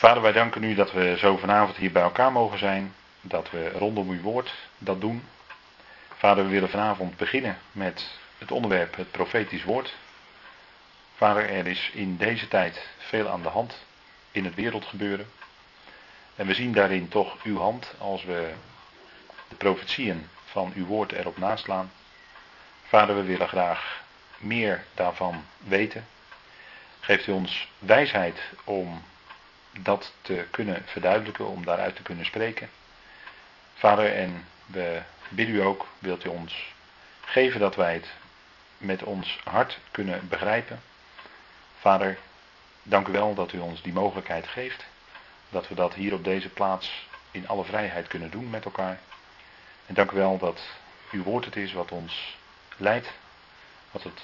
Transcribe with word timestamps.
Vader, 0.00 0.22
wij 0.22 0.32
danken 0.32 0.62
u 0.62 0.74
dat 0.74 0.92
we 0.92 1.16
zo 1.18 1.36
vanavond 1.36 1.76
hier 1.76 1.92
bij 1.92 2.02
elkaar 2.02 2.32
mogen 2.32 2.58
zijn. 2.58 2.94
Dat 3.20 3.50
we 3.50 3.70
rondom 3.70 4.10
uw 4.10 4.20
woord 4.20 4.54
dat 4.78 5.00
doen. 5.00 5.24
Vader, 6.16 6.44
we 6.44 6.50
willen 6.50 6.70
vanavond 6.70 7.16
beginnen 7.16 7.58
met 7.72 8.18
het 8.38 8.50
onderwerp 8.50 8.96
het 8.96 9.10
profetisch 9.10 9.64
woord. 9.64 9.94
Vader, 11.16 11.50
er 11.50 11.66
is 11.66 11.90
in 11.94 12.16
deze 12.16 12.48
tijd 12.48 12.88
veel 12.98 13.28
aan 13.28 13.42
de 13.42 13.48
hand 13.48 13.84
in 14.30 14.44
het 14.44 14.54
wereldgebeuren. 14.54 15.30
En 16.36 16.46
we 16.46 16.54
zien 16.54 16.72
daarin 16.72 17.08
toch 17.08 17.42
uw 17.42 17.58
hand 17.58 17.94
als 17.98 18.24
we 18.24 18.52
de 19.48 19.54
profetieën 19.54 20.28
van 20.44 20.72
uw 20.74 20.86
woord 20.86 21.12
erop 21.12 21.38
naslaan. 21.38 21.92
Vader, 22.82 23.16
we 23.16 23.22
willen 23.22 23.48
graag 23.48 24.02
meer 24.38 24.84
daarvan 24.94 25.44
weten. 25.58 26.06
Geeft 27.00 27.26
u 27.26 27.32
ons 27.32 27.68
wijsheid 27.78 28.40
om 28.64 29.02
dat 29.78 30.12
te 30.22 30.46
kunnen 30.50 30.82
verduidelijken, 30.86 31.46
om 31.46 31.64
daaruit 31.64 31.96
te 31.96 32.02
kunnen 32.02 32.24
spreken. 32.24 32.70
Vader, 33.74 34.14
en 34.14 34.46
we 34.66 35.02
bidden 35.28 35.54
u 35.54 35.60
ook, 35.60 35.86
wilt 35.98 36.24
u 36.24 36.28
ons 36.28 36.72
geven 37.20 37.60
dat 37.60 37.76
wij 37.76 37.94
het 37.94 38.08
met 38.78 39.02
ons 39.02 39.40
hart 39.44 39.78
kunnen 39.90 40.28
begrijpen. 40.28 40.80
Vader, 41.78 42.18
dank 42.82 43.08
u 43.08 43.12
wel 43.12 43.34
dat 43.34 43.52
u 43.52 43.58
ons 43.58 43.82
die 43.82 43.92
mogelijkheid 43.92 44.46
geeft. 44.46 44.84
Dat 45.48 45.68
we 45.68 45.74
dat 45.74 45.94
hier 45.94 46.14
op 46.14 46.24
deze 46.24 46.48
plaats 46.48 47.08
in 47.30 47.48
alle 47.48 47.64
vrijheid 47.64 48.08
kunnen 48.08 48.30
doen 48.30 48.50
met 48.50 48.64
elkaar. 48.64 48.98
En 49.86 49.94
dank 49.94 50.10
u 50.10 50.16
wel 50.16 50.38
dat 50.38 50.60
uw 51.10 51.22
woord 51.22 51.44
het 51.44 51.56
is 51.56 51.72
wat 51.72 51.92
ons 51.92 52.36
leidt. 52.76 53.12
Wat 53.90 54.02
het 54.02 54.22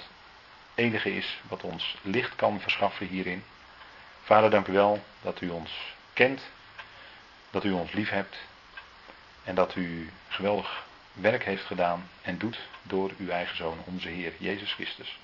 enige 0.75 1.15
is 1.15 1.39
wat 1.47 1.63
ons 1.63 1.97
licht 2.01 2.35
kan 2.35 2.59
verschaffen 2.59 3.07
hierin. 3.07 3.43
Vader, 4.27 4.49
dank 4.49 4.67
u 4.67 4.73
wel 4.73 5.03
dat 5.21 5.41
u 5.41 5.49
ons 5.49 5.95
kent. 6.13 6.41
Dat 7.49 7.63
u 7.63 7.71
ons 7.71 7.91
lief 7.91 8.09
hebt. 8.09 8.37
En 9.43 9.55
dat 9.55 9.75
u 9.75 10.11
geweldig 10.27 10.85
werk 11.13 11.43
heeft 11.43 11.65
gedaan 11.65 12.09
en 12.21 12.37
doet 12.37 12.59
door 12.83 13.11
uw 13.17 13.29
eigen 13.29 13.57
zoon, 13.57 13.77
onze 13.85 14.07
Heer 14.07 14.33
Jezus 14.37 14.73
Christus. 14.73 15.19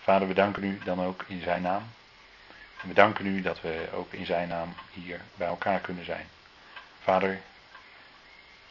Vader, 0.00 0.28
we 0.28 0.34
danken 0.34 0.64
u 0.64 0.78
dan 0.84 1.04
ook 1.04 1.24
in 1.26 1.42
zijn 1.42 1.62
naam. 1.62 1.82
We 2.82 2.92
danken 2.92 3.26
u 3.26 3.40
dat 3.40 3.60
we 3.60 3.88
ook 3.92 4.12
in 4.12 4.26
zijn 4.26 4.48
naam 4.48 4.74
hier 4.90 5.20
bij 5.34 5.48
elkaar 5.48 5.80
kunnen 5.80 6.04
zijn. 6.04 6.28
Vader, 7.02 7.40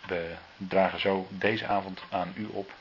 we 0.06 0.36
dragen 0.58 1.00
zo 1.00 1.28
deze 1.30 1.68
avond 1.68 2.02
aan 2.10 2.34
u 2.36 2.46
op. 2.46 2.72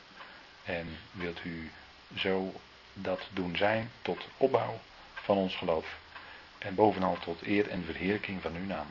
En 0.63 0.97
wilt 1.11 1.43
u 1.43 1.71
zo 2.15 2.53
dat 2.93 3.27
doen 3.31 3.57
zijn 3.57 3.91
tot 4.01 4.27
opbouw 4.37 4.79
van 5.13 5.37
ons 5.37 5.55
geloof. 5.55 5.85
En 6.59 6.75
bovenal 6.75 7.17
tot 7.19 7.41
eer 7.41 7.69
en 7.69 7.83
verheerlijking 7.85 8.41
van 8.41 8.55
uw 8.55 8.65
naam. 8.65 8.87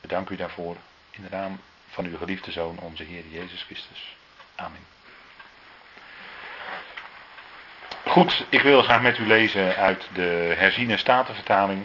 We 0.00 0.24
u 0.30 0.36
daarvoor 0.36 0.76
in 1.10 1.22
de 1.22 1.28
naam 1.30 1.60
van 1.88 2.04
uw 2.04 2.16
geliefde 2.16 2.50
Zoon, 2.50 2.78
onze 2.78 3.02
Heer 3.02 3.24
Jezus 3.30 3.62
Christus. 3.62 4.16
Amen. 4.54 4.86
Goed, 8.04 8.46
ik 8.48 8.60
wil 8.60 8.82
graag 8.82 9.02
met 9.02 9.18
u 9.18 9.26
lezen 9.26 9.76
uit 9.76 10.08
de 10.12 10.54
herziene 10.56 10.96
statenvertaling. 10.96 11.84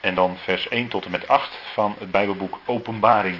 En 0.00 0.14
dan 0.14 0.36
vers 0.38 0.68
1 0.68 0.88
tot 0.88 1.04
en 1.04 1.10
met 1.10 1.28
8 1.28 1.58
van 1.72 1.96
het 1.98 2.10
Bijbelboek 2.10 2.58
Openbaring. 2.64 3.38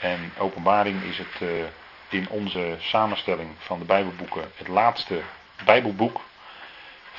En 0.00 0.32
Openbaring 0.38 1.02
is 1.02 1.18
het 1.18 1.40
uh, 1.40 1.64
in 2.08 2.28
onze 2.28 2.76
samenstelling 2.78 3.50
van 3.58 3.78
de 3.78 3.84
Bijbelboeken 3.84 4.52
het 4.56 4.68
laatste 4.68 5.22
Bijbelboek 5.64 6.20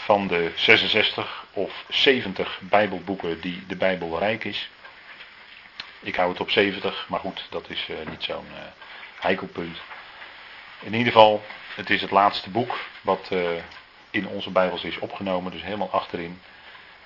van 0.06 0.28
de 0.28 0.52
66 0.56 1.46
of 1.54 1.84
70 1.90 2.60
Bijbelboeken 2.62 3.42
die 3.42 3.64
de 3.68 3.76
Bijbel 3.76 4.20
rijk 4.20 4.44
is. 4.44 4.70
Ik 6.00 6.16
hou 6.16 6.30
het 6.30 6.40
op 6.40 6.50
70, 6.50 7.06
maar 7.10 7.20
goed, 7.20 7.46
dat 7.50 7.70
is 7.70 7.88
uh, 7.90 7.98
niet 8.10 8.24
zo'n 8.24 8.48
uh, 8.52 8.58
heikel 9.20 9.48
punt. 9.48 9.78
In 10.80 10.94
ieder 10.94 11.14
geval, 11.14 11.44
het 11.76 11.90
is 11.90 12.02
het 12.02 12.12
laatste 12.12 12.50
boek 12.50 12.80
wat 13.02 13.30
uh, 13.32 13.50
in 14.10 14.28
onze 14.28 14.50
Bijbels 14.50 14.84
is 14.84 15.00
opgenomen, 15.00 15.52
dus 15.52 15.64
helemaal 15.64 15.92
achterin. 15.92 16.42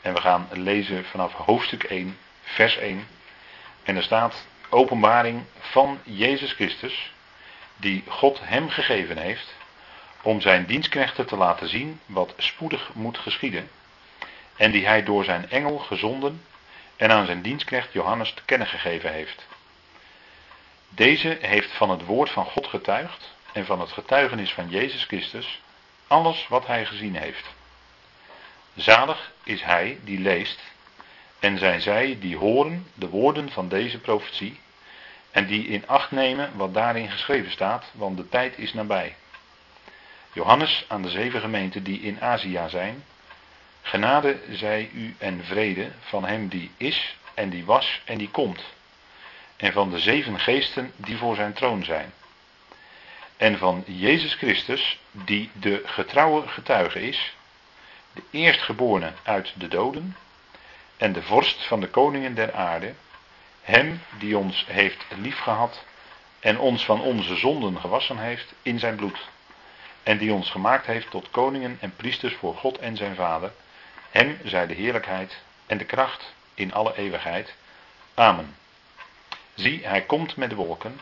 En 0.02 0.14
we 0.14 0.22
gaan 0.22 0.48
lezen 0.52 1.06
vanaf 1.06 1.34
hoofdstuk 1.34 1.84
1, 1.84 2.18
vers 2.42 2.78
1. 2.78 3.08
En 3.84 3.96
er 3.96 4.04
staat 4.04 4.48
openbaring 4.70 5.44
van 5.60 6.00
Jezus 6.04 6.54
Christus, 6.54 7.12
die 7.76 8.04
God 8.08 8.40
hem 8.44 8.70
gegeven 8.70 9.18
heeft, 9.18 9.56
om 10.22 10.42
zijn 10.42 10.66
dienstknechten 10.66 11.26
te 11.26 11.36
laten 11.36 11.70
zien 11.70 12.00
wat 12.06 12.34
spoedig 12.38 12.94
moet 12.94 13.18
geschieden. 13.18 13.70
En 14.56 14.72
die 14.72 14.86
hij 14.86 15.04
door 15.04 15.24
zijn 15.24 15.50
engel 15.50 15.78
gezonden 15.78 16.44
en 16.96 17.12
aan 17.12 17.26
zijn 17.26 17.42
dienstknecht 17.42 17.94
Johannes 17.94 18.34
te 18.34 18.42
kennen 18.46 18.68
gegeven 18.68 19.12
heeft. 19.12 19.48
Deze 20.90 21.38
heeft 21.42 21.72
van 21.72 21.90
het 21.90 22.06
woord 22.06 22.30
van 22.30 22.46
God 22.46 22.68
getuigd 22.68 23.34
en 23.54 23.66
van 23.66 23.80
het 23.80 23.92
getuigenis 23.92 24.54
van 24.54 24.70
Jezus 24.70 25.04
Christus 25.04 25.62
alles 26.08 26.48
wat 26.48 26.68
hij 26.68 26.86
gezien 26.86 27.16
heeft. 27.16 27.46
Zalig 28.76 29.32
is 29.44 29.64
hij 29.64 30.00
die 30.04 30.20
leest 30.20 30.60
en 31.40 31.58
zijn 31.58 31.82
zij 31.82 32.18
die 32.20 32.38
horen 32.38 32.88
de 32.94 33.10
woorden 33.10 33.52
van 33.52 33.68
deze 33.68 34.00
profetie 34.00 34.60
en 35.32 35.46
die 35.46 35.68
in 35.68 35.88
acht 35.88 36.12
nemen 36.12 36.52
wat 36.56 36.74
daarin 36.74 37.12
geschreven 37.12 37.52
staat, 37.52 37.86
want 37.94 38.18
de 38.18 38.30
tijd 38.30 38.58
is 38.58 38.74
nabij. 38.74 39.16
Johannes 40.34 40.86
aan 40.88 41.02
de 41.02 41.10
zeven 41.10 41.42
gemeenten 41.42 41.84
die 41.84 42.02
in 42.02 42.22
Azië 42.22 42.62
zijn, 42.68 43.04
genade 43.82 44.40
zij 44.50 44.90
u 44.94 45.16
en 45.18 45.44
vrede 45.44 45.92
van 46.00 46.26
hem 46.26 46.48
die 46.48 46.72
is 46.78 47.16
en 47.34 47.50
die 47.50 47.66
was 47.66 48.02
en 48.06 48.18
die 48.18 48.30
komt, 48.30 48.64
en 49.58 49.74
van 49.74 49.90
de 49.90 50.00
zeven 50.00 50.40
geesten 50.40 50.92
die 50.96 51.18
voor 51.18 51.36
zijn 51.36 51.54
troon 51.54 51.84
zijn, 51.84 52.14
en 53.38 53.58
van 53.58 53.84
Jezus 53.86 54.34
Christus 54.34 55.00
die 55.12 55.50
de 55.54 55.82
getrouwe 55.86 56.48
getuige 56.48 57.02
is, 57.02 57.36
de 58.14 58.22
eerstgeborene 58.32 59.14
uit 59.24 59.54
de 59.56 59.68
doden, 59.68 60.16
en 60.98 61.14
de 61.14 61.22
vorst 61.22 61.68
van 61.68 61.80
de 61.80 61.88
koningen 61.88 62.36
der 62.36 62.54
aarde, 62.54 62.94
hem 63.62 64.02
die 64.18 64.38
ons 64.38 64.66
heeft 64.68 65.06
liefgehad 65.18 65.84
en 66.40 66.60
ons 66.60 66.86
van 66.86 67.02
onze 67.02 67.36
zonden 67.36 67.80
gewassen 67.80 68.18
heeft 68.18 68.54
in 68.62 68.80
zijn 68.80 68.96
bloed. 68.96 69.28
En 70.04 70.18
die 70.18 70.34
ons 70.34 70.50
gemaakt 70.50 70.86
heeft 70.86 71.10
tot 71.10 71.32
koningen 71.32 71.78
en 71.82 71.96
priesters 71.96 72.34
voor 72.34 72.56
God 72.56 72.78
en 72.78 72.98
zijn 72.98 73.16
Vader. 73.16 73.52
Hem 74.10 74.40
zij 74.44 74.68
de 74.68 74.74
heerlijkheid 74.74 75.38
en 75.66 75.78
de 75.78 75.86
kracht 75.86 76.34
in 76.54 76.74
alle 76.74 76.96
eeuwigheid. 76.96 77.54
Amen. 78.14 78.56
Zie, 79.54 79.88
hij 79.88 80.02
komt 80.02 80.36
met 80.36 80.50
de 80.50 80.56
wolken 80.56 81.00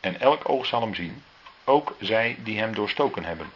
en 0.00 0.20
elk 0.20 0.48
oog 0.48 0.66
zal 0.66 0.80
hem 0.80 0.94
zien, 0.94 1.24
ook 1.64 1.96
zij 2.00 2.36
die 2.38 2.58
hem 2.58 2.74
doorstoken 2.74 3.24
hebben. 3.24 3.52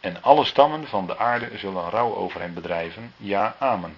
En 0.00 0.22
alle 0.22 0.44
stammen 0.44 0.88
van 0.88 1.06
de 1.06 1.18
aarde 1.18 1.58
zullen 1.58 1.90
rouw 1.90 2.14
over 2.14 2.40
hem 2.40 2.54
bedrijven. 2.54 3.14
Ja, 3.16 3.56
amen. 3.58 3.96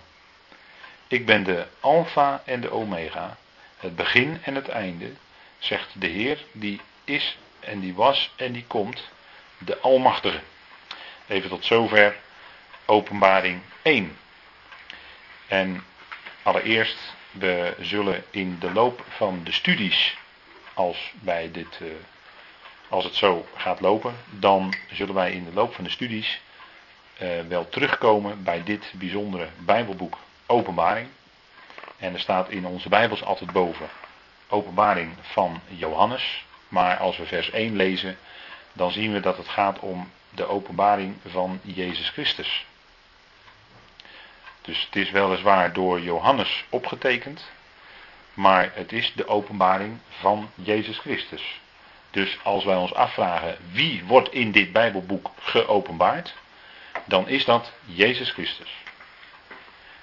Ik 1.06 1.26
ben 1.26 1.44
de 1.44 1.66
Alpha 1.80 2.42
en 2.44 2.60
de 2.60 2.70
Omega, 2.70 3.36
het 3.76 3.96
begin 3.96 4.40
en 4.42 4.54
het 4.54 4.68
einde, 4.68 5.12
zegt 5.58 6.00
de 6.00 6.06
Heer, 6.06 6.44
die 6.52 6.80
is 7.04 7.38
en 7.60 7.80
die 7.80 7.94
was 7.94 8.32
en 8.36 8.52
die 8.52 8.64
komt, 8.66 9.08
de 9.64 9.78
Almachtige. 9.78 10.40
Even 11.28 11.48
tot 11.48 11.64
zover 11.64 12.16
Openbaring 12.86 13.60
1. 13.82 14.16
En 15.48 15.84
allereerst, 16.42 17.14
we 17.30 17.74
zullen 17.80 18.24
in 18.30 18.58
de 18.58 18.72
loop 18.72 19.04
van 19.08 19.40
de 19.44 19.52
studies, 19.52 20.16
als, 20.74 21.12
bij 21.20 21.50
dit, 21.50 21.78
uh, 21.82 21.88
als 22.88 23.04
het 23.04 23.14
zo 23.14 23.46
gaat 23.56 23.80
lopen, 23.80 24.14
dan 24.30 24.74
zullen 24.92 25.14
wij 25.14 25.32
in 25.32 25.44
de 25.44 25.52
loop 25.52 25.74
van 25.74 25.84
de 25.84 25.90
studies 25.90 26.40
uh, 27.22 27.28
wel 27.48 27.68
terugkomen 27.68 28.42
bij 28.42 28.62
dit 28.62 28.92
bijzondere 28.94 29.48
Bijbelboek 29.58 30.18
Openbaring. 30.46 31.08
En 31.96 32.12
er 32.12 32.20
staat 32.20 32.50
in 32.50 32.66
onze 32.66 32.88
Bijbels 32.88 33.22
altijd 33.22 33.52
boven 33.52 33.88
openbaring 34.52 35.12
van 35.20 35.60
Johannes. 35.68 36.44
Maar 36.68 36.96
als 36.96 37.16
we 37.16 37.26
vers 37.26 37.50
1 37.50 37.76
lezen, 37.76 38.16
dan 38.72 38.92
zien 38.92 39.12
we 39.12 39.20
dat 39.20 39.36
het 39.36 39.48
gaat 39.48 39.78
om 39.78 40.10
de 40.30 40.46
openbaring 40.46 41.16
van 41.26 41.60
Jezus 41.62 42.08
Christus. 42.08 42.66
Dus 44.62 44.84
het 44.84 44.96
is 44.96 45.10
weliswaar 45.10 45.72
door 45.72 46.00
Johannes 46.00 46.64
opgetekend, 46.68 47.50
maar 48.34 48.70
het 48.74 48.92
is 48.92 49.12
de 49.14 49.26
openbaring 49.26 49.98
van 50.08 50.50
Jezus 50.54 50.98
Christus. 50.98 51.60
Dus 52.10 52.38
als 52.42 52.64
wij 52.64 52.76
ons 52.76 52.94
afvragen 52.94 53.56
wie 53.70 54.04
wordt 54.04 54.32
in 54.32 54.52
dit 54.52 54.72
Bijbelboek 54.72 55.30
geopenbaard, 55.40 56.34
dan 57.04 57.28
is 57.28 57.44
dat 57.44 57.72
Jezus 57.84 58.30
Christus. 58.30 58.70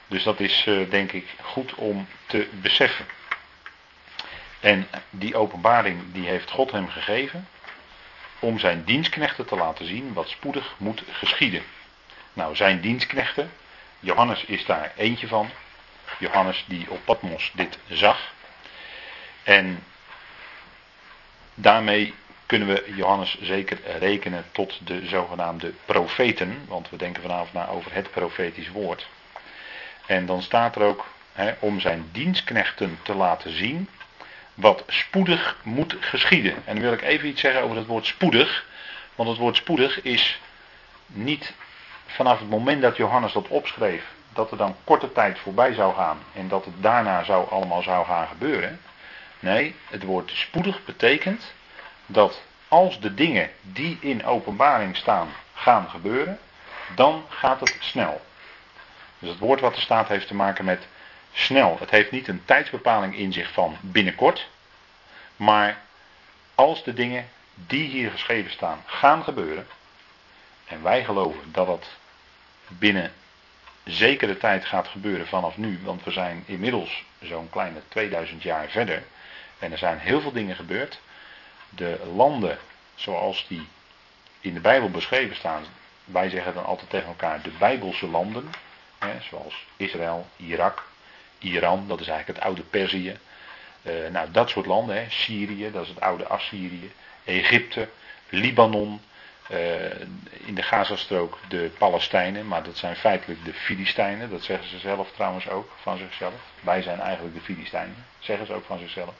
Dus 0.07 0.23
dat 0.23 0.39
is 0.39 0.65
uh, 0.65 0.89
denk 0.89 1.11
ik 1.11 1.27
goed 1.41 1.73
om 1.73 2.07
te 2.25 2.49
beseffen. 2.51 3.05
En 4.59 4.87
die 5.09 5.35
openbaring 5.35 6.01
die 6.11 6.27
heeft 6.27 6.51
God 6.51 6.71
hem 6.71 6.89
gegeven 6.89 7.47
om 8.39 8.59
zijn 8.59 8.83
dienstknechten 8.83 9.45
te 9.45 9.55
laten 9.55 9.85
zien 9.85 10.13
wat 10.13 10.29
spoedig 10.29 10.75
moet 10.77 11.03
geschieden. 11.11 11.63
Nou, 12.33 12.55
zijn 12.55 12.81
dienstknechten, 12.81 13.51
Johannes 13.99 14.43
is 14.45 14.65
daar 14.65 14.91
eentje 14.95 15.27
van. 15.27 15.49
Johannes 16.19 16.65
die 16.67 16.89
op 16.89 17.05
Patmos 17.05 17.51
dit 17.55 17.77
zag. 17.87 18.33
En 19.43 19.83
daarmee 21.53 22.13
kunnen 22.45 22.67
we 22.67 22.93
Johannes 22.95 23.37
zeker 23.41 23.79
rekenen 23.99 24.45
tot 24.51 24.87
de 24.87 25.05
zogenaamde 25.05 25.73
profeten. 25.85 26.65
Want 26.67 26.89
we 26.89 26.97
denken 26.97 27.21
vanavond 27.21 27.53
na 27.53 27.67
over 27.67 27.93
het 27.93 28.11
profetisch 28.11 28.69
woord. 28.69 29.07
En 30.05 30.25
dan 30.25 30.41
staat 30.41 30.75
er 30.75 30.81
ook 30.81 31.05
om 31.59 31.79
zijn 31.79 32.09
dienstknechten 32.11 32.99
te 33.01 33.15
laten 33.15 33.55
zien 33.55 33.89
wat 34.59 34.83
spoedig 34.87 35.57
moet 35.63 35.95
geschieden. 35.99 36.53
En 36.65 36.73
dan 36.73 36.83
wil 36.83 36.93
ik 36.93 37.01
even 37.01 37.27
iets 37.27 37.41
zeggen 37.41 37.61
over 37.61 37.77
het 37.77 37.85
woord 37.85 38.05
spoedig. 38.05 38.65
Want 39.15 39.29
het 39.29 39.37
woord 39.37 39.55
spoedig 39.55 40.01
is 40.01 40.39
niet 41.05 41.53
vanaf 42.05 42.39
het 42.39 42.49
moment 42.49 42.81
dat 42.81 42.97
Johannes 42.97 43.33
dat 43.33 43.47
opschreef, 43.47 44.03
dat 44.33 44.51
er 44.51 44.57
dan 44.57 44.75
korte 44.83 45.11
tijd 45.11 45.39
voorbij 45.39 45.73
zou 45.73 45.95
gaan 45.95 46.17
en 46.33 46.47
dat 46.47 46.65
het 46.65 46.73
daarna 46.81 47.23
zou 47.23 47.49
allemaal 47.49 47.81
zou 47.81 48.05
gaan 48.05 48.27
gebeuren. 48.27 48.81
Nee, 49.39 49.75
het 49.89 50.03
woord 50.03 50.31
spoedig 50.33 50.85
betekent 50.85 51.53
dat 52.05 52.41
als 52.67 52.99
de 52.99 53.13
dingen 53.13 53.49
die 53.61 53.97
in 54.01 54.25
openbaring 54.25 54.95
staan 54.95 55.29
gaan 55.53 55.89
gebeuren, 55.89 56.39
dan 56.95 57.25
gaat 57.29 57.59
het 57.59 57.75
snel. 57.79 58.21
Dus 59.19 59.29
het 59.29 59.39
woord 59.39 59.59
wat 59.59 59.75
er 59.75 59.81
staat 59.81 60.07
heeft 60.07 60.27
te 60.27 60.35
maken 60.35 60.65
met 60.65 60.87
snel. 61.39 61.77
Het 61.79 61.89
heeft 61.89 62.11
niet 62.11 62.27
een 62.27 62.45
tijdsbepaling 62.45 63.15
in 63.15 63.33
zich 63.33 63.51
van 63.51 63.77
binnenkort. 63.81 64.47
Maar 65.35 65.81
als 66.55 66.83
de 66.83 66.93
dingen 66.93 67.29
die 67.53 67.87
hier 67.87 68.11
geschreven 68.11 68.51
staan 68.51 68.83
gaan 68.85 69.23
gebeuren. 69.23 69.67
En 70.65 70.83
wij 70.83 71.03
geloven 71.03 71.51
dat 71.51 71.67
dat 71.67 71.85
binnen 72.67 73.13
zekere 73.83 74.37
tijd 74.37 74.65
gaat 74.65 74.87
gebeuren 74.87 75.27
vanaf 75.27 75.57
nu. 75.57 75.79
Want 75.83 76.03
we 76.03 76.11
zijn 76.11 76.43
inmiddels 76.45 77.03
zo'n 77.21 77.49
kleine 77.49 77.81
2000 77.87 78.43
jaar 78.43 78.69
verder. 78.69 79.03
En 79.59 79.71
er 79.71 79.77
zijn 79.77 79.99
heel 79.99 80.21
veel 80.21 80.31
dingen 80.31 80.55
gebeurd. 80.55 80.99
De 81.69 81.99
landen 82.15 82.57
zoals 82.95 83.45
die 83.47 83.67
in 84.39 84.53
de 84.53 84.59
Bijbel 84.59 84.89
beschreven 84.89 85.35
staan. 85.35 85.63
Wij 86.05 86.29
zeggen 86.29 86.53
dan 86.53 86.65
altijd 86.65 86.89
tegen 86.89 87.07
elkaar 87.07 87.41
de 87.41 87.51
Bijbelse 87.59 88.07
landen. 88.07 88.49
Hè, 88.97 89.21
zoals 89.29 89.65
Israël, 89.77 90.27
Irak, 90.35 90.88
Iran, 91.39 91.87
dat 91.87 91.99
is 91.99 92.07
eigenlijk 92.07 92.39
het 92.39 92.47
oude 92.47 92.61
Perzië. 92.61 93.17
Uh, 93.81 93.93
nou, 94.11 94.31
dat 94.31 94.49
soort 94.49 94.65
landen, 94.65 94.95
hè. 94.95 95.05
Syrië, 95.09 95.71
dat 95.71 95.83
is 95.83 95.89
het 95.89 96.01
oude 96.01 96.27
Assyrië. 96.27 96.91
Egypte, 97.23 97.89
Libanon, 98.29 99.01
uh, 99.51 99.57
in 100.45 100.55
de 100.55 100.61
Gazastrook 100.61 101.37
de 101.47 101.71
Palestijnen, 101.77 102.47
maar 102.47 102.63
dat 102.63 102.77
zijn 102.77 102.95
feitelijk 102.95 103.45
de 103.45 103.53
Filistijnen, 103.53 104.29
dat 104.29 104.43
zeggen 104.43 104.67
ze 104.69 104.79
zelf 104.79 105.11
trouwens 105.11 105.49
ook 105.49 105.71
van 105.81 105.97
zichzelf. 105.97 106.33
Wij 106.59 106.81
zijn 106.81 106.99
eigenlijk 106.99 107.35
de 107.35 107.41
Filistijnen, 107.41 108.05
zeggen 108.19 108.45
ze 108.45 108.53
ook 108.53 108.65
van 108.65 108.79
zichzelf. 108.79 109.13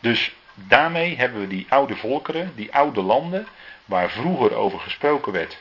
Dus 0.00 0.32
daarmee 0.54 1.16
hebben 1.16 1.40
we 1.40 1.46
die 1.46 1.66
oude 1.68 1.96
volkeren, 1.96 2.52
die 2.54 2.74
oude 2.74 3.02
landen, 3.02 3.46
waar 3.84 4.10
vroeger 4.10 4.54
over 4.54 4.80
gesproken 4.80 5.32
werd 5.32 5.58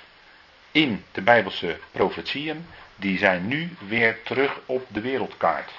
in 0.72 1.04
de 1.12 1.22
Bijbelse 1.22 1.80
profetieën, 1.92 2.68
die 3.02 3.18
zijn 3.18 3.48
nu 3.48 3.70
weer 3.88 4.24
terug 4.24 4.60
op 4.66 4.86
de 4.88 5.02
wereldkaart. 5.02 5.72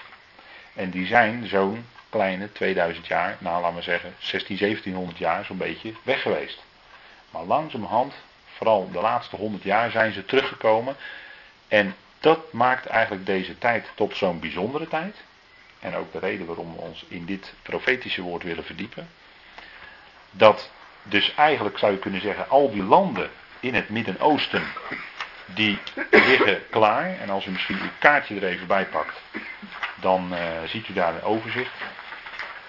En 0.74 0.90
die 0.90 1.06
zijn 1.06 1.46
zo'n 1.46 1.86
kleine 2.08 2.52
2000 2.52 3.06
jaar, 3.06 3.36
nou 3.38 3.62
laten 3.62 3.76
we 3.76 3.82
zeggen 3.82 4.14
16, 4.18 4.56
1700 4.56 5.18
jaar 5.18 5.44
zo'n 5.44 5.56
beetje 5.56 5.92
weg 6.02 6.22
geweest. 6.22 6.64
Maar 7.30 7.44
langzamerhand, 7.44 8.14
vooral 8.56 8.90
de 8.90 9.00
laatste 9.00 9.36
100 9.36 9.62
jaar, 9.62 9.90
zijn 9.90 10.12
ze 10.12 10.24
teruggekomen. 10.24 10.96
En 11.68 11.94
dat 12.20 12.52
maakt 12.52 12.86
eigenlijk 12.86 13.26
deze 13.26 13.58
tijd 13.58 13.90
tot 13.94 14.16
zo'n 14.16 14.40
bijzondere 14.40 14.88
tijd. 14.88 15.16
En 15.80 15.94
ook 15.94 16.12
de 16.12 16.18
reden 16.18 16.46
waarom 16.46 16.74
we 16.74 16.80
ons 16.80 17.04
in 17.08 17.24
dit 17.24 17.54
profetische 17.62 18.22
woord 18.22 18.42
willen 18.42 18.64
verdiepen. 18.64 19.08
Dat 20.30 20.70
dus 21.02 21.34
eigenlijk 21.34 21.78
zou 21.78 21.92
je 21.92 21.98
kunnen 21.98 22.20
zeggen, 22.20 22.48
al 22.48 22.70
die 22.70 22.82
landen 22.82 23.30
in 23.60 23.74
het 23.74 23.88
Midden-Oosten, 23.88 24.62
die 25.54 25.78
liggen 26.10 26.68
klaar. 26.70 27.18
En 27.20 27.30
als 27.30 27.46
u 27.46 27.50
misschien 27.50 27.80
uw 27.80 27.90
kaartje 27.98 28.36
er 28.36 28.44
even 28.44 28.66
bij 28.66 28.86
pakt, 28.86 29.20
dan 30.00 30.32
uh, 30.32 30.38
ziet 30.66 30.88
u 30.88 30.92
daar 30.92 31.14
een 31.14 31.22
overzicht. 31.22 31.72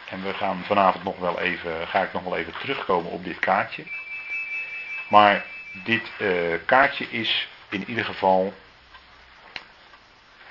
En 0.09 0.23
we 0.23 0.33
gaan 0.33 0.63
vanavond 0.65 1.03
nog 1.03 1.17
wel 1.19 1.39
even, 1.39 1.87
ga 1.87 2.01
ik 2.01 2.13
nog 2.13 2.23
wel 2.23 2.37
even 2.37 2.53
terugkomen 2.59 3.11
op 3.11 3.23
dit 3.23 3.39
kaartje. 3.39 3.83
Maar 5.09 5.45
dit 5.83 6.11
uh, 6.17 6.55
kaartje 6.65 7.09
is 7.09 7.47
in 7.69 7.83
ieder 7.87 8.05
geval 8.05 8.53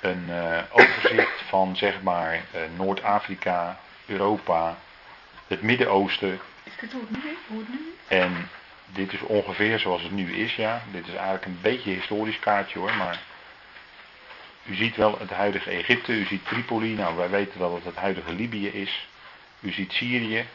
een 0.00 0.26
uh, 0.28 0.58
overzicht 0.70 1.42
van 1.48 1.76
zeg 1.76 2.02
maar 2.02 2.40
Noord-Afrika, 2.76 3.78
Europa, 4.06 4.76
het 5.46 5.62
Midden-Oosten. 5.62 6.40
Is 6.62 6.72
dit 6.80 6.92
hoe 6.92 7.00
het 7.00 7.10
nu 7.10 7.30
is? 7.30 7.36
Hoe 7.46 7.58
het 7.58 7.68
nu 7.68 7.94
is? 8.08 8.16
En 8.18 8.48
dit 8.92 9.12
is 9.12 9.20
ongeveer 9.20 9.78
zoals 9.78 10.02
het 10.02 10.12
nu 10.12 10.32
is, 10.32 10.54
ja. 10.54 10.82
Dit 10.92 11.06
is 11.06 11.14
eigenlijk 11.14 11.44
een 11.44 11.58
beetje 11.62 11.90
een 11.90 11.96
historisch 11.96 12.38
kaartje 12.38 12.78
hoor, 12.78 12.94
maar 12.94 13.20
u 14.64 14.74
ziet 14.74 14.96
wel 14.96 15.18
het 15.18 15.30
huidige 15.30 15.70
Egypte, 15.70 16.12
u 16.12 16.24
ziet 16.24 16.46
Tripoli, 16.46 16.94
nou 16.94 17.16
wij 17.16 17.30
weten 17.30 17.58
dat 17.58 17.72
het 17.72 17.84
het 17.84 17.96
huidige 17.96 18.32
Libië 18.32 18.68
is. 18.68 19.08
U 19.60 19.72
ziet 19.72 19.92
Syrië. 19.92 20.46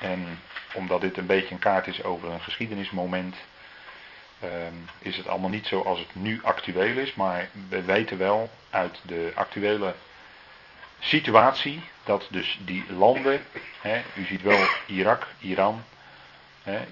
En 0.00 0.40
omdat 0.72 1.00
dit 1.00 1.16
een 1.16 1.26
beetje 1.26 1.54
een 1.54 1.60
kaart 1.60 1.86
is 1.86 2.02
over 2.02 2.30
een 2.30 2.40
geschiedenismoment, 2.40 3.36
ehm, 4.40 4.74
is 4.98 5.16
het 5.16 5.28
allemaal 5.28 5.50
niet 5.50 5.66
zoals 5.66 5.98
het 5.98 6.14
nu 6.14 6.40
actueel 6.42 6.98
is. 6.98 7.14
Maar 7.14 7.48
we 7.68 7.82
weten 7.82 8.18
wel 8.18 8.50
uit 8.70 9.00
de 9.02 9.32
actuele 9.34 9.94
situatie 10.98 11.82
dat 12.04 12.26
dus 12.30 12.58
die 12.64 12.84
landen, 12.88 13.42
hè, 13.80 14.02
u 14.14 14.24
ziet 14.24 14.42
wel 14.42 14.66
Irak, 14.86 15.26
Iran, 15.38 15.84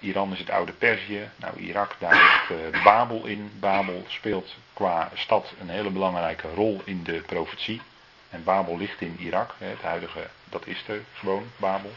Iran 0.01 0.33
is 0.33 0.39
het 0.39 0.51
oude 0.51 0.73
Perzië. 0.73 1.31
Nou, 1.37 1.59
Irak, 1.59 1.97
daar 1.99 2.13
heeft 2.13 2.75
uh, 2.75 2.85
Babel 2.85 3.27
in. 3.27 3.53
Babel 3.61 4.05
speelt 4.07 4.55
qua 4.73 5.11
stad 5.15 5.53
een 5.61 5.69
hele 5.69 5.91
belangrijke 5.91 6.49
rol 6.55 6.83
in 6.85 7.03
de 7.03 7.21
profetie. 7.21 7.81
En 8.31 8.45
Babel 8.45 8.79
ligt 8.79 9.01
in 9.01 9.17
Irak. 9.19 9.55
Het 9.59 9.83
huidige, 9.83 10.27
dat 10.45 10.67
is 10.67 10.85
er 10.87 11.05
gewoon, 11.15 11.51
Babel. 11.57 11.93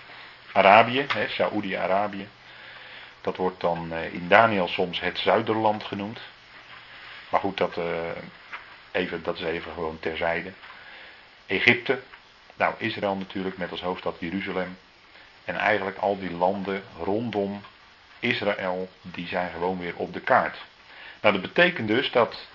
Arabië, 0.53 1.06
Saoedi-Arabië. 1.27 2.27
Dat 3.21 3.38
wordt 3.38 3.62
dan 3.62 3.94
uh, 3.94 4.13
in 4.13 4.27
Daniel 4.27 4.68
soms 4.68 5.00
het 5.00 5.18
Zuiderland 5.18 5.83
genoemd. 5.83 6.19
Maar 7.29 7.39
goed, 7.39 7.57
dat, 7.57 7.77
uh, 7.77 7.85
even, 8.91 9.23
dat 9.23 9.35
is 9.35 9.44
even 9.44 9.71
gewoon 9.73 10.00
terzijde. 10.00 10.51
Egypte. 11.45 12.01
Nou, 12.56 12.73
Israël 12.78 13.16
natuurlijk 13.16 13.57
met 13.57 13.71
als 13.71 13.81
hoofdstad 13.81 14.16
Jeruzalem. 14.19 14.78
En 15.52 15.58
eigenlijk 15.58 15.98
al 15.98 16.20
die 16.20 16.31
landen 16.31 16.84
rondom 17.04 17.62
Israël, 18.20 18.90
die 19.02 19.28
zijn 19.28 19.52
gewoon 19.52 19.80
weer 19.80 19.96
op 19.96 20.14
de 20.14 20.20
kaart. 20.20 20.58
Nou, 21.22 21.34
dat 21.34 21.42
betekent 21.42 21.88
dus 21.88 22.12
dat 22.12 22.48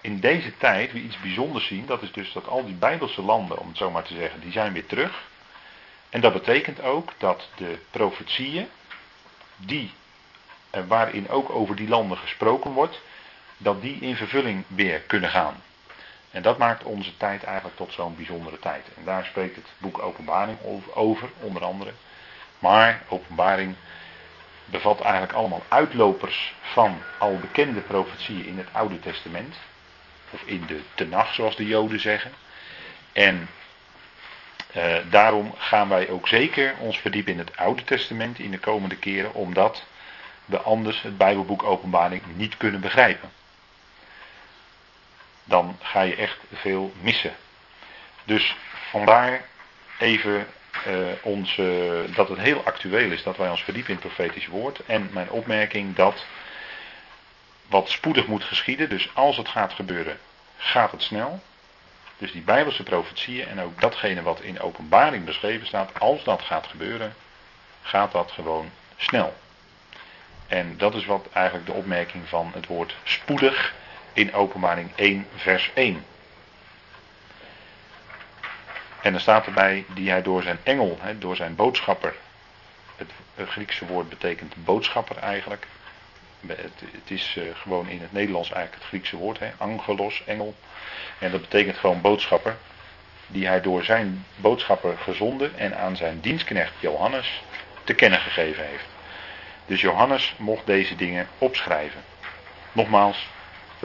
in 0.00 0.20
deze 0.20 0.56
tijd 0.56 0.92
we 0.92 0.98
iets 0.98 1.20
bijzonders 1.20 1.66
zien. 1.66 1.86
Dat 1.86 2.02
is 2.02 2.12
dus 2.12 2.32
dat 2.32 2.48
al 2.48 2.64
die 2.64 2.74
Bijbelse 2.74 3.22
landen, 3.22 3.58
om 3.58 3.68
het 3.68 3.76
zo 3.76 3.90
maar 3.90 4.02
te 4.02 4.14
zeggen, 4.14 4.40
die 4.40 4.52
zijn 4.52 4.72
weer 4.72 4.86
terug. 4.86 5.22
En 6.10 6.20
dat 6.20 6.32
betekent 6.32 6.82
ook 6.82 7.12
dat 7.18 7.48
de 7.56 7.78
profetieën, 7.90 8.68
die, 9.56 9.92
waarin 10.86 11.28
ook 11.28 11.50
over 11.50 11.76
die 11.76 11.88
landen 11.88 12.18
gesproken 12.18 12.70
wordt, 12.70 13.00
dat 13.56 13.82
die 13.82 14.00
in 14.00 14.16
vervulling 14.16 14.64
weer 14.66 15.00
kunnen 15.00 15.30
gaan. 15.30 15.62
En 16.30 16.42
dat 16.42 16.58
maakt 16.58 16.84
onze 16.84 17.16
tijd 17.16 17.42
eigenlijk 17.42 17.76
tot 17.76 17.92
zo'n 17.92 18.16
bijzondere 18.16 18.58
tijd. 18.58 18.86
En 18.96 19.04
daar 19.04 19.24
spreekt 19.24 19.56
het 19.56 19.72
boek 19.78 19.98
Openbaring 19.98 20.58
over, 20.94 21.28
onder 21.40 21.64
andere. 21.64 21.92
Maar 22.62 23.02
openbaring 23.08 23.74
bevat 24.64 25.00
eigenlijk 25.00 25.32
allemaal 25.32 25.62
uitlopers 25.68 26.54
van 26.60 27.02
al 27.18 27.36
bekende 27.36 27.80
profetieën 27.80 28.46
in 28.46 28.58
het 28.58 28.68
Oude 28.72 29.00
Testament. 29.00 29.56
Of 30.30 30.42
in 30.42 30.66
de 30.66 30.80
Tenach, 30.94 31.34
zoals 31.34 31.56
de 31.56 31.66
Joden 31.66 32.00
zeggen. 32.00 32.32
En 33.12 33.48
uh, 34.76 34.96
daarom 35.10 35.54
gaan 35.56 35.88
wij 35.88 36.08
ook 36.08 36.28
zeker 36.28 36.74
ons 36.78 36.98
verdiepen 36.98 37.32
in 37.32 37.38
het 37.38 37.56
Oude 37.56 37.84
Testament 37.84 38.38
in 38.38 38.50
de 38.50 38.58
komende 38.58 38.96
keren, 38.96 39.34
omdat 39.34 39.84
we 40.44 40.60
anders 40.60 41.02
het 41.02 41.16
Bijbelboek 41.16 41.62
Openbaring 41.62 42.22
niet 42.34 42.56
kunnen 42.56 42.80
begrijpen. 42.80 43.30
Dan 45.44 45.78
ga 45.80 46.00
je 46.00 46.14
echt 46.14 46.38
veel 46.52 46.92
missen. 47.00 47.34
Dus 48.24 48.56
vandaar 48.90 49.44
even 49.98 50.46
ons, 51.22 51.56
uh, 51.56 52.14
dat 52.14 52.28
het 52.28 52.38
heel 52.38 52.64
actueel 52.64 53.10
is 53.10 53.22
dat 53.22 53.36
wij 53.36 53.50
ons 53.50 53.62
verdiepen 53.62 53.92
in 53.94 53.98
het 53.98 54.14
profetisch 54.14 54.46
woord. 54.46 54.80
En 54.86 55.10
mijn 55.12 55.30
opmerking 55.30 55.94
dat 55.94 56.24
wat 57.68 57.90
spoedig 57.90 58.26
moet 58.26 58.44
geschieden, 58.44 58.88
dus 58.88 59.10
als 59.14 59.36
het 59.36 59.48
gaat 59.48 59.72
gebeuren, 59.72 60.18
gaat 60.56 60.90
het 60.90 61.02
snel. 61.02 61.42
Dus 62.18 62.32
die 62.32 62.42
Bijbelse 62.42 62.82
profetieën 62.82 63.48
en 63.48 63.60
ook 63.60 63.80
datgene 63.80 64.22
wat 64.22 64.40
in 64.40 64.60
openbaring 64.60 65.24
beschreven 65.24 65.66
staat, 65.66 66.00
als 66.00 66.24
dat 66.24 66.42
gaat 66.42 66.66
gebeuren, 66.66 67.14
gaat 67.82 68.12
dat 68.12 68.30
gewoon 68.30 68.70
snel. 68.96 69.34
En 70.46 70.76
dat 70.76 70.94
is 70.94 71.04
wat 71.04 71.26
eigenlijk 71.32 71.66
de 71.66 71.72
opmerking 71.72 72.28
van 72.28 72.50
het 72.54 72.66
woord 72.66 72.94
spoedig 73.02 73.74
in 74.12 74.34
openbaring 74.34 74.90
1 74.94 75.26
vers 75.36 75.70
1. 75.74 76.04
En 79.02 79.12
dan 79.12 79.20
staat 79.20 79.46
erbij 79.46 79.84
die 79.94 80.10
hij 80.10 80.22
door 80.22 80.42
zijn 80.42 80.58
engel, 80.62 80.98
hè, 81.00 81.18
door 81.18 81.36
zijn 81.36 81.54
boodschapper. 81.54 82.14
Het, 82.96 83.10
Griekse 83.48 83.86
woord 83.86 84.08
betekent 84.08 84.54
boodschapper 84.64 85.16
eigenlijk. 85.16 85.66
Het, 86.46 86.80
het 86.92 87.10
is 87.10 87.36
uh, 87.38 87.44
gewoon 87.54 87.88
in 87.88 88.00
het 88.00 88.12
Nederlands 88.12 88.52
eigenlijk 88.52 88.82
het 88.82 88.88
Griekse 88.88 89.16
woord, 89.16 89.38
hè, 89.38 89.50
angelos, 89.56 90.22
engel. 90.26 90.54
En 91.18 91.30
dat 91.30 91.40
betekent 91.40 91.76
gewoon 91.76 92.00
boodschapper. 92.00 92.56
Die 93.26 93.46
hij 93.46 93.60
door 93.60 93.84
zijn 93.84 94.24
boodschapper 94.36 94.98
gezonden 94.98 95.58
en 95.58 95.78
aan 95.78 95.96
zijn 95.96 96.20
dienstknecht 96.20 96.72
Johannes 96.80 97.42
te 97.84 97.94
kennen 97.94 98.20
gegeven 98.20 98.66
heeft. 98.66 98.86
Dus 99.66 99.80
Johannes 99.80 100.34
mocht 100.38 100.66
deze 100.66 100.96
dingen 100.96 101.28
opschrijven. 101.38 102.00
Nogmaals, 102.72 103.26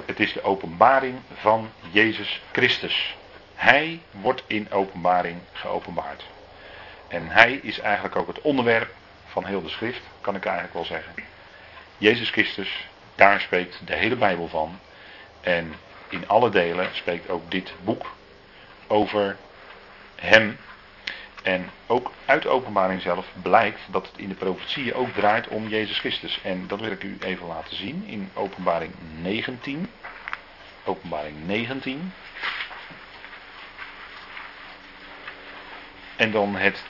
het 0.05 0.19
is 0.19 0.33
de 0.33 0.43
openbaring 0.43 1.19
van 1.33 1.71
Jezus 1.91 2.41
Christus. 2.51 3.16
Hij 3.57 4.01
wordt 4.11 4.43
in 4.47 4.71
openbaring 4.71 5.39
geopenbaard. 5.51 6.25
En 7.07 7.27
hij 7.27 7.53
is 7.53 7.79
eigenlijk 7.79 8.15
ook 8.15 8.27
het 8.27 8.41
onderwerp 8.41 8.93
van 9.25 9.45
heel 9.45 9.61
de 9.61 9.69
schrift, 9.69 10.01
kan 10.21 10.35
ik 10.35 10.45
eigenlijk 10.45 10.73
wel 10.73 10.85
zeggen. 10.85 11.13
Jezus 11.97 12.29
Christus, 12.29 12.87
daar 13.15 13.41
spreekt 13.41 13.79
de 13.85 13.95
hele 13.95 14.15
Bijbel 14.15 14.47
van. 14.47 14.79
En 15.41 15.73
in 16.09 16.27
alle 16.27 16.49
delen 16.49 16.89
spreekt 16.91 17.29
ook 17.29 17.51
dit 17.51 17.73
boek 17.83 18.11
over 18.87 19.37
hem. 20.15 20.57
En 21.43 21.69
ook 21.87 22.11
uit 22.25 22.41
de 22.41 22.49
openbaring 22.49 23.01
zelf 23.01 23.27
blijkt 23.41 23.79
dat 23.87 24.07
het 24.07 24.17
in 24.17 24.29
de 24.29 24.35
profetieën 24.35 24.93
ook 24.93 25.13
draait 25.13 25.47
om 25.47 25.67
Jezus 25.67 25.99
Christus. 25.99 26.39
En 26.43 26.67
dat 26.67 26.79
wil 26.79 26.91
ik 26.91 27.03
u 27.03 27.17
even 27.19 27.47
laten 27.47 27.75
zien 27.75 28.03
in 28.07 28.29
openbaring 28.33 28.93
19. 29.21 29.89
Openbaring 30.83 31.35
19. 31.45 32.13
En 36.17 36.31
dan 36.31 36.55
het 36.55 36.83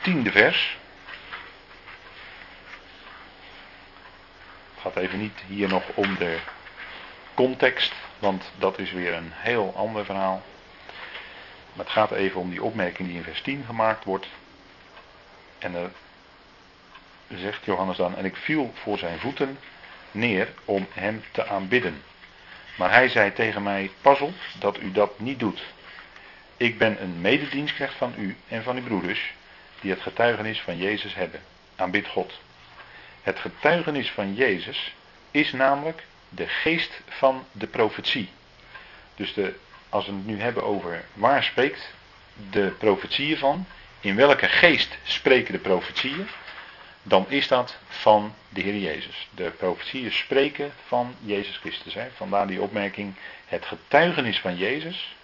tiende 0.00 0.30
vers. 0.30 0.78
Het 4.74 4.82
gaat 4.82 4.96
even 4.96 5.18
niet 5.18 5.38
hier 5.46 5.68
nog 5.68 5.82
om 5.94 6.14
de 6.14 6.38
context, 7.34 7.92
want 8.18 8.52
dat 8.58 8.78
is 8.78 8.92
weer 8.92 9.14
een 9.14 9.30
heel 9.34 9.72
ander 9.76 10.04
verhaal. 10.04 10.42
Maar 11.72 11.84
het 11.84 11.94
gaat 11.94 12.10
even 12.10 12.40
om 12.40 12.50
die 12.50 12.62
opmerking 12.62 13.08
die 13.08 13.16
in 13.16 13.24
vers 13.24 13.40
10 13.40 13.64
gemaakt 13.66 14.04
wordt. 14.04 14.26
En 15.58 15.74
er 15.74 15.90
zegt 17.34 17.64
Johannes 17.64 17.96
dan, 17.96 18.16
en 18.16 18.24
ik 18.24 18.36
viel 18.36 18.72
voor 18.82 18.98
zijn 18.98 19.18
voeten 19.18 19.58
neer 20.10 20.48
om 20.64 20.86
hem 20.92 21.24
te 21.30 21.46
aanbidden. 21.46 22.02
Maar 22.76 22.90
hij 22.90 23.08
zei 23.08 23.32
tegen 23.32 23.62
mij, 23.62 23.90
pas 24.00 24.20
op 24.20 24.34
dat 24.58 24.80
u 24.80 24.92
dat 24.92 25.20
niet 25.20 25.38
doet. 25.38 25.62
Ik 26.62 26.78
ben 26.78 27.02
een 27.02 27.20
mededienstknecht 27.20 27.94
van 27.94 28.14
u 28.18 28.36
en 28.48 28.62
van 28.62 28.76
uw 28.76 28.82
broeders, 28.82 29.32
die 29.80 29.90
het 29.90 30.00
getuigenis 30.00 30.60
van 30.60 30.76
Jezus 30.76 31.14
hebben. 31.14 31.40
Aanbid 31.76 32.06
God. 32.06 32.40
Het 33.22 33.38
getuigenis 33.38 34.10
van 34.10 34.34
Jezus 34.34 34.94
is 35.30 35.52
namelijk 35.52 36.04
de 36.28 36.46
geest 36.46 37.00
van 37.08 37.44
de 37.52 37.66
profetie. 37.66 38.28
Dus 39.14 39.34
de, 39.34 39.54
als 39.88 40.06
we 40.06 40.12
het 40.12 40.26
nu 40.26 40.40
hebben 40.40 40.64
over 40.64 41.04
waar 41.14 41.42
spreekt 41.42 41.92
de 42.50 42.74
profetieën 42.78 43.38
van, 43.38 43.66
in 44.00 44.16
welke 44.16 44.48
geest 44.48 44.98
spreken 45.02 45.52
de 45.52 45.60
profetieën, 45.60 46.28
dan 47.02 47.26
is 47.28 47.48
dat 47.48 47.76
van 47.88 48.34
de 48.48 48.60
Heer 48.60 48.78
Jezus. 48.78 49.28
De 49.34 49.50
profetieën 49.50 50.12
spreken 50.12 50.72
van 50.86 51.14
Jezus 51.20 51.56
Christus. 51.56 51.94
Vandaar 52.16 52.46
die 52.46 52.62
opmerking, 52.62 53.14
het 53.46 53.64
getuigenis 53.64 54.38
van 54.38 54.56
Jezus 54.56 55.14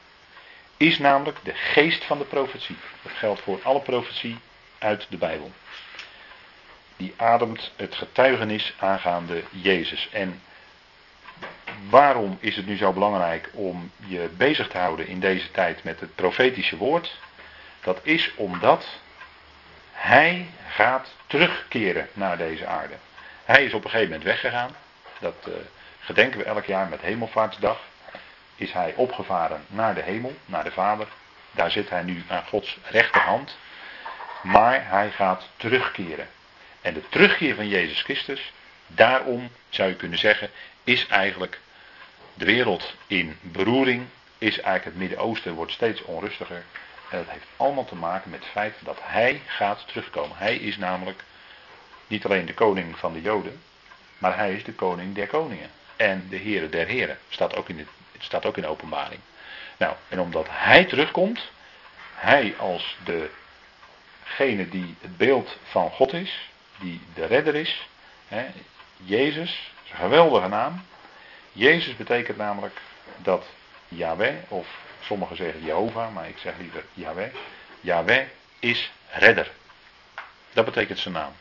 is 0.78 0.99
namelijk 0.99 1.38
de 1.42 1.54
geest 1.54 2.04
van 2.04 2.18
de 2.18 2.25
profetie. 2.25 2.76
Dat 3.02 3.12
geldt 3.12 3.40
voor 3.40 3.61
alle 3.62 3.80
profetie 3.80 4.38
uit 4.78 5.06
de 5.08 5.16
Bijbel. 5.16 5.52
Die 6.97 7.14
ademt 7.16 7.73
het 7.76 7.94
getuigenis 7.94 8.75
aangaande 8.78 9.42
Jezus. 9.50 10.08
En 10.12 10.42
waarom 11.88 12.38
is 12.40 12.56
het 12.56 12.66
nu 12.66 12.76
zo 12.76 12.92
belangrijk 12.92 13.50
om 13.52 13.90
je 14.06 14.30
bezig 14.37 14.68
te 14.68 14.78
houden 14.78 15.06
in 15.06 15.20
deze 15.20 15.50
tijd 15.50 15.85
met 15.85 16.00
het 16.00 16.14
profetische 16.14 16.76
woord? 16.76 17.18
Dat 17.80 18.00
is 18.02 18.32
omdat 18.35 18.87
hij 19.92 20.49
gaat 20.68 21.14
terugkeren 21.26 22.08
naar 22.12 22.37
deze 22.38 22.66
aarde. 22.66 22.94
Hij 23.44 23.64
is 23.64 23.73
op 23.73 23.85
een 23.85 23.90
gegeven 23.90 24.11
moment 24.11 24.28
weggegaan. 24.28 24.76
Dat 25.20 25.35
uh, 25.49 25.54
gedenken 26.00 26.38
we 26.38 26.44
elk 26.44 26.64
jaar 26.64 26.88
met 26.88 27.00
Hemelvaartsdag. 27.00 27.80
Is 28.58 28.72
hij 28.72 28.94
opgevaren 28.96 29.64
naar 29.66 29.94
de 29.94 30.02
hemel, 30.02 30.34
naar 30.46 30.64
de 30.64 30.70
Vader. 30.70 31.06
Daar 31.50 31.70
zit 31.70 31.90
hij 31.90 32.02
nu 32.02 32.22
aan 32.28 32.44
Gods 32.46 32.78
rechterhand. 32.82 33.56
Maar 34.42 34.88
hij 34.88 35.10
gaat 35.10 35.48
terugkeren. 35.56 36.28
En 36.80 36.94
de 36.94 37.08
terugkeer 37.08 37.54
van 37.54 37.68
Jezus 37.68 38.02
Christus, 38.02 38.52
daarom 38.86 39.50
zou 39.68 39.88
je 39.88 39.96
kunnen 39.96 40.18
zeggen, 40.18 40.50
is 40.84 41.06
eigenlijk 41.06 41.60
de 42.34 42.44
wereld 42.44 42.94
in 43.06 43.38
beroering. 43.40 44.06
Is 44.38 44.60
eigenlijk 44.60 44.84
het 44.84 44.96
Midden-Oosten 44.96 45.54
wordt 45.54 45.72
steeds 45.72 46.02
onrustiger. 46.02 46.62
En 47.10 47.18
dat 47.18 47.28
heeft 47.28 47.46
allemaal 47.56 47.84
te 47.84 47.94
maken 47.94 48.30
met 48.30 48.40
het 48.40 48.48
feit 48.48 48.74
dat 48.80 48.98
hij 49.02 49.42
gaat 49.46 49.88
terugkomen. 49.88 50.36
Hij 50.36 50.56
is 50.56 50.76
namelijk 50.76 51.24
niet 52.06 52.24
alleen 52.24 52.46
de 52.46 52.54
koning 52.54 52.98
van 52.98 53.12
de 53.12 53.20
Joden, 53.20 53.62
maar 54.18 54.36
hij 54.36 54.54
is 54.54 54.64
de 54.64 54.72
koning 54.72 55.14
der 55.14 55.26
koningen. 55.26 55.70
En 55.96 56.26
de 56.28 56.36
heren 56.36 56.70
der 56.70 56.86
heren. 56.86 57.18
Staat 57.28 57.56
ook 57.56 57.68
in, 57.68 57.78
het, 57.78 57.88
staat 58.18 58.46
ook 58.46 58.56
in 58.56 58.66
openbaring. 58.66 59.20
Nou, 59.76 59.94
en 60.08 60.20
omdat 60.20 60.46
hij 60.50 60.84
terugkomt, 60.84 61.50
hij 62.14 62.54
als 62.58 62.96
degene 63.04 64.68
die 64.68 64.96
het 65.00 65.16
beeld 65.16 65.56
van 65.62 65.90
God 65.90 66.12
is, 66.12 66.50
die 66.78 67.00
de 67.14 67.25
redder 67.25 67.54
is, 67.54 67.88
hè, 68.28 68.46
Jezus, 68.96 69.72
een 69.90 69.96
geweldige 69.96 70.48
naam. 70.48 70.84
Jezus 71.52 71.96
betekent 71.96 72.37
namelijk 72.37 72.80
dat 73.16 73.46
Yahweh, 73.88 74.34
of 74.48 74.66
sommigen 75.00 75.37
zeggen 75.37 75.64
Jehovah, 75.64 76.14
maar 76.14 76.28
ik 76.28 76.38
zeg 76.38 76.52
liever 76.58 76.84
Yahweh. 76.94 77.34
Yahweh 77.80 78.26
is 78.58 78.90
redder. 79.10 79.50
Dat 80.52 80.64
betekent 80.64 80.98
zijn 80.98 81.14
naam. 81.14 81.32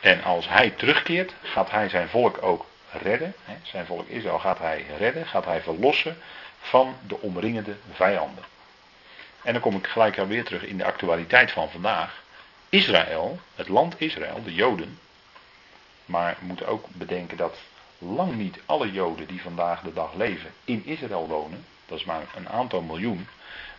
En 0.00 0.22
als 0.22 0.48
hij 0.48 0.70
terugkeert, 0.70 1.32
gaat 1.42 1.70
hij 1.70 1.88
zijn 1.88 2.08
volk 2.08 2.42
ook 2.42 2.66
redden. 2.92 3.34
Zijn 3.62 3.86
volk 3.86 4.08
Israël 4.08 4.38
gaat 4.38 4.58
hij 4.58 4.84
redden, 4.98 5.26
gaat 5.26 5.44
hij 5.44 5.60
verlossen 5.60 6.16
van 6.60 6.96
de 7.06 7.20
omringende 7.20 7.76
vijanden. 7.92 8.44
En 9.42 9.52
dan 9.52 9.62
kom 9.62 9.76
ik 9.76 9.86
gelijk 9.86 10.18
alweer 10.18 10.44
terug 10.44 10.64
in 10.64 10.78
de 10.78 10.84
actualiteit 10.84 11.50
van 11.50 11.70
vandaag. 11.70 12.22
Israël, 12.68 13.40
het 13.54 13.68
land 13.68 14.00
Israël, 14.00 14.42
de 14.44 14.54
Joden. 14.54 14.98
Maar 16.04 16.36
we 16.40 16.46
moeten 16.46 16.66
ook 16.66 16.86
bedenken 16.88 17.36
dat 17.36 17.58
lang 17.98 18.34
niet 18.34 18.60
alle 18.66 18.92
Joden 18.92 19.26
die 19.26 19.42
vandaag 19.42 19.80
de 19.80 19.92
dag 19.92 20.14
leven 20.14 20.50
in 20.64 20.86
Israël 20.86 21.26
wonen. 21.28 21.64
Dat 21.86 21.98
is 21.98 22.04
maar 22.04 22.26
een 22.36 22.48
aantal 22.48 22.82
miljoen. 22.82 23.28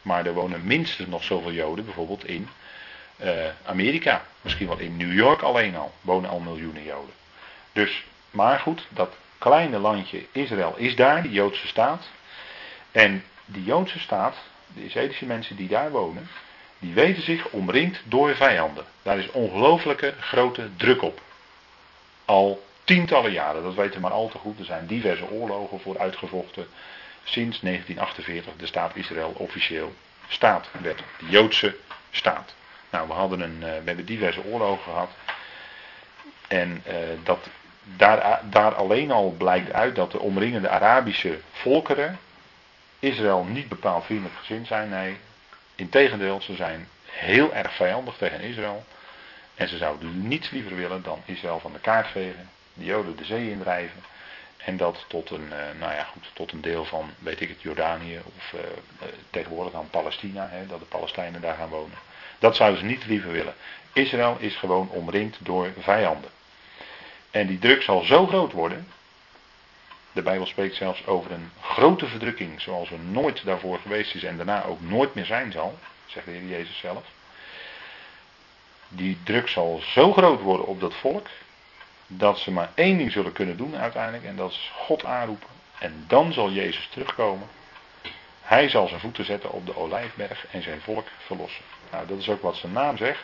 Maar 0.01 0.25
er 0.25 0.33
wonen 0.33 0.63
minstens 0.63 1.07
nog 1.07 1.23
zoveel 1.23 1.51
Joden, 1.51 1.85
bijvoorbeeld 1.85 2.25
in 2.25 2.49
uh, 3.23 3.29
Amerika. 3.65 4.25
Misschien 4.41 4.67
wel 4.67 4.77
in 4.77 4.97
New 4.97 5.13
York 5.13 5.41
alleen 5.41 5.75
al. 5.75 5.93
Wonen 6.01 6.29
al 6.29 6.39
miljoenen 6.39 6.83
Joden. 6.83 7.13
Dus, 7.71 8.03
maar 8.31 8.59
goed, 8.59 8.87
dat 8.89 9.15
kleine 9.37 9.77
landje 9.77 10.25
Israël 10.31 10.73
is 10.77 10.95
daar, 10.95 11.21
die 11.21 11.31
Joodse 11.31 11.67
staat. 11.67 12.09
En 12.91 13.23
die 13.45 13.63
Joodse 13.63 13.99
staat, 13.99 14.35
de 14.67 14.85
Israëlische 14.85 15.25
mensen 15.25 15.55
die 15.55 15.67
daar 15.67 15.91
wonen, 15.91 16.27
die 16.79 16.93
weten 16.93 17.23
zich 17.23 17.47
omringd 17.49 18.01
door 18.03 18.35
vijanden. 18.35 18.85
Daar 19.01 19.17
is 19.17 19.31
ongelooflijke 19.31 20.13
grote 20.19 20.69
druk 20.75 21.01
op. 21.01 21.21
Al 22.25 22.63
tientallen 22.83 23.31
jaren, 23.31 23.63
dat 23.63 23.75
weten 23.75 23.93
we 23.93 23.99
maar 23.99 24.11
al 24.11 24.29
te 24.29 24.37
goed. 24.37 24.59
Er 24.59 24.65
zijn 24.65 24.87
diverse 24.87 25.29
oorlogen 25.29 25.79
voor 25.79 25.99
uitgevochten. 25.99 26.67
Sinds 27.23 27.59
1948 27.59 28.53
de 28.57 28.65
staat 28.65 28.95
Israël 28.95 29.33
officieel 29.37 29.93
staat 30.27 30.69
werd. 30.81 30.97
De 31.19 31.29
Joodse 31.29 31.75
staat. 32.11 32.53
Nou, 32.89 33.07
we, 33.07 33.13
hadden 33.13 33.39
een, 33.39 33.55
uh, 33.55 33.61
we 33.61 33.81
hebben 33.85 34.05
diverse 34.05 34.43
oorlogen 34.43 34.83
gehad. 34.83 35.09
En 36.47 36.83
uh, 36.87 36.93
dat, 37.23 37.49
daar, 37.83 38.41
daar 38.49 38.75
alleen 38.75 39.11
al 39.11 39.35
blijkt 39.37 39.73
uit 39.73 39.95
dat 39.95 40.11
de 40.11 40.19
omringende 40.19 40.69
Arabische 40.69 41.39
volkeren 41.51 42.19
Israël 42.99 43.43
niet 43.43 43.69
bepaald 43.69 44.05
vriendelijk 44.05 44.35
gezind 44.35 44.67
zijn. 44.67 44.89
Nee, 44.89 45.17
integendeel, 45.75 46.41
ze 46.41 46.55
zijn 46.55 46.87
heel 47.05 47.53
erg 47.53 47.75
vijandig 47.75 48.17
tegen 48.17 48.39
Israël. 48.39 48.85
En 49.55 49.67
ze 49.67 49.77
zouden 49.77 50.27
niets 50.27 50.49
liever 50.49 50.75
willen 50.75 51.03
dan 51.03 51.21
Israël 51.25 51.59
van 51.59 51.73
de 51.73 51.79
kaart 51.79 52.07
vegen, 52.07 52.49
de 52.73 52.85
Joden 52.85 53.17
de 53.17 53.25
zee 53.25 53.49
indrijven. 53.51 54.03
En 54.57 54.77
dat 54.77 55.05
tot 55.07 55.29
een, 55.29 55.45
uh, 55.49 55.79
nou 55.79 55.93
ja, 55.93 56.03
goed, 56.03 56.29
tot 56.33 56.51
een 56.51 56.61
deel 56.61 56.85
van, 56.85 57.09
weet 57.19 57.41
ik 57.41 57.49
het, 57.49 57.61
Jordanië 57.61 58.19
of 58.35 58.53
uh, 58.53 58.59
tegenwoordig 59.29 59.73
aan 59.73 59.89
Palestina, 59.89 60.47
hè, 60.51 60.67
dat 60.67 60.79
de 60.79 60.85
Palestijnen 60.85 61.41
daar 61.41 61.55
gaan 61.55 61.69
wonen. 61.69 61.97
Dat 62.39 62.55
zouden 62.55 62.79
ze 62.79 62.85
niet 62.85 63.05
liever 63.05 63.31
willen. 63.31 63.53
Israël 63.93 64.37
is 64.39 64.55
gewoon 64.55 64.89
omringd 64.89 65.37
door 65.39 65.69
vijanden. 65.79 66.29
En 67.31 67.47
die 67.47 67.59
druk 67.59 67.81
zal 67.81 68.03
zo 68.03 68.27
groot 68.27 68.51
worden 68.51 68.87
De 70.11 70.21
Bijbel 70.21 70.45
spreekt 70.45 70.75
zelfs 70.75 71.05
over 71.07 71.31
een 71.31 71.51
grote 71.61 72.07
verdrukking, 72.07 72.61
zoals 72.61 72.91
er 72.91 72.99
nooit 72.99 73.45
daarvoor 73.45 73.79
geweest 73.79 74.15
is 74.15 74.23
en 74.23 74.37
daarna 74.37 74.63
ook 74.63 74.81
nooit 74.81 75.13
meer 75.13 75.25
zijn 75.25 75.51
zal, 75.51 75.79
zegt 76.05 76.25
de 76.25 76.31
Heer 76.31 76.47
Jezus 76.47 76.77
zelf. 76.77 77.03
Die 78.87 79.17
druk 79.23 79.47
zal 79.47 79.81
zo 79.83 80.13
groot 80.13 80.41
worden 80.41 80.65
op 80.65 80.79
dat 80.79 80.93
volk, 80.93 81.27
dat 82.07 82.39
ze 82.39 82.51
maar 82.51 82.71
één 82.75 82.97
ding 82.97 83.11
zullen 83.11 83.31
kunnen 83.31 83.57
doen 83.57 83.75
uiteindelijk, 83.75 84.23
en 84.23 84.35
dat 84.35 84.51
is 84.51 84.71
God 84.75 85.05
aanroepen. 85.05 85.49
En 85.79 86.03
dan 86.07 86.33
zal 86.33 86.51
Jezus 86.51 86.87
terugkomen. 86.91 87.47
Hij 88.41 88.69
zal 88.69 88.87
zijn 88.87 88.99
voeten 88.99 89.25
zetten 89.25 89.51
op 89.51 89.65
de 89.65 89.77
olijfberg 89.77 90.45
en 90.51 90.63
zijn 90.63 90.81
volk 90.81 91.07
verlossen. 91.25 91.63
Nou, 91.91 92.07
dat 92.07 92.17
is 92.17 92.29
ook 92.29 92.41
wat 92.41 92.55
zijn 92.55 92.71
naam 92.71 92.97
zegt. 92.97 93.23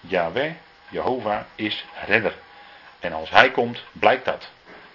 Yahweh, 0.00 0.52
Jehovah, 0.88 1.40
is 1.54 1.84
redder. 2.06 2.34
En 3.00 3.12
als 3.12 3.30
hij 3.30 3.50
komt, 3.50 3.82
blijkt 3.92 4.24
dat. 4.24 4.48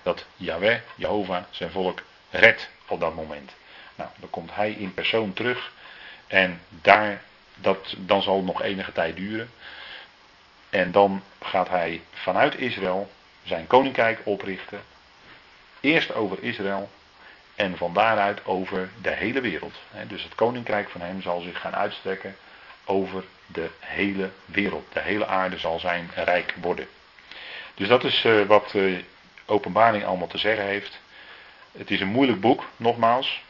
Dat 0.03 0.25
Yahweh, 0.35 0.79
Jehovah, 0.95 1.43
zijn 1.49 1.71
volk 1.71 2.01
redt 2.29 2.69
op 2.87 2.99
dat 2.99 3.15
moment. 3.15 3.51
Nou, 3.95 4.09
dan 4.15 4.29
komt 4.29 4.55
hij 4.55 4.71
in 4.71 4.93
persoon 4.93 5.33
terug. 5.33 5.71
En 6.27 6.61
daar, 6.69 7.21
dat, 7.55 7.95
dan 7.97 8.21
zal 8.21 8.35
het 8.35 8.45
nog 8.45 8.61
enige 8.61 8.91
tijd 8.91 9.15
duren. 9.15 9.51
En 10.69 10.91
dan 10.91 11.23
gaat 11.41 11.69
hij 11.69 12.01
vanuit 12.13 12.55
Israël 12.55 13.11
zijn 13.43 13.67
koninkrijk 13.67 14.19
oprichten. 14.23 14.81
Eerst 15.79 16.13
over 16.13 16.43
Israël 16.43 16.89
en 17.55 17.77
van 17.77 17.93
daaruit 17.93 18.45
over 18.45 18.89
de 19.01 19.11
hele 19.11 19.41
wereld. 19.41 19.75
Dus 20.07 20.23
het 20.23 20.35
koninkrijk 20.35 20.89
van 20.89 21.01
hem 21.01 21.21
zal 21.21 21.41
zich 21.41 21.59
gaan 21.59 21.75
uitstrekken 21.75 22.35
over 22.85 23.23
de 23.45 23.69
hele 23.79 24.29
wereld. 24.45 24.93
De 24.93 24.99
hele 24.99 25.25
aarde 25.25 25.57
zal 25.57 25.79
zijn 25.79 26.11
rijk 26.15 26.53
worden. 26.61 26.87
Dus 27.75 27.87
dat 27.87 28.03
is 28.03 28.25
eh, 28.25 28.41
wat 28.41 28.69
de 28.71 29.03
openbaring 29.45 30.05
allemaal 30.05 30.27
te 30.27 30.37
zeggen 30.37 30.65
heeft. 30.65 30.99
Het 31.77 31.91
is 31.91 31.99
een 31.99 32.07
moeilijk 32.07 32.39
boek, 32.41 32.65
nogmaals. 32.77 33.43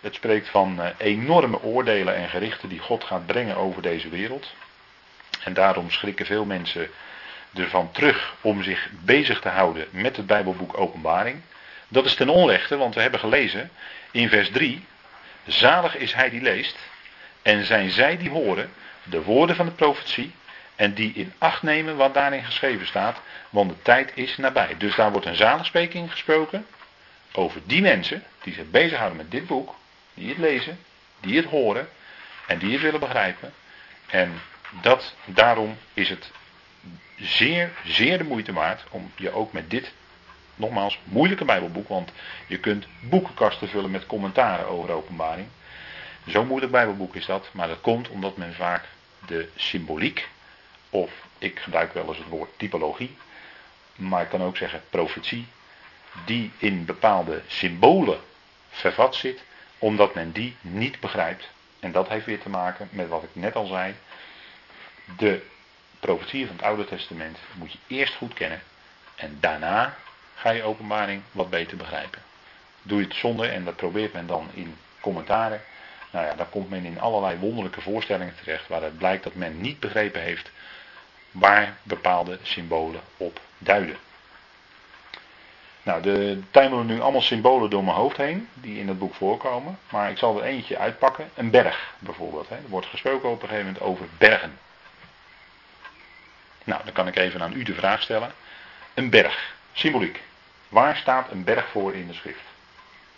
Het 0.00 0.14
spreekt 0.14 0.48
van 0.48 0.80
eh, 0.80 0.90
enorme 0.98 1.62
oordelen 1.62 2.14
en 2.14 2.28
gerichten 2.28 2.68
die 2.68 2.78
God 2.78 3.04
gaat 3.04 3.26
brengen 3.26 3.56
over 3.56 3.82
deze 3.82 4.08
wereld. 4.08 4.54
En 5.44 5.52
daarom 5.52 5.90
schrikken 5.90 6.26
veel 6.26 6.44
mensen 6.44 6.90
ervan 7.54 7.90
terug 7.92 8.34
om 8.40 8.62
zich 8.62 8.88
bezig 9.00 9.40
te 9.40 9.48
houden 9.48 9.86
met 9.90 10.16
het 10.16 10.26
Bijbelboek 10.26 10.78
Openbaring. 10.78 11.40
Dat 11.88 12.04
is 12.04 12.14
ten 12.14 12.28
onrechte, 12.28 12.76
want 12.76 12.94
we 12.94 13.00
hebben 13.00 13.20
gelezen 13.20 13.70
in 14.10 14.28
vers 14.28 14.50
3. 14.50 14.84
Zalig 15.46 15.96
is 15.96 16.12
hij 16.12 16.30
die 16.30 16.40
leest 16.40 16.76
en 17.42 17.64
zijn 17.64 17.90
zij 17.90 18.16
die 18.16 18.30
horen 18.30 18.72
de 19.02 19.22
woorden 19.22 19.56
van 19.56 19.66
de 19.66 19.72
profetie 19.72 20.32
en 20.80 20.94
die 20.94 21.12
in 21.12 21.32
acht 21.38 21.62
nemen 21.62 21.96
wat 21.96 22.14
daarin 22.14 22.44
geschreven 22.44 22.86
staat, 22.86 23.20
want 23.50 23.70
de 23.70 23.82
tijd 23.82 24.12
is 24.14 24.36
nabij. 24.36 24.74
Dus 24.78 24.94
daar 24.94 25.10
wordt 25.10 25.26
een 25.26 25.36
zaligspreking 25.36 26.10
gesproken 26.10 26.66
over 27.32 27.60
die 27.64 27.80
mensen 27.80 28.22
die 28.42 28.54
zich 28.54 28.70
bezighouden 28.70 29.16
met 29.16 29.30
dit 29.30 29.46
boek, 29.46 29.74
die 30.14 30.28
het 30.28 30.38
lezen, 30.38 30.78
die 31.20 31.36
het 31.36 31.44
horen 31.44 31.88
en 32.46 32.58
die 32.58 32.72
het 32.72 32.80
willen 32.80 33.00
begrijpen. 33.00 33.52
En 34.06 34.40
dat, 34.82 35.14
daarom 35.24 35.76
is 35.94 36.08
het 36.08 36.30
zeer, 37.16 37.70
zeer 37.84 38.18
de 38.18 38.24
moeite 38.24 38.52
waard 38.52 38.84
om 38.90 39.12
je 39.16 39.32
ook 39.32 39.52
met 39.52 39.70
dit, 39.70 39.92
nogmaals, 40.54 40.98
moeilijke 41.04 41.44
Bijbelboek, 41.44 41.88
want 41.88 42.12
je 42.46 42.58
kunt 42.58 42.86
boekenkasten 43.00 43.68
vullen 43.68 43.90
met 43.90 44.06
commentaren 44.06 44.66
over 44.66 44.90
openbaring. 44.90 45.48
Zo'n 46.26 46.46
moeilijk 46.46 46.72
Bijbelboek 46.72 47.14
is 47.14 47.26
dat, 47.26 47.48
maar 47.52 47.68
dat 47.68 47.80
komt 47.80 48.08
omdat 48.08 48.36
men 48.36 48.54
vaak 48.54 48.84
de 49.26 49.48
symboliek, 49.56 50.28
of 50.90 51.10
ik 51.38 51.58
gebruik 51.58 51.92
wel 51.92 52.08
eens 52.08 52.18
het 52.18 52.28
woord 52.28 52.50
typologie, 52.56 53.16
maar 53.94 54.22
ik 54.22 54.28
kan 54.28 54.42
ook 54.42 54.56
zeggen 54.56 54.82
profetie, 54.90 55.46
die 56.24 56.52
in 56.58 56.84
bepaalde 56.84 57.42
symbolen 57.46 58.20
vervat 58.70 59.14
zit, 59.14 59.42
omdat 59.78 60.14
men 60.14 60.32
die 60.32 60.56
niet 60.60 61.00
begrijpt. 61.00 61.48
En 61.80 61.92
dat 61.92 62.08
heeft 62.08 62.26
weer 62.26 62.40
te 62.40 62.48
maken 62.48 62.88
met 62.92 63.08
wat 63.08 63.22
ik 63.22 63.28
net 63.32 63.54
al 63.54 63.66
zei. 63.66 63.94
De 65.16 65.42
profetieën 66.00 66.46
van 66.46 66.56
het 66.56 66.64
Oude 66.64 66.84
Testament 66.84 67.38
moet 67.54 67.72
je 67.72 67.78
eerst 67.86 68.14
goed 68.14 68.34
kennen. 68.34 68.62
En 69.14 69.36
daarna 69.40 69.96
ga 70.34 70.50
je 70.50 70.62
openbaring 70.62 71.22
wat 71.32 71.50
beter 71.50 71.76
begrijpen. 71.76 72.22
Doe 72.82 72.98
je 72.98 73.04
het 73.04 73.14
zonder, 73.14 73.50
en 73.50 73.64
dat 73.64 73.76
probeert 73.76 74.12
men 74.12 74.26
dan 74.26 74.48
in 74.54 74.76
commentaren. 75.00 75.62
Nou 76.10 76.26
ja, 76.26 76.34
dan 76.34 76.50
komt 76.50 76.70
men 76.70 76.84
in 76.84 77.00
allerlei 77.00 77.38
wonderlijke 77.38 77.80
voorstellingen 77.80 78.36
terecht. 78.36 78.68
Waaruit 78.68 78.98
blijkt 78.98 79.24
dat 79.24 79.34
men 79.34 79.60
niet 79.60 79.80
begrepen 79.80 80.20
heeft 80.20 80.50
waar 81.30 81.76
bepaalde 81.82 82.38
symbolen 82.42 83.00
op 83.16 83.40
duiden. 83.58 83.96
Nou, 85.82 86.02
de 86.02 86.40
tuimelen 86.50 86.86
nu 86.86 87.00
allemaal 87.00 87.20
symbolen 87.20 87.70
door 87.70 87.84
mijn 87.84 87.96
hoofd 87.96 88.16
heen, 88.16 88.48
die 88.54 88.78
in 88.78 88.88
het 88.88 88.98
boek 88.98 89.14
voorkomen. 89.14 89.78
Maar 89.90 90.10
ik 90.10 90.18
zal 90.18 90.38
er 90.38 90.44
eentje 90.44 90.78
uitpakken. 90.78 91.30
Een 91.34 91.50
berg 91.50 91.94
bijvoorbeeld. 91.98 92.48
Hè. 92.48 92.54
Er 92.54 92.68
wordt 92.68 92.86
gesproken 92.86 93.28
op 93.28 93.42
een 93.42 93.48
gegeven 93.48 93.66
moment 93.66 93.84
over 93.84 94.06
bergen. 94.18 94.58
Nou, 96.64 96.80
dan 96.84 96.92
kan 96.92 97.06
ik 97.06 97.16
even 97.16 97.42
aan 97.42 97.52
u 97.52 97.62
de 97.62 97.74
vraag 97.74 98.02
stellen. 98.02 98.32
Een 98.94 99.10
berg, 99.10 99.54
symboliek. 99.72 100.20
Waar 100.68 100.96
staat 100.96 101.30
een 101.30 101.44
berg 101.44 101.68
voor 101.68 101.94
in 101.94 102.06
de 102.06 102.14
schrift? 102.14 102.44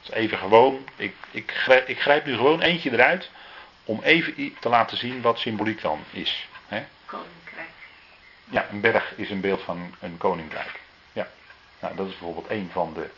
Is 0.03 0.11
even 0.11 0.39
gewoon, 0.39 0.89
ik, 0.97 1.15
ik, 1.31 1.51
grijp, 1.51 1.89
ik 1.89 2.01
grijp 2.01 2.25
nu 2.25 2.37
gewoon 2.37 2.61
eentje 2.61 2.93
eruit 2.93 3.31
om 3.85 4.01
even 4.03 4.55
te 4.61 4.69
laten 4.69 4.97
zien 4.97 5.21
wat 5.21 5.39
symboliek 5.39 5.81
dan 5.81 6.05
is. 6.11 6.49
Hè? 6.67 6.85
Koninkrijk. 7.07 7.72
Ja, 8.45 8.67
een 8.71 8.81
berg 8.81 9.13
is 9.17 9.31
een 9.31 9.41
beeld 9.41 9.63
van 9.63 9.95
een 10.01 10.19
koninkrijk. 10.19 10.81
Ja, 11.13 11.29
nou, 11.81 11.97
dat 11.97 12.07
is 12.07 12.13
bijvoorbeeld 12.19 12.51
een 12.51 12.69
van 12.73 12.93
de. 12.95 13.11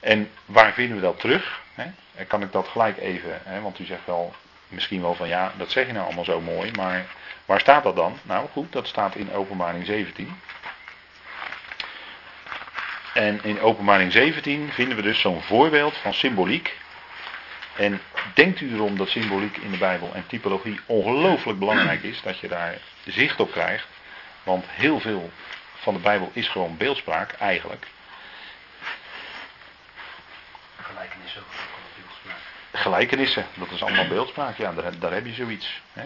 En 0.00 0.30
waar 0.44 0.72
vinden 0.72 0.96
we 0.96 1.02
dat 1.02 1.20
terug? 1.20 1.60
Hè? 1.74 1.90
Kan 2.24 2.42
ik 2.42 2.52
dat 2.52 2.68
gelijk 2.68 2.98
even, 2.98 3.42
want 3.62 3.78
u 3.78 3.84
zegt 3.84 4.06
wel 4.06 4.34
misschien 4.68 5.02
wel 5.02 5.14
van 5.14 5.28
ja, 5.28 5.52
dat 5.56 5.70
zeg 5.70 5.86
je 5.86 5.92
nou 5.92 6.04
allemaal 6.04 6.24
zo 6.24 6.40
mooi, 6.40 6.70
maar 6.72 7.06
Waar 7.46 7.60
staat 7.60 7.82
dat 7.82 7.96
dan? 7.96 8.18
Nou 8.22 8.48
goed, 8.52 8.72
dat 8.72 8.86
staat 8.86 9.14
in 9.14 9.32
openbaring 9.32 9.86
17. 9.86 10.40
En 13.14 13.40
in 13.42 13.60
openbaring 13.60 14.12
17 14.12 14.72
vinden 14.72 14.96
we 14.96 15.02
dus 15.02 15.20
zo'n 15.20 15.42
voorbeeld 15.42 15.96
van 15.96 16.14
symboliek. 16.14 16.76
En 17.76 18.00
denkt 18.34 18.60
u 18.60 18.74
erom 18.74 18.96
dat 18.96 19.08
symboliek 19.08 19.56
in 19.56 19.70
de 19.70 19.76
Bijbel 19.76 20.10
en 20.14 20.26
typologie 20.26 20.80
ongelooflijk 20.86 21.58
belangrijk 21.58 22.02
is, 22.02 22.22
dat 22.22 22.38
je 22.38 22.48
daar 22.48 22.78
zicht 23.04 23.40
op 23.40 23.50
krijgt. 23.50 23.86
Want 24.42 24.64
heel 24.68 25.00
veel 25.00 25.30
van 25.74 25.94
de 25.94 26.00
Bijbel 26.00 26.30
is 26.32 26.48
gewoon 26.48 26.76
beeldspraak 26.76 27.32
eigenlijk. 27.32 27.86
Gelijkenissen 30.80 31.40
ook 31.40 31.48
beeldspraak. 31.96 32.40
Gelijkenissen, 32.72 33.46
dat 33.54 33.70
is 33.70 33.82
allemaal 33.82 34.08
beeldspraak, 34.08 34.56
ja, 34.56 34.72
daar, 34.72 34.98
daar 34.98 35.12
heb 35.12 35.26
je 35.26 35.32
zoiets. 35.32 35.80
Hè? 35.92 36.04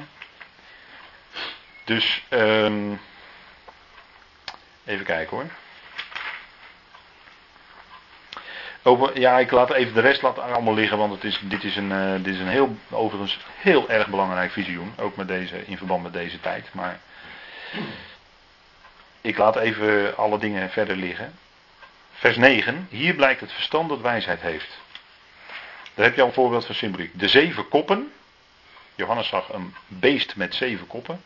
Dus, 1.85 2.25
um, 2.31 3.01
even 4.85 5.05
kijken 5.05 5.37
hoor. 5.37 5.47
Over, 8.83 9.21
ja, 9.21 9.39
ik 9.39 9.51
laat 9.51 9.73
even 9.73 9.95
de 9.95 10.01
rest 10.01 10.23
laten 10.23 10.43
allemaal 10.43 10.75
liggen, 10.75 10.99
want 10.99 11.13
het 11.13 11.25
is, 11.25 11.41
dit, 11.43 11.65
is 11.65 11.77
een, 11.77 11.91
uh, 11.91 12.13
dit 12.13 12.35
is 12.35 12.41
een 12.41 12.49
heel, 12.49 12.77
overigens 12.91 13.39
heel 13.57 13.91
erg 13.91 14.07
belangrijk 14.07 14.53
visioen. 14.53 14.93
Ook 14.97 15.17
met 15.17 15.29
deze, 15.29 15.67
in 15.67 15.77
verband 15.77 16.03
met 16.03 16.13
deze 16.13 16.41
tijd. 16.41 16.69
Maar 16.73 16.99
ik 19.27 19.39
laat 19.39 19.57
even 19.57 20.17
alle 20.17 20.39
dingen 20.39 20.71
verder 20.71 20.97
liggen. 20.97 21.39
Vers 22.13 22.37
9. 22.37 22.87
Hier 22.91 23.15
blijkt 23.15 23.41
het 23.41 23.53
verstand 23.53 23.89
dat 23.89 24.01
wijsheid 24.01 24.41
heeft. 24.41 24.79
Daar 25.95 26.05
heb 26.05 26.15
je 26.15 26.21
al 26.21 26.27
een 26.27 26.35
voorbeeld 26.35 26.67
van 26.67 26.75
symboliek. 26.75 27.19
De 27.19 27.29
zeven 27.29 27.69
koppen. 27.69 28.13
Johannes 28.95 29.29
zag 29.29 29.53
een 29.53 29.75
beest 29.87 30.37
met 30.37 30.55
zeven 30.55 30.87
koppen 30.87 31.21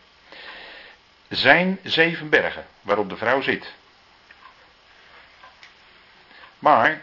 zijn 1.31 1.79
zeven 1.83 2.29
bergen 2.29 2.67
waarop 2.81 3.09
de 3.09 3.17
vrouw 3.17 3.41
zit. 3.41 3.73
Maar, 6.59 7.03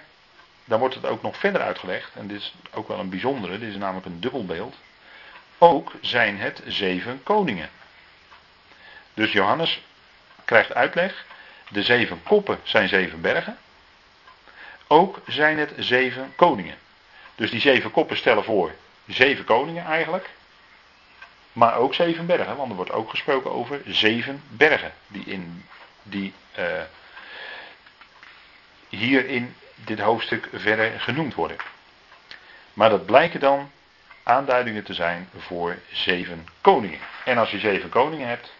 dan 0.65 0.79
wordt 0.79 0.95
het 0.95 1.05
ook 1.05 1.21
nog 1.21 1.37
verder 1.37 1.61
uitgelegd, 1.61 2.15
en 2.15 2.27
dit 2.27 2.39
is 2.39 2.53
ook 2.71 2.87
wel 2.87 2.99
een 2.99 3.09
bijzondere, 3.09 3.59
dit 3.59 3.69
is 3.69 3.75
namelijk 3.75 4.05
een 4.05 4.19
dubbelbeeld. 4.19 4.75
Ook 5.57 5.91
zijn 6.01 6.37
het 6.37 6.61
zeven 6.65 7.23
koningen. 7.23 7.69
Dus 9.13 9.31
Johannes 9.31 9.81
krijgt 10.47 10.73
uitleg, 10.73 11.25
de 11.69 11.83
zeven 11.83 12.23
koppen 12.23 12.59
zijn 12.63 12.87
zeven 12.87 13.21
bergen. 13.21 13.57
Ook 14.87 15.19
zijn 15.25 15.57
het 15.57 15.73
zeven 15.77 16.33
koningen. 16.35 16.77
Dus 17.35 17.51
die 17.51 17.59
zeven 17.59 17.91
koppen 17.91 18.17
stellen 18.17 18.43
voor 18.43 18.71
zeven 19.07 19.45
koningen 19.45 19.85
eigenlijk. 19.85 20.29
Maar 21.53 21.75
ook 21.75 21.93
zeven 21.93 22.25
bergen, 22.25 22.55
want 22.55 22.69
er 22.69 22.75
wordt 22.75 22.91
ook 22.91 23.09
gesproken 23.09 23.51
over 23.51 23.81
zeven 23.85 24.43
bergen 24.47 24.91
die, 25.07 25.23
in, 25.25 25.65
die 26.03 26.33
uh, 26.59 26.65
hier 28.89 29.25
in 29.25 29.55
dit 29.75 29.99
hoofdstuk 29.99 30.49
verder 30.53 30.99
genoemd 30.99 31.33
worden. 31.33 31.57
Maar 32.73 32.89
dat 32.89 33.05
blijken 33.05 33.39
dan 33.39 33.71
aanduidingen 34.23 34.83
te 34.83 34.93
zijn 34.93 35.29
voor 35.37 35.77
zeven 35.91 36.47
koningen. 36.61 36.99
En 37.25 37.37
als 37.37 37.51
je 37.51 37.59
zeven 37.59 37.89
koningen 37.89 38.27
hebt, 38.27 38.51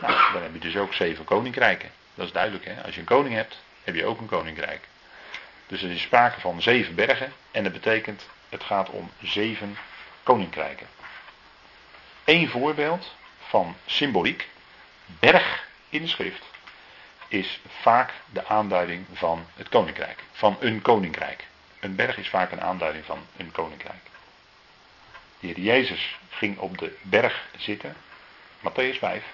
nou, 0.00 0.32
dan 0.32 0.42
heb 0.42 0.52
je 0.52 0.58
dus 0.58 0.76
ook 0.76 0.94
zeven 0.94 1.24
koninkrijken. 1.24 1.90
Dat 2.14 2.26
is 2.26 2.32
duidelijk, 2.32 2.64
hè? 2.64 2.82
Als 2.82 2.94
je 2.94 3.00
een 3.00 3.06
koning 3.06 3.34
hebt, 3.34 3.62
heb 3.84 3.94
je 3.94 4.06
ook 4.06 4.20
een 4.20 4.26
koninkrijk. 4.26 4.88
Dus 5.66 5.82
er 5.82 5.90
is 5.90 6.02
sprake 6.02 6.40
van 6.40 6.62
zeven 6.62 6.94
bergen 6.94 7.32
en 7.50 7.62
dat 7.62 7.72
betekent 7.72 8.28
het 8.48 8.62
gaat 8.62 8.90
om 8.90 9.10
zeven 9.22 9.76
koninkrijken. 10.22 10.86
Eén 12.24 12.48
voorbeeld 12.48 13.14
van 13.38 13.76
symboliek, 13.86 14.48
berg 15.06 15.66
in 15.88 16.02
de 16.02 16.08
schrift, 16.08 16.44
is 17.28 17.60
vaak 17.80 18.12
de 18.32 18.46
aanduiding 18.46 19.06
van 19.12 19.46
het 19.54 19.68
koninkrijk, 19.68 20.22
van 20.32 20.56
een 20.60 20.82
koninkrijk. 20.82 21.46
Een 21.80 21.94
berg 21.94 22.16
is 22.16 22.28
vaak 22.28 22.52
een 22.52 22.60
aanduiding 22.60 23.04
van 23.04 23.18
een 23.36 23.52
koninkrijk. 23.52 24.02
De 25.40 25.46
heer 25.46 25.58
Jezus 25.58 26.18
ging 26.28 26.58
op 26.58 26.78
de 26.78 26.96
berg 27.02 27.46
zitten, 27.56 27.96
Matthäus 28.58 28.98
5, 28.98 29.24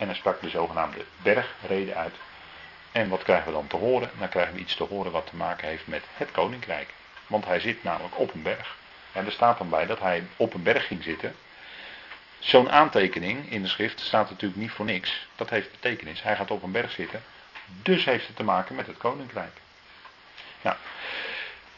en 0.00 0.06
hij 0.06 0.16
sprak 0.16 0.40
de 0.40 0.48
zogenaamde 0.48 1.04
bergreden 1.22 1.96
uit. 1.96 2.14
En 2.92 3.08
wat 3.08 3.22
krijgen 3.22 3.46
we 3.46 3.52
dan 3.52 3.66
te 3.66 3.76
horen? 3.76 4.10
Dan 4.18 4.28
krijgen 4.28 4.54
we 4.54 4.60
iets 4.60 4.74
te 4.74 4.84
horen 4.84 5.12
wat 5.12 5.26
te 5.26 5.36
maken 5.36 5.68
heeft 5.68 5.86
met 5.86 6.04
het 6.14 6.30
koninkrijk. 6.30 6.88
Want 7.26 7.44
hij 7.44 7.60
zit 7.60 7.82
namelijk 7.82 8.18
op 8.18 8.34
een 8.34 8.42
berg. 8.42 8.76
En 9.12 9.26
er 9.26 9.32
staat 9.32 9.58
dan 9.58 9.68
bij 9.68 9.86
dat 9.86 10.00
hij 10.00 10.26
op 10.36 10.54
een 10.54 10.62
berg 10.62 10.86
ging 10.86 11.02
zitten. 11.02 11.34
Zo'n 12.38 12.70
aantekening 12.70 13.50
in 13.50 13.62
de 13.62 13.68
schrift 13.68 14.00
staat 14.00 14.30
natuurlijk 14.30 14.60
niet 14.60 14.70
voor 14.70 14.84
niks. 14.84 15.26
Dat 15.36 15.50
heeft 15.50 15.70
betekenis. 15.70 16.22
Hij 16.22 16.36
gaat 16.36 16.50
op 16.50 16.62
een 16.62 16.72
berg 16.72 16.90
zitten. 16.90 17.22
Dus 17.82 18.04
heeft 18.04 18.26
het 18.26 18.36
te 18.36 18.42
maken 18.42 18.74
met 18.74 18.86
het 18.86 18.96
koninkrijk. 18.96 19.56
Nou, 20.62 20.76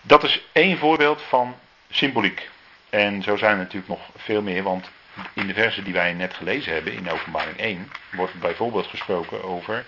dat 0.00 0.24
is 0.24 0.42
één 0.52 0.78
voorbeeld 0.78 1.22
van 1.22 1.58
symboliek. 1.90 2.50
En 2.90 3.22
zo 3.22 3.36
zijn 3.36 3.52
er 3.52 3.58
natuurlijk 3.58 3.88
nog 3.88 4.08
veel 4.16 4.42
meer, 4.42 4.62
want 4.62 4.90
in 5.32 5.46
de 5.46 5.54
versen 5.54 5.84
die 5.84 5.92
wij 5.92 6.12
net 6.12 6.34
gelezen 6.34 6.72
hebben, 6.72 6.92
in 6.92 7.10
openbaring 7.10 7.56
1, 7.56 7.92
wordt 8.12 8.34
bijvoorbeeld 8.34 8.86
gesproken 8.86 9.44
over 9.44 9.86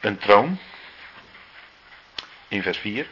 een 0.00 0.18
troon. 0.18 0.58
In 2.48 2.62
vers 2.62 2.78
4. 2.78 3.06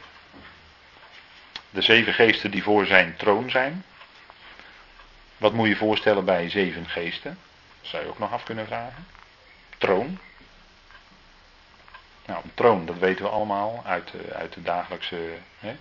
De 1.71 1.83
zeven 1.83 2.14
geesten 2.14 2.51
die 2.51 2.62
voor 2.62 2.87
zijn 2.87 3.16
troon 3.16 3.51
zijn. 3.51 3.85
Wat 5.37 5.53
moet 5.53 5.69
je 5.69 5.77
voorstellen 5.77 6.25
bij 6.25 6.51
zeven 6.51 6.88
geesten? 6.88 7.38
Dat 7.81 7.90
zou 7.90 8.03
je 8.03 8.09
ook 8.09 8.19
nog 8.19 8.33
af 8.33 8.42
kunnen 8.42 8.66
vragen. 8.66 9.07
Troon. 9.79 10.19
Nou, 12.27 12.45
een 12.45 12.55
troon, 12.55 12.87
dat 12.87 12.99
weten 12.99 13.25
we 13.25 13.31
allemaal 13.31 13.83
uit, 13.85 14.12
uit 14.33 14.53
de 14.53 14.62
dagelijkse. 14.62 15.38
Hè? 15.59 15.77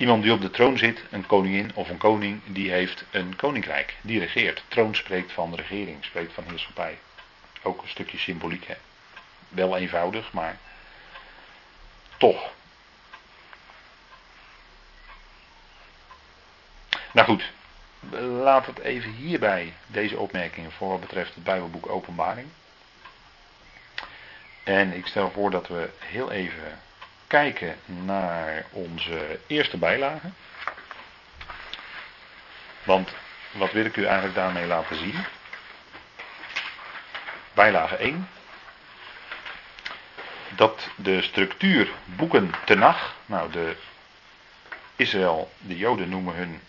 Iemand 0.00 0.22
die 0.22 0.32
op 0.32 0.40
de 0.40 0.50
troon 0.50 0.78
zit, 0.78 1.04
een 1.10 1.26
koningin 1.26 1.70
of 1.74 1.88
een 1.88 1.98
koning, 1.98 2.40
die 2.44 2.70
heeft 2.70 3.04
een 3.10 3.36
koninkrijk. 3.36 3.96
Die 4.00 4.18
regeert. 4.18 4.62
Troon 4.68 4.94
spreekt 4.94 5.32
van 5.32 5.54
regering, 5.54 6.04
spreekt 6.04 6.32
van 6.32 6.44
heerschappij. 6.48 6.98
Ook 7.62 7.82
een 7.82 7.88
stukje 7.88 8.18
symboliek, 8.18 8.66
hè. 8.66 8.74
Wel 9.48 9.76
eenvoudig, 9.76 10.32
maar 10.32 10.58
toch. 12.16 12.52
Nou 17.12 17.26
goed, 17.26 17.50
laat 18.42 18.66
het 18.66 18.78
even 18.78 19.12
hierbij, 19.12 19.72
deze 19.86 20.18
opmerkingen, 20.18 20.72
voor 20.72 20.88
wat 20.88 21.00
betreft 21.00 21.34
het 21.34 21.44
Bijbelboek 21.44 21.88
Openbaring. 21.88 22.48
En 24.64 24.92
ik 24.92 25.06
stel 25.06 25.30
voor 25.30 25.50
dat 25.50 25.68
we 25.68 25.90
heel 25.98 26.30
even 26.30 26.80
kijken 27.30 27.76
naar 27.84 28.64
onze 28.70 29.38
eerste 29.46 29.76
bijlage. 29.76 30.30
Want 32.82 33.14
wat 33.52 33.72
wil 33.72 33.84
ik 33.84 33.96
u 33.96 34.04
eigenlijk 34.04 34.34
daarmee 34.34 34.66
laten 34.66 34.96
zien? 34.96 35.24
Bijlage 37.52 37.96
1. 37.96 38.28
Dat 40.56 40.88
de 40.96 41.22
structuur 41.22 41.90
boeken 42.04 42.54
Tenach, 42.64 43.14
nou 43.26 43.50
de 43.50 43.76
Israël, 44.96 45.52
de 45.58 45.76
Joden 45.76 46.08
noemen 46.08 46.34
hun 46.34 46.60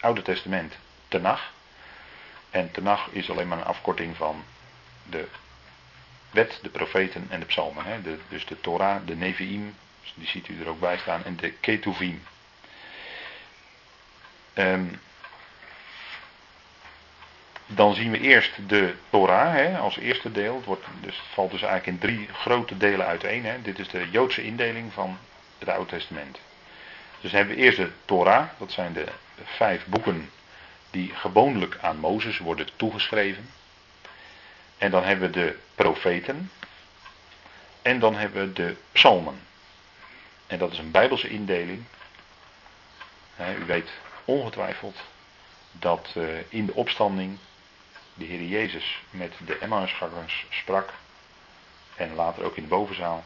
Oude 0.00 0.22
Testament 0.22 0.78
Tenach. 1.08 1.52
En 2.50 2.70
Tenach 2.70 3.08
is 3.10 3.30
alleen 3.30 3.48
maar 3.48 3.58
een 3.58 3.64
afkorting 3.64 4.16
van 4.16 4.44
de 5.02 5.28
wet, 6.34 6.58
de 6.62 6.68
profeten 6.68 7.26
en 7.28 7.40
de 7.40 7.46
psalmen. 7.46 7.84
Hè? 7.84 8.18
Dus 8.28 8.46
de 8.46 8.60
Torah, 8.60 9.06
de 9.06 9.16
Nevi'im, 9.16 9.74
die 10.14 10.26
ziet 10.26 10.48
u 10.48 10.60
er 10.60 10.68
ook 10.68 10.80
bij 10.80 10.98
staan, 10.98 11.24
en 11.24 11.36
de 11.36 11.50
Ketuvim. 11.50 12.22
Um, 14.54 15.00
dan 17.66 17.94
zien 17.94 18.10
we 18.10 18.20
eerst 18.20 18.68
de 18.68 18.94
Torah 19.10 19.52
hè, 19.52 19.78
als 19.78 19.98
eerste 19.98 20.32
deel. 20.32 20.56
Het, 20.56 20.64
wordt, 20.64 20.84
dus 21.00 21.22
valt 21.32 21.50
dus 21.50 21.62
eigenlijk 21.62 21.92
in 21.92 22.08
drie 22.08 22.28
grote 22.32 22.76
delen 22.76 23.06
uiteen. 23.06 23.44
Hè. 23.44 23.62
Dit 23.62 23.78
is 23.78 23.88
de 23.88 24.10
Joodse 24.10 24.42
indeling 24.42 24.92
van 24.92 25.18
het 25.58 25.68
Oude 25.68 25.90
Testament. 25.90 26.38
Dus 27.20 27.32
hebben 27.32 27.56
we 27.56 27.62
eerst 27.62 27.76
de 27.78 27.90
Torah, 28.04 28.48
dat 28.58 28.72
zijn 28.72 28.92
de 28.92 29.06
vijf 29.44 29.86
boeken 29.86 30.30
die 30.90 31.14
gewoonlijk 31.14 31.78
aan 31.80 31.96
Mozes 31.96 32.38
worden 32.38 32.68
toegeschreven. 32.76 33.50
En 34.84 34.90
dan 34.90 35.04
hebben 35.04 35.30
we 35.30 35.38
de 35.38 35.56
profeten. 35.74 36.50
En 37.82 37.98
dan 37.98 38.14
hebben 38.14 38.46
we 38.46 38.52
de 38.52 38.76
psalmen. 38.92 39.40
En 40.46 40.58
dat 40.58 40.72
is 40.72 40.78
een 40.78 40.90
bijbelse 40.90 41.28
indeling. 41.28 41.84
u 43.58 43.64
weet 43.64 43.90
ongetwijfeld 44.24 44.96
dat 45.72 46.08
eh, 46.14 46.24
in 46.48 46.66
de 46.66 46.74
opstanding 46.74 47.38
de 48.14 48.24
Heer 48.24 48.42
Jezus 48.42 49.02
met 49.10 49.32
de 49.46 49.58
Emmausgangers 49.58 50.46
sprak. 50.50 50.92
En 51.96 52.14
later 52.14 52.44
ook 52.44 52.56
in 52.56 52.62
de 52.62 52.68
bovenzaal. 52.68 53.24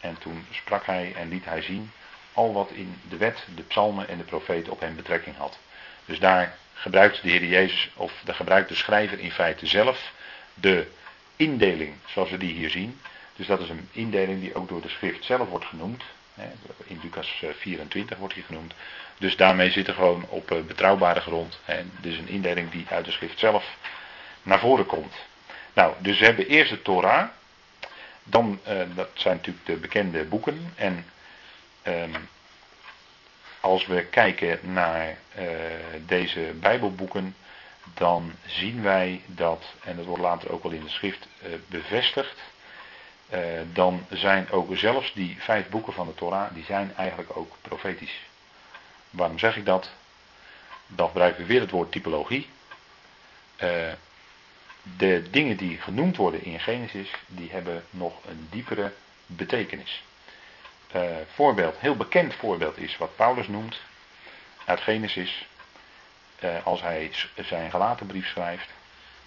En 0.00 0.18
toen 0.18 0.46
sprak 0.50 0.86
hij 0.86 1.14
en 1.16 1.28
liet 1.28 1.44
hij 1.44 1.62
zien 1.62 1.92
al 2.32 2.52
wat 2.52 2.70
in 2.70 3.00
de 3.08 3.16
wet, 3.16 3.44
de 3.54 3.62
psalmen 3.62 4.08
en 4.08 4.18
de 4.18 4.24
profeten 4.24 4.72
op 4.72 4.80
hem 4.80 4.96
betrekking 4.96 5.36
had. 5.36 5.58
Dus 6.04 6.18
daar 6.18 6.56
gebruikt 6.74 7.22
de 7.22 7.28
Heer 7.28 7.44
Jezus, 7.44 7.90
of 7.94 8.12
de 8.24 8.34
gebruikt 8.34 8.68
de 8.68 8.74
schrijver 8.74 9.18
in 9.18 9.32
feite 9.32 9.66
zelf, 9.66 10.12
de 10.54 10.96
indeling 11.38 11.94
zoals 12.06 12.30
we 12.30 12.36
die 12.36 12.52
hier 12.52 12.70
zien. 12.70 13.00
Dus 13.36 13.46
dat 13.46 13.60
is 13.60 13.68
een 13.68 13.88
indeling 13.92 14.40
die 14.40 14.54
ook 14.54 14.68
door 14.68 14.80
de 14.80 14.88
schrift 14.88 15.24
zelf 15.24 15.48
wordt 15.48 15.64
genoemd. 15.64 16.02
In 16.84 17.00
Lucas 17.02 17.44
24 17.58 18.18
wordt 18.18 18.34
hij 18.34 18.42
genoemd. 18.42 18.74
Dus 19.18 19.36
daarmee 19.36 19.70
zit 19.70 19.88
er 19.88 19.94
gewoon 19.94 20.24
op 20.28 20.50
eh, 20.50 20.60
betrouwbare 20.60 21.20
grond. 21.20 21.60
Dus 22.00 22.18
een 22.18 22.28
indeling 22.28 22.70
die 22.70 22.86
uit 22.88 23.04
de 23.04 23.10
schrift 23.10 23.38
zelf 23.38 23.76
naar 24.42 24.58
voren 24.58 24.86
komt. 24.86 25.14
Nou, 25.72 25.94
dus 25.98 26.18
we 26.18 26.24
hebben 26.24 26.46
eerst 26.46 26.70
de 26.70 26.82
Torah. 26.82 27.28
Dan, 28.24 28.60
uh, 28.68 28.80
dat 28.94 29.08
zijn 29.14 29.36
natuurlijk 29.36 29.66
de 29.66 29.76
bekende 29.76 30.24
boeken. 30.24 30.72
En 30.74 31.06
um, 31.86 32.28
als 33.60 33.86
we 33.86 34.04
kijken 34.04 34.58
naar 34.62 35.16
deze 36.06 36.52
Bijbelboeken, 36.54 37.34
dan 37.94 38.32
zien 38.46 38.82
wij 38.82 39.22
dat, 39.26 39.64
en 39.84 39.96
dat 39.96 40.04
wordt 40.04 40.22
later 40.22 40.50
ook 40.50 40.62
wel 40.62 40.72
in 40.72 40.84
de 40.84 40.90
schrift 40.90 41.28
uh, 41.42 41.48
bevestigd, 41.66 42.40
uh, 43.32 43.40
dan 43.72 44.06
zijn 44.10 44.50
ook 44.50 44.76
zelfs 44.76 45.12
die 45.12 45.36
vijf 45.38 45.68
boeken 45.68 45.92
van 45.92 46.06
de 46.06 46.14
Torah, 46.14 46.54
die 46.54 46.64
zijn 46.64 46.94
eigenlijk 46.96 47.36
ook 47.36 47.56
profetisch. 47.62 48.20
Waarom 49.10 49.38
zeg 49.38 49.56
ik 49.56 49.64
dat? 49.64 49.92
Dan 50.86 51.06
gebruiken 51.06 51.42
we 51.42 51.48
weer 51.48 51.60
het 51.60 51.70
woord 51.70 51.92
typologie. 51.92 52.48
Uh, 53.62 53.92
de 54.96 55.30
dingen 55.30 55.56
die 55.56 55.78
genoemd 55.80 56.16
worden 56.16 56.44
in 56.44 56.60
Genesis, 56.60 57.10
die 57.26 57.50
hebben 57.50 57.84
nog 57.90 58.14
een 58.28 58.46
diepere 58.50 58.92
betekenis. 59.26 60.02
Voorbeeld, 61.34 61.78
heel 61.78 61.96
bekend 61.96 62.34
voorbeeld 62.34 62.78
is 62.78 62.96
wat 62.96 63.16
Paulus 63.16 63.48
noemt 63.48 63.80
uit 64.64 64.80
Genesis. 64.80 65.46
Uh, 66.40 66.50
als 66.64 66.82
hij 66.82 67.10
zijn 67.36 67.70
gelaten 67.70 68.06
brief 68.06 68.28
schrijft, 68.28 68.68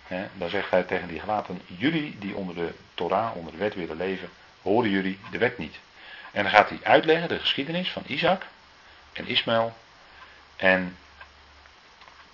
hè, 0.08 0.28
dan 0.34 0.50
zegt 0.50 0.70
hij 0.70 0.84
tegen 0.84 1.08
die 1.08 1.20
gelaten: 1.20 1.62
Jullie 1.66 2.18
die 2.20 2.36
onder 2.36 2.56
de 2.56 2.74
Torah, 2.94 3.36
onder 3.36 3.52
de 3.52 3.58
wet 3.58 3.76
willen 3.76 3.98
leven, 3.98 4.30
horen 4.62 4.90
jullie 4.90 5.20
de 5.32 5.38
wet 5.38 5.58
niet. 5.58 5.80
En 6.32 6.44
dan 6.44 6.52
gaat 6.52 6.70
hij 6.70 6.80
uitleggen 6.84 7.30
de 7.30 7.40
geschiedenis 7.40 7.92
van 7.92 8.04
Isaac 8.06 8.46
en 9.14 9.28
Ismaël. 9.28 9.74
En 10.56 10.98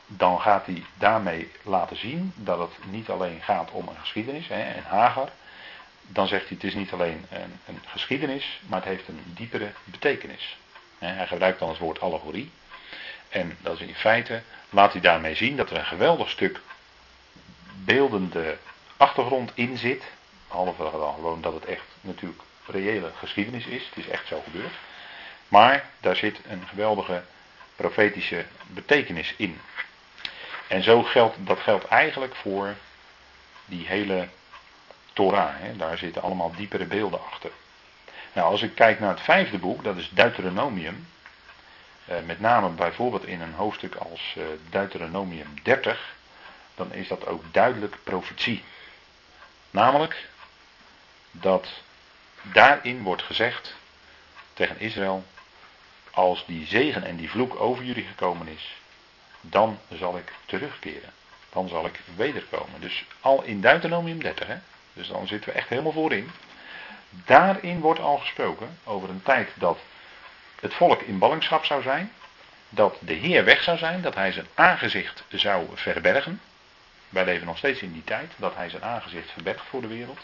dan 0.08 0.42
gaat 0.42 0.66
hij 0.66 0.84
daarmee 0.98 1.52
laten 1.64 1.98
zien 1.98 2.34
dat 2.36 2.60
het 2.60 2.92
niet 2.92 3.10
alleen 3.10 3.42
gaat 3.42 3.72
om 3.72 3.88
een 3.88 4.00
geschiedenis 4.00 4.48
hè, 4.48 4.62
en 4.62 4.84
Hagar. 4.84 5.30
Dan 6.02 6.28
zegt 6.28 6.48
hij 6.48 6.56
het 6.56 6.64
is 6.64 6.74
niet 6.74 6.92
alleen 6.92 7.26
een, 7.30 7.60
een 7.66 7.82
geschiedenis, 7.86 8.60
maar 8.68 8.80
het 8.80 8.90
heeft 8.90 9.08
een 9.08 9.22
diepere 9.26 9.72
betekenis. 9.84 10.58
Hij 10.98 11.28
gebruikt 11.28 11.60
dan 11.60 11.70
het 11.70 11.78
woord 11.78 12.02
allegorie. 12.02 12.52
En 13.30 13.58
dat 13.62 13.80
is 13.80 13.88
in 13.88 13.96
feite, 13.96 14.42
laat 14.70 14.92
hij 14.92 15.02
daarmee 15.02 15.36
zien 15.36 15.56
dat 15.56 15.70
er 15.70 15.78
een 15.78 15.86
geweldig 15.86 16.30
stuk 16.30 16.60
beeldende 17.74 18.58
achtergrond 18.98 19.52
in 19.54 19.78
zit. 19.78 20.04
Behalve 20.48 20.84
dan 20.84 21.14
gewoon 21.14 21.42
dat 21.42 21.54
het 21.54 21.66
echt 21.66 21.86
natuurlijk 22.02 22.42
reële 22.66 23.12
geschiedenis 23.18 23.66
is. 23.66 23.86
Het 23.86 24.06
is 24.06 24.08
echt 24.08 24.28
zo 24.28 24.42
gebeurd. 24.44 24.74
Maar 25.48 25.90
daar 26.00 26.16
zit 26.16 26.40
een 26.48 26.64
geweldige 26.68 27.24
profetische 27.76 28.46
betekenis 28.68 29.34
in. 29.38 29.60
En 30.68 30.84
zo 30.84 31.04
geldt, 31.04 31.36
dat 31.40 31.60
geldt 31.60 31.86
eigenlijk 31.86 32.36
voor 32.36 32.76
die 33.66 33.88
hele 33.88 34.28
Torah. 35.14 35.50
Hè? 35.54 35.76
Daar 35.76 35.98
zitten 35.98 36.22
allemaal 36.22 36.54
diepere 36.56 36.86
beelden 36.86 37.26
achter. 37.32 37.52
Nou, 38.34 38.52
als 38.52 38.62
ik 38.62 38.76
kijk 38.76 39.00
naar 39.00 39.10
het 39.10 39.22
vijfde 39.22 39.58
boek, 39.58 39.84
dat 39.84 39.98
is 39.98 40.10
Deuteronomium. 40.10 41.08
Eh, 42.08 42.18
met 42.26 42.40
name 42.40 42.70
bijvoorbeeld 42.70 43.26
in 43.26 43.42
een 43.42 43.54
hoofdstuk 43.54 43.96
als 43.96 44.36
eh, 44.38 44.44
Deuteronomium 44.70 45.54
30. 45.64 46.16
Dan 46.76 46.94
is 46.94 47.08
dat 47.08 47.28
ook 47.28 47.44
duidelijk 47.52 47.98
profetie. 48.04 48.64
Namelijk 49.70 50.28
dat 51.32 51.68
daarin 52.42 53.04
wordt 53.04 53.24
gezegd 53.24 53.76
tegen 54.54 54.80
Israël. 54.80 55.24
Als 56.12 56.46
die 56.46 56.68
zegen 56.68 57.04
en 57.04 57.16
die 57.16 57.30
vloek 57.30 57.60
over 57.60 57.84
jullie 57.84 58.06
gekomen 58.06 58.48
is, 58.48 58.76
dan 59.42 59.80
zal 59.94 60.18
ik 60.18 60.34
terugkeren. 60.46 61.14
Dan 61.50 61.68
zal 61.68 61.86
ik 61.86 62.00
wederkomen. 62.16 62.82
Dus 62.82 63.06
al 63.20 63.44
in 63.44 63.62
Deuteronomium 63.62 64.20
30, 64.20 64.48
hè? 64.48 64.58
dus 64.94 65.08
dan 65.08 65.28
zitten 65.28 65.50
we 65.50 65.56
echt 65.56 65.70
helemaal 65.70 65.92
voorin. 65.92 66.32
Daarin 67.10 67.80
wordt 67.80 68.00
al 68.00 68.18
gesproken 68.18 68.80
over 68.84 69.10
een 69.10 69.24
tijd 69.24 69.50
dat 69.56 69.80
het 70.60 70.74
volk 70.74 71.02
in 71.02 71.18
ballingschap 71.18 71.66
zou 71.66 71.82
zijn. 71.82 72.12
Dat 72.70 72.98
de 73.00 73.14
Heer 73.14 73.44
weg 73.46 73.64
zou 73.64 73.78
zijn, 73.78 74.02
dat 74.02 74.16
hij 74.16 74.32
zijn 74.32 74.48
aangezicht 74.54 75.24
zou 75.28 75.68
verbergen. 75.74 76.42
Wij 77.10 77.26
leven 77.26 77.46
nog 77.46 77.58
steeds 77.58 77.82
in 77.82 77.94
die 77.94 78.04
tijd 78.04 78.32
dat 78.36 78.56
hij 78.56 78.70
zijn 78.70 78.84
aangezicht 78.84 79.32
verbergt 79.32 79.66
voor 79.70 79.82
de 79.82 79.88
wereld. 79.88 80.20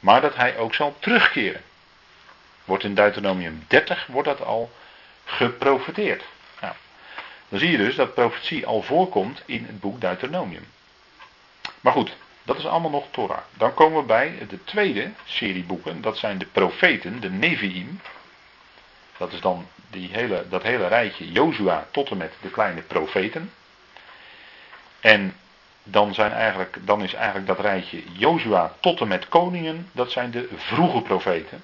Maar 0.00 0.20
dat 0.20 0.36
hij 0.36 0.56
ook 0.56 0.74
zal 0.74 0.96
terugkeren. 0.98 1.62
Wordt 2.64 2.84
in 2.84 2.94
Deuteronomium 2.94 3.64
30 3.68 4.06
wordt 4.06 4.28
dat 4.28 4.44
al 4.44 4.70
geprofeteerd. 5.24 6.24
Nou, 6.60 6.74
dan 7.48 7.58
zie 7.58 7.70
je 7.70 7.76
dus 7.76 7.94
dat 7.94 8.14
profetie 8.14 8.66
al 8.66 8.82
voorkomt 8.82 9.42
in 9.46 9.64
het 9.64 9.80
boek 9.80 10.00
Deuteronomium. 10.00 10.66
Maar 11.80 11.92
goed, 11.92 12.16
dat 12.42 12.58
is 12.58 12.66
allemaal 12.66 12.90
nog 12.90 13.06
Torah. 13.10 13.38
Dan 13.56 13.74
komen 13.74 14.00
we 14.00 14.06
bij 14.06 14.46
de 14.48 14.64
tweede 14.64 15.10
serie 15.24 15.64
boeken. 15.64 16.00
Dat 16.00 16.18
zijn 16.18 16.38
de 16.38 16.46
profeten, 16.46 17.20
de 17.20 17.30
Nevi'im. 17.30 18.00
Dat 19.22 19.32
is 19.32 19.40
dan 19.40 19.66
die 19.90 20.08
hele, 20.12 20.48
dat 20.48 20.62
hele 20.62 20.86
rijtje 20.86 21.32
Jozua 21.32 21.86
tot 21.90 22.10
en 22.10 22.16
met 22.16 22.32
de 22.40 22.50
kleine 22.50 22.80
profeten. 22.80 23.52
En 25.00 25.36
dan, 25.82 26.14
zijn 26.14 26.32
eigenlijk, 26.32 26.76
dan 26.80 27.02
is 27.02 27.14
eigenlijk 27.14 27.46
dat 27.46 27.60
rijtje 27.60 28.02
Jozua 28.12 28.72
tot 28.80 29.00
en 29.00 29.08
met 29.08 29.28
koningen, 29.28 29.88
dat 29.92 30.10
zijn 30.10 30.30
de 30.30 30.48
vroege 30.56 31.00
profeten. 31.00 31.62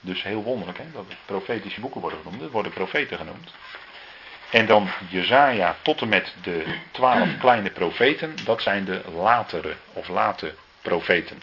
Dus 0.00 0.22
heel 0.22 0.42
wonderlijk 0.42 0.78
hè, 0.78 0.84
dat 0.92 1.06
profetische 1.24 1.80
boeken 1.80 2.00
worden 2.00 2.18
genoemd, 2.22 2.40
dat 2.40 2.50
worden 2.50 2.72
profeten 2.72 3.16
genoemd. 3.16 3.52
En 4.50 4.66
dan 4.66 4.88
Jezaja 5.08 5.76
tot 5.82 6.00
en 6.00 6.08
met 6.08 6.34
de 6.42 6.78
twaalf 6.90 7.36
kleine 7.44 7.70
profeten, 7.70 8.34
dat 8.44 8.62
zijn 8.62 8.84
de 8.84 9.02
latere 9.14 9.74
of 9.92 10.08
late 10.08 10.54
profeten. 10.82 11.42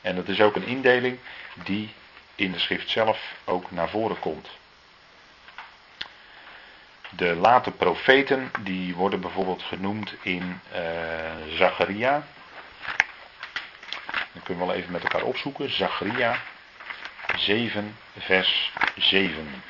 En 0.00 0.16
dat 0.16 0.28
is 0.28 0.40
ook 0.40 0.56
een 0.56 0.66
indeling 0.66 1.18
die 1.64 1.92
in 2.34 2.52
de 2.52 2.58
schrift 2.58 2.90
zelf 2.90 3.34
ook 3.44 3.70
naar 3.70 3.88
voren 3.88 4.18
komt. 4.18 4.48
De 7.10 7.34
late 7.34 7.70
profeten, 7.70 8.50
die 8.60 8.94
worden 8.94 9.20
bijvoorbeeld 9.20 9.62
genoemd 9.62 10.14
in 10.22 10.60
uh, 10.74 10.78
Zacharia. 11.56 12.26
Dan 14.32 14.42
kunnen 14.42 14.66
we 14.66 14.68
wel 14.68 14.80
even 14.80 14.92
met 14.92 15.02
elkaar 15.02 15.22
opzoeken. 15.22 15.70
Zacharia 15.70 16.36
7, 17.36 17.96
vers 18.18 18.72
7. 18.96 19.62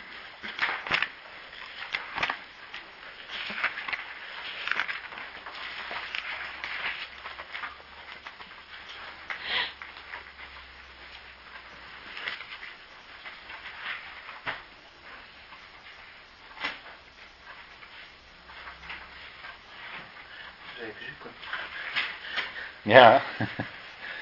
Ja. 22.82 23.22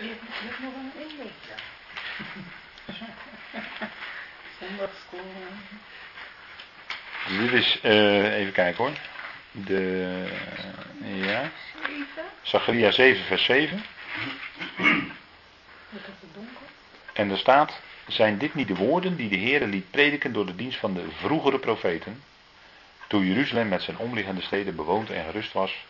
Je 0.00 0.16
hebt 0.38 0.61
nog 0.61 0.72
een. 0.74 1.30
Zondagschool. 4.59 5.20
Dit 7.38 7.52
is, 7.52 7.78
uh, 7.83 8.37
even 8.37 8.52
kijken 8.52 8.85
hoor. 8.85 8.92
De, 9.50 10.24
uh, 11.02 11.26
ja. 11.26 11.50
Zacharia 12.42 12.90
7 12.90 13.24
vers 13.24 13.44
7. 13.44 13.85
En 17.12 17.30
er 17.30 17.38
staat, 17.38 17.80
zijn 18.06 18.38
dit 18.38 18.54
niet 18.54 18.68
de 18.68 18.74
woorden 18.74 19.16
die 19.16 19.28
de 19.28 19.37
Heer 19.37 19.66
liet 19.66 19.90
prediken 19.90 20.33
door 20.33 20.46
de 20.46 20.56
dienst 20.56 20.78
van 20.78 20.94
de 20.94 21.04
vroegere 21.16 21.59
profeten, 21.59 22.22
toen 23.06 23.26
Jeruzalem 23.26 23.68
met 23.68 23.83
zijn 23.83 23.98
omliggende 23.98 24.42
steden 24.42 24.76
bewoond 24.76 25.11
en 25.11 25.24
gerust 25.24 25.52
was, 25.52 25.85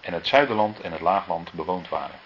en 0.00 0.12
het 0.12 0.26
zuiderland 0.26 0.80
en 0.80 0.92
het 0.92 1.00
laagland 1.00 1.52
bewoond 1.52 1.88
waren. 1.88 2.18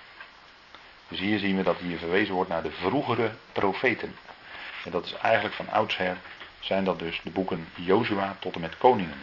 Dus 1.09 1.19
hier 1.19 1.39
zien 1.39 1.57
we 1.57 1.63
dat 1.63 1.77
hier 1.77 1.99
verwezen 1.99 2.35
wordt 2.35 2.51
naar 2.51 2.63
de 2.63 2.71
vroegere 2.71 3.31
profeten. 3.53 4.17
En 4.85 4.91
dat 4.91 5.05
is 5.05 5.15
eigenlijk 5.15 5.55
van 5.55 5.71
oudsher 5.71 6.17
zijn 6.61 6.85
dat 6.85 6.99
dus 6.99 7.21
de 7.23 7.31
boeken 7.31 7.69
Jozua 7.75 8.37
tot 8.39 8.55
en 8.55 8.61
met 8.61 8.79
koningen. 8.79 9.23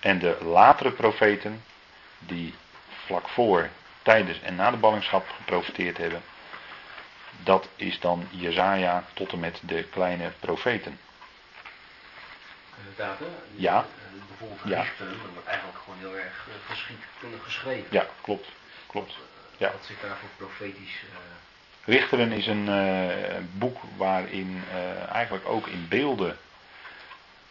En 0.00 0.18
de 0.18 0.38
latere 0.42 0.90
profeten 0.90 1.64
die 2.18 2.54
vlak 3.04 3.28
voor, 3.28 3.68
tijdens 4.02 4.40
en 4.40 4.54
na 4.54 4.70
de 4.70 4.76
ballingschap 4.76 5.28
geprofiteerd 5.36 5.96
hebben, 5.96 6.22
dat 7.42 7.68
is 7.76 8.00
dan 8.00 8.28
Jezaja 8.30 9.04
tot 9.12 9.32
en 9.32 9.40
met 9.40 9.60
de 9.62 9.84
kleine 9.84 10.32
profeten. 10.40 10.98
Ja. 13.54 13.86
Eh, 14.20 14.26
Bijvoorbeeld 14.28 14.60
Ja. 14.64 14.80
Richter, 14.80 15.06
dat 15.06 15.16
wordt 15.32 15.48
eigenlijk 15.48 15.78
gewoon 15.84 15.98
heel 15.98 16.16
erg 16.16 16.46
eh, 16.48 16.70
geschiedkundig 16.70 17.42
geschreven. 17.44 17.86
Ja, 17.90 18.06
klopt. 18.20 18.48
Klopt. 18.86 19.16
Ja. 19.56 19.70
Wat 19.72 19.84
zit 19.86 19.96
daar 20.02 20.16
voor 20.16 20.46
profetisch... 20.46 21.02
eh, 21.12 21.18
Richteren 21.94 22.32
is 22.32 22.46
een 22.46 22.68
eh, 22.68 23.36
boek 23.52 23.78
waarin 23.96 24.62
eh, 24.72 25.08
eigenlijk 25.12 25.48
ook 25.48 25.66
in 25.66 25.86
beelden. 25.88 26.36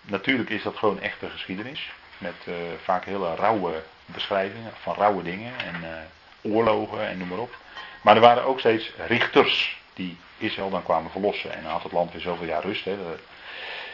Natuurlijk 0.02 0.49
is 0.49 0.63
dat 0.63 0.78
gewoon 0.78 0.99
echte 1.02 1.30
geschiedenis. 1.30 1.91
Met 2.17 2.34
eh, 2.45 2.54
vaak 2.84 3.06
hele 3.06 3.36
rauwe 3.36 3.84
beschrijvingen 4.06 4.71
van 4.82 4.95
rauwe 4.95 5.23
dingen 5.23 5.58
en 5.58 5.76
eh, 5.84 6.52
oorlogen 6.52 7.08
en 7.08 7.17
noem 7.17 7.28
maar 7.28 7.38
op. 7.38 7.56
Maar 8.02 8.15
er 8.15 8.21
waren 8.21 8.43
ook 8.45 8.60
steeds 8.60 8.91
richters 9.08 9.82
die 9.93 10.17
Israël 10.38 10.69
dan 10.69 10.84
kwamen 10.84 11.12
verlossen. 11.12 11.54
En 11.54 11.63
dan 11.63 11.71
had 11.71 11.84
het 11.84 11.91
land 11.91 12.12
weer 12.12 12.21
zoveel 12.21 12.47
jaar 12.47 12.62
rust. 12.63 12.86
Hè. 12.86 12.97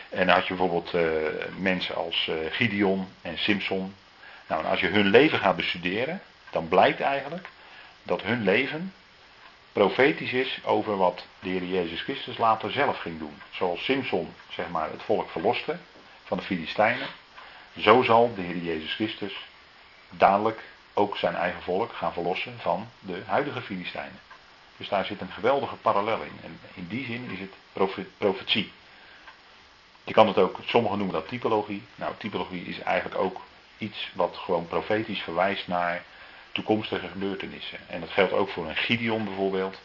En 0.10 0.26
dan 0.26 0.36
had 0.36 0.48
je 0.48 0.54
bijvoorbeeld 0.54 0.94
eh, 0.94 1.04
mensen 1.58 1.96
als 1.96 2.28
eh, 2.28 2.36
Gideon 2.50 3.08
en 3.22 3.38
Simson. 3.38 3.96
Nou, 4.48 4.66
als 4.66 4.80
je 4.80 4.88
hun 4.88 5.08
leven 5.08 5.40
gaat 5.40 5.56
bestuderen, 5.56 6.22
dan 6.50 6.68
blijkt 6.68 7.00
eigenlijk 7.00 7.50
dat 8.04 8.22
hun 8.22 8.44
leven 8.44 8.94
profetisch 9.72 10.34
is 10.34 10.60
over 10.64 10.98
wat 10.98 11.26
de 11.40 11.50
Heer 11.50 11.64
Jezus 11.64 12.02
Christus 12.02 12.38
later 12.38 12.72
zelf 12.72 13.00
ging 13.00 13.20
doen. 13.20 13.42
Zoals 13.50 13.84
Simson 13.84 14.34
zeg 14.50 14.70
maar, 14.70 14.90
het 14.90 15.04
volk 15.04 15.30
verloste 15.30 15.78
van 16.24 16.38
de 16.38 16.44
Filistijnen, 16.44 17.08
zo 17.78 18.02
zal 18.02 18.34
de 18.36 18.42
Heer 18.42 18.58
Jezus 18.58 18.94
Christus 18.94 19.36
dadelijk 20.10 20.64
ook 20.94 21.18
zijn 21.18 21.36
eigen 21.36 21.62
volk 21.62 21.94
gaan 21.94 22.14
verlossen 22.14 22.60
van 22.60 22.90
de 23.00 23.22
huidige 23.26 23.62
Filistijnen. 23.62 24.20
Dus 24.78 24.90
daar 24.90 25.06
zit 25.06 25.22
een 25.22 25.32
geweldige 25.32 25.76
parallel 25.76 26.22
in. 26.22 26.40
En 26.44 26.60
in 26.74 26.88
die 26.88 27.06
zin 27.06 27.30
is 27.32 27.40
het 27.40 27.54
profe- 27.74 28.08
profetie. 28.18 28.72
Je 30.10 30.16
kan 30.16 30.28
het 30.28 30.38
ook, 30.38 30.60
sommigen 30.66 30.98
noemen 30.98 31.16
dat 31.16 31.28
typologie. 31.28 31.84
Nou, 31.96 32.14
typologie 32.18 32.66
is 32.66 32.80
eigenlijk 32.80 33.22
ook 33.22 33.42
iets 33.78 34.12
wat 34.14 34.38
gewoon 34.38 34.68
profetisch 34.68 35.22
verwijst 35.22 35.68
naar 35.68 36.04
toekomstige 36.52 37.08
gebeurtenissen. 37.08 37.80
En 37.88 38.00
dat 38.00 38.10
geldt 38.10 38.34
ook 38.34 38.50
voor 38.50 38.68
een 38.68 38.76
Gideon 38.76 39.24
bijvoorbeeld. 39.24 39.80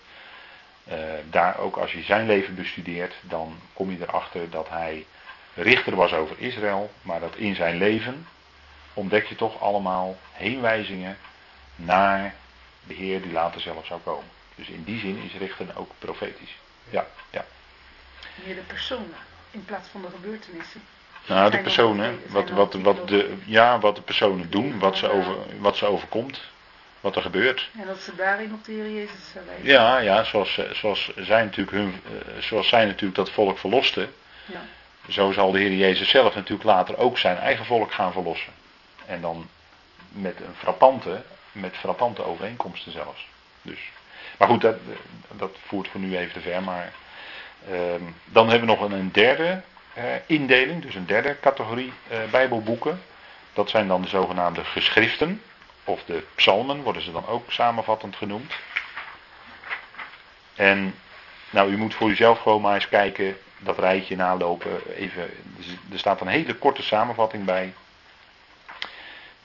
Eh, 0.85 0.99
daar 1.31 1.59
ook 1.59 1.77
als 1.77 1.93
je 1.93 2.03
zijn 2.03 2.27
leven 2.27 2.55
bestudeert, 2.55 3.15
dan 3.21 3.59
kom 3.73 3.91
je 3.91 3.97
erachter 4.01 4.51
dat 4.51 4.69
hij 4.69 5.07
richter 5.55 5.97
was 5.97 6.13
over 6.13 6.39
Israël, 6.39 6.91
maar 7.03 7.21
dat 7.21 7.37
in 7.37 7.55
zijn 7.55 7.77
leven 7.77 8.27
ontdek 8.95 9.27
je 9.27 9.37
toch 9.37 9.61
allemaal 9.61 10.17
heenwijzingen 10.33 11.19
naar 11.77 12.35
de 12.87 12.95
Heer 12.95 13.23
die 13.23 13.33
later 13.33 13.61
zelf 13.61 13.87
zou 13.87 14.01
komen. 14.01 14.31
Dus 14.55 14.69
in 14.69 14.85
die 14.85 15.01
zin 15.01 15.23
is 15.23 15.35
richter 15.35 15.67
ook 15.77 15.91
profetisch. 15.99 16.57
Ja, 16.91 17.07
ja. 17.31 17.45
Meer 18.45 18.55
de 18.55 18.61
personen 18.61 19.15
in 19.55 19.65
plaats 19.65 19.89
van 19.89 20.03
de 20.03 20.09
gebeurtenissen. 20.15 20.83
Nou, 21.27 21.45
de 21.45 21.51
Zijn 21.51 21.63
personen, 21.63 22.21
wat, 22.29 22.47
zijn 22.47 22.59
wat, 22.59 22.75
wat, 22.75 23.09
de, 23.09 23.35
ja, 23.45 23.79
wat 23.79 23.97
de 23.97 24.03
personen 24.03 24.51
doen, 24.51 24.79
wat 24.79 24.97
ze, 24.97 25.11
over, 25.11 25.37
wat 25.59 25.77
ze 25.77 25.87
overkomt, 25.87 26.41
wat 27.01 27.17
er 27.17 27.23
gebeurt. 27.23 27.71
En 27.79 27.87
dat 27.87 27.99
ze 28.01 28.15
daarin 28.15 28.53
op 28.53 28.65
de 28.65 28.73
Heer 28.73 28.91
Jezus 28.91 29.33
wijzen. 29.47 29.67
Ja, 29.67 29.99
ja 29.99 30.25
zoals, 30.25 30.61
zoals, 30.73 31.13
zij 31.17 31.43
natuurlijk 31.43 31.77
hun, 31.77 32.01
eh, 32.07 32.43
zoals 32.43 32.69
zij 32.69 32.85
natuurlijk 32.85 33.15
dat 33.15 33.31
volk 33.31 33.59
verlosten, 33.59 34.15
Ja. 34.47 34.61
zo 35.09 35.33
zal 35.33 35.53
de 35.53 35.59
Heer 35.59 35.73
Jezus 35.73 36.09
zelf 36.09 36.35
natuurlijk 36.35 36.69
later 36.69 36.97
ook 36.97 37.19
zijn 37.19 37.37
eigen 37.37 37.65
volk 37.65 37.93
gaan 37.93 38.13
verlossen. 38.13 38.53
En 39.07 39.21
dan 39.21 39.49
met 40.09 40.41
een 40.41 40.55
frappante, 40.59 41.23
met 41.53 41.77
frappante 41.77 42.25
overeenkomsten 42.25 42.93
zelfs. 42.93 43.27
Dus 43.63 43.79
maar 44.39 44.49
goed, 44.49 44.61
dat, 44.61 44.77
dat 45.37 45.57
voert 45.67 45.89
voor 45.89 46.01
nu 46.01 46.17
even 46.17 46.33
te 46.33 46.41
ver. 46.41 46.63
Maar 46.63 46.93
dan 48.25 48.49
hebben 48.49 48.69
we 48.69 48.75
nog 48.75 48.91
een, 48.91 49.13
derde 49.13 49.63
eh, 49.95 50.05
indeling, 50.27 50.83
dus 50.83 50.95
een 50.95 51.07
derde 51.07 51.37
categorie 51.41 51.93
eh, 52.09 52.19
Bijbelboeken. 52.31 53.03
Dat 53.53 53.71
zijn 53.71 53.89
dan 53.89 54.03
de 54.03 54.09
zogenaamde 54.09 54.65
geschriften, 54.65 55.43
of 55.85 56.05
de 56.05 56.23
psalmen 56.35 56.83
worden 56.83 57.03
ze 57.03 57.13
dan 57.13 57.27
ook 57.27 57.53
samenvattend 57.53 58.17
genoemd. 58.17 58.53
En 60.55 60.95
nou, 61.51 61.71
u 61.71 61.77
moet 61.77 61.95
voor 61.95 62.09
uzelf 62.09 62.41
gewoon 62.41 62.61
maar 62.61 62.75
eens 62.75 62.89
kijken, 62.89 63.37
dat 63.59 63.79
rijtje 63.79 64.17
nalopen. 64.17 64.97
Even, 64.97 65.31
er 65.93 65.99
staat 65.99 66.21
een 66.21 66.27
hele 66.27 66.55
korte 66.55 66.83
samenvatting 66.83 67.45
bij. 67.45 67.73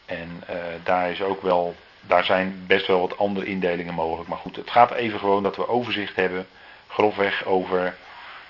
En 0.06 0.44
uh, 0.50 0.56
daar 0.84 1.12
is 1.12 1.22
ook 1.22 1.42
wel, 1.42 1.76
daar 2.02 2.24
zijn 2.24 2.64
best 2.68 2.88
wel 2.88 3.00
wat 3.00 3.18
andere 3.18 3.46
indelingen 3.46 3.94
mogelijk. 3.94 4.30
Maar 4.30 4.38
goed, 4.38 4.56
het 4.56 4.70
gaat 4.70 4.92
even 4.92 5.20
gewoon 5.20 5.44
dat 5.44 5.56
we 5.56 5.68
overzicht 5.68 6.16
hebben, 6.16 6.48
grofweg 6.88 7.46
over 7.46 7.98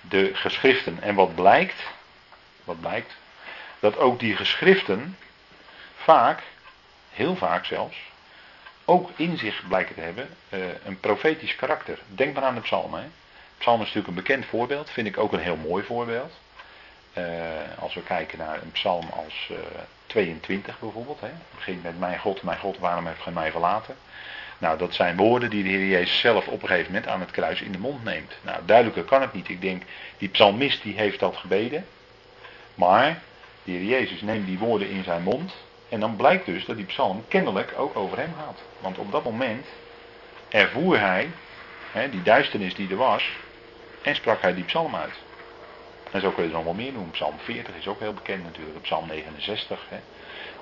de 0.01 0.31
geschriften. 0.33 1.01
En 1.01 1.15
wat 1.15 1.35
blijkt, 1.35 1.83
wat 2.63 2.79
blijkt, 2.79 3.15
dat 3.79 3.97
ook 3.97 4.19
die 4.19 4.35
geschriften 4.35 5.17
vaak, 5.95 6.43
heel 7.09 7.35
vaak 7.35 7.65
zelfs, 7.65 7.97
ook 8.85 9.09
in 9.15 9.37
zich 9.37 9.67
blijken 9.67 9.95
te 9.95 10.01
hebben 10.01 10.29
uh, 10.49 10.59
een 10.85 10.99
profetisch 10.99 11.55
karakter. 11.55 11.99
Denk 12.07 12.33
maar 12.33 12.43
aan 12.43 12.55
de 12.55 12.61
psalmen. 12.61 13.01
Hè. 13.01 13.07
Psalm 13.57 13.81
is 13.81 13.85
natuurlijk 13.87 14.07
een 14.07 14.23
bekend 14.23 14.45
voorbeeld, 14.45 14.89
vind 14.89 15.07
ik 15.07 15.17
ook 15.17 15.33
een 15.33 15.39
heel 15.39 15.55
mooi 15.55 15.83
voorbeeld. 15.83 16.31
Uh, 17.13 17.25
als 17.79 17.93
we 17.93 18.03
kijken 18.03 18.37
naar 18.37 18.61
een 18.61 18.71
psalm 18.71 19.09
als 19.09 19.49
uh, 19.51 19.57
22 20.05 20.79
bijvoorbeeld. 20.79 21.19
Hè. 21.19 21.27
Het 21.27 21.55
begint 21.55 21.83
met 21.83 21.99
mijn 21.99 22.19
God, 22.19 22.43
mijn 22.43 22.59
God, 22.59 22.77
waarom 22.77 23.07
heeft 23.07 23.21
gij 23.21 23.33
mij 23.33 23.51
verlaten? 23.51 23.95
Nou, 24.59 24.77
dat 24.77 24.93
zijn 24.93 25.17
woorden 25.17 25.49
die 25.49 25.63
de 25.63 25.69
Heer 25.69 25.87
Jezus 25.87 26.19
zelf 26.19 26.47
op 26.47 26.61
een 26.61 26.67
gegeven 26.67 26.91
moment 26.91 27.11
aan 27.11 27.19
het 27.19 27.31
kruis 27.31 27.61
in 27.61 27.71
de 27.71 27.77
mond 27.77 28.03
neemt. 28.03 28.33
Nou, 28.41 28.57
duidelijker 28.65 29.03
kan 29.03 29.21
het 29.21 29.33
niet. 29.33 29.49
Ik 29.49 29.61
denk, 29.61 29.83
die 30.17 30.29
psalmist 30.29 30.83
die 30.83 30.93
heeft 30.93 31.19
dat 31.19 31.35
gebeden. 31.35 31.85
Maar, 32.75 33.21
de 33.63 33.71
Heer 33.71 33.83
Jezus 33.83 34.21
neemt 34.21 34.45
die 34.45 34.57
woorden 34.57 34.89
in 34.89 35.03
zijn 35.03 35.23
mond. 35.23 35.53
En 35.89 35.99
dan 35.99 36.15
blijkt 36.15 36.45
dus 36.45 36.65
dat 36.65 36.75
die 36.75 36.85
psalm 36.85 37.25
kennelijk 37.27 37.73
ook 37.77 37.95
over 37.95 38.17
hem 38.17 38.33
gaat. 38.37 38.61
Want 38.79 38.97
op 38.97 39.11
dat 39.11 39.23
moment 39.23 39.65
ervoer 40.49 40.99
hij 40.99 41.29
hè, 41.91 42.09
die 42.09 42.21
duisternis 42.21 42.75
die 42.75 42.89
er 42.89 42.95
was. 42.95 43.29
En 44.01 44.15
sprak 44.15 44.41
hij 44.41 44.53
die 44.53 44.63
psalm 44.63 44.95
uit. 44.95 45.13
En 46.11 46.21
zo 46.21 46.31
kun 46.31 46.43
je 46.43 46.49
er 46.49 46.55
nog 46.55 46.63
wel 46.63 46.73
meer 46.73 46.91
noemen. 46.91 47.11
Psalm 47.11 47.35
40 47.43 47.75
is 47.75 47.87
ook 47.87 47.99
heel 47.99 48.13
bekend 48.13 48.43
natuurlijk. 48.43 48.81
Psalm 48.81 49.07
69. 49.07 49.85
Hè. 49.89 49.97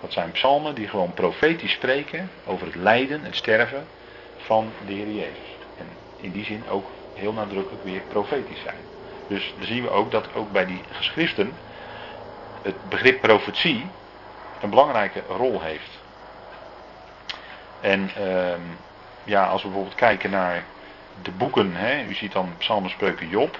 Dat 0.02 0.14
zijn 0.14 0.32
psalmen 0.32 0.76
die 0.76 0.88
gewoon 0.88 1.14
profetisch 1.14 1.72
spreken 1.72 2.30
over 2.46 2.66
het 2.66 2.76
lijden, 2.76 3.24
het 3.24 3.36
sterven 3.36 3.88
van 4.38 4.72
de 4.86 4.94
Heer 4.94 5.12
Jezus. 5.12 5.58
En 5.78 5.88
in 6.22 6.32
die 6.32 6.46
zin 6.46 6.64
ook 6.70 6.86
heel 7.14 7.34
nadrukkelijk 7.34 7.84
weer 7.84 8.02
profetisch 8.08 8.62
zijn. 8.62 8.80
Dus 9.28 9.54
dan 9.58 9.68
zien 9.68 9.84
we 9.84 9.90
ook 9.90 10.12
dat 10.12 10.34
ook 10.36 10.52
bij 10.52 10.66
die 10.66 10.82
geschriften 10.92 11.54
het 12.62 12.90
begrip 12.90 13.22
profetie 13.22 13.86
een 14.62 14.70
belangrijke 14.70 15.24
rol 15.28 15.62
heeft. 15.62 15.90
En 17.82 18.12
uh, 18.20 18.54
ja, 19.24 19.46
als 19.46 19.62
we 19.62 19.68
bijvoorbeeld 19.68 20.00
kijken 20.00 20.30
naar 20.30 20.64
de 21.22 21.32
boeken, 21.32 21.76
hè, 21.76 22.04
u 22.04 22.14
ziet 22.14 22.32
dan 22.32 22.54
Psalmen, 22.58 22.90
Spreuken, 22.90 23.30
Job. 23.30 23.58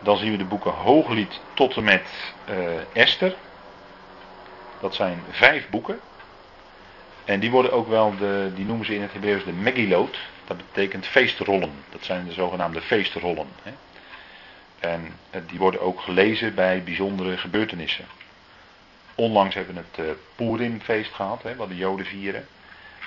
Dan 0.00 0.16
zien 0.16 0.30
we 0.30 0.36
de 0.36 0.44
boeken 0.44 0.72
Hooglied 0.72 1.40
tot 1.54 1.76
en 1.76 1.84
met 1.84 2.34
uh, 2.50 2.56
Esther. 2.92 3.34
Dat 4.80 4.94
zijn 4.94 5.22
vijf 5.30 5.68
boeken. 5.68 6.00
En 7.24 7.40
die 7.40 7.50
worden 7.50 7.72
ook 7.72 7.88
wel, 7.88 8.16
de, 8.16 8.50
die 8.54 8.64
noemen 8.64 8.86
ze 8.86 8.94
in 8.94 9.02
het 9.02 9.12
Hebreeuws 9.12 9.44
de 9.44 9.52
Megillot. 9.52 10.16
Dat 10.46 10.56
betekent 10.56 11.06
feestrollen. 11.06 11.72
Dat 11.90 12.04
zijn 12.04 12.24
de 12.24 12.32
zogenaamde 12.32 12.80
feestrollen. 12.80 13.46
Hè. 13.62 13.72
En 14.78 15.12
eh, 15.30 15.40
die 15.46 15.58
worden 15.58 15.80
ook 15.80 16.00
gelezen 16.00 16.54
bij 16.54 16.82
bijzondere 16.82 17.36
gebeurtenissen. 17.36 18.04
Onlangs 19.14 19.54
hebben 19.54 19.74
we 19.74 19.82
het 19.90 20.06
uh, 20.06 20.12
Purimfeest 20.34 21.12
gehad, 21.12 21.42
hè, 21.42 21.56
wat 21.56 21.68
de 21.68 21.76
Joden 21.76 22.06
vieren. 22.06 22.46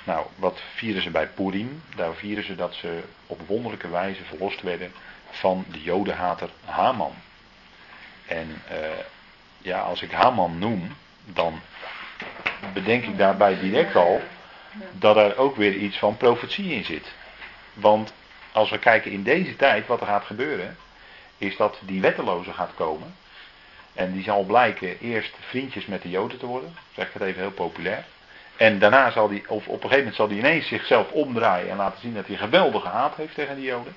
Nou, 0.04 0.26
wat 0.36 0.60
vieren 0.74 1.02
ze 1.02 1.10
bij 1.10 1.26
Purim? 1.26 1.82
Daar 1.96 2.14
vieren 2.14 2.44
ze 2.44 2.54
dat 2.54 2.74
ze 2.74 3.02
op 3.26 3.40
wonderlijke 3.46 3.88
wijze 3.88 4.24
verlost 4.24 4.62
werden 4.62 4.92
van 5.30 5.64
de 5.68 5.82
Jodenhater 5.82 6.50
Haman. 6.64 7.12
En 8.26 8.62
uh, 8.72 8.76
ja, 9.58 9.80
als 9.80 10.02
ik 10.02 10.10
Haman 10.10 10.58
noem, 10.58 10.96
dan 11.24 11.60
bedenk 12.72 13.04
ik 13.04 13.18
daarbij 13.18 13.58
direct 13.58 13.96
al 13.96 14.20
dat 14.92 15.16
er 15.16 15.36
ook 15.36 15.56
weer 15.56 15.74
iets 15.74 15.98
van 15.98 16.16
profetie 16.16 16.72
in 16.72 16.84
zit. 16.84 17.12
Want 17.72 18.12
als 18.52 18.70
we 18.70 18.78
kijken 18.78 19.10
in 19.10 19.22
deze 19.22 19.56
tijd 19.56 19.86
wat 19.86 20.00
er 20.00 20.06
gaat 20.06 20.24
gebeuren, 20.24 20.76
is 21.38 21.56
dat 21.56 21.78
die 21.80 22.00
wetteloze 22.00 22.52
gaat 22.52 22.74
komen. 22.74 23.14
En 23.94 24.12
die 24.12 24.22
zal 24.22 24.42
blijken 24.42 24.98
eerst 24.98 25.34
vriendjes 25.40 25.86
met 25.86 26.02
de 26.02 26.10
Joden 26.10 26.38
te 26.38 26.46
worden, 26.46 26.74
zeg 26.94 27.06
ik 27.06 27.12
het 27.12 27.22
even 27.22 27.40
heel 27.40 27.50
populair. 27.50 28.04
En 28.56 28.78
daarna 28.78 29.10
zal 29.10 29.28
die, 29.28 29.44
of 29.48 29.66
op 29.66 29.74
een 29.74 29.90
gegeven 29.90 29.98
moment 29.98 30.14
zal 30.14 30.28
hij 30.28 30.36
ineens 30.36 30.68
zichzelf 30.68 31.10
omdraaien 31.10 31.70
en 31.70 31.76
laten 31.76 32.00
zien 32.00 32.14
dat 32.14 32.26
hij 32.26 32.36
geweldige 32.36 32.88
haat 32.88 33.16
heeft 33.16 33.34
tegen 33.34 33.54
die 33.54 33.64
Joden. 33.64 33.96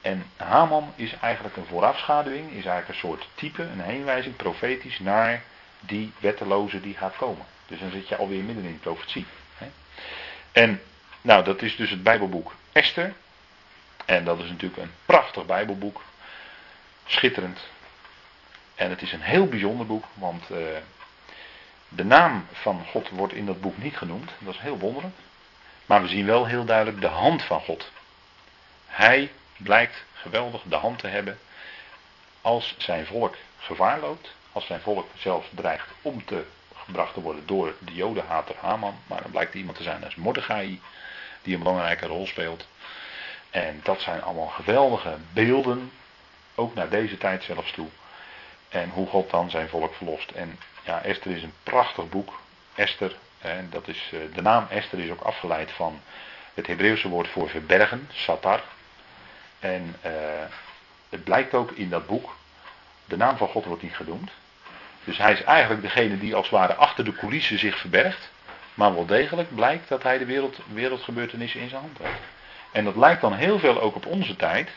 En 0.00 0.24
Haman 0.36 0.92
is 0.96 1.14
eigenlijk 1.20 1.56
een 1.56 1.66
voorafschaduwing, 1.66 2.46
is 2.46 2.52
eigenlijk 2.64 2.88
een 2.88 3.08
soort 3.08 3.28
type, 3.34 3.62
een 3.62 3.80
heenwijzing, 3.80 4.36
profetisch, 4.36 4.98
naar 4.98 5.42
die 5.86 6.12
wetteloze 6.18 6.80
die 6.80 6.96
gaat 6.96 7.16
komen. 7.16 7.46
Dus 7.66 7.80
dan 7.80 7.90
zit 7.90 8.08
je 8.08 8.16
alweer 8.16 8.42
midden 8.42 8.64
in 8.64 8.72
de 8.72 8.78
profetie. 8.78 9.26
En, 10.52 10.82
nou, 11.20 11.44
dat 11.44 11.62
is 11.62 11.76
dus 11.76 11.90
het 11.90 12.02
Bijbelboek 12.02 12.54
Esther. 12.72 13.14
En 14.04 14.24
dat 14.24 14.38
is 14.38 14.48
natuurlijk 14.48 14.82
een 14.82 14.92
prachtig 15.06 15.46
Bijbelboek. 15.46 16.02
Schitterend. 17.06 17.60
En 18.74 18.90
het 18.90 19.02
is 19.02 19.12
een 19.12 19.22
heel 19.22 19.46
bijzonder 19.46 19.86
boek, 19.86 20.04
want 20.14 20.50
uh, 20.50 20.58
de 21.88 22.04
naam 22.04 22.46
van 22.52 22.86
God 22.86 23.08
wordt 23.08 23.32
in 23.32 23.46
dat 23.46 23.60
boek 23.60 23.78
niet 23.78 23.96
genoemd. 23.96 24.30
Dat 24.38 24.54
is 24.54 24.60
heel 24.60 24.78
wonderlijk. 24.78 25.14
Maar 25.86 26.02
we 26.02 26.08
zien 26.08 26.26
wel 26.26 26.46
heel 26.46 26.64
duidelijk 26.64 27.00
de 27.00 27.06
hand 27.06 27.42
van 27.42 27.60
God. 27.60 27.90
Hij 28.86 29.32
blijkt 29.56 30.04
geweldig 30.12 30.62
de 30.62 30.76
hand 30.76 30.98
te 30.98 31.06
hebben 31.06 31.38
als 32.40 32.74
zijn 32.78 33.06
volk 33.06 33.36
gevaar 33.58 34.00
loopt. 34.00 34.34
Als 34.52 34.66
zijn 34.66 34.80
volk 34.80 35.06
zelfs 35.18 35.48
dreigt 35.54 35.88
om 36.02 36.24
te 36.24 36.44
gebracht 36.84 37.14
te 37.14 37.20
worden 37.20 37.46
door 37.46 37.74
de 37.78 37.94
jodenhater 37.94 38.54
Haman. 38.60 38.94
Maar 39.06 39.22
dan 39.22 39.30
blijkt 39.30 39.54
iemand 39.54 39.76
te 39.76 39.82
zijn 39.82 40.04
als 40.04 40.14
Mordechai, 40.14 40.80
die 41.42 41.54
een 41.54 41.62
belangrijke 41.62 42.06
rol 42.06 42.26
speelt. 42.26 42.66
En 43.50 43.80
dat 43.82 44.00
zijn 44.00 44.22
allemaal 44.22 44.46
geweldige 44.46 45.16
beelden, 45.32 45.92
ook 46.54 46.74
naar 46.74 46.88
deze 46.88 47.18
tijd 47.18 47.44
zelfs 47.44 47.72
toe. 47.72 47.88
En 48.68 48.90
hoe 48.90 49.06
God 49.06 49.30
dan 49.30 49.50
zijn 49.50 49.68
volk 49.68 49.94
verlost. 49.94 50.30
En 50.30 50.58
ja, 50.84 51.02
Esther 51.02 51.36
is 51.36 51.42
een 51.42 51.54
prachtig 51.62 52.08
boek. 52.08 52.40
Esther, 52.74 53.16
dat 53.70 53.88
is, 53.88 54.10
eh, 54.12 54.34
de 54.34 54.42
naam 54.42 54.66
Esther 54.70 54.98
is 54.98 55.10
ook 55.10 55.20
afgeleid 55.20 55.70
van 55.70 56.00
het 56.54 56.66
Hebreeuwse 56.66 57.08
woord 57.08 57.28
voor 57.28 57.48
verbergen, 57.48 58.08
satar. 58.12 58.62
En 59.58 59.96
uh, 60.06 60.12
het 61.08 61.24
blijkt 61.24 61.54
ook 61.54 61.70
in 61.70 61.88
dat 61.88 62.06
boek, 62.06 62.36
de 63.04 63.16
naam 63.16 63.36
van 63.36 63.48
God 63.48 63.64
wordt 63.64 63.82
niet 63.82 63.96
genoemd. 63.96 64.30
Dus 65.04 65.18
hij 65.18 65.32
is 65.32 65.42
eigenlijk 65.42 65.82
degene 65.82 66.18
die 66.18 66.34
als 66.34 66.50
het 66.50 66.58
ware 66.58 66.74
achter 66.74 67.04
de 67.04 67.12
coulissen 67.12 67.58
zich 67.58 67.78
verbergt. 67.78 68.30
Maar 68.74 68.94
wel 68.94 69.06
degelijk 69.06 69.54
blijkt 69.54 69.88
dat 69.88 70.02
hij 70.02 70.18
de 70.18 70.24
wereld, 70.24 70.58
wereldgebeurtenissen 70.72 71.60
in 71.60 71.68
zijn 71.68 71.80
hand 71.80 71.98
heeft. 71.98 72.20
En 72.72 72.84
dat 72.84 72.96
lijkt 72.96 73.20
dan 73.20 73.34
heel 73.34 73.58
veel 73.58 73.80
ook 73.80 73.94
op 73.94 74.06
onze 74.06 74.36
tijd, 74.36 74.70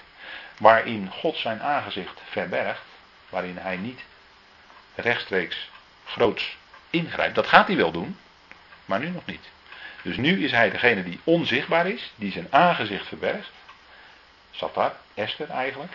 waarin 0.58 1.12
God 1.12 1.38
zijn 1.38 1.62
aangezicht 1.62 2.22
verbergt, 2.30 2.82
waarin 3.30 3.58
hij 3.58 3.78
niet 3.78 4.02
rechtstreeks 4.96 5.70
groots 6.06 6.58
ingrijpt. 6.90 7.36
Dat 7.36 7.48
gaat 7.48 7.68
hij 7.68 7.76
wel 7.76 7.92
doen, 7.92 8.18
maar 8.86 9.00
nu 9.00 9.10
nog 9.10 9.26
niet. 9.26 9.50
Dus 10.02 10.18
nu 10.18 10.44
is 10.44 10.52
hij 10.52 10.70
degene 10.70 11.04
die 11.04 11.20
onzichtbaar 11.24 11.88
is, 11.88 12.12
die 12.16 12.32
zijn 12.32 12.48
aangezicht 12.50 13.08
verbergt. 13.08 13.52
Satar, 14.52 14.96
Esther 15.14 15.50
eigenlijk. 15.50 15.94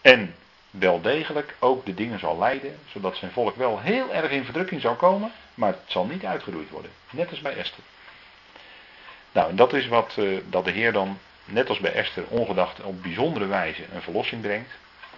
En 0.00 0.34
wel 0.78 1.00
degelijk 1.00 1.54
ook 1.58 1.86
de 1.86 1.94
dingen 1.94 2.18
zal 2.18 2.38
leiden, 2.38 2.78
zodat 2.92 3.16
zijn 3.16 3.30
volk 3.30 3.56
wel 3.56 3.80
heel 3.80 4.14
erg 4.14 4.30
in 4.30 4.44
verdrukking 4.44 4.80
zal 4.80 4.94
komen, 4.94 5.32
maar 5.54 5.68
het 5.68 5.82
zal 5.86 6.04
niet 6.04 6.24
uitgeroeid 6.24 6.70
worden. 6.70 6.90
Net 7.10 7.30
als 7.30 7.40
bij 7.40 7.56
Esther. 7.56 7.82
Nou, 9.32 9.50
en 9.50 9.56
dat 9.56 9.72
is 9.72 9.86
wat 9.86 10.16
uh, 10.18 10.40
dat 10.48 10.64
de 10.64 10.70
Heer 10.70 10.92
dan, 10.92 11.18
net 11.44 11.68
als 11.68 11.78
bij 11.78 11.92
Esther, 11.92 12.24
ongedacht 12.28 12.82
op 12.82 13.02
bijzondere 13.02 13.46
wijze 13.46 13.84
een 13.92 14.02
verlossing 14.02 14.42
brengt. 14.42 14.70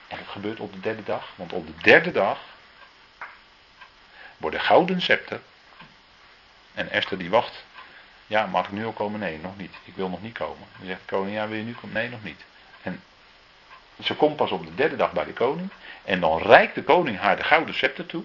En 0.08 0.16
dat 0.18 0.28
gebeurt 0.28 0.60
op 0.60 0.72
de 0.72 0.80
derde 0.80 1.02
dag, 1.02 1.32
want 1.34 1.52
op 1.52 1.66
de 1.66 1.82
derde 1.82 2.12
dag 2.12 2.38
wordt 4.36 4.56
de 4.56 4.62
gouden 4.62 5.00
scepter. 5.00 5.40
En 6.74 6.90
Esther 6.90 7.18
die 7.18 7.30
wacht. 7.30 7.64
Ja, 8.26 8.46
mag 8.46 8.66
ik 8.66 8.72
nu 8.72 8.84
al 8.84 8.92
komen? 8.92 9.20
Nee, 9.20 9.38
nog 9.38 9.56
niet. 9.56 9.74
Ik 9.84 9.94
wil 9.94 10.08
nog 10.08 10.22
niet 10.22 10.38
komen. 10.38 10.66
Dan 10.78 10.86
zegt 10.86 11.00
de 11.00 11.14
koning, 11.14 11.36
ja, 11.36 11.48
wil 11.48 11.58
je 11.58 11.64
nu 11.64 11.74
komen? 11.74 11.94
Nee, 11.94 12.08
nog 12.08 12.22
niet. 12.22 12.44
En 12.82 13.02
ze 14.02 14.14
komt 14.14 14.36
pas 14.36 14.50
op 14.50 14.66
de 14.66 14.74
derde 14.74 14.96
dag 14.96 15.12
bij 15.12 15.24
de 15.24 15.32
koning. 15.32 15.68
En 16.04 16.20
dan 16.20 16.42
reikt 16.42 16.74
de 16.74 16.82
koning 16.82 17.18
haar 17.18 17.36
de 17.36 17.44
gouden 17.44 17.74
scepter 17.74 18.06
toe. 18.06 18.24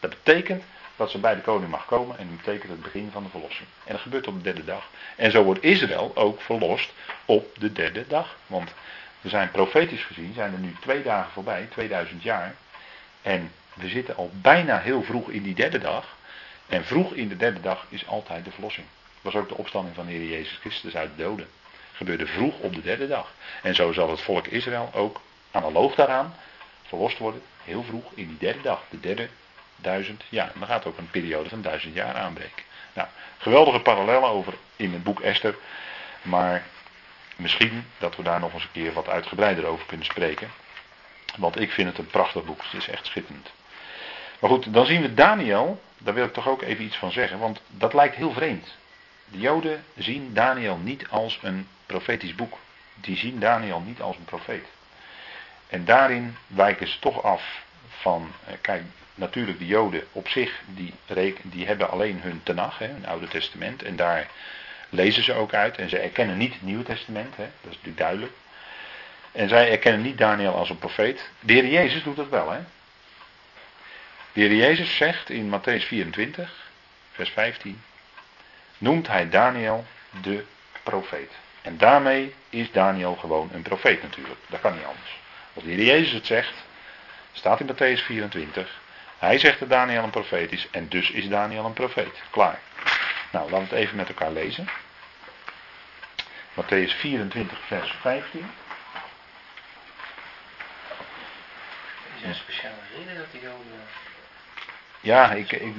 Dat 0.00 0.10
betekent 0.10 0.62
dat 0.96 1.10
ze 1.10 1.18
bij 1.18 1.34
de 1.34 1.40
koning 1.40 1.70
mag 1.70 1.86
komen 1.86 2.18
en 2.18 2.28
die 2.28 2.36
betekent 2.36 2.70
het 2.70 2.82
begin 2.82 3.10
van 3.12 3.22
de 3.22 3.28
verlossing. 3.28 3.68
En 3.84 3.92
dat 3.92 4.02
gebeurt 4.02 4.26
op 4.26 4.34
de 4.34 4.42
derde 4.42 4.64
dag. 4.64 4.88
En 5.16 5.30
zo 5.30 5.42
wordt 5.42 5.62
Israël 5.62 6.12
ook 6.14 6.40
verlost 6.40 6.92
op 7.24 7.56
de 7.58 7.72
derde 7.72 8.06
dag. 8.06 8.36
Want 8.46 8.72
we 9.20 9.28
zijn 9.28 9.50
profetisch 9.50 10.04
gezien, 10.04 10.32
zijn 10.34 10.52
er 10.52 10.58
nu 10.58 10.76
twee 10.80 11.02
dagen 11.02 11.32
voorbij, 11.32 11.66
2000 11.70 12.22
jaar. 12.22 12.54
En 13.22 13.52
we 13.74 13.88
zitten 13.88 14.16
al 14.16 14.30
bijna 14.32 14.78
heel 14.78 15.02
vroeg 15.02 15.30
in 15.30 15.42
die 15.42 15.54
derde 15.54 15.78
dag. 15.78 16.16
En 16.66 16.84
vroeg 16.84 17.12
in 17.12 17.28
de 17.28 17.36
derde 17.36 17.60
dag 17.60 17.86
is 17.88 18.06
altijd 18.06 18.44
de 18.44 18.50
verlossing. 18.50 18.86
Dat 19.22 19.32
was 19.32 19.42
ook 19.42 19.48
de 19.48 19.56
opstanding 19.56 19.94
van 19.94 20.06
de 20.06 20.12
Heer 20.12 20.28
Jezus 20.28 20.58
Christus 20.60 20.96
uit 20.96 21.10
de 21.16 21.22
doden. 21.22 21.48
Gebeurde 22.02 22.26
vroeg 22.26 22.58
op 22.58 22.74
de 22.74 22.82
derde 22.82 23.08
dag. 23.08 23.32
En 23.62 23.74
zo 23.74 23.92
zal 23.92 24.10
het 24.10 24.20
volk 24.20 24.46
Israël 24.46 24.90
ook 24.94 25.20
analoog 25.50 25.94
daaraan 25.94 26.34
verlost 26.82 27.18
worden. 27.18 27.42
Heel 27.64 27.82
vroeg 27.82 28.12
in 28.14 28.26
die 28.26 28.38
derde 28.38 28.60
dag. 28.60 28.82
De 28.90 29.00
derde 29.00 29.28
duizend 29.76 30.24
jaar. 30.28 30.50
En 30.52 30.58
dan 30.58 30.68
gaat 30.68 30.86
ook 30.86 30.98
een 30.98 31.10
periode 31.10 31.48
van 31.48 31.62
duizend 31.62 31.94
jaar 31.94 32.14
aanbreken. 32.14 32.62
Nou, 32.92 33.08
geweldige 33.38 33.80
parallellen 33.80 34.28
over 34.28 34.54
in 34.76 34.92
het 34.92 35.02
boek 35.02 35.20
Esther. 35.20 35.54
Maar 36.22 36.66
misschien 37.36 37.86
dat 37.98 38.16
we 38.16 38.22
daar 38.22 38.40
nog 38.40 38.52
eens 38.54 38.62
een 38.62 38.72
keer 38.72 38.92
wat 38.92 39.08
uitgebreider 39.08 39.64
over 39.64 39.86
kunnen 39.86 40.06
spreken. 40.06 40.50
Want 41.36 41.60
ik 41.60 41.70
vind 41.70 41.88
het 41.88 41.98
een 41.98 42.06
prachtig 42.06 42.44
boek. 42.44 42.62
Het 42.62 42.74
is 42.74 42.88
echt 42.88 43.06
schitterend. 43.06 43.52
Maar 44.38 44.50
goed, 44.50 44.74
dan 44.74 44.86
zien 44.86 45.02
we 45.02 45.14
Daniel. 45.14 45.82
Daar 45.98 46.14
wil 46.14 46.24
ik 46.24 46.32
toch 46.32 46.48
ook 46.48 46.62
even 46.62 46.84
iets 46.84 46.96
van 46.96 47.12
zeggen. 47.12 47.38
Want 47.38 47.60
dat 47.68 47.94
lijkt 47.94 48.16
heel 48.16 48.32
vreemd. 48.32 48.80
De 49.32 49.38
Joden 49.38 49.84
zien 49.96 50.34
Daniel 50.34 50.76
niet 50.76 51.08
als 51.08 51.38
een 51.42 51.68
profetisch 51.86 52.34
boek. 52.34 52.58
Die 52.94 53.16
zien 53.16 53.38
Daniel 53.38 53.80
niet 53.80 54.00
als 54.00 54.16
een 54.16 54.24
profeet. 54.24 54.66
En 55.68 55.84
daarin 55.84 56.36
wijken 56.46 56.88
ze 56.88 56.98
toch 56.98 57.22
af 57.22 57.62
van. 57.88 58.32
Eh, 58.46 58.54
kijk, 58.60 58.82
natuurlijk 59.14 59.58
de 59.58 59.66
Joden 59.66 60.06
op 60.12 60.28
zich, 60.28 60.60
die, 60.66 60.94
die 61.42 61.66
hebben 61.66 61.90
alleen 61.90 62.20
hun 62.20 62.40
Tenach, 62.42 62.78
hè, 62.78 62.86
hun 62.86 63.06
Oude 63.06 63.28
Testament. 63.28 63.82
En 63.82 63.96
daar 63.96 64.26
lezen 64.88 65.22
ze 65.22 65.32
ook 65.32 65.54
uit. 65.54 65.76
En 65.76 65.88
ze 65.88 65.98
erkennen 65.98 66.36
niet 66.36 66.52
het 66.52 66.62
Nieuwe 66.62 66.84
Testament, 66.84 67.36
hè, 67.36 67.44
dat 67.44 67.70
is 67.70 67.76
natuurlijk 67.76 67.98
duidelijk. 67.98 68.32
En 69.32 69.48
zij 69.48 69.70
erkennen 69.70 70.02
niet 70.02 70.18
Daniel 70.18 70.54
als 70.54 70.70
een 70.70 70.78
profeet. 70.78 71.30
De 71.40 71.52
Heer 71.52 71.66
Jezus 71.66 72.02
doet 72.02 72.16
dat 72.16 72.28
wel. 72.28 72.50
Hè. 72.50 72.60
De 74.32 74.56
Jezus 74.56 74.96
zegt 74.96 75.30
in 75.30 75.50
Matthäus 75.50 75.86
24, 75.86 76.70
vers 77.12 77.30
15, 77.30 77.82
noemt 78.82 79.06
hij 79.06 79.28
Daniel 79.28 79.84
de 80.22 80.44
profeet. 80.82 81.30
En 81.62 81.78
daarmee 81.78 82.34
is 82.50 82.72
Daniel 82.72 83.14
gewoon 83.16 83.50
een 83.52 83.62
profeet 83.62 84.02
natuurlijk. 84.02 84.40
Dat 84.48 84.60
kan 84.60 84.74
niet 84.74 84.84
anders. 84.84 85.20
Als 85.54 85.64
de 85.64 85.70
Heer 85.70 85.84
Jezus 85.84 86.12
het 86.12 86.26
zegt, 86.26 86.54
staat 87.32 87.60
in 87.60 87.66
Matthäus 87.66 88.04
24, 88.04 88.80
hij 89.18 89.38
zegt 89.38 89.58
dat 89.58 89.68
Daniel 89.68 90.02
een 90.02 90.10
profeet 90.10 90.52
is 90.52 90.68
en 90.70 90.88
dus 90.88 91.10
is 91.10 91.28
Daniel 91.28 91.64
een 91.64 91.72
profeet. 91.72 92.22
Klaar. 92.30 92.58
Nou, 93.30 93.50
laten 93.50 93.68
we 93.68 93.74
het 93.74 93.84
even 93.84 93.96
met 93.96 94.08
elkaar 94.08 94.32
lezen. 94.32 94.68
Matthäus 96.54 96.96
24, 96.98 97.58
vers 97.66 97.94
15. 98.00 98.50
Is 102.16 102.22
er 102.22 102.28
een 102.28 102.34
speciale 102.34 102.74
reden 102.96 103.16
dat 103.16 103.30
die 103.30 103.40
Joden... 103.40 103.86
Ja, 105.00 105.32
ik, 105.32 105.52
ik, 105.52 105.74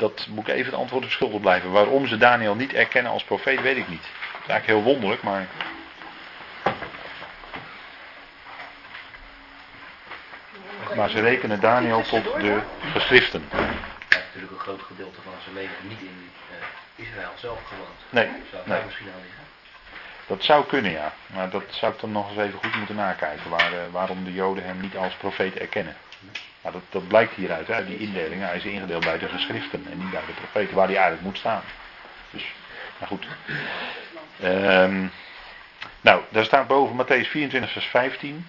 dat 0.00 0.26
moet 0.30 0.48
ik 0.48 0.54
even 0.54 0.72
het 0.72 0.80
antwoord 0.80 1.04
op 1.04 1.10
schuldig 1.10 1.40
blijven. 1.40 1.70
Waarom 1.70 2.06
ze 2.06 2.16
Daniel 2.16 2.54
niet 2.54 2.72
erkennen 2.72 3.12
als 3.12 3.24
profeet, 3.24 3.62
weet 3.62 3.76
ik 3.76 3.88
niet. 3.88 4.02
Dat 4.02 4.42
is 4.42 4.48
eigenlijk 4.48 4.66
heel 4.66 4.92
wonderlijk, 4.92 5.22
maar. 5.22 5.46
Maar 10.96 11.10
ze 11.10 11.20
rekenen 11.20 11.60
Daniel 11.60 12.02
tot 12.02 12.24
de 12.24 12.60
geschriften. 12.92 13.44
Hij 13.50 13.60
heeft 13.60 14.24
natuurlijk 14.26 14.52
een 14.52 14.58
groot 14.58 14.82
gedeelte 14.82 15.20
van 15.22 15.32
zijn 15.42 15.54
leven 15.54 15.88
niet 15.88 16.00
in 16.00 16.30
uh, 16.96 17.06
Israël 17.06 17.32
zelf 17.36 17.58
gewoond. 17.68 17.98
Nee, 18.10 18.28
Zou 18.50 18.62
nee. 18.66 18.84
misschien 18.84 19.06
aan 19.06 19.22
liggen? 19.22 19.44
Dat 20.26 20.44
zou 20.44 20.66
kunnen, 20.66 20.90
ja. 20.90 21.12
Maar 21.26 21.50
dat 21.50 21.64
zou 21.68 21.92
ik 21.92 22.00
dan 22.00 22.12
nog 22.12 22.28
eens 22.28 22.38
even 22.38 22.58
goed 22.58 22.76
moeten 22.76 22.94
nakijken. 22.96 23.50
Waar, 23.50 23.72
eh, 23.72 23.78
waarom 23.90 24.24
de 24.24 24.32
Joden 24.32 24.64
hem 24.64 24.80
niet 24.80 24.96
als 24.96 25.14
profeet 25.14 25.56
erkennen. 25.58 25.96
Maar 26.60 26.72
dat, 26.72 26.82
dat 26.90 27.08
blijkt 27.08 27.34
hieruit, 27.34 27.66
hè, 27.66 27.86
die 27.86 27.98
indeling. 27.98 28.42
Hij 28.42 28.56
is 28.56 28.64
ingedeeld 28.64 29.04
bij 29.04 29.18
de 29.18 29.28
geschriften 29.28 29.86
en 29.90 29.98
niet 29.98 30.10
bij 30.10 30.20
de 30.26 30.32
profeten, 30.32 30.76
waar 30.76 30.86
hij 30.86 30.96
eigenlijk 30.96 31.26
moet 31.26 31.38
staan. 31.38 31.62
Dus, 32.30 32.44
nou 32.98 33.06
goed. 33.06 33.26
Ehm, 34.40 35.06
nou, 36.00 36.22
daar 36.28 36.44
staat 36.44 36.66
boven 36.66 37.04
Matthäus 37.04 37.30
24, 37.30 37.72
vers 37.72 37.86
15. 37.86 38.46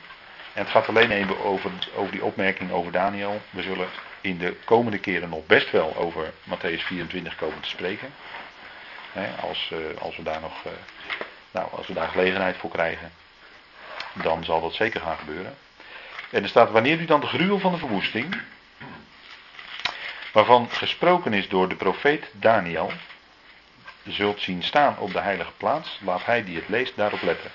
En 0.54 0.62
het 0.62 0.70
gaat 0.70 0.88
alleen 0.88 1.12
even 1.12 1.44
over, 1.44 1.72
over 1.96 2.12
die 2.12 2.24
opmerking 2.24 2.72
over 2.72 2.92
Daniel. 2.92 3.42
We 3.50 3.62
zullen 3.62 3.88
in 4.22 4.38
de 4.38 4.56
komende 4.66 4.98
keren 4.98 5.30
nog 5.30 5.46
best 5.46 5.72
wel 5.72 5.96
over 5.96 6.34
Matthäus 6.44 6.82
24 6.86 7.36
komen 7.36 7.60
te 7.60 7.70
spreken. 7.70 8.14
Als, 9.42 9.72
eh, 9.72 10.02
als, 10.02 10.18
we 10.18 10.24
daar 10.24 10.42
nog, 10.42 10.66
eh, 10.66 10.72
nou, 11.52 11.68
als 11.72 11.88
we 11.88 11.94
daar 11.94 12.08
gelegenheid 12.08 12.58
voor 12.58 12.70
krijgen, 12.70 13.12
dan 14.14 14.44
zal 14.44 14.62
dat 14.62 14.74
zeker 14.74 15.02
gaan 15.02 15.18
gebeuren. 15.18 15.56
En 16.32 16.44
er 16.44 16.50
staat, 16.50 16.72
wanneer 16.72 17.00
u 17.00 17.06
dan 17.06 17.20
de 17.20 17.28
gruwel 17.28 17.60
van 17.60 17.72
de 17.72 17.78
verwoesting, 17.78 18.42
waarvan 20.32 20.70
gesproken 20.70 21.34
is 21.34 21.50
door 21.50 21.70
de 21.70 21.76
profeet 21.76 22.30
Daniel, 22.32 22.92
zult 24.04 24.42
zien 24.42 24.64
staan 24.64 24.98
op 24.98 25.14
de 25.14 25.20
heilige 25.20 25.52
plaats, 25.58 26.00
laat 26.04 26.26
hij 26.26 26.44
die 26.44 26.56
het 26.56 26.70
leest 26.70 26.96
daarop 26.96 27.22
letten. 27.22 27.52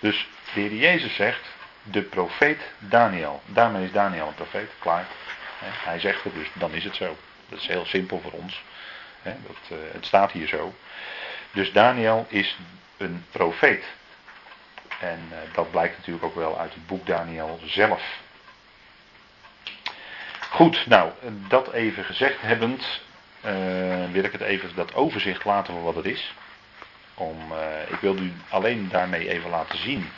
Dus 0.00 0.28
de 0.54 0.78
Jezus 0.78 1.14
zegt, 1.14 1.48
de 1.82 2.02
profeet 2.02 2.60
Daniel. 2.78 3.42
Daarmee 3.46 3.84
is 3.84 3.92
Daniel 3.92 4.26
een 4.26 4.34
profeet, 4.34 4.70
klaar. 4.78 5.06
Hij 5.64 6.00
zegt 6.00 6.24
het, 6.24 6.34
dus 6.34 6.48
dan 6.52 6.72
is 6.72 6.84
het 6.84 6.96
zo. 6.96 7.16
Dat 7.48 7.58
is 7.58 7.66
heel 7.66 7.86
simpel 7.86 8.20
voor 8.20 8.32
ons. 8.32 8.62
Uh, 9.22 9.32
het 9.92 10.06
staat 10.06 10.32
hier 10.32 10.48
zo. 10.48 10.74
Dus 11.52 11.72
Daniel 11.72 12.26
is 12.28 12.56
een 12.96 13.24
profeet. 13.30 13.84
En 15.00 15.28
uh, 15.30 15.54
dat 15.54 15.70
blijkt 15.70 15.96
natuurlijk 15.96 16.24
ook 16.24 16.34
wel 16.34 16.58
uit 16.58 16.74
het 16.74 16.86
boek 16.86 17.06
Daniel 17.06 17.60
zelf. 17.64 18.18
Goed, 20.50 20.86
nou, 20.86 21.12
dat 21.48 21.72
even 21.72 22.04
gezegd 22.04 22.40
hebbend, 22.40 23.00
uh, 23.44 24.10
wil 24.10 24.24
ik 24.24 24.32
het 24.32 24.40
even 24.40 24.74
dat 24.74 24.94
overzicht 24.94 25.44
laten 25.44 25.74
voor 25.74 25.82
wat 25.82 25.94
het 25.94 26.04
is. 26.04 26.34
Om, 27.14 27.52
uh, 27.52 27.90
ik 27.90 27.98
wil 28.00 28.16
u 28.16 28.32
alleen 28.48 28.88
daarmee 28.88 29.28
even 29.28 29.50
laten 29.50 29.78
zien, 29.78 30.10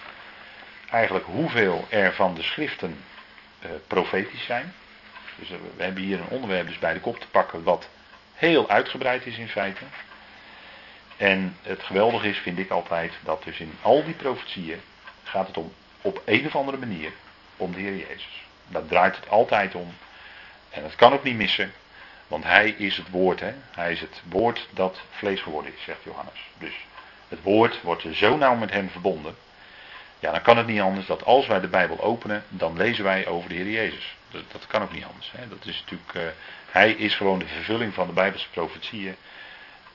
eigenlijk 0.90 1.24
hoeveel 1.24 1.86
er 1.88 2.12
van 2.12 2.34
de 2.34 2.42
schriften 2.42 3.04
profetisch 3.86 4.44
zijn. 4.44 4.74
Dus 5.36 5.48
we 5.48 5.82
hebben 5.82 6.02
hier 6.02 6.20
een 6.20 6.28
onderwerp 6.28 6.66
dus 6.66 6.78
bij 6.78 6.92
de 6.92 7.00
kop 7.00 7.20
te 7.20 7.28
pakken 7.28 7.62
wat 7.62 7.88
heel 8.34 8.68
uitgebreid 8.68 9.26
is 9.26 9.38
in 9.38 9.48
feite. 9.48 9.84
En 11.16 11.56
het 11.62 11.82
geweldige 11.82 12.28
is, 12.28 12.38
vind 12.38 12.58
ik 12.58 12.70
altijd, 12.70 13.12
dat 13.24 13.44
dus 13.44 13.58
in 13.58 13.78
al 13.82 14.04
die 14.04 14.14
profetieën 14.14 14.80
gaat 15.22 15.46
het 15.46 15.56
om, 15.56 15.72
op 16.00 16.22
een 16.24 16.46
of 16.46 16.56
andere 16.56 16.76
manier, 16.76 17.12
om 17.56 17.72
de 17.72 17.80
Heer 17.80 17.96
Jezus. 17.96 18.44
Daar 18.68 18.86
draait 18.86 19.16
het 19.16 19.28
altijd 19.28 19.74
om. 19.74 19.94
En 20.70 20.82
dat 20.82 20.94
kan 20.94 21.12
ook 21.12 21.22
niet 21.22 21.36
missen, 21.36 21.72
want 22.26 22.44
Hij 22.44 22.70
is 22.70 22.96
het 22.96 23.10
woord. 23.10 23.40
Hè? 23.40 23.52
Hij 23.70 23.92
is 23.92 24.00
het 24.00 24.22
woord 24.28 24.68
dat 24.70 25.00
vlees 25.10 25.40
geworden 25.40 25.72
is, 25.76 25.82
zegt 25.82 26.02
Johannes. 26.04 26.40
Dus 26.58 26.74
het 27.28 27.42
woord 27.42 27.82
wordt 27.82 28.04
zo 28.12 28.36
nauw 28.36 28.54
met 28.54 28.70
hem 28.70 28.90
verbonden. 28.90 29.36
Ja, 30.18 30.30
dan 30.30 30.42
kan 30.42 30.56
het 30.56 30.66
niet 30.66 30.80
anders 30.80 31.06
dat 31.06 31.24
als 31.24 31.46
wij 31.46 31.60
de 31.60 31.68
Bijbel 31.68 32.00
openen, 32.00 32.44
dan 32.48 32.76
lezen 32.76 33.04
wij 33.04 33.26
over 33.26 33.48
de 33.48 33.54
Heer 33.54 33.70
Jezus. 33.70 34.16
Dat, 34.30 34.42
dat 34.52 34.66
kan 34.66 34.82
ook 34.82 34.92
niet 34.92 35.04
anders. 35.04 35.32
Hè? 35.36 35.48
Dat 35.48 35.66
is 35.66 35.80
natuurlijk, 35.80 36.14
uh, 36.14 36.22
hij 36.70 36.92
is 36.92 37.14
gewoon 37.14 37.38
de 37.38 37.46
vervulling 37.46 37.94
van 37.94 38.06
de 38.06 38.12
Bijbelse 38.12 38.46
profetieën. 38.50 39.16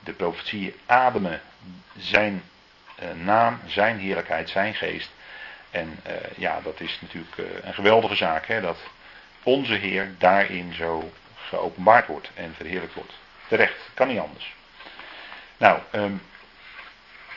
De 0.04 0.12
profetieën 0.12 0.74
ademen 0.86 1.40
zijn 1.96 2.42
uh, 3.02 3.24
naam, 3.24 3.60
zijn 3.66 3.98
heerlijkheid, 3.98 4.50
zijn 4.50 4.74
geest. 4.74 5.10
En 5.70 6.00
uh, 6.06 6.12
ja, 6.36 6.60
dat 6.60 6.80
is 6.80 6.98
natuurlijk 7.00 7.36
een 7.62 7.74
geweldige 7.74 8.14
zaak. 8.14 8.46
Hè? 8.46 8.60
Dat 8.60 8.78
onze 9.42 9.74
Heer 9.74 10.14
daarin 10.18 10.72
zo 10.72 11.12
geopenbaard 11.36 12.06
wordt 12.06 12.30
en 12.34 12.54
verheerlijkt 12.54 12.94
wordt. 12.94 13.12
Terecht, 13.48 13.90
kan 13.94 14.08
niet 14.08 14.18
anders. 14.18 14.54
Nou, 15.56 15.80
um, 15.92 16.22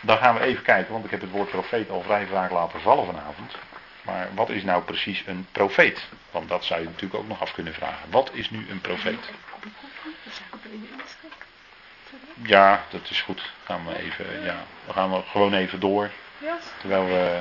dan 0.02 0.18
gaan 0.18 0.36
we 0.36 0.42
even 0.42 0.64
kijken, 0.64 0.92
want 0.92 1.06
ik 1.06 1.12
heb 1.12 1.22
het 1.22 1.30
woord 1.30 1.50
profeet 1.50 1.90
al 1.90 2.02
vrij 2.02 2.26
vaak 2.26 2.52
laten 2.52 2.82
vallen 2.82 3.06
vanavond. 3.06 3.56
Maar 4.02 4.30
wat 4.34 4.50
is 4.50 4.64
nou 4.64 4.84
precies 4.84 5.24
een 5.26 5.48
profeet? 5.52 6.08
Want 6.32 6.50
dat 6.50 6.64
zou 6.64 6.80
je 6.80 6.86
natuurlijk 6.86 7.16
ook 7.16 7.28
nog 7.28 7.42
af 7.42 7.54
kunnen 7.54 7.74
vragen. 7.74 8.10
Wat 8.10 8.30
is 8.34 8.50
nu 8.50 8.70
een 8.70 8.82
profeet? 8.82 9.32
Ja, 12.34 12.84
dat 12.90 13.10
is 13.10 13.22
goed. 13.22 13.52
Gaan 13.64 13.86
we 13.86 13.98
even, 13.98 14.44
ja, 14.44 14.56
dan 14.86 14.94
gaan 14.94 15.12
we 15.12 15.22
gewoon 15.32 15.54
even 15.54 15.80
door. 15.80 16.10
Terwijl 16.80 17.06
we, 17.06 17.40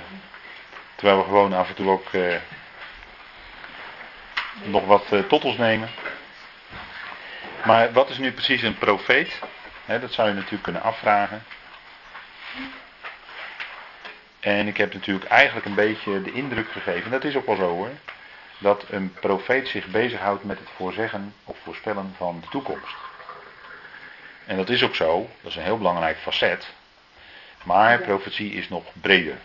terwijl 0.94 1.18
we 1.18 1.24
gewoon 1.24 1.52
af 1.52 1.68
en 1.68 1.74
toe 1.74 1.90
ook 1.90 2.12
uh, 2.12 2.36
nog 4.62 4.84
wat 4.86 5.12
uh, 5.12 5.20
tot 5.20 5.44
ons 5.44 5.56
nemen. 5.56 5.88
Maar 7.64 7.92
wat 7.92 8.10
is 8.10 8.18
nu 8.18 8.32
precies 8.32 8.62
een 8.62 8.78
profeet? 8.78 9.38
He, 9.84 10.00
dat 10.00 10.12
zou 10.12 10.28
je 10.28 10.34
natuurlijk 10.34 10.62
kunnen 10.62 10.82
afvragen. 10.82 11.42
En 14.40 14.66
ik 14.66 14.76
heb 14.76 14.94
natuurlijk 14.94 15.28
eigenlijk 15.30 15.66
een 15.66 15.74
beetje 15.74 16.22
de 16.22 16.32
indruk 16.32 16.70
gegeven, 16.70 17.10
dat 17.10 17.24
is 17.24 17.36
ook 17.36 17.46
wel 17.46 17.56
zo 17.56 17.68
hoor, 17.68 17.90
dat 18.58 18.84
een 18.90 19.12
profeet 19.20 19.68
zich 19.68 19.86
bezighoudt 19.86 20.44
met 20.44 20.58
het 20.58 20.68
voorzeggen 20.76 21.34
of 21.44 21.58
voorspellen 21.64 22.14
van 22.16 22.40
de 22.40 22.48
toekomst. 22.48 23.09
En 24.46 24.56
dat 24.56 24.68
is 24.68 24.82
ook 24.82 24.94
zo, 24.94 25.30
dat 25.40 25.50
is 25.50 25.56
een 25.56 25.62
heel 25.62 25.78
belangrijk 25.78 26.18
facet. 26.18 26.68
Maar 27.62 27.98
profetie 27.98 28.52
is 28.52 28.68
nog 28.68 28.84
breder. 29.00 29.36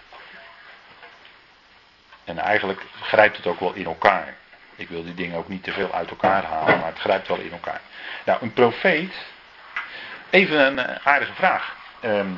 En 2.23 2.37
eigenlijk 2.37 2.81
grijpt 3.01 3.37
het 3.37 3.47
ook 3.47 3.59
wel 3.59 3.73
in 3.73 3.85
elkaar. 3.85 4.35
Ik 4.75 4.89
wil 4.89 5.03
die 5.03 5.13
dingen 5.13 5.37
ook 5.37 5.47
niet 5.47 5.63
te 5.63 5.71
veel 5.71 5.93
uit 5.93 6.09
elkaar 6.09 6.43
halen, 6.43 6.79
maar 6.79 6.89
het 6.89 6.99
grijpt 6.99 7.27
wel 7.27 7.37
in 7.37 7.51
elkaar. 7.51 7.81
Nou, 8.25 8.41
een 8.41 8.53
profeet. 8.53 9.13
Even 10.29 10.59
een 10.59 10.79
eh, 10.79 11.07
aardige 11.07 11.33
vraag. 11.33 11.75
Ehm, 11.99 12.31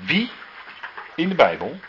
wie 0.00 0.30
in 1.14 1.28
de 1.28 1.34
Bijbel 1.34 1.80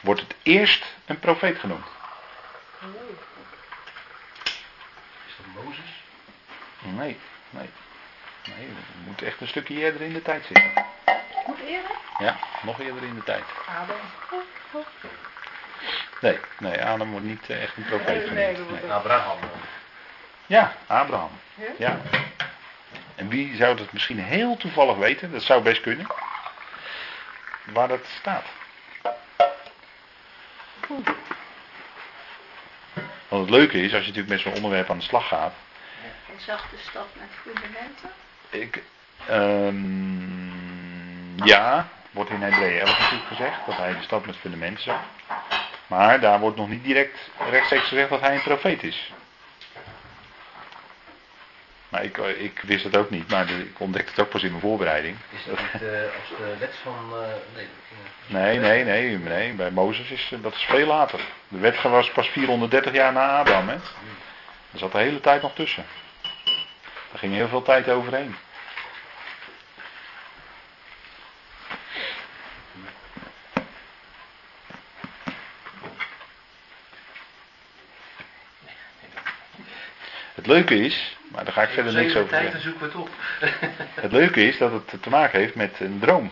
wordt 0.00 0.20
het 0.20 0.34
eerst 0.42 0.84
een 1.06 1.18
profeet 1.18 1.58
genoemd? 1.58 1.86
Is 5.26 5.34
dat 5.36 5.64
Mozes? 5.64 6.02
Nee, 6.80 7.18
nee. 7.50 7.70
Nee, 8.46 8.66
we 8.66 9.06
moeten 9.06 9.26
echt 9.26 9.40
een 9.40 9.48
stukje 9.48 9.74
eerder 9.74 10.00
in 10.00 10.12
de 10.12 10.22
tijd 10.22 10.44
zitten. 10.44 10.84
Nog 11.46 11.60
eerder? 11.66 11.90
Ja, 12.18 12.36
nog 12.62 12.80
eerder 12.80 13.02
in 13.02 13.14
de 13.14 13.22
tijd. 13.22 13.44
Adam. 13.82 13.96
Nee, 16.20 16.38
nee, 16.58 16.84
Adam 16.84 17.10
wordt 17.10 17.26
niet 17.26 17.50
eh, 17.50 17.62
echt 17.62 17.76
een 17.76 17.84
profeet 17.84 18.30
Nee, 18.32 18.54
genoemd. 18.54 18.82
Nee. 18.82 18.92
Abraham. 18.92 19.38
Ja, 20.46 20.74
Abraham. 20.86 21.30
Ja? 21.54 21.72
Ja. 21.78 22.00
En 23.14 23.28
wie 23.28 23.56
zou 23.56 23.76
dat 23.76 23.92
misschien 23.92 24.18
heel 24.18 24.56
toevallig 24.56 24.96
weten? 24.96 25.32
Dat 25.32 25.42
zou 25.42 25.62
best 25.62 25.80
kunnen. 25.80 26.06
Waar 27.64 27.88
dat 27.88 28.06
staat. 28.18 28.44
Want 33.28 33.40
het 33.40 33.50
leuke 33.50 33.82
is, 33.82 33.94
als 33.94 34.04
je 34.04 34.12
natuurlijk 34.12 34.28
met 34.28 34.40
zo'n 34.40 34.54
onderwerp 34.54 34.90
aan 34.90 34.98
de 34.98 35.04
slag 35.04 35.28
gaat. 35.28 35.52
Een 36.40 36.46
zachte 36.46 36.76
stad 36.90 37.06
met 37.18 37.28
fundamenten. 37.42 38.10
Ik, 38.50 38.82
ehm, 39.26 41.46
ja, 41.46 41.88
wordt 42.10 42.30
in 42.30 42.42
Hebreeën 42.42 42.80
11 42.80 42.98
natuurlijk 42.98 43.28
gezegd 43.28 43.66
dat 43.66 43.76
hij 43.76 43.92
de 43.96 44.02
stad 44.02 44.26
met 44.26 44.36
fundamenten 44.36 44.82
zag. 44.82 45.00
Maar 45.86 46.20
daar 46.20 46.40
wordt 46.40 46.56
nog 46.56 46.68
niet 46.68 46.84
direct 46.84 47.18
rechtstreeks 47.50 47.88
gezegd 47.88 48.08
dat 48.10 48.20
hij 48.20 48.34
een 48.34 48.42
profeet 48.42 48.82
is. 48.82 49.12
Maar 51.88 52.04
ik, 52.04 52.18
eh, 52.18 52.42
ik 52.42 52.60
wist 52.60 52.84
het 52.84 52.96
ook 52.96 53.10
niet, 53.10 53.30
maar 53.30 53.46
de- 53.46 53.60
ik 53.64 53.80
ontdekte 53.80 54.10
het 54.10 54.20
ook 54.20 54.28
pas 54.28 54.42
in 54.42 54.50
mijn 54.50 54.62
voorbereiding. 54.62 55.16
Is 55.30 55.44
dat 55.44 55.58
niet 55.58 55.82
eh, 55.82 56.02
als 56.02 56.38
de 56.38 56.56
wet 56.58 56.74
van... 56.82 57.10
eh, 57.12 57.18
nee, 57.54 57.66
Nee, 58.26 58.58
nee, 58.58 58.84
nee, 58.84 59.18
nee. 59.18 59.52
Bij 59.52 59.70
Mozes 59.70 60.10
is 60.10 60.32
dat 60.42 60.54
is 60.54 60.62
veel 60.62 60.86
later. 60.86 61.20
De 61.48 61.58
wet 61.58 61.82
was 61.82 62.10
pas 62.10 62.28
430 62.28 62.92
jaar 62.92 63.12
na 63.12 63.38
Abraham. 63.38 63.68
Hè? 63.68 63.74
Er 64.72 64.78
zat 64.78 64.92
de 64.92 64.98
hele 64.98 65.20
tijd 65.20 65.42
nog 65.42 65.54
tussen. 65.54 65.84
Daar 67.10 67.18
ging 67.18 67.34
heel 67.34 67.48
veel 67.48 67.62
tijd 67.62 67.88
overheen. 67.88 68.34
Het 80.34 80.46
leuke 80.46 80.74
is, 80.84 81.16
maar 81.28 81.44
daar 81.44 81.52
ga 81.52 81.62
ik 81.62 81.68
verder 81.68 81.92
niks 81.92 82.16
over 82.16 82.36
zeggen. 82.36 82.60
zoeken 82.60 82.80
we 82.80 82.86
het 82.86 82.94
op. 82.94 83.08
Het 84.04 84.12
leuke 84.12 84.46
is 84.46 84.58
dat 84.58 84.72
het 84.72 85.02
te 85.02 85.08
maken 85.10 85.38
heeft 85.40 85.54
met 85.54 85.80
een 85.80 85.98
droom. 85.98 86.30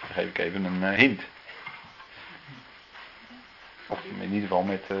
Dan 0.00 0.10
geef 0.12 0.28
ik 0.28 0.38
even 0.38 0.64
een 0.64 0.84
eh, 0.84 0.98
hint. 0.98 1.22
Of 3.86 3.98
in 4.04 4.22
ieder 4.22 4.40
geval 4.40 4.62
met. 4.62 4.84
eh, 4.88 4.96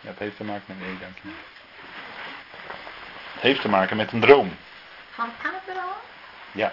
ja, 0.00 0.08
het 0.10 0.18
heeft 0.18 0.36
te 0.36 0.44
maken 0.44 0.64
met. 0.66 0.86
Nee, 0.86 0.98
dank 1.00 1.16
je. 1.22 1.28
Het 1.28 1.55
heeft 3.40 3.60
te 3.60 3.68
maken 3.68 3.96
met 3.96 4.12
een 4.12 4.20
droom. 4.20 4.56
Van 5.10 5.30
Abraham? 5.42 5.92
Ja. 6.52 6.72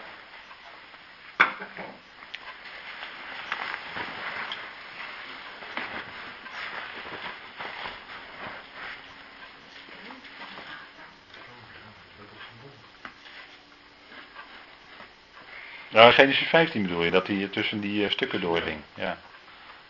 Nou, 15.90 16.12
Genesis 16.12 16.48
15 16.48 16.82
bedoel 16.82 17.04
je, 17.04 17.12
dat 17.12 17.28
hij 17.28 17.48
tussen 17.52 17.80
die 17.80 18.06
eh, 18.06 18.12
stukken 18.12 18.42
doorging. 18.42 18.82
Ja. 18.94 19.18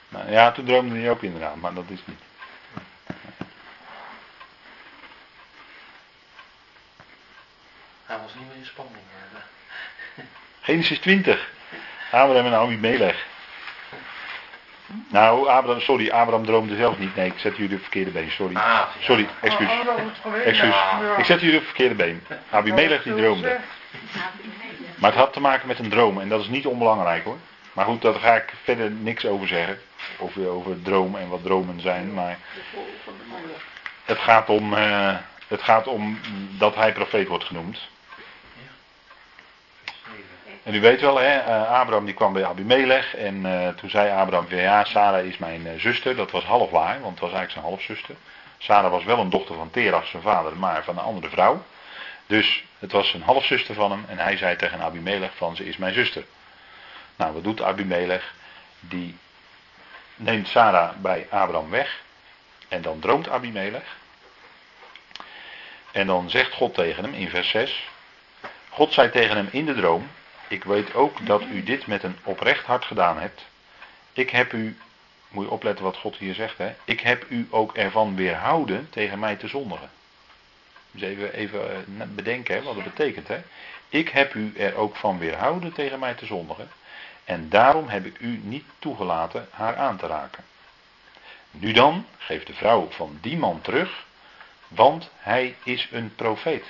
Nou, 0.09 0.31
ja, 0.31 0.51
toen 0.51 0.65
droomde 0.65 0.99
hij 0.99 1.09
ook 1.09 1.21
inderdaad, 1.21 1.55
maar 1.55 1.73
dat 1.73 1.89
is 1.89 1.99
niet. 2.05 2.19
Hij 8.05 8.19
was 8.19 8.33
niet 8.33 8.47
meer 8.47 8.55
in 8.55 8.65
spanning. 8.65 8.95
eh. 10.15 10.23
Genesis 10.73 10.99
20. 10.99 11.37
Abraham 12.11 12.45
en 12.45 12.53
Abimelech. 12.53 13.25
Nou, 15.09 15.47
Abraham, 15.47 15.81
sorry, 15.81 16.09
Abraham 16.09 16.45
droomde 16.45 16.75
zelf 16.75 16.99
niet. 16.99 17.15
Nee, 17.15 17.25
ik 17.25 17.37
zet 17.37 17.57
jullie 17.57 17.65
op 17.65 17.71
het 17.71 17.81
verkeerde 17.81 18.11
been, 18.11 18.31
sorry. 18.31 18.55
Ah. 18.55 18.81
Sorry, 18.99 19.27
excuus. 19.41 19.69
Oh, 19.69 19.95
geweest. 20.21 20.45
Excuus. 20.45 20.75
Ik 21.17 21.25
zet 21.25 21.39
jullie 21.39 21.55
op 21.55 21.61
het 21.61 21.69
verkeerde 21.69 21.95
been. 21.95 22.23
Abimelech 22.49 23.03
die 23.03 23.15
droomde. 23.15 23.59
Maar 24.95 25.11
het 25.11 25.19
had 25.19 25.33
te 25.33 25.39
maken 25.39 25.67
met 25.67 25.79
een 25.79 25.89
droom 25.89 26.21
en 26.21 26.29
dat 26.29 26.41
is 26.41 26.47
niet 26.47 26.65
onbelangrijk 26.65 27.23
hoor. 27.23 27.37
Maar 27.73 27.85
goed, 27.85 28.01
daar 28.01 28.13
ga 28.13 28.35
ik 28.35 28.53
verder 28.63 28.91
niks 28.91 29.25
over 29.25 29.47
zeggen. 29.47 29.79
Over, 30.17 30.47
over 30.47 30.81
droom 30.81 31.15
en 31.15 31.29
wat 31.29 31.43
dromen 31.43 31.81
zijn. 31.81 32.13
Maar 32.13 32.37
het 34.05 34.17
gaat 34.19 34.49
om, 34.49 34.73
eh, 34.73 35.15
het 35.47 35.61
gaat 35.61 35.87
om 35.87 36.19
dat 36.57 36.75
hij 36.75 36.93
profeet 36.93 37.27
wordt 37.27 37.45
genoemd. 37.45 37.91
En 40.63 40.73
u 40.73 40.81
weet 40.81 41.01
wel, 41.01 41.17
hè, 41.17 41.37
eh, 41.37 41.71
Abraham 41.71 42.05
die 42.05 42.13
kwam 42.13 42.33
bij 42.33 42.45
Abimelech 42.45 43.15
en 43.15 43.45
eh, 43.45 43.67
toen 43.69 43.89
zei 43.89 44.11
Abraham 44.11 44.45
ja, 44.49 44.83
Sarah 44.83 45.25
is 45.25 45.37
mijn 45.37 45.67
eh, 45.67 45.79
zuster. 45.79 46.15
Dat 46.15 46.31
was 46.31 46.43
half 46.43 46.69
waar, 46.69 47.01
want 47.01 47.11
het 47.11 47.19
was 47.19 47.31
eigenlijk 47.31 47.51
zijn 47.51 47.65
halfzuster. 47.65 48.15
Sarah 48.57 48.91
was 48.91 49.03
wel 49.03 49.19
een 49.19 49.29
dochter 49.29 49.55
van 49.55 49.69
Terach, 49.71 50.07
zijn 50.07 50.21
vader, 50.21 50.57
maar 50.57 50.83
van 50.83 50.97
een 50.97 51.03
andere 51.03 51.29
vrouw. 51.29 51.63
Dus 52.25 52.63
het 52.79 52.91
was 52.91 53.13
een 53.13 53.21
halfzuster 53.21 53.75
van 53.75 53.91
hem 53.91 54.05
en 54.07 54.17
hij 54.17 54.37
zei 54.37 54.55
tegen 54.55 54.81
Abimelech 54.81 55.35
van 55.35 55.55
ze 55.55 55.65
is 55.65 55.77
mijn 55.77 55.93
zuster. 55.93 56.25
Nou, 57.15 57.33
wat 57.33 57.43
doet 57.43 57.61
Abimelech? 57.61 58.33
Die 58.79 59.17
neemt 60.15 60.47
Sarah 60.47 60.95
bij 60.95 61.27
Abraham 61.29 61.69
weg 61.69 62.01
en 62.67 62.81
dan 62.81 62.99
droomt 62.99 63.29
Abimelech. 63.29 63.95
En 65.91 66.07
dan 66.07 66.29
zegt 66.29 66.53
God 66.53 66.73
tegen 66.73 67.03
hem 67.03 67.13
in 67.13 67.29
vers 67.29 67.49
6. 67.49 67.89
God 68.69 68.93
zei 68.93 69.09
tegen 69.09 69.35
hem 69.35 69.47
in 69.51 69.65
de 69.65 69.73
droom: 69.73 70.09
Ik 70.53 70.63
weet 70.63 70.93
ook 70.93 71.25
dat 71.25 71.41
u 71.41 71.63
dit 71.63 71.87
met 71.87 72.03
een 72.03 72.17
oprecht 72.23 72.65
hart 72.65 72.85
gedaan 72.85 73.19
hebt. 73.19 73.45
Ik 74.13 74.29
heb 74.29 74.53
u, 74.53 74.77
moet 75.29 75.45
je 75.45 75.51
opletten 75.51 75.85
wat 75.85 75.97
God 75.97 76.15
hier 76.15 76.33
zegt, 76.33 76.57
hè? 76.57 76.73
Ik 76.83 76.99
heb 76.99 77.25
u 77.29 77.47
ook 77.49 77.73
ervan 77.75 78.15
weerhouden 78.15 78.89
tegen 78.89 79.19
mij 79.19 79.35
te 79.35 79.47
zondigen. 79.47 79.89
Dus 80.91 81.01
even, 81.01 81.33
even 81.33 81.75
eh, 81.75 82.07
bedenken 82.07 82.55
hè, 82.55 82.61
wat 82.61 82.75
het 82.75 82.83
betekent. 82.83 83.27
Hè? 83.27 83.41
Ik 83.89 84.09
heb 84.09 84.33
u 84.33 84.53
er 84.57 84.75
ook 84.75 84.95
van 84.95 85.17
weerhouden 85.17 85.73
tegen 85.73 85.99
mij 85.99 86.13
te 86.13 86.25
zondigen. 86.25 86.71
En 87.23 87.49
daarom 87.49 87.87
heb 87.87 88.05
ik 88.05 88.19
u 88.19 88.39
niet 88.43 88.65
toegelaten 88.79 89.47
haar 89.51 89.75
aan 89.75 89.97
te 89.97 90.07
raken. 90.07 90.43
Nu 91.51 91.71
dan, 91.71 92.05
geef 92.17 92.43
de 92.43 92.53
vrouw 92.53 92.87
van 92.89 93.17
die 93.21 93.37
man 93.37 93.61
terug, 93.61 94.05
want 94.67 95.09
hij 95.17 95.55
is 95.63 95.87
een 95.91 96.15
profeet. 96.15 96.65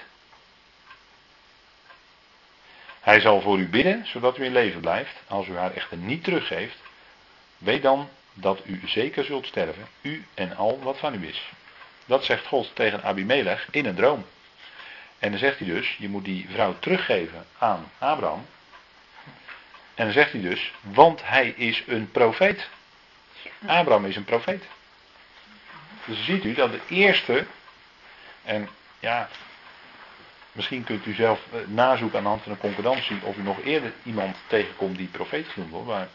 Hij 3.04 3.20
zal 3.20 3.42
voor 3.42 3.60
u 3.60 3.70
bidden, 3.70 4.06
zodat 4.08 4.38
u 4.38 4.44
in 4.44 4.52
leven 4.52 4.80
blijft. 4.80 5.24
Als 5.28 5.48
u 5.48 5.58
haar 5.58 5.74
echter 5.74 5.98
niet 5.98 6.24
teruggeeft, 6.24 6.78
weet 7.58 7.82
dan 7.82 8.10
dat 8.34 8.62
u 8.66 8.82
zeker 8.86 9.24
zult 9.24 9.46
sterven, 9.46 9.88
u 10.02 10.26
en 10.34 10.56
al 10.56 10.80
wat 10.80 10.98
van 10.98 11.14
u 11.14 11.28
is. 11.28 11.52
Dat 12.06 12.26
zegt 12.26 12.46
God 12.46 12.76
tegen 12.76 13.04
Abimelech 13.04 13.68
in 13.72 13.86
een 13.86 13.96
droom. 13.96 14.26
En 15.20 15.30
dan 15.30 15.40
zegt 15.40 15.60
hij 15.60 15.68
dus, 15.68 15.96
je 15.98 16.10
moet 16.10 16.26
die 16.26 16.48
vrouw 16.50 16.76
teruggeven 16.80 17.46
aan 17.58 17.92
Abraham. 17.98 18.46
En 19.96 20.06
dan 20.06 20.14
zegt 20.14 20.32
hij 20.32 20.42
dus, 20.42 20.74
want 20.82 21.22
hij 21.24 21.48
is 21.48 21.84
een 21.88 22.12
profeet. 22.12 22.70
Abraham 23.66 24.06
is 24.06 24.16
een 24.16 24.26
profeet. 24.26 24.64
Dus 26.06 26.26
ziet 26.26 26.44
u 26.44 26.54
dat 26.54 26.72
de 26.72 26.82
eerste, 26.90 27.46
en 28.44 28.70
ja, 29.00 29.30
misschien 30.54 30.84
kunt 30.84 31.06
u 31.06 31.14
zelf 31.14 31.40
eh, 31.52 31.60
nazoeken 31.68 32.18
aan 32.18 32.24
de 32.24 32.30
hand 32.30 32.42
van 32.42 32.52
een 32.52 32.58
concordantie 32.58 33.20
of 33.24 33.38
u 33.38 33.42
nog 33.42 33.64
eerder 33.64 33.94
iemand 34.04 34.38
tegenkomt 34.48 34.98
die 34.98 35.08
profeet 35.08 35.48
genoemd 35.48 35.72
wordt. 35.72 35.88
Maar 35.88 36.08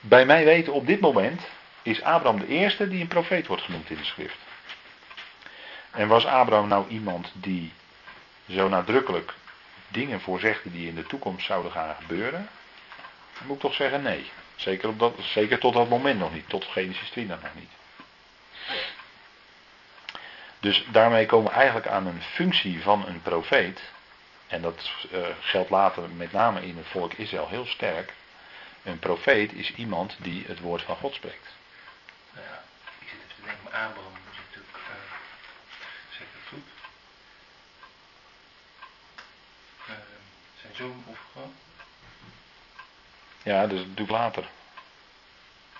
bij 0.00 0.26
mij 0.26 0.44
weten 0.44 0.72
op 0.72 0.86
dit 0.86 1.00
moment 1.00 1.42
is 1.82 2.02
Abraham 2.02 2.40
de 2.40 2.46
eerste 2.46 2.88
die 2.88 3.00
een 3.00 3.08
profeet 3.08 3.46
wordt 3.46 3.62
genoemd 3.62 3.90
in 3.90 3.96
de 3.96 4.04
schrift. 4.04 4.38
En 5.90 6.08
was 6.08 6.26
Abraham 6.26 6.68
nou 6.68 6.88
iemand 6.88 7.32
die 7.34 7.72
zo 8.48 8.68
nadrukkelijk 8.68 9.34
dingen 9.88 10.20
voorzegde 10.20 10.70
die 10.70 10.88
in 10.88 10.94
de 10.94 11.06
toekomst 11.06 11.46
zouden 11.46 11.72
gaan 11.72 11.96
gebeuren? 12.00 12.48
Dan 13.38 13.46
moet 13.46 13.56
ik 13.56 13.62
toch 13.62 13.74
zeggen 13.74 14.02
nee. 14.02 14.30
Zeker, 14.56 14.88
op 14.88 14.98
dat, 14.98 15.14
zeker 15.20 15.58
tot 15.58 15.74
dat 15.74 15.88
moment 15.88 16.18
nog 16.18 16.32
niet. 16.32 16.48
Tot 16.48 16.64
Genesis 16.64 17.10
20 17.10 17.42
nog 17.42 17.54
niet. 17.54 17.70
Dus 20.60 20.84
daarmee 20.90 21.26
komen 21.26 21.50
we 21.50 21.56
eigenlijk 21.56 21.86
aan 21.86 22.06
een 22.06 22.22
functie 22.22 22.82
van 22.82 23.06
een 23.06 23.22
profeet. 23.22 23.80
En 24.46 24.62
dat 24.62 24.90
uh, 25.12 25.26
geldt 25.40 25.70
later 25.70 26.10
met 26.10 26.32
name 26.32 26.66
in 26.66 26.76
het 26.76 26.86
volk 26.86 27.12
Israël 27.12 27.48
heel 27.48 27.66
sterk. 27.66 28.12
Een 28.82 28.98
profeet 28.98 29.52
is 29.52 29.74
iemand 29.74 30.16
die 30.18 30.44
het 30.46 30.60
woord 30.60 30.82
van 30.82 30.96
God 30.96 31.14
spreekt. 31.14 31.48
Nou 32.32 32.46
ja, 32.46 32.62
ik 33.00 33.08
zit 33.08 33.18
even 33.18 33.34
te 33.36 33.42
denken, 33.44 33.62
maar 33.64 33.72
Abraham 33.72 34.12
was 34.12 34.36
natuurlijk 34.46 34.76
uh, 34.76 34.94
zeker 36.10 36.40
goed. 36.48 36.66
Uh, 39.88 39.94
zijn 40.60 40.74
zoon 40.74 41.02
opgegaan. 41.06 41.52
Ja, 43.42 43.60
dat 43.60 43.78
is 43.78 43.80
natuurlijk 43.80 44.10
later. 44.10 44.48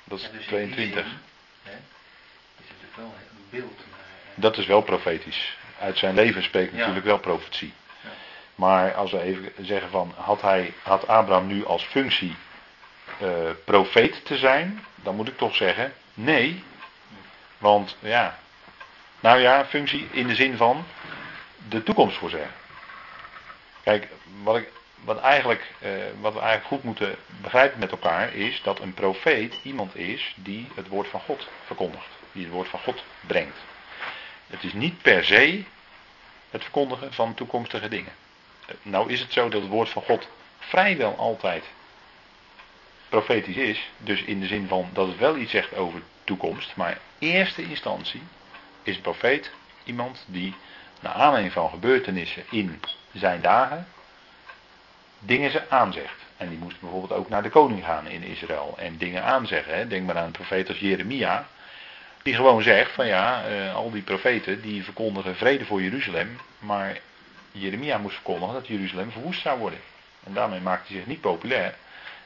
Dat 0.05 0.19
is 0.19 0.25
Ja, 0.25 0.31
dus 0.31 0.35
in 0.35 0.39
die 0.39 0.49
22. 0.49 1.05
zin, 1.05 1.19
hè, 1.63 1.71
is 1.71 2.69
het 2.69 2.77
natuurlijk 2.81 2.97
wel 2.97 3.15
een 3.31 3.47
beeld 3.51 3.81
eh, 3.81 3.98
Dat 4.41 4.57
is 4.59 4.67
wel 4.67 4.81
profetisch. 4.83 5.57
Uit 5.81 5.99
zijn 5.99 6.15
leven 6.15 6.43
spreekt 6.43 6.73
Ja. 6.73 6.79
natuurlijk 6.79 7.07
wel 7.07 7.19
profetie. 7.19 7.73
Ja. 8.01 8.09
Maar 8.55 8.95
als 8.95 9.11
we 9.11 9.21
even 9.23 9.53
zeggen 9.61 9.91
van, 9.91 10.13
had, 10.17 10.43
hij, 10.43 10.73
had 10.83 11.07
Abraham 11.09 11.47
nu 11.47 11.65
als 11.67 11.83
functie 11.85 12.37
eh, 13.21 13.29
profeet 13.65 14.25
te 14.25 14.37
zijn, 14.37 14.85
dan 14.95 15.15
moet 15.17 15.29
ik 15.29 15.37
toch 15.37 15.57
zeggen, 15.57 15.93
nee. 16.15 16.63
Want 17.59 17.97
ja, 18.01 18.39
nou 19.21 19.39
ja, 19.39 19.65
functie 19.67 20.09
in 20.11 20.27
de 20.27 20.35
zin 20.35 20.57
van 20.57 20.85
de 21.69 21.83
toekomst 21.83 22.17
voorzeggen. 22.17 22.53
Kijk, 23.83 24.09
wat, 24.43 24.57
ik, 24.57 24.69
wat, 25.05 25.21
eigenlijk, 25.21 25.73
eh, 25.81 25.91
wat 26.21 26.33
we 26.33 26.39
eigenlijk 26.39 26.69
goed 26.69 26.83
moeten 26.83 27.17
begrijpen 27.43 27.79
met 27.79 27.91
elkaar 27.91 28.35
is 28.35 28.63
dat 28.63 28.81
een 28.81 28.95
profeet 28.95 29.59
iemand 29.63 29.97
is 29.97 30.35
die 30.37 30.69
het 30.75 30.89
woord 30.89 31.09
van 31.09 31.21
God 31.21 31.49
verkondigt. 31.65 32.09
Die 32.33 32.45
het 32.45 32.53
woord 32.53 32.69
van 32.69 32.81
God 32.81 33.05
brengt. 33.27 33.57
Het 34.49 34.65
is 34.65 34.73
niet 34.73 35.03
per 35.03 35.25
se 35.25 35.65
het 36.51 36.63
verkondigen 36.63 37.13
van 37.13 37.35
toekomstige 37.35 37.89
dingen. 37.89 38.13
Nou 38.83 39.13
is 39.13 39.21
het 39.21 39.33
zo 39.33 39.49
dat 39.49 39.63
het 39.63 39.71
woord 39.71 39.89
van 39.89 40.03
God 40.03 40.29
vrijwel 40.59 41.17
altijd 41.17 41.65
profetisch 43.09 43.57
is. 43.57 43.91
Dus 43.97 44.23
in 44.23 44.41
de 44.41 44.47
zin 44.47 44.69
van 44.69 44.89
dat 44.93 45.07
het 45.07 45.19
wel 45.19 45.37
iets 45.37 45.51
zegt 45.51 45.77
over 45.77 46.03
toekomst. 46.25 46.77
Maar 46.77 46.99
in 47.19 47.29
eerste 47.29 47.63
instantie 47.63 48.23
is 48.83 48.97
een 48.97 49.03
profeet 49.03 49.51
iemand 49.85 50.25
die 50.27 50.55
naar 51.01 51.13
aanleiding 51.13 51.53
van 51.53 51.71
gebeurtenissen 51.71 52.45
in 52.51 52.81
zijn 53.13 53.41
dagen 53.41 53.87
dingen 55.19 55.51
ze 55.51 55.71
aanzegt. 55.71 56.27
En 56.37 56.49
die 56.49 56.59
moest 56.59 56.81
bijvoorbeeld 56.81 57.13
ook 57.13 57.29
naar 57.29 57.43
de 57.43 57.51
koning 57.51 57.85
gaan 57.85 58.07
in 58.07 58.23
Israël 58.23 58.75
en 58.79 58.97
dingen 58.97 59.25
aanzeggen. 59.25 59.89
Denk 59.89 60.07
maar 60.07 60.17
aan 60.17 60.25
een 60.25 60.31
profeet 60.31 60.69
als 60.69 60.79
Jeremia. 60.79 61.49
Die 62.23 62.35
gewoon 62.35 62.63
zegt 62.63 62.93
van 62.93 63.07
ja, 63.07 63.45
eh, 63.45 63.75
al 63.75 63.91
die 63.91 64.03
profeten 64.03 64.61
die 64.61 64.85
verkondigen 64.85 65.37
vrede 65.37 65.65
voor 65.65 65.83
Jeruzalem. 65.83 66.39
Maar 66.59 67.01
Jeremia 67.53 67.99
moest 67.99 68.15
verkondigen 68.15 68.55
dat 68.55 68.67
Jeruzalem 68.67 69.11
verwoest 69.11 69.41
zou 69.41 69.59
worden. 69.59 69.81
En 70.25 70.35
daarmee 70.35 70.61
maakte 70.61 70.87
hij 70.93 70.97
zich 70.97 71.07
niet 71.07 71.21
populair. 71.21 71.75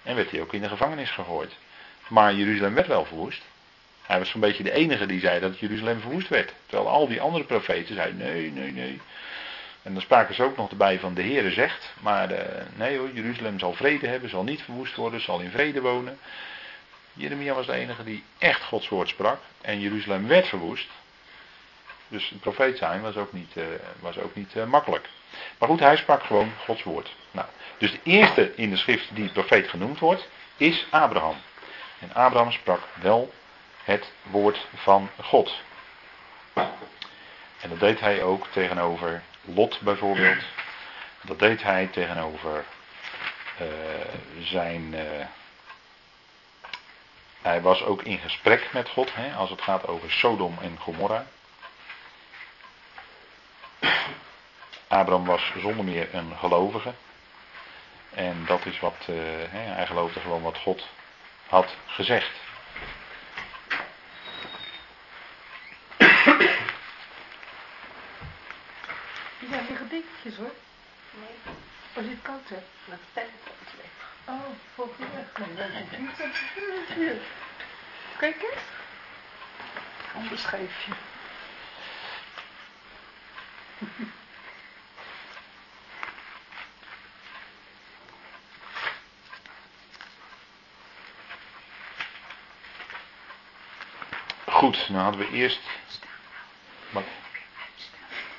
En 0.03 0.17
werd 0.17 0.31
hij 0.31 0.41
ook 0.41 0.53
in 0.53 0.61
de 0.61 0.69
gevangenis 0.69 1.11
gegooid. 1.11 1.57
Maar 2.09 2.35
Jeruzalem 2.35 2.75
werd 2.75 2.87
wel 2.87 3.05
verwoest. 3.05 3.43
Hij 4.03 4.19
was 4.19 4.31
zo'n 4.31 4.41
beetje 4.41 4.63
de 4.63 4.73
enige 4.73 5.07
die 5.07 5.21
zei 5.21 5.41
dat 5.41 5.59
Jeruzalem 5.59 6.01
verwoest 6.01 6.29
werd. 6.29 6.53
Terwijl 6.67 6.89
al 6.89 7.09
die 7.09 7.21
andere 7.21 7.45
profeten 7.45 7.95
zeiden 7.95 8.17
nee, 8.17 8.51
nee, 8.51 8.73
nee. 8.73 9.01
En 9.83 9.93
dan 9.93 10.03
spraken 10.03 10.35
ze 10.35 10.43
ook 10.43 10.57
nog 10.57 10.71
erbij 10.71 10.99
van 10.99 11.15
de 11.15 11.23
Heere 11.23 11.51
zegt. 11.51 11.93
Maar 12.01 12.31
eh, 12.31 12.65
nee 12.75 12.99
hoor, 12.99 13.11
Jeruzalem 13.13 13.59
zal 13.59 13.73
vrede 13.73 14.07
hebben, 14.07 14.31
zal 14.31 14.43
niet 14.43 14.63
verwoest 14.63 14.97
worden, 14.97 15.21
zal 15.21 15.41
in 15.41 15.51
vrede 15.51 15.81
wonen. 15.81 16.19
Jeremia 17.13 17.55
was 17.55 17.67
de 17.67 17.73
enige 17.73 18.05
die 18.05 18.25
echt 18.39 18.63
Gods 18.63 18.89
woord 18.89 19.09
sprak. 19.09 19.41
En 19.61 19.81
Jeruzalem 19.81 20.29
werd 20.29 20.49
verwoest. 20.49 20.89
Dus 22.09 22.31
een 22.31 22.41
profeet 22.41 22.79
zijn 22.79 23.01
was 23.03 23.17
ook 23.17 23.33
niet, 23.33 23.57
eh, 23.57 23.65
was 24.01 24.19
ook 24.19 24.35
niet 24.35 24.57
eh, 24.57 24.65
makkelijk. 24.65 25.09
Maar 25.59 25.69
goed, 25.69 25.81
hij 25.81 25.97
sprak 25.97 26.23
gewoon 26.23 26.53
Gods 26.65 26.83
woord. 26.83 27.15
Nou, 27.31 27.47
dus 27.79 27.91
de 27.91 28.01
eerste 28.03 28.55
in 28.55 28.71
de 28.71 28.77
schrift 28.77 29.09
die 29.15 29.29
profeet 29.29 29.69
genoemd 29.69 29.99
wordt, 29.99 30.29
is 30.57 30.87
Abraham. 30.91 31.37
En 31.99 32.15
Abraham 32.15 32.53
sprak 32.53 32.81
wel 33.01 33.33
het 33.85 34.13
woord 34.23 34.67
van 34.75 35.11
God. 35.23 35.61
En 37.61 37.69
dat 37.69 37.81
deed 37.81 38.01
hij 38.01 38.23
ook 38.23 38.47
tegenover 38.47 39.23
Lot 39.45 39.81
bijvoorbeeld. 39.81 40.45
Dat 41.23 41.39
deed 41.39 41.63
hij 41.63 41.87
tegenover 41.87 42.65
eh, 43.59 43.67
zijn. 44.41 44.95
Hij 47.43 47.61
was 47.61 47.83
ook 47.83 48.03
in 48.03 48.19
gesprek 48.19 48.73
met 48.73 48.89
God 48.89 49.15
hè, 49.15 49.35
als 49.35 49.51
het 49.51 49.63
gaat 49.63 49.87
over 49.87 50.11
Sodom 50.13 50.59
en 50.61 50.79
Gomorra. 50.79 51.27
Abraham 54.89 55.25
was 55.25 55.53
zonder 55.59 55.85
meer 55.85 56.15
een 56.15 56.37
gelovige. 56.39 56.93
En 58.15 58.45
dat 58.47 58.67
is 58.67 58.81
wat, 58.81 58.95
eh, 59.01 59.15
hè, 59.49 59.59
hij 59.59 59.87
geloofde 59.87 60.21
gewoon 60.21 60.43
wat 60.43 60.59
God 60.59 60.87
had 61.47 61.77
gezegd. 61.87 62.31
Die 69.39 69.49
zijn 69.49 69.67
liggen 69.69 69.89
dekentjes 69.89 70.37
hoor. 70.37 70.53
Nee, 71.11 71.55
Als 71.95 72.05
je 72.05 72.11
het 72.11 72.23
koud 72.23 72.49
hebt. 72.49 72.69
mijn 72.85 73.01
pen 73.13 73.27
komt 73.45 73.71
weg. 73.77 74.12
Oh, 74.25 74.41
volg 74.75 74.99
je 74.99 75.05
weg. 75.15 75.33
Dan 75.33 75.55
ben 75.55 75.73
je 75.73 76.95
hier. 76.95 77.21
Kijk 78.19 78.43
eens. 78.43 78.63
Ander 80.15 80.39
schijfje. 80.39 80.93
Goed, 94.47 94.89
nou 94.89 95.03
hadden 95.03 95.21
we 95.21 95.37
eerst. 95.37 95.61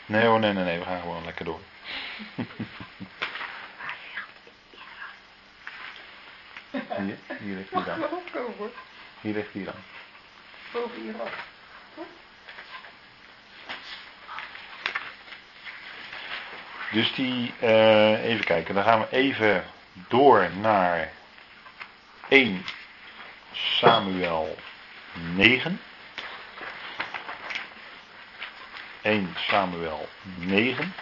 Nee 0.05 0.25
hoor, 0.25 0.39
nee, 0.39 0.53
nee, 0.53 0.63
nee, 0.63 0.79
we 0.79 0.85
gaan 0.85 1.01
gewoon 1.01 1.25
lekker 1.25 1.45
door. 1.45 1.59
Hier, 7.05 7.17
hier 7.39 7.55
ligt 7.55 7.71
opkomen 7.73 8.57
hoor. 8.57 8.71
Hier 9.21 9.33
ligt 9.33 9.51
hier 9.51 9.67
aan. 9.67 9.83
Boven 10.71 11.01
hier 11.01 11.21
af. 11.21 11.51
Dus 16.91 17.13
die, 17.13 17.53
eh, 17.59 18.23
even 18.25 18.45
kijken, 18.45 18.75
dan 18.75 18.83
gaan 18.83 18.99
we 18.99 19.07
even 19.09 19.63
door 20.07 20.49
naar 20.61 21.11
1 22.27 22.65
Samuel 23.51 24.57
9. 25.35 25.79
1 29.01 29.35
Samuel 29.37 30.09
9. 30.35 30.93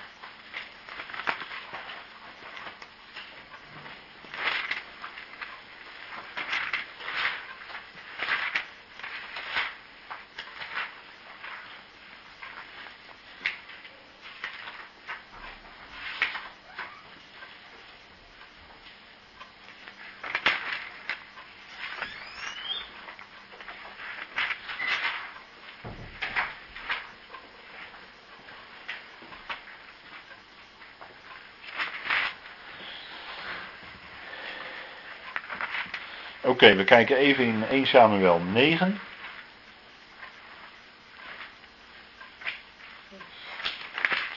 Oké, 36.61 36.75
we 36.75 36.83
kijken 36.83 37.17
even 37.17 37.45
in 37.45 37.63
1 37.69 37.87
Samuel 37.87 38.39
9. 38.39 38.99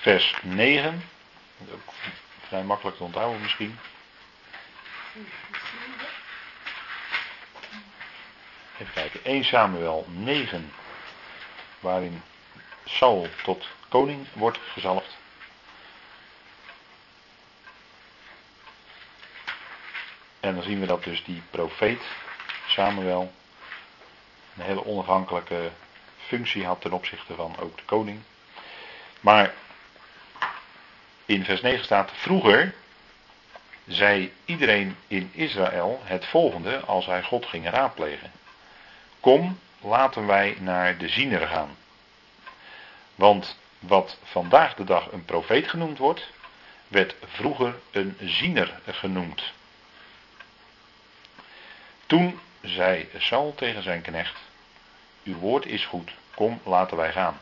Vers 0.00 0.34
9. 0.42 1.04
Dat 1.58 1.68
is 1.68 1.74
ook 1.74 1.94
vrij 2.46 2.62
makkelijk 2.62 2.96
te 2.96 3.02
onthouden 3.02 3.40
misschien. 3.40 3.78
Even 8.78 8.92
kijken, 8.94 9.24
1 9.24 9.44
Samuel 9.44 10.06
9. 10.08 10.72
Waarin 11.80 12.22
Saul 12.84 13.28
tot 13.42 13.66
koning 13.88 14.26
wordt 14.32 14.58
gezalfd. 14.72 15.13
En 20.54 20.60
dan 20.60 20.68
zien 20.68 20.80
we 20.80 20.86
dat 20.86 21.04
dus 21.04 21.24
die 21.24 21.42
profeet, 21.50 22.02
Samuel, 22.66 23.32
een 24.56 24.64
hele 24.64 24.84
onafhankelijke 24.84 25.70
functie 26.16 26.64
had 26.64 26.80
ten 26.80 26.92
opzichte 26.92 27.34
van 27.34 27.56
ook 27.58 27.76
de 27.76 27.82
koning. 27.84 28.20
Maar 29.20 29.54
in 31.24 31.44
vers 31.44 31.60
9 31.60 31.84
staat: 31.84 32.10
Vroeger 32.14 32.74
zei 33.86 34.32
iedereen 34.44 34.96
in 35.06 35.30
Israël 35.32 36.00
het 36.04 36.26
volgende 36.26 36.80
als 36.80 37.06
hij 37.06 37.22
God 37.22 37.46
ging 37.46 37.70
raadplegen: 37.70 38.32
Kom, 39.20 39.58
laten 39.80 40.26
wij 40.26 40.56
naar 40.60 40.98
de 40.98 41.08
ziener 41.08 41.46
gaan. 41.46 41.76
Want 43.14 43.58
wat 43.78 44.18
vandaag 44.22 44.74
de 44.74 44.84
dag 44.84 45.12
een 45.12 45.24
profeet 45.24 45.68
genoemd 45.68 45.98
wordt, 45.98 46.30
werd 46.88 47.14
vroeger 47.24 47.74
een 47.90 48.16
ziener 48.20 48.80
genoemd. 48.86 49.52
Toen 52.06 52.40
zei 52.60 53.08
Saul 53.18 53.54
tegen 53.54 53.82
zijn 53.82 54.02
knecht: 54.02 54.40
Uw 55.24 55.36
woord 55.36 55.66
is 55.66 55.86
goed, 55.86 56.10
kom, 56.34 56.60
laten 56.64 56.96
wij 56.96 57.12
gaan. 57.12 57.40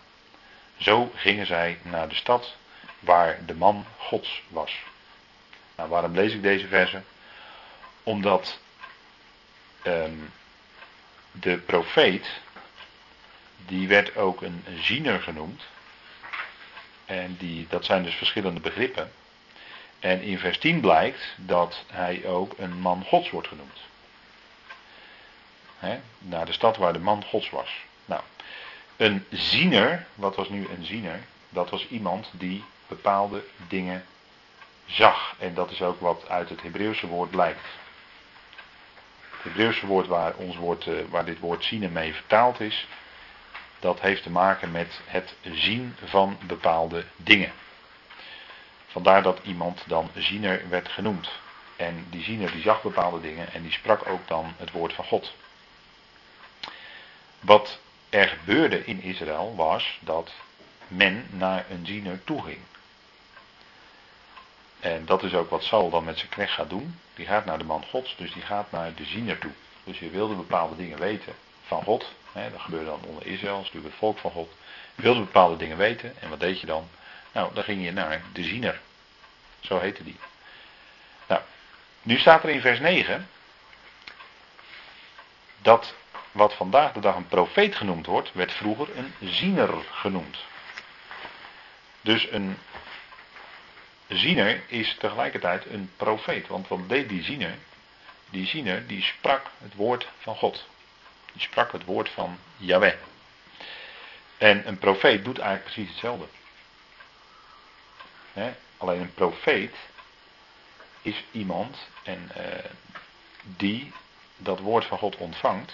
Zo 0.76 1.12
gingen 1.14 1.46
zij 1.46 1.78
naar 1.82 2.08
de 2.08 2.14
stad 2.14 2.56
waar 3.00 3.38
de 3.46 3.54
man 3.54 3.86
Gods 3.96 4.42
was. 4.48 4.72
Nou, 5.76 5.88
waarom 5.88 6.14
lees 6.14 6.32
ik 6.32 6.42
deze 6.42 6.66
verse? 6.66 7.02
Omdat 8.02 8.58
ehm, 9.82 10.16
de 11.32 11.58
profeet, 11.58 12.40
die 13.66 13.88
werd 13.88 14.16
ook 14.16 14.42
een 14.42 14.64
ziener 14.80 15.20
genoemd. 15.20 15.62
En 17.04 17.36
die, 17.38 17.66
dat 17.68 17.84
zijn 17.84 18.02
dus 18.02 18.14
verschillende 18.14 18.60
begrippen. 18.60 19.12
En 20.00 20.20
in 20.22 20.38
vers 20.38 20.58
10 20.58 20.80
blijkt 20.80 21.34
dat 21.36 21.84
hij 21.86 22.26
ook 22.26 22.54
een 22.58 22.80
man 22.80 23.04
Gods 23.04 23.30
wordt 23.30 23.48
genoemd. 23.48 23.78
He, 25.82 26.00
naar 26.18 26.46
de 26.46 26.52
stad 26.52 26.76
waar 26.76 26.92
de 26.92 26.98
man 26.98 27.24
Gods 27.24 27.50
was. 27.50 27.84
Nou, 28.04 28.20
een 28.96 29.26
ziener, 29.30 30.06
wat 30.14 30.36
was 30.36 30.48
nu 30.48 30.68
een 30.68 30.84
ziener? 30.84 31.20
Dat 31.48 31.70
was 31.70 31.88
iemand 31.88 32.30
die 32.32 32.64
bepaalde 32.86 33.44
dingen 33.68 34.04
zag. 34.86 35.34
En 35.38 35.54
dat 35.54 35.70
is 35.70 35.82
ook 35.82 36.00
wat 36.00 36.28
uit 36.28 36.48
het 36.48 36.62
Hebreeuwse 36.62 37.06
woord 37.06 37.30
blijkt. 37.30 37.66
Het 39.30 39.42
Hebreeuwse 39.42 39.86
woord 39.86 40.06
waar, 40.06 40.34
ons 40.34 40.56
woord, 40.56 40.86
eh, 40.86 40.94
waar 41.08 41.24
dit 41.24 41.38
woord 41.38 41.64
zien 41.64 41.92
mee 41.92 42.14
vertaald 42.14 42.60
is, 42.60 42.86
dat 43.80 44.00
heeft 44.00 44.22
te 44.22 44.30
maken 44.30 44.70
met 44.70 45.00
het 45.04 45.34
zien 45.42 45.96
van 46.04 46.38
bepaalde 46.46 47.04
dingen. 47.16 47.52
Vandaar 48.86 49.22
dat 49.22 49.40
iemand 49.42 49.84
dan 49.86 50.10
ziener 50.14 50.68
werd 50.68 50.88
genoemd. 50.88 51.30
En 51.76 52.06
die 52.10 52.22
ziener 52.22 52.52
die 52.52 52.62
zag 52.62 52.82
bepaalde 52.82 53.20
dingen 53.20 53.52
en 53.52 53.62
die 53.62 53.72
sprak 53.72 54.08
ook 54.08 54.28
dan 54.28 54.54
het 54.56 54.70
woord 54.70 54.92
van 54.92 55.04
God. 55.04 55.34
Wat 57.42 57.78
er 58.08 58.28
gebeurde 58.28 58.84
in 58.84 59.02
Israël 59.02 59.54
was 59.56 59.98
dat 60.00 60.32
men 60.88 61.26
naar 61.30 61.64
een 61.70 61.86
ziener 61.86 62.24
toe 62.24 62.42
ging. 62.42 62.60
En 64.80 65.04
dat 65.04 65.22
is 65.22 65.34
ook 65.34 65.50
wat 65.50 65.62
Saul 65.62 65.90
dan 65.90 66.04
met 66.04 66.18
zijn 66.18 66.30
knecht 66.30 66.52
gaat 66.52 66.70
doen. 66.70 66.98
Die 67.14 67.26
gaat 67.26 67.44
naar 67.44 67.58
de 67.58 67.64
man 67.64 67.84
Gods, 67.84 68.16
dus 68.16 68.32
die 68.32 68.42
gaat 68.42 68.70
naar 68.70 68.94
de 68.94 69.04
ziener 69.04 69.38
toe. 69.38 69.50
Dus 69.84 69.98
je 69.98 70.10
wilde 70.10 70.34
bepaalde 70.34 70.76
dingen 70.76 70.98
weten 70.98 71.34
van 71.66 71.82
God. 71.82 72.12
Hè, 72.32 72.50
dat 72.50 72.60
gebeurde 72.60 72.86
dan 72.86 73.04
onder 73.04 73.26
Israël, 73.26 73.66
dat 73.72 73.82
het 73.82 73.94
volk 73.94 74.18
van 74.18 74.30
God. 74.30 74.50
Je 74.94 75.02
wilde 75.02 75.20
bepaalde 75.20 75.56
dingen 75.56 75.76
weten. 75.76 76.20
En 76.20 76.28
wat 76.28 76.40
deed 76.40 76.60
je 76.60 76.66
dan? 76.66 76.88
Nou, 77.32 77.54
dan 77.54 77.64
ging 77.64 77.84
je 77.84 77.92
naar 77.92 78.22
de 78.32 78.42
ziener. 78.42 78.80
Zo 79.60 79.78
heette 79.78 80.04
die. 80.04 80.16
Nou, 81.28 81.40
nu 82.02 82.18
staat 82.18 82.42
er 82.42 82.50
in 82.50 82.60
vers 82.60 82.80
9 82.80 83.28
dat 85.62 85.94
wat 86.32 86.54
vandaag 86.54 86.92
de 86.92 87.00
dag 87.00 87.16
een 87.16 87.28
profeet 87.28 87.76
genoemd 87.76 88.06
wordt, 88.06 88.32
werd 88.32 88.52
vroeger 88.52 88.88
een 88.96 89.14
ziener 89.20 89.84
genoemd. 89.90 90.38
Dus 92.00 92.30
een 92.30 92.58
ziener 94.08 94.62
is 94.66 94.96
tegelijkertijd 94.98 95.66
een 95.66 95.90
profeet. 95.96 96.46
Want 96.46 96.68
wat 96.68 96.88
deed 96.88 97.08
die 97.08 97.22
ziener? 97.22 97.54
Die 98.30 98.46
ziener 98.46 98.86
die 98.86 99.02
sprak 99.02 99.46
het 99.58 99.74
woord 99.74 100.08
van 100.18 100.36
God. 100.36 100.66
Die 101.32 101.42
sprak 101.42 101.72
het 101.72 101.84
woord 101.84 102.08
van 102.08 102.38
Yahweh. 102.56 102.94
En 104.38 104.68
een 104.68 104.78
profeet 104.78 105.24
doet 105.24 105.38
eigenlijk 105.38 105.74
precies 105.74 105.90
hetzelfde. 105.90 106.26
alleen 108.76 109.00
een 109.00 109.14
profeet 109.14 109.74
is 111.02 111.24
iemand 111.30 111.88
en, 112.02 112.30
uh, 112.36 112.44
die 113.42 113.92
dat 114.36 114.58
woord 114.58 114.84
van 114.84 114.98
God 114.98 115.16
ontvangt. 115.16 115.72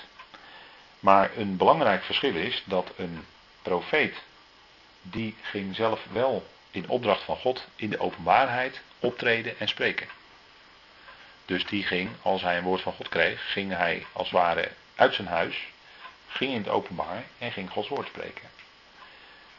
Maar 1.01 1.31
een 1.37 1.57
belangrijk 1.57 2.03
verschil 2.03 2.35
is 2.35 2.63
dat 2.65 2.93
een 2.97 3.27
profeet, 3.63 4.23
die 5.03 5.35
ging 5.43 5.75
zelf 5.75 6.07
wel 6.13 6.47
in 6.71 6.89
opdracht 6.89 7.23
van 7.23 7.37
God 7.37 7.67
in 7.77 7.91
de 7.91 8.01
openbaarheid 8.01 8.81
optreden 8.99 9.59
en 9.59 9.69
spreken. 9.69 10.09
Dus 11.45 11.67
die 11.67 11.85
ging, 11.85 12.11
als 12.23 12.43
hij 12.43 12.57
een 12.59 12.65
woord 12.65 12.81
van 12.81 12.93
God 12.93 13.09
kreeg, 13.09 13.53
ging 13.53 13.73
hij 13.77 14.07
als 14.13 14.31
het 14.31 14.39
ware 14.39 14.71
uit 14.95 15.15
zijn 15.15 15.29
huis, 15.29 15.69
ging 16.27 16.53
in 16.53 16.59
het 16.59 16.69
openbaar 16.69 17.25
en 17.39 17.53
ging 17.53 17.71
Gods 17.71 17.89
woord 17.89 18.07
spreken. 18.07 18.49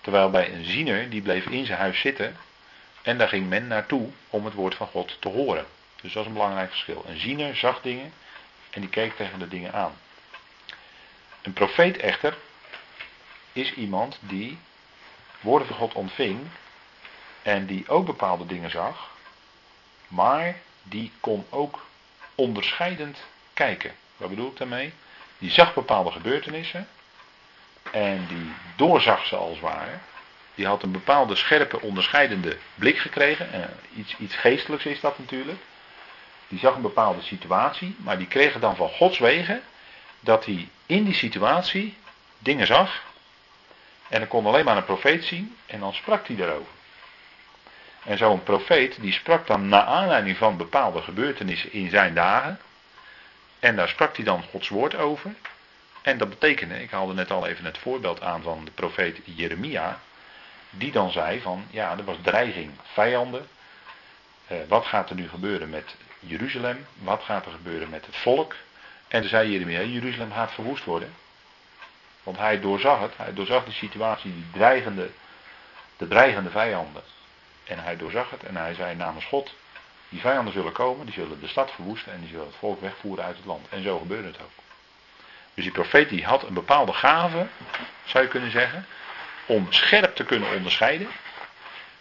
Terwijl 0.02 0.30
bij 0.30 0.54
een 0.54 0.66
ziener, 0.66 1.10
die 1.10 1.22
bleef 1.22 1.46
in 1.46 1.66
zijn 1.66 1.80
huis 1.80 2.00
zitten 2.00 2.38
en 3.02 3.18
daar 3.18 3.28
ging 3.28 3.50
men 3.50 3.68
naartoe 3.68 4.10
om 4.30 4.46
het 4.46 4.54
woord 4.54 4.76
van 4.76 4.88
God 4.88 5.18
te 5.20 5.30
horen. 5.30 5.66
Dus 6.02 6.14
dat 6.14 6.22
is 6.22 6.28
een 6.28 6.34
belangrijk 6.34 6.70
verschil. 6.70 7.06
Een 7.08 7.20
ziener 7.20 7.56
zag 7.56 7.82
dingen 7.82 8.14
en 8.70 8.82
die 8.82 8.90
keek 8.90 9.16
tegen 9.16 9.40
de 9.40 9.48
dingen 9.48 9.74
aan. 9.74 9.94
Een 11.42 11.54
profeet 11.54 11.98
echter 11.98 12.38
is 13.54 13.74
iemand 13.74 14.18
die 14.20 14.58
woorden 15.40 15.68
van 15.68 15.78
God 15.78 15.94
ontving 15.94 16.48
en 17.42 17.66
die 17.66 17.90
ook 17.90 18.06
bepaalde 18.06 18.46
dingen 18.46 18.72
zag, 18.72 19.10
maar 20.08 20.56
die 20.84 21.12
kon 21.20 21.46
ook 21.50 21.86
onderscheidend 22.36 23.18
kijken. 23.54 23.92
Wat 24.18 24.30
bedoel 24.30 24.50
ik 24.50 24.58
daarmee? 24.58 24.94
Die 25.38 25.52
zag 25.52 25.74
bepaalde 25.74 26.12
gebeurtenissen 26.12 26.88
en 27.92 28.26
die 28.28 28.52
doorzag 28.76 29.26
ze 29.26 29.36
als 29.36 29.60
ware. 29.60 29.98
Die 30.56 30.68
had 30.68 30.84
een 30.84 30.92
bepaalde 30.92 31.36
scherpe 31.36 31.82
onderscheidende 31.82 32.58
blik 32.76 32.98
gekregen. 32.98 33.52
En 33.52 33.80
iets, 33.96 34.16
iets 34.18 34.36
geestelijks 34.36 34.86
is 34.86 35.00
dat 35.00 35.20
natuurlijk. 35.20 35.60
Die 36.48 36.60
zag 36.60 36.76
een 36.76 36.82
bepaalde 36.82 37.22
situatie, 37.22 37.96
maar 37.98 38.18
die 38.18 38.28
kreeg 38.28 38.60
dan 38.60 38.76
van 38.76 38.90
Gods 38.90 39.20
wegen 39.20 39.62
dat 40.20 40.46
hij 40.46 40.68
in 40.86 41.04
die 41.04 41.14
situatie 41.14 41.98
dingen 42.40 42.68
zag. 42.68 43.04
En 44.08 44.20
dan 44.20 44.28
kon 44.28 44.46
alleen 44.46 44.66
maar 44.66 44.78
een 44.78 44.86
profeet 44.86 45.24
zien 45.24 45.58
en 45.66 45.80
dan 45.80 45.94
sprak 45.94 46.28
hij 46.28 46.36
daarover. 46.36 46.72
En 48.04 48.18
zo'n 48.18 48.44
profeet 48.44 49.02
die 49.02 49.14
sprak 49.14 49.48
dan 49.48 49.68
naar 49.68 49.84
aanleiding 49.84 50.38
van 50.38 50.58
bepaalde 50.58 51.02
gebeurtenissen 51.02 51.74
in 51.74 51.90
zijn 51.90 52.14
dagen. 52.14 52.60
En 53.60 53.76
daar 53.76 53.88
sprak 53.88 54.16
hij 54.16 54.26
dan 54.26 54.44
Gods 54.44 54.70
woord 54.70 54.96
over. 54.96 55.34
En 56.02 56.18
dat 56.18 56.30
betekende, 56.30 56.82
ik 56.82 56.92
haalde 56.92 57.14
net 57.14 57.32
al 57.32 57.48
even 57.48 57.66
het 57.66 57.78
voorbeeld 57.78 58.22
aan 58.22 58.42
van 58.42 58.66
de 58.66 58.72
profeet 58.72 59.20
Jeremia. 59.24 60.00
Die 60.70 60.92
dan 60.92 61.12
zei 61.12 61.42
van, 61.42 61.66
ja, 61.70 61.98
er 61.98 62.04
was 62.04 62.18
dreiging, 62.22 62.72
vijanden. 62.94 63.48
Eh, 64.48 64.58
wat 64.68 64.86
gaat 64.86 65.10
er 65.10 65.16
nu 65.16 65.30
gebeuren 65.30 65.70
met 65.70 65.96
Jeruzalem? 66.20 66.86
Wat 66.94 67.24
gaat 67.24 67.46
er 67.46 67.52
gebeuren 67.52 67.90
met 67.90 68.06
het 68.06 68.16
volk? 68.16 68.56
En 69.10 69.22
toen 69.22 69.30
zei 69.30 69.52
Jeremia, 69.52 69.82
Jeruzalem 69.82 70.32
gaat 70.32 70.52
verwoest 70.52 70.84
worden. 70.84 71.14
Want 72.24 72.38
hij 72.38 72.60
doorzag 72.60 73.00
het, 73.00 73.18
hij 73.18 73.34
doorzag 73.34 73.66
de 73.66 73.72
situatie, 73.72 74.34
die 74.34 74.46
dreigende, 74.52 75.10
de 75.98 76.08
dreigende 76.08 76.50
vijanden. 76.50 77.04
En 77.64 77.80
hij 77.80 77.98
doorzag 77.98 78.30
het 78.30 78.44
en 78.44 78.56
hij 78.56 78.74
zei 78.74 78.96
namens 78.96 79.26
God, 79.26 79.54
die 80.10 80.20
vijanden 80.20 80.54
zullen 80.54 80.72
komen, 80.72 81.06
die 81.06 81.14
zullen 81.14 81.40
de 81.40 81.48
stad 81.48 81.72
verwoesten 81.72 82.14
en 82.14 82.20
die 82.20 82.30
zullen 82.30 82.46
het 82.46 82.56
volk 82.56 82.82
wegvoeren 82.82 83.26
uit 83.26 83.36
het 83.36 83.46
land. 83.46 83.68
En 83.70 83.84
zo 83.84 84.00
gebeurde 84.00 84.28
het 84.28 84.42
ook. 84.42 84.50
Dus 85.54 85.64
die 85.64 85.74
profeet 85.74 86.10
die 86.10 86.26
had 86.26 86.44
een 86.44 86.54
bepaalde 86.54 86.94
gave, 86.94 87.48
zou 88.06 88.24
je 88.24 88.30
kunnen 88.30 88.52
zeggen, 88.52 88.86
om 89.46 89.68
scherp 89.70 90.16
te 90.16 90.24
kunnen 90.24 90.56
onderscheiden. 90.56 91.08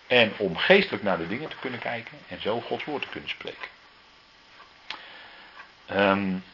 En 0.06 0.32
om 0.36 0.56
geestelijk 0.56 1.02
naar 1.02 1.18
de 1.18 1.28
dingen 1.28 1.48
te 1.48 1.56
kunnen 1.60 1.80
kijken 1.80 2.18
en 2.28 2.40
zo 2.40 2.60
Gods 2.60 2.84
woord 2.84 3.02
te 3.02 3.08
kunnen 3.08 3.30
spreken. 3.30 3.68
Um, 5.90 6.44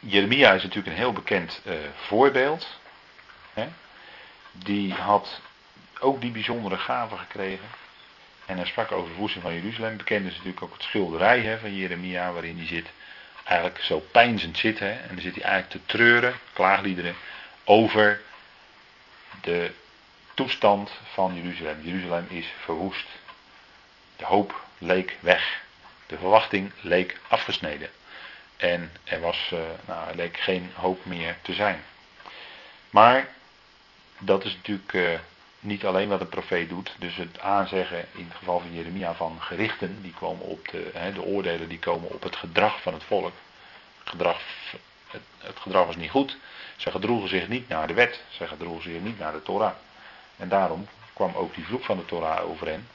Jeremia 0.00 0.52
is 0.52 0.62
natuurlijk 0.62 0.96
een 0.96 1.02
heel 1.02 1.12
bekend 1.12 1.60
uh, 1.66 1.74
voorbeeld. 1.94 2.78
Hè? 3.52 3.68
Die 4.52 4.92
had 4.92 5.40
ook 5.98 6.20
die 6.20 6.30
bijzondere 6.30 6.76
gave 6.76 7.16
gekregen. 7.16 7.68
En 8.46 8.56
hij 8.56 8.66
sprak 8.66 8.92
over 8.92 9.04
de 9.04 9.10
verwoesting 9.10 9.42
van 9.42 9.54
Jeruzalem. 9.54 9.96
Bekend 9.96 10.26
is 10.26 10.32
natuurlijk 10.32 10.62
ook 10.62 10.72
het 10.72 10.82
schilderij 10.82 11.40
hè, 11.40 11.58
van 11.58 11.74
Jeremia, 11.74 12.32
waarin 12.32 12.56
hij 12.56 12.66
zit, 12.66 12.86
eigenlijk 13.44 13.80
zo 13.80 13.98
pijnzend 13.98 14.58
zit. 14.58 14.78
Hè, 14.78 14.90
en 14.90 15.08
dan 15.08 15.20
zit 15.20 15.34
hij 15.34 15.44
eigenlijk 15.44 15.72
te 15.72 15.92
treuren, 15.92 16.34
klaagliederen, 16.52 17.14
over 17.64 18.20
de 19.40 19.72
toestand 20.34 20.90
van 21.12 21.34
Jeruzalem. 21.34 21.80
Jeruzalem 21.82 22.26
is 22.28 22.46
verwoest. 22.58 23.06
De 24.16 24.24
hoop 24.24 24.64
leek 24.78 25.16
weg. 25.20 25.62
De 26.06 26.18
verwachting 26.18 26.72
leek 26.80 27.20
afgesneden. 27.28 27.90
En 28.60 28.92
er, 29.04 29.20
was, 29.20 29.50
uh, 29.54 29.60
nou, 29.86 30.14
leek 30.14 30.36
geen 30.36 30.70
hoop 30.74 31.04
meer 31.04 31.36
te 31.42 31.52
zijn. 31.52 31.80
Maar 32.90 33.28
dat 34.18 34.44
is 34.44 34.54
natuurlijk 34.54 34.92
uh, 34.92 35.18
niet 35.60 35.84
alleen 35.84 36.08
wat 36.08 36.20
een 36.20 36.28
profeet 36.28 36.68
doet. 36.68 36.94
Dus 36.98 37.16
het 37.16 37.40
aanzeggen 37.40 38.06
in 38.12 38.24
het 38.24 38.36
geval 38.36 38.60
van 38.60 38.74
Jeremia 38.74 39.14
van 39.14 39.36
gerichten, 39.40 40.02
die 40.02 40.14
komen 40.18 40.46
op 40.46 40.68
de, 40.68 40.90
hè, 40.94 41.12
de 41.12 41.22
oordelen 41.22 41.68
die 41.68 41.78
komen 41.78 42.10
op 42.10 42.22
het 42.22 42.36
gedrag 42.36 42.82
van 42.82 42.92
het 42.92 43.04
volk. 43.04 43.32
Het 43.98 44.08
gedrag, 44.08 44.40
het, 45.40 45.58
gedrag 45.60 45.86
was 45.86 45.96
niet 45.96 46.10
goed. 46.10 46.36
Ze 46.76 46.90
gedroegen 46.90 47.28
zich 47.28 47.48
niet 47.48 47.68
naar 47.68 47.86
de 47.86 47.94
wet. 47.94 48.22
Ze 48.28 48.46
gedroegen 48.46 48.82
zich 48.82 49.00
niet 49.00 49.18
naar 49.18 49.32
de 49.32 49.42
Torah. 49.42 49.74
En 50.36 50.48
daarom 50.48 50.88
kwam 51.12 51.34
ook 51.34 51.54
die 51.54 51.64
vloek 51.64 51.84
van 51.84 51.96
de 51.96 52.04
Torah 52.04 52.48
over 52.48 52.66
hen. 52.66 52.88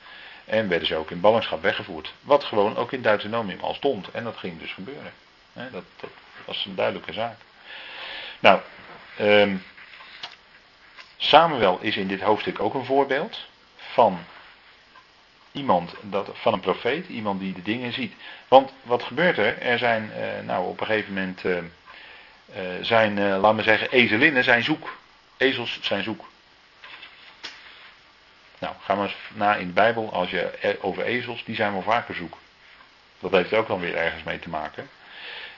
En 0.46 0.70
werden 0.70 0.88
ze 0.88 0.96
ook 0.96 1.12
in 1.12 1.20
ballingschap 1.20 1.62
weggevoerd. 1.62 2.14
Wat 2.22 2.44
gewoon 2.44 2.78
ook 2.78 2.92
in 2.92 3.02
Deuteronomium 3.02 3.60
al 3.60 3.74
stond. 3.74 4.12
En 4.12 4.24
dat 4.24 4.38
ging 4.38 4.60
dus 4.60 4.74
gebeuren. 4.74 5.14
Dat, 5.56 5.84
was 6.46 6.66
een 6.66 6.76
duidelijke 6.76 7.14
zaak. 7.14 7.38
Nou, 8.40 8.60
um, 9.20 9.64
Samuel 11.18 11.80
is 11.82 11.98
in 11.98 12.08
dit 12.08 12.22
hoofdstuk 12.22 12.60
ook 12.60 12.74
een 12.74 12.86
voorbeeld 12.86 13.46
van 13.76 14.20
iemand, 15.52 15.94
dat, 16.02 16.30
van 16.34 16.54
een 16.54 16.60
profeet, 16.60 17.08
iemand 17.08 17.40
die 17.40 17.54
de 17.54 17.62
dingen 17.62 17.94
ziet. 17.94 18.14
Want 18.48 18.74
wat 18.82 19.04
gebeurt 19.04 19.38
er? 19.38 19.62
Er 19.62 19.78
zijn, 19.78 20.12
uh, 20.18 20.48
nou 20.48 20.68
op 20.68 20.80
een 20.80 20.86
gegeven 20.86 21.14
moment, 21.14 21.44
uh, 21.44 21.58
uh, 21.58 21.64
zijn, 22.82 23.20
laten 23.40 23.56
we 23.56 23.64
zeggen, 23.64 23.92
ezelinnen 23.92 24.44
zijn 24.44 24.64
zoek. 24.64 24.98
Ezels 25.38 25.80
zijn 25.82 26.04
zoek. 26.04 26.26
Nou, 28.60 28.76
gaan 28.82 28.98
we 28.98 29.04
eens 29.04 29.16
na 29.34 29.56
in 29.56 29.68
de 29.68 29.74
Bijbel, 29.74 30.14
als 30.14 30.30
je 30.30 30.78
over 30.82 31.04
ezels, 31.04 31.44
die 31.44 31.56
zijn 31.56 31.72
wel 31.72 31.82
vaker 31.82 32.16
zoek. 32.16 32.38
Dat 33.20 33.32
heeft 33.32 33.54
ook 33.54 33.68
dan 33.68 33.80
weer 33.80 33.96
ergens 33.96 34.24
mee 34.24 34.40
te 34.40 34.50
maken. 34.50 34.90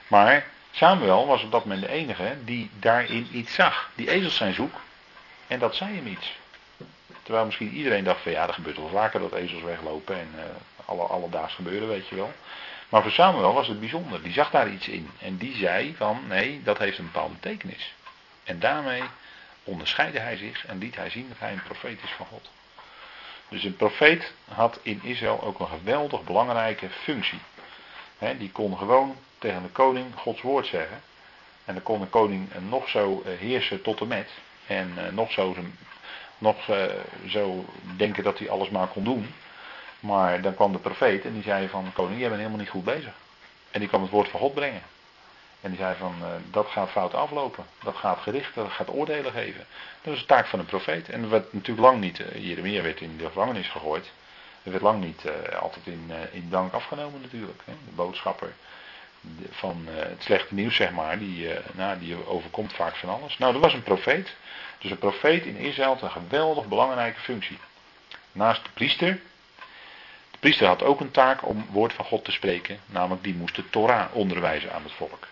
Maar 0.08 0.46
Samuel 0.70 1.26
was 1.26 1.42
op 1.42 1.52
dat 1.52 1.64
moment 1.64 1.82
de 1.82 1.92
enige 1.92 2.36
die 2.44 2.70
daarin 2.78 3.28
iets 3.32 3.54
zag. 3.54 3.90
Die 3.94 4.10
ezels 4.10 4.36
zijn 4.36 4.54
zoek. 4.54 4.74
En 5.46 5.58
dat 5.58 5.74
zei 5.74 5.94
hem 5.94 6.06
iets. 6.06 6.32
Terwijl 7.22 7.46
misschien 7.46 7.72
iedereen 7.72 8.04
dacht 8.04 8.22
van 8.22 8.32
ja, 8.32 8.46
er 8.46 8.54
gebeurt 8.54 8.76
wel 8.76 8.88
vaker 8.88 9.20
dat 9.20 9.32
ezels 9.32 9.62
weglopen 9.62 10.18
en 10.18 10.32
uh, 10.36 10.42
alle 10.84 11.02
alledaags 11.02 11.54
gebeuren, 11.54 11.88
weet 11.88 12.08
je 12.08 12.14
wel. 12.14 12.32
Maar 12.88 13.02
voor 13.02 13.10
Samuel 13.10 13.54
was 13.54 13.68
het 13.68 13.80
bijzonder. 13.80 14.22
Die 14.22 14.32
zag 14.32 14.50
daar 14.50 14.68
iets 14.68 14.88
in. 14.88 15.10
En 15.18 15.36
die 15.36 15.56
zei 15.56 15.94
van 15.96 16.26
nee, 16.26 16.62
dat 16.62 16.78
heeft 16.78 16.98
een 16.98 17.10
bepaalde 17.12 17.34
betekenis. 17.34 17.94
En 18.44 18.58
daarmee 18.58 19.02
onderscheidde 19.64 20.18
hij 20.18 20.36
zich 20.36 20.66
en 20.66 20.78
liet 20.78 20.96
hij 20.96 21.10
zien 21.10 21.28
dat 21.28 21.38
hij 21.38 21.52
een 21.52 21.62
profeet 21.62 22.02
is 22.02 22.10
van 22.10 22.26
God. 22.26 22.50
Dus 23.48 23.64
een 23.64 23.76
profeet 23.76 24.32
had 24.48 24.78
in 24.82 25.00
Israël 25.02 25.42
ook 25.42 25.60
een 25.60 25.68
geweldig 25.68 26.24
belangrijke 26.24 26.90
functie. 26.90 27.40
die 28.38 28.50
kon 28.50 28.78
gewoon 28.78 29.16
tegen 29.38 29.62
de 29.62 29.68
koning 29.68 30.06
Gods 30.14 30.42
woord 30.42 30.66
zeggen. 30.66 31.00
En 31.64 31.74
dan 31.74 31.82
kon 31.82 32.00
de 32.00 32.06
koning 32.06 32.48
nog 32.68 32.88
zo 32.88 33.22
eh, 33.24 33.38
heersen 33.38 33.82
tot 33.82 34.00
en 34.00 34.08
met. 34.08 34.30
En 34.66 34.94
uh, 34.98 35.12
nog, 35.12 35.32
zo, 35.32 35.56
nog 36.38 36.56
zo 37.26 37.64
denken 37.96 38.24
dat 38.24 38.38
hij 38.38 38.50
alles 38.50 38.68
maar 38.68 38.86
kon 38.86 39.04
doen. 39.04 39.34
Maar 40.00 40.40
dan 40.40 40.54
kwam 40.54 40.72
de 40.72 40.78
profeet 40.78 41.24
en 41.24 41.32
die 41.32 41.42
zei 41.42 41.68
van 41.68 41.92
koning, 41.92 42.18
jij 42.18 42.28
bent 42.28 42.40
helemaal 42.40 42.60
niet 42.60 42.70
goed 42.70 42.84
bezig. 42.84 43.12
En 43.70 43.80
die 43.80 43.88
kwam 43.88 44.02
het 44.02 44.10
woord 44.10 44.28
van 44.28 44.40
God 44.40 44.54
brengen. 44.54 44.82
En 45.60 45.70
die 45.70 45.78
zei 45.78 45.96
van 45.98 46.14
dat 46.50 46.66
gaat 46.66 46.90
fout 46.90 47.14
aflopen. 47.14 47.64
Dat 47.82 47.96
gaat 47.96 48.18
gerichten, 48.18 48.62
dat 48.62 48.72
gaat 48.72 48.90
oordelen 48.90 49.32
geven. 49.32 49.66
Dat 50.02 50.14
is 50.14 50.20
de 50.20 50.26
taak 50.26 50.46
van 50.46 50.58
een 50.58 50.64
profeet. 50.64 51.08
En 51.08 51.20
dat 51.20 51.30
werd 51.30 51.52
natuurlijk 51.52 51.86
lang 51.86 52.00
niet, 52.00 52.22
Jeremia 52.34 52.82
werd 52.82 53.00
in 53.00 53.16
de 53.16 53.26
gevangenis 53.26 53.68
gegooid. 53.68 54.10
Er 54.62 54.70
werd 54.70 54.82
lang 54.82 55.04
niet 55.04 55.22
altijd 55.60 55.86
in, 55.86 56.10
in 56.32 56.46
dank 56.50 56.72
afgenomen 56.72 57.20
natuurlijk. 57.20 57.62
De 57.64 57.94
boodschapper 57.94 58.52
van 59.50 59.86
het 59.88 60.22
slechte 60.22 60.54
nieuws, 60.54 60.76
zeg 60.76 60.90
maar, 60.90 61.18
die, 61.18 61.48
nou, 61.72 61.98
die 61.98 62.26
overkomt 62.26 62.72
vaak 62.72 62.96
van 62.96 63.08
alles. 63.08 63.38
Nou, 63.38 63.52
dat 63.52 63.62
was 63.62 63.74
een 63.74 63.82
profeet. 63.82 64.36
Dus 64.78 64.90
een 64.90 64.98
profeet 64.98 65.44
in 65.44 65.56
Israël 65.56 65.88
had 65.88 66.02
een 66.02 66.10
geweldig 66.10 66.66
belangrijke 66.66 67.20
functie. 67.20 67.58
Naast 68.32 68.64
de 68.64 68.70
priester. 68.74 69.20
De 70.30 70.38
priester 70.38 70.66
had 70.66 70.82
ook 70.82 71.00
een 71.00 71.10
taak 71.10 71.46
om 71.46 71.66
woord 71.70 71.92
van 71.92 72.04
God 72.04 72.24
te 72.24 72.32
spreken. 72.32 72.80
Namelijk 72.86 73.24
die 73.24 73.34
moest 73.34 73.56
de 73.56 73.70
Torah 73.70 74.14
onderwijzen 74.14 74.72
aan 74.72 74.82
het 74.82 74.92
volk. 74.92 75.26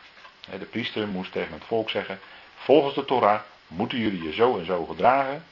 De 0.59 0.65
priester 0.65 1.09
moest 1.09 1.33
tegen 1.33 1.53
het 1.53 1.65
volk 1.65 1.91
zeggen. 1.91 2.21
Volgens 2.55 2.95
de 2.95 3.05
Torah 3.05 3.41
moeten 3.67 3.99
jullie 3.99 4.23
je 4.23 4.33
zo 4.33 4.59
en 4.59 4.65
zo 4.65 4.85
gedragen. 4.85 5.45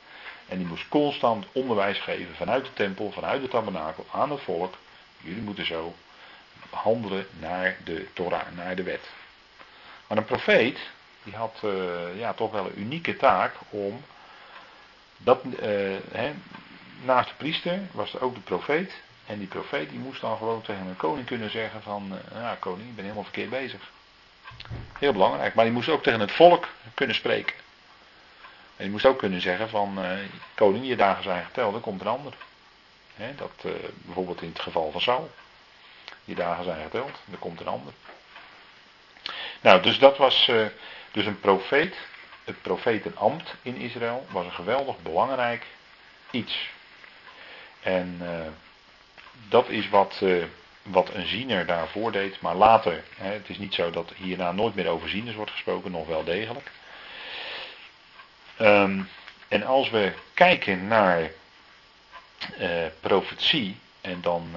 En 0.48 0.58
die 0.58 0.66
moest 0.66 0.88
constant 0.88 1.46
onderwijs 1.52 1.98
geven 1.98 2.34
vanuit 2.34 2.64
de 2.64 2.72
tempel, 2.72 3.10
vanuit 3.10 3.42
de 3.42 3.48
tabernakel 3.48 4.06
aan 4.12 4.30
het 4.30 4.40
volk. 4.40 4.74
Jullie 5.20 5.42
moeten 5.42 5.66
zo 5.66 5.94
handelen 6.74 7.26
naar 7.38 7.76
de 7.84 8.06
Torah, 8.12 8.46
naar 8.54 8.76
de 8.76 8.82
wet. 8.82 9.10
Maar 10.06 10.18
een 10.18 10.24
profeet, 10.24 10.78
die 11.22 11.34
had 11.34 11.60
uh, 11.64 12.18
ja, 12.18 12.32
toch 12.32 12.52
wel 12.52 12.66
een 12.66 12.78
unieke 12.78 13.16
taak 13.16 13.54
om 13.68 14.04
dat, 15.16 15.40
uh, 15.62 15.96
naast 17.04 17.28
de 17.28 17.34
priester 17.34 17.80
was 17.92 18.14
er 18.14 18.22
ook 18.22 18.34
de 18.34 18.40
profeet. 18.40 18.92
En 19.26 19.38
die 19.38 19.48
profeet 19.48 19.90
die 19.90 19.98
moest 19.98 20.20
dan 20.20 20.36
gewoon 20.36 20.62
tegen 20.62 20.86
een 20.86 20.96
koning 20.96 21.26
kunnen 21.26 21.50
zeggen 21.50 21.82
van, 21.82 22.12
uh, 22.12 22.40
ja 22.40 22.56
koning, 22.58 22.88
ik 22.88 22.94
ben 22.94 23.04
helemaal 23.04 23.24
verkeerd 23.24 23.50
bezig. 23.50 23.80
Heel 24.98 25.12
belangrijk, 25.12 25.54
maar 25.54 25.64
die 25.64 25.74
moest 25.74 25.88
ook 25.88 26.02
tegen 26.02 26.20
het 26.20 26.32
volk 26.32 26.68
kunnen 26.94 27.16
spreken. 27.16 27.54
En 28.76 28.82
die 28.82 28.90
moest 28.90 29.06
ook 29.06 29.18
kunnen 29.18 29.40
zeggen 29.40 29.68
van, 29.68 29.98
koning, 30.54 30.86
je 30.86 30.96
dagen 30.96 31.22
zijn 31.22 31.44
geteld, 31.44 31.74
er 31.74 31.80
komt 31.80 32.00
een 32.00 32.06
ander. 32.06 32.34
Dat, 33.36 33.72
bijvoorbeeld 34.04 34.42
in 34.42 34.48
het 34.48 34.60
geval 34.60 34.90
van 34.90 35.00
Saul. 35.00 35.30
Je 36.24 36.34
dagen 36.34 36.64
zijn 36.64 36.82
geteld, 36.82 37.20
er 37.30 37.38
komt 37.38 37.60
een 37.60 37.66
ander. 37.66 37.92
Nou, 39.60 39.82
dus 39.82 39.98
dat 39.98 40.16
was, 40.16 40.50
dus 41.12 41.26
een 41.26 41.40
profeet, 41.40 41.96
het 42.44 42.62
profetenambt 42.62 43.54
in 43.62 43.76
Israël, 43.76 44.26
was 44.30 44.44
een 44.44 44.52
geweldig 44.52 44.98
belangrijk 45.02 45.66
iets. 46.30 46.70
En 47.80 48.18
uh, 48.22 48.46
dat 49.48 49.68
is 49.68 49.88
wat, 49.88 50.20
uh, 50.22 50.44
wat 50.82 51.14
een 51.14 51.26
ziener 51.26 51.66
daarvoor 51.66 52.12
deed. 52.12 52.40
Maar 52.40 52.54
later, 52.54 53.04
hè, 53.16 53.32
het 53.32 53.48
is 53.48 53.58
niet 53.58 53.74
zo 53.74 53.90
dat 53.90 54.12
hierna 54.16 54.52
nooit 54.52 54.74
meer 54.74 54.88
over 54.88 55.08
zieners 55.08 55.36
wordt 55.36 55.50
gesproken, 55.50 55.90
nog 55.90 56.06
wel 56.06 56.24
degelijk. 56.24 56.70
Um, 58.60 59.08
en 59.48 59.62
als 59.62 59.90
we 59.90 60.12
kijken 60.34 60.88
naar 60.88 61.30
profetie, 63.00 63.78
en 64.04 64.20
dan 64.20 64.48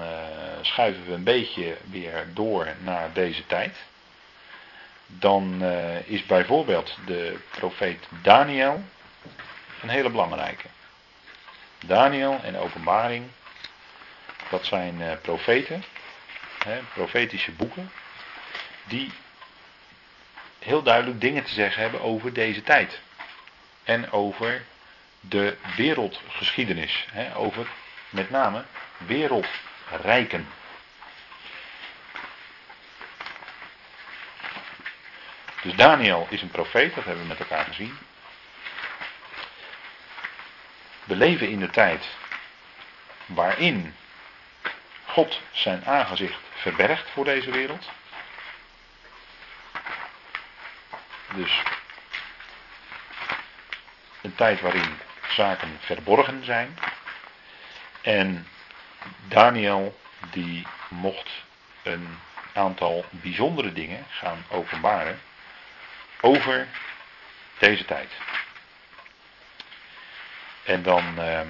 schuiven 0.60 1.06
we 1.06 1.12
een 1.12 1.24
beetje 1.24 1.76
weer 1.90 2.26
door 2.34 2.68
naar 2.82 3.12
deze 3.12 3.46
tijd 3.46 3.76
dan 5.08 5.62
uh, 5.62 6.08
is 6.08 6.26
bijvoorbeeld 6.26 6.98
de 7.06 7.38
profeet 7.50 8.08
Daniel 8.22 8.82
een 9.82 9.88
hele 9.88 10.10
belangrijke. 10.10 10.66
Daniel 11.86 12.40
en 12.42 12.56
openbaring, 12.56 13.26
dat 14.50 14.66
zijn 14.66 15.00
uh, 15.00 15.12
profeten, 15.22 15.84
hè, 16.64 16.78
profetische 16.94 17.52
boeken, 17.52 17.90
die 18.84 19.12
heel 20.58 20.82
duidelijk 20.82 21.20
dingen 21.20 21.44
te 21.44 21.52
zeggen 21.52 21.82
hebben 21.82 22.00
over 22.00 22.32
deze 22.32 22.62
tijd. 22.62 23.00
En 23.84 24.10
over 24.12 24.64
de 25.20 25.56
wereldgeschiedenis, 25.76 27.06
hè, 27.10 27.36
over 27.36 27.66
met 28.10 28.30
name 28.30 28.64
wereldrijken. 28.98 30.48
Dus 35.62 35.74
Daniel 35.74 36.26
is 36.30 36.42
een 36.42 36.50
profeet, 36.50 36.94
dat 36.94 37.04
hebben 37.04 37.22
we 37.22 37.28
met 37.28 37.38
elkaar 37.38 37.64
gezien. 37.64 37.98
We 41.04 41.16
leven 41.16 41.48
in 41.48 41.58
de 41.58 41.70
tijd 41.70 42.04
waarin 43.26 43.96
God 45.06 45.40
zijn 45.50 45.84
aangezicht 45.86 46.40
verbergt 46.54 47.10
voor 47.10 47.24
deze 47.24 47.50
wereld. 47.50 47.90
Dus 51.34 51.62
een 54.20 54.34
tijd 54.34 54.60
waarin 54.60 54.98
zaken 55.28 55.78
verborgen 55.80 56.44
zijn. 56.44 56.78
En 58.00 58.46
Daniel 59.28 59.98
die 60.30 60.66
mocht 60.88 61.30
een 61.82 62.18
aantal 62.52 63.04
bijzondere 63.10 63.72
dingen 63.72 64.06
gaan 64.08 64.44
openbaren 64.48 65.20
over 66.20 66.68
deze 67.58 67.84
tijd. 67.84 68.10
En 70.64 70.82
dan 70.82 71.04
uh, 71.18 71.40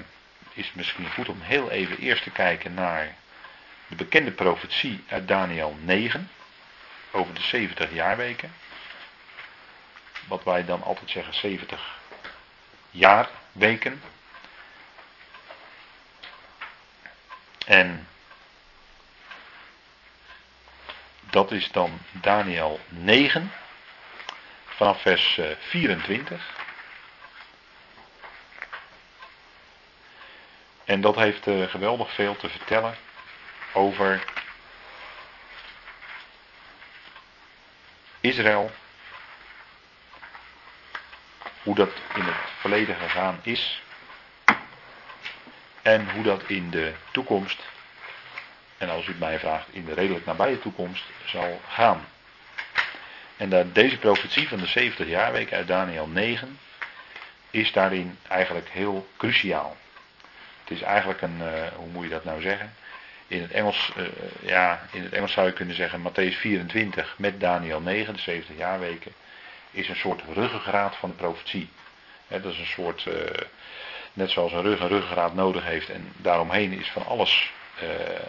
is 0.53 0.65
het 0.65 0.75
misschien 0.75 1.11
goed 1.11 1.29
om 1.29 1.41
heel 1.41 1.69
even 1.69 1.97
eerst 1.97 2.23
te 2.23 2.29
kijken 2.29 2.73
naar 2.73 3.15
de 3.87 3.95
bekende 3.95 4.31
profetie 4.31 5.03
uit 5.07 5.27
Daniel 5.27 5.77
9 5.81 6.29
over 7.11 7.33
de 7.33 7.41
70 7.41 7.93
jaarweken. 7.93 8.53
Wat 10.27 10.43
wij 10.43 10.65
dan 10.65 10.83
altijd 10.83 11.09
zeggen 11.09 11.33
70 11.33 11.97
jaarweken. 12.91 14.01
En 17.69 18.07
dat 21.21 21.51
is 21.51 21.71
dan 21.71 21.99
Daniel 22.11 22.79
9, 22.87 23.51
vanaf 24.65 25.01
vers 25.01 25.37
eh, 25.37 25.49
24. 25.59 26.55
En 30.85 31.01
dat 31.01 31.15
heeft 31.15 31.47
eh, 31.47 31.63
geweldig 31.63 32.13
veel 32.13 32.35
te 32.35 32.49
vertellen 32.49 32.97
over 33.73 34.23
Israël. 38.19 38.71
Hoe 41.63 41.75
dat 41.75 41.91
in 42.15 42.23
het 42.23 42.49
verleden 42.59 42.95
gegaan 42.95 43.39
is. 43.43 43.81
En 45.81 46.11
hoe 46.11 46.23
dat 46.23 46.43
in 46.47 46.69
de 46.69 46.93
toekomst, 47.11 47.63
en 48.77 48.89
als 48.89 49.05
u 49.05 49.09
het 49.09 49.19
mij 49.19 49.39
vraagt, 49.39 49.67
in 49.71 49.85
de 49.85 49.93
redelijk 49.93 50.25
nabije 50.25 50.59
toekomst 50.59 51.03
zal 51.25 51.61
gaan. 51.69 52.05
En 53.37 53.49
dat 53.49 53.75
deze 53.75 53.97
profetie 53.97 54.47
van 54.47 54.57
de 54.57 54.67
70 54.67 55.07
jaarweek 55.07 55.53
uit 55.53 55.67
Daniel 55.67 56.07
9 56.07 56.59
is 57.49 57.71
daarin 57.71 58.17
eigenlijk 58.27 58.69
heel 58.69 59.07
cruciaal. 59.17 59.77
Het 60.63 60.77
is 60.77 60.81
eigenlijk 60.81 61.21
een, 61.21 61.37
uh, 61.41 61.67
hoe 61.75 61.87
moet 61.87 62.03
je 62.03 62.09
dat 62.09 62.23
nou 62.23 62.41
zeggen? 62.41 62.73
In 63.27 63.41
het 63.41 63.51
Engels, 63.51 63.91
uh, 63.97 64.05
ja, 64.41 64.81
in 64.91 65.03
het 65.03 65.13
Engels 65.13 65.31
zou 65.31 65.47
je 65.47 65.53
kunnen 65.53 65.75
zeggen, 65.75 66.01
Matthäus 66.01 66.37
24 66.37 67.15
met 67.17 67.39
Daniel 67.39 67.81
9, 67.81 68.13
de 68.13 68.19
70 68.19 68.57
jaarweken, 68.57 69.11
is 69.71 69.89
een 69.89 69.95
soort 69.95 70.21
ruggengraat 70.33 70.95
van 70.95 71.09
de 71.09 71.15
profetie. 71.15 71.69
Dat 72.27 72.45
is 72.45 72.59
een 72.59 72.65
soort, 72.65 73.05
uh, 73.05 73.13
net 74.13 74.31
zoals 74.31 74.51
een 74.51 74.61
rug 74.61 74.79
een 74.79 74.87
ruggengraat 74.87 75.33
nodig 75.33 75.63
heeft 75.63 75.89
en 75.89 76.13
daaromheen 76.17 76.71
is 76.71 76.89
van 76.89 77.05
alles 77.05 77.51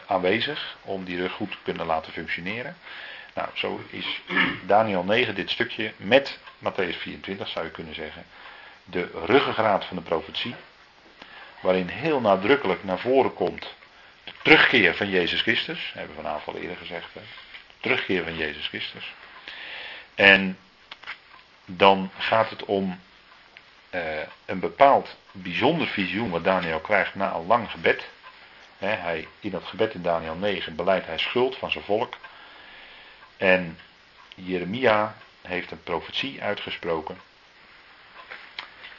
aanwezig 0.07 0.77
om 0.83 1.05
die 1.05 1.17
rug 1.17 1.33
goed 1.33 1.51
te 1.51 1.57
kunnen 1.63 1.87
laten 1.87 2.13
functioneren. 2.13 2.77
Nou, 3.35 3.49
zo 3.55 3.81
is 3.91 4.21
Daniel 4.67 5.03
9 5.03 5.35
dit 5.35 5.51
stukje 5.51 5.93
met 5.97 6.39
Matthäus 6.59 6.97
24 6.99 7.49
zou 7.49 7.65
je 7.65 7.71
kunnen 7.71 7.95
zeggen. 7.95 8.25
De 8.85 9.11
ruggengraat 9.25 9.85
van 9.85 9.97
de 9.97 10.03
profetie 10.03 10.55
waarin 11.61 11.89
heel 11.89 12.21
nadrukkelijk 12.21 12.85
naar 12.85 12.99
voren 12.99 13.35
komt 13.35 13.75
de 14.25 14.33
terugkeer 14.43 14.95
van 14.95 15.11
Jezus 15.11 15.41
Christus. 15.41 15.91
Hebben 15.95 16.17
we 16.17 16.23
vanavond 16.23 16.57
al 16.57 16.63
eerder 16.63 16.77
gezegd. 16.77 17.09
Terugkeer 17.81 18.25
van 18.25 18.37
Jezus 18.37 18.67
Christus. 18.67 19.15
En 20.15 20.59
dan 21.65 22.11
gaat 22.19 22.51
het 22.51 22.65
om 22.65 23.01
uh, 23.91 24.01
een 24.45 24.61
bepaald 24.61 25.17
bijzonder 25.33 25.87
visioen 25.87 26.31
wat 26.31 26.45
Daniel 26.45 26.81
krijgt 26.81 27.15
na 27.15 27.35
een 27.35 27.47
lang 27.47 27.71
gebed. 27.71 28.09
Hij, 28.79 29.29
in 29.41 29.51
dat 29.51 29.65
gebed 29.65 29.95
in 29.95 30.03
Daniel 30.03 30.35
9 30.35 30.75
beleidt 30.75 31.07
hij 31.07 31.19
schuld 31.19 31.57
van 31.57 31.71
zijn 31.71 31.85
volk. 31.85 32.15
En 33.37 33.79
Jeremia 34.35 35.17
heeft 35.43 35.71
een 35.71 35.83
profetie 35.83 36.43
uitgesproken. 36.43 37.21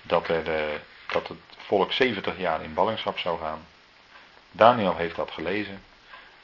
Dat, 0.02 0.28
er, 0.28 0.48
uh, 0.48 0.80
dat 1.08 1.28
het 1.28 1.38
volk 1.58 1.92
70 1.92 2.38
jaar 2.38 2.64
in 2.64 2.74
ballingschap 2.74 3.18
zou 3.18 3.40
gaan. 3.40 3.66
Daniel 4.52 4.96
heeft 4.96 5.16
dat 5.16 5.32
gelezen 5.32 5.84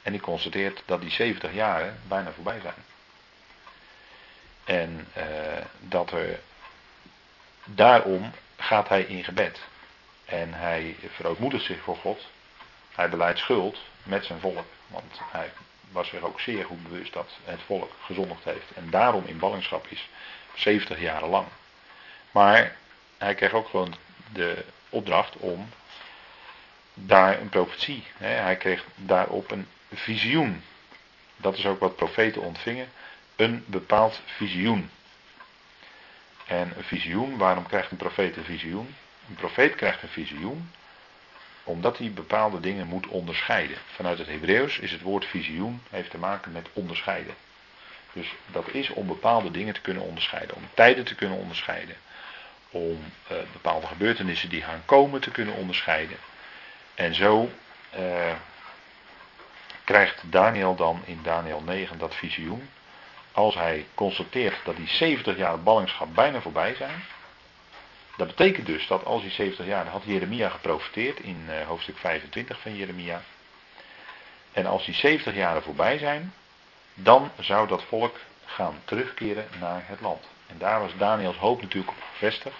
en 0.02 0.12
die 0.12 0.20
constateert 0.20 0.82
dat 0.86 1.00
die 1.00 1.10
70 1.10 1.52
jaren 1.52 2.00
bijna 2.08 2.32
voorbij 2.32 2.60
zijn. 2.60 2.84
En 4.64 5.08
uh, 5.16 5.24
dat 5.80 6.10
er 6.12 6.40
daarom 7.64 8.32
gaat 8.56 8.88
hij 8.88 9.02
in 9.02 9.24
gebed. 9.24 9.60
En 10.28 10.54
hij 10.54 10.96
verootmoedigt 11.08 11.64
zich 11.64 11.80
voor 11.80 11.96
God. 11.96 12.26
Hij 12.94 13.08
beleidt 13.08 13.38
schuld 13.38 13.78
met 14.02 14.24
zijn 14.24 14.40
volk. 14.40 14.66
Want 14.86 15.20
hij 15.30 15.52
was 15.92 16.08
zich 16.08 16.20
ook 16.20 16.40
zeer 16.40 16.64
goed 16.64 16.82
bewust 16.82 17.12
dat 17.12 17.30
het 17.44 17.60
volk 17.66 17.90
gezondigd 18.04 18.44
heeft. 18.44 18.70
En 18.74 18.90
daarom 18.90 19.24
in 19.26 19.38
ballingschap 19.38 19.86
is 19.86 20.08
70 20.54 21.00
jaren 21.00 21.28
lang. 21.28 21.46
Maar 22.30 22.76
hij 23.18 23.34
kreeg 23.34 23.52
ook 23.52 23.68
gewoon 23.68 23.94
de 24.32 24.64
opdracht 24.88 25.36
om 25.36 25.68
daar 26.94 27.40
een 27.40 27.48
profetie. 27.48 28.04
Hè, 28.16 28.28
hij 28.28 28.56
kreeg 28.56 28.84
daarop 28.94 29.50
een 29.50 29.68
visioen. 29.94 30.62
Dat 31.36 31.56
is 31.56 31.66
ook 31.66 31.80
wat 31.80 31.96
profeten 31.96 32.42
ontvingen. 32.42 32.88
Een 33.36 33.64
bepaald 33.66 34.20
visioen. 34.24 34.90
En 36.46 36.72
een 36.76 36.84
visioen, 36.84 37.36
waarom 37.36 37.66
krijgt 37.66 37.90
een 37.90 37.96
profeet 37.96 38.36
een 38.36 38.44
visioen? 38.44 38.94
Een 39.28 39.34
profeet 39.34 39.74
krijgt 39.74 40.02
een 40.02 40.08
visioen 40.08 40.70
omdat 41.68 41.98
hij 41.98 42.12
bepaalde 42.12 42.60
dingen 42.60 42.86
moet 42.86 43.06
onderscheiden. 43.06 43.76
Vanuit 43.86 44.18
het 44.18 44.26
Hebreeuws 44.26 44.78
is 44.78 44.92
het 44.92 45.00
woord 45.00 45.24
visioen 45.24 45.82
heeft 45.90 46.10
te 46.10 46.18
maken 46.18 46.52
met 46.52 46.68
onderscheiden. 46.72 47.34
Dus 48.12 48.34
dat 48.46 48.68
is 48.72 48.90
om 48.90 49.06
bepaalde 49.06 49.50
dingen 49.50 49.74
te 49.74 49.80
kunnen 49.80 50.02
onderscheiden, 50.02 50.56
om 50.56 50.62
tijden 50.74 51.04
te 51.04 51.14
kunnen 51.14 51.38
onderscheiden, 51.38 51.96
om 52.70 52.98
uh, 53.32 53.38
bepaalde 53.52 53.86
gebeurtenissen 53.86 54.48
die 54.48 54.62
gaan 54.62 54.82
komen 54.84 55.20
te 55.20 55.30
kunnen 55.30 55.54
onderscheiden. 55.54 56.16
En 56.94 57.14
zo 57.14 57.50
uh, 57.98 58.32
krijgt 59.84 60.22
Daniel 60.22 60.74
dan 60.74 61.02
in 61.04 61.20
Daniel 61.22 61.62
9 61.62 61.98
dat 61.98 62.14
visioen. 62.14 62.68
Als 63.32 63.54
hij 63.54 63.86
constateert 63.94 64.56
dat 64.64 64.76
die 64.76 64.88
70 64.88 65.36
jaar 65.36 65.62
ballingschap 65.62 66.14
bijna 66.14 66.40
voorbij 66.40 66.74
zijn. 66.74 67.02
Dat 68.18 68.26
betekent 68.26 68.66
dus 68.66 68.86
dat 68.86 69.04
als 69.04 69.22
die 69.22 69.30
70 69.30 69.66
jaar, 69.66 69.86
had 69.86 70.02
Jeremia 70.04 70.48
geprofiteerd 70.48 71.20
in 71.20 71.46
uh, 71.48 71.66
hoofdstuk 71.66 71.96
25 71.96 72.60
van 72.60 72.76
Jeremia. 72.76 73.22
En 74.52 74.66
als 74.66 74.84
die 74.84 74.94
70 74.94 75.34
jaren 75.34 75.62
voorbij 75.62 75.98
zijn, 75.98 76.34
dan 76.94 77.30
zou 77.40 77.68
dat 77.68 77.82
volk 77.82 78.16
gaan 78.44 78.80
terugkeren 78.84 79.46
naar 79.60 79.82
het 79.86 80.00
land. 80.00 80.24
En 80.46 80.58
daar 80.58 80.80
was 80.80 80.96
Daniels 80.96 81.36
hoop 81.36 81.62
natuurlijk 81.62 81.90
op 81.90 82.02
gevestigd. 82.12 82.56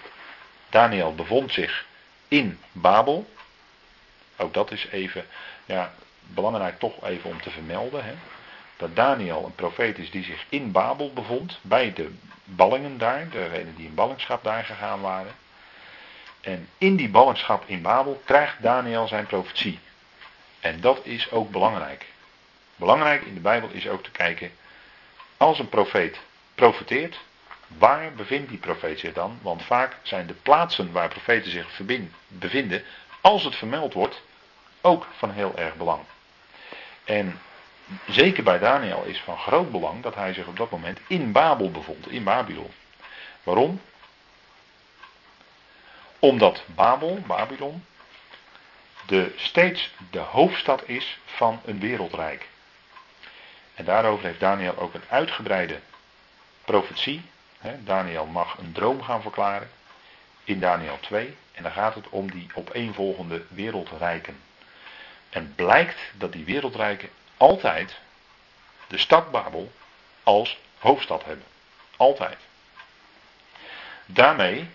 Daniel 0.69 1.15
bevond 1.15 1.51
zich 1.51 1.85
in 2.27 2.59
Babel. 2.71 3.29
Ook 4.37 4.53
dat 4.53 4.71
is 4.71 4.87
even, 4.87 5.25
ja, 5.65 5.93
belangrijk 6.21 6.79
toch 6.79 7.03
even 7.03 7.29
om 7.29 7.41
te 7.41 7.49
vermelden. 7.49 8.05
Hè, 8.05 8.13
dat 8.77 8.95
Daniel 8.95 9.45
een 9.45 9.55
profeet 9.55 9.97
is 9.97 10.11
die 10.11 10.23
zich 10.23 10.45
in 10.49 10.71
Babel 10.71 11.13
bevond. 11.13 11.59
Bij 11.61 11.93
de 11.93 12.13
ballingen 12.43 12.97
daar, 12.97 13.29
degenen 13.29 13.75
die 13.75 13.85
in 13.85 13.95
ballingschap 13.95 14.43
daar 14.43 14.63
gegaan 14.63 15.01
waren. 15.01 15.47
En 16.41 16.69
in 16.77 16.95
die 16.95 17.09
ballingschap 17.09 17.63
in 17.65 17.81
Babel 17.81 18.21
krijgt 18.25 18.61
Daniel 18.61 19.07
zijn 19.07 19.25
profetie. 19.25 19.79
En 20.59 20.81
dat 20.81 20.99
is 21.03 21.31
ook 21.31 21.51
belangrijk. 21.51 22.05
Belangrijk 22.75 23.21
in 23.21 23.33
de 23.33 23.39
Bijbel 23.39 23.69
is 23.69 23.87
ook 23.87 24.03
te 24.03 24.11
kijken, 24.11 24.51
als 25.37 25.59
een 25.59 25.69
profeet 25.69 26.19
profeteert, 26.55 27.19
waar 27.77 28.13
bevindt 28.13 28.49
die 28.49 28.57
profeet 28.57 28.99
zich 28.99 29.13
dan? 29.13 29.39
Want 29.41 29.63
vaak 29.63 29.97
zijn 30.01 30.27
de 30.27 30.33
plaatsen 30.33 30.91
waar 30.91 31.09
profeten 31.09 31.51
zich 31.51 31.79
bevinden, 32.27 32.83
als 33.21 33.43
het 33.43 33.55
vermeld 33.55 33.93
wordt, 33.93 34.21
ook 34.81 35.07
van 35.17 35.31
heel 35.31 35.57
erg 35.57 35.75
belang. 35.75 36.01
En 37.03 37.39
zeker 38.07 38.43
bij 38.43 38.59
Daniel 38.59 39.03
is 39.03 39.19
van 39.19 39.37
groot 39.37 39.71
belang 39.71 40.03
dat 40.03 40.15
hij 40.15 40.33
zich 40.33 40.47
op 40.47 40.57
dat 40.57 40.71
moment 40.71 40.99
in 41.07 41.31
Babel 41.31 41.71
bevond, 41.71 42.09
in 42.09 42.23
Babylon. 42.23 42.71
Waarom? 43.43 43.81
Omdat 46.19 46.63
Babel, 46.65 47.19
Babylon, 47.27 47.85
de, 49.05 49.33
steeds 49.35 49.93
de 50.11 50.19
hoofdstad 50.19 50.87
is 50.87 51.19
van 51.25 51.61
een 51.65 51.79
wereldrijk. 51.79 52.47
En 53.75 53.85
daarover 53.85 54.25
heeft 54.25 54.39
Daniel 54.39 54.77
ook 54.77 54.93
een 54.93 55.03
uitgebreide 55.09 55.79
profetie. 56.65 57.21
Daniel 57.79 58.25
mag 58.25 58.57
een 58.57 58.71
droom 58.71 59.01
gaan 59.03 59.21
verklaren 59.21 59.69
in 60.43 60.59
Daniel 60.59 60.99
2. 60.99 61.37
En 61.51 61.63
dan 61.63 61.71
gaat 61.71 61.95
het 61.95 62.09
om 62.09 62.31
die 62.31 62.47
opeenvolgende 62.53 63.43
wereldrijken. 63.47 64.41
En 65.29 65.53
blijkt 65.55 65.99
dat 66.13 66.31
die 66.31 66.45
wereldrijken 66.45 67.09
altijd 67.37 67.99
de 68.87 68.97
stad 68.97 69.31
Babel 69.31 69.71
als 70.23 70.57
hoofdstad 70.77 71.25
hebben. 71.25 71.45
Altijd. 71.97 72.37
Daarmee 74.05 74.69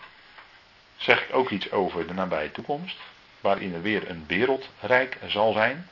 zeg 1.05 1.22
ik 1.22 1.34
ook 1.34 1.50
iets 1.50 1.70
over 1.70 2.07
de 2.07 2.14
nabije 2.14 2.50
toekomst, 2.50 2.96
waarin 3.40 3.74
er 3.74 3.82
weer 3.82 4.11
een 4.11 4.24
wereldrijk 4.26 5.18
zal 5.26 5.52
zijn. 5.52 5.88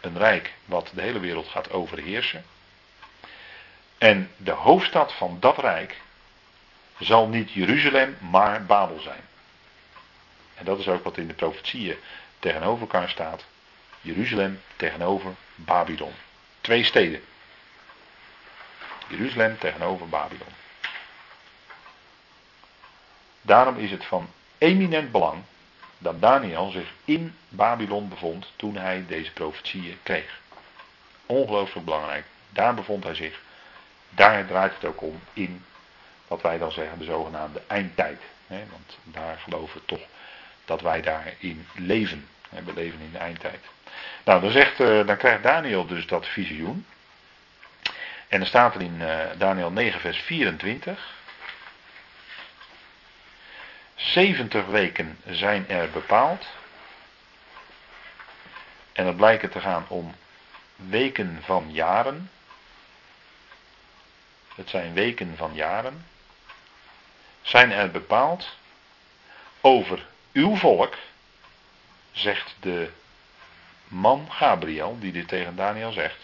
Een 0.00 0.18
rijk 0.18 0.52
wat 0.64 0.90
de 0.94 1.02
hele 1.02 1.20
wereld 1.20 1.48
gaat 1.48 1.70
overheersen. 1.70 2.44
En 3.98 4.30
de 4.36 4.50
hoofdstad 4.50 5.12
van 5.12 5.36
dat 5.40 5.58
rijk 5.58 6.00
zal 6.98 7.28
niet 7.28 7.52
Jeruzalem, 7.52 8.16
maar 8.20 8.64
Babel 8.64 9.00
zijn. 9.00 9.20
En 10.54 10.64
dat 10.64 10.78
is 10.78 10.88
ook 10.88 11.04
wat 11.04 11.16
in 11.16 11.26
de 11.26 11.34
profetieën 11.34 11.96
tegenover 12.38 12.80
elkaar 12.80 13.08
staat. 13.08 13.44
Jeruzalem 14.00 14.60
tegenover 14.76 15.34
Babylon. 15.54 16.12
Twee 16.60 16.84
steden. 16.84 17.22
Jeruzalem 19.08 19.58
tegenover 19.58 20.08
Babylon. 20.08 20.61
Daarom 23.42 23.76
is 23.76 23.90
het 23.90 24.04
van 24.04 24.28
eminent 24.58 25.12
belang 25.12 25.42
dat 25.98 26.20
Daniel 26.20 26.70
zich 26.70 26.92
in 27.04 27.34
Babylon 27.48 28.08
bevond 28.08 28.52
toen 28.56 28.76
hij 28.76 29.04
deze 29.08 29.32
profetieën 29.32 29.98
kreeg. 30.02 30.40
Ongelooflijk 31.26 31.84
belangrijk. 31.84 32.24
Daar 32.50 32.74
bevond 32.74 33.04
hij 33.04 33.14
zich. 33.14 33.40
Daar 34.10 34.46
draait 34.46 34.74
het 34.74 34.84
ook 34.84 35.02
om 35.02 35.20
in 35.32 35.64
wat 36.28 36.42
wij 36.42 36.58
dan 36.58 36.72
zeggen 36.72 36.98
de 36.98 37.04
zogenaamde 37.04 37.62
eindtijd. 37.66 38.20
Want 38.46 38.98
daar 39.04 39.38
geloven 39.38 39.80
we 39.80 39.84
toch 39.84 40.06
dat 40.64 40.80
wij 40.80 41.00
daarin 41.00 41.66
leven. 41.74 42.28
We 42.48 42.72
leven 42.74 43.00
in 43.00 43.12
de 43.12 43.18
eindtijd. 43.18 43.60
Nou, 44.24 44.40
dan, 44.40 44.88
uh, 44.88 45.06
dan 45.06 45.16
krijgt 45.16 45.42
Daniel 45.42 45.86
dus 45.86 46.06
dat 46.06 46.26
visioen. 46.26 46.86
En 48.28 48.38
dan 48.38 48.46
staat 48.46 48.74
er 48.74 48.80
in 48.80 48.96
uh, 49.00 49.18
Daniel 49.38 49.70
9, 49.70 50.00
vers 50.00 50.18
24. 50.18 51.14
70 54.02 54.66
weken 54.66 55.18
zijn 55.26 55.68
er 55.68 55.90
bepaald. 55.90 56.46
En 58.92 59.06
het 59.06 59.16
blijken 59.16 59.50
te 59.50 59.60
gaan 59.60 59.84
om 59.88 60.14
weken 60.76 61.38
van 61.42 61.72
jaren. 61.72 62.30
Het 64.54 64.68
zijn 64.68 64.92
weken 64.92 65.36
van 65.36 65.54
jaren. 65.54 66.06
Zijn 67.42 67.72
er 67.72 67.90
bepaald 67.90 68.56
over 69.60 70.06
uw 70.32 70.56
volk, 70.56 70.96
zegt 72.12 72.54
de 72.60 72.90
man 73.88 74.26
Gabriel, 74.30 74.98
die 74.98 75.12
dit 75.12 75.28
tegen 75.28 75.56
Daniel 75.56 75.92
zegt. 75.92 76.18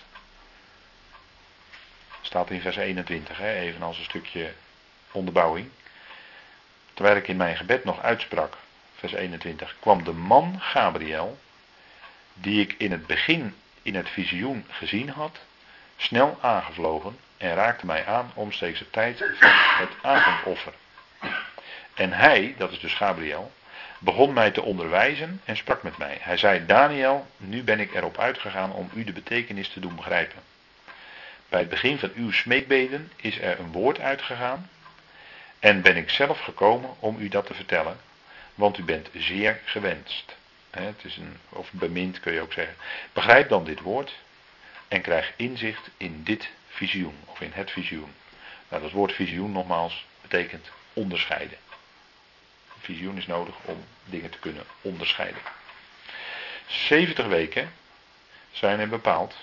Staat 2.20 2.50
in 2.50 2.60
vers 2.60 2.76
21, 2.76 3.38
hè, 3.38 3.54
evenals 3.54 3.98
een 3.98 4.04
stukje 4.04 4.52
onderbouwing. 5.10 5.70
Terwijl 6.98 7.18
ik 7.18 7.28
in 7.28 7.36
mijn 7.36 7.56
gebed 7.56 7.84
nog 7.84 8.02
uitsprak, 8.02 8.56
vers 8.94 9.12
21, 9.12 9.76
kwam 9.80 10.04
de 10.04 10.12
man 10.12 10.60
Gabriel, 10.60 11.38
die 12.34 12.60
ik 12.60 12.74
in 12.78 12.90
het 12.90 13.06
begin 13.06 13.54
in 13.82 13.94
het 13.94 14.08
visioen 14.08 14.64
gezien 14.68 15.08
had, 15.08 15.38
snel 15.96 16.38
aangevlogen 16.40 17.18
en 17.36 17.54
raakte 17.54 17.86
mij 17.86 18.06
aan 18.06 18.30
omstreeks 18.34 18.78
de 18.78 18.90
tijd 18.90 19.18
van 19.18 19.50
het 19.52 19.90
avondoffer. 20.02 20.72
En 21.94 22.12
hij, 22.12 22.54
dat 22.56 22.72
is 22.72 22.80
dus 22.80 22.94
Gabriel, 22.94 23.52
begon 23.98 24.32
mij 24.32 24.50
te 24.50 24.62
onderwijzen 24.62 25.40
en 25.44 25.56
sprak 25.56 25.82
met 25.82 25.98
mij. 25.98 26.18
Hij 26.20 26.36
zei: 26.36 26.66
Daniel, 26.66 27.26
nu 27.36 27.62
ben 27.62 27.80
ik 27.80 27.94
erop 27.94 28.18
uitgegaan 28.18 28.72
om 28.72 28.90
u 28.94 29.04
de 29.04 29.12
betekenis 29.12 29.68
te 29.68 29.80
doen 29.80 29.96
begrijpen. 29.96 30.42
Bij 31.48 31.60
het 31.60 31.68
begin 31.68 31.98
van 31.98 32.10
uw 32.14 32.32
smeekbeden 32.32 33.12
is 33.16 33.40
er 33.40 33.58
een 33.58 33.72
woord 33.72 34.00
uitgegaan. 34.00 34.68
En 35.58 35.82
ben 35.82 35.96
ik 35.96 36.10
zelf 36.10 36.40
gekomen 36.40 36.96
om 36.98 37.20
u 37.20 37.28
dat 37.28 37.46
te 37.46 37.54
vertellen, 37.54 38.00
want 38.54 38.78
u 38.78 38.82
bent 38.82 39.08
zeer 39.14 39.60
gewenst. 39.64 40.36
Het 40.70 41.04
is 41.04 41.16
een, 41.16 41.36
of 41.48 41.72
bemind 41.72 42.20
kun 42.20 42.32
je 42.32 42.40
ook 42.40 42.52
zeggen. 42.52 42.76
Begrijp 43.12 43.48
dan 43.48 43.64
dit 43.64 43.80
woord 43.80 44.14
en 44.88 45.00
krijg 45.00 45.32
inzicht 45.36 45.88
in 45.96 46.22
dit 46.22 46.48
visioen, 46.68 47.16
of 47.24 47.40
in 47.40 47.52
het 47.52 47.70
visioen. 47.70 48.12
Nou, 48.68 48.82
dat 48.82 48.92
woord 48.92 49.12
visioen 49.12 49.52
nogmaals 49.52 50.06
betekent 50.20 50.70
onderscheiden. 50.92 51.58
Visioen 52.80 53.16
is 53.16 53.26
nodig 53.26 53.54
om 53.64 53.84
dingen 54.04 54.30
te 54.30 54.38
kunnen 54.38 54.64
onderscheiden. 54.80 55.42
70 56.66 57.26
weken 57.26 57.72
zijn 58.52 58.80
er 58.80 58.88
bepaald 58.88 59.34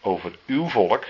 over 0.00 0.38
uw 0.46 0.68
volk 0.68 1.04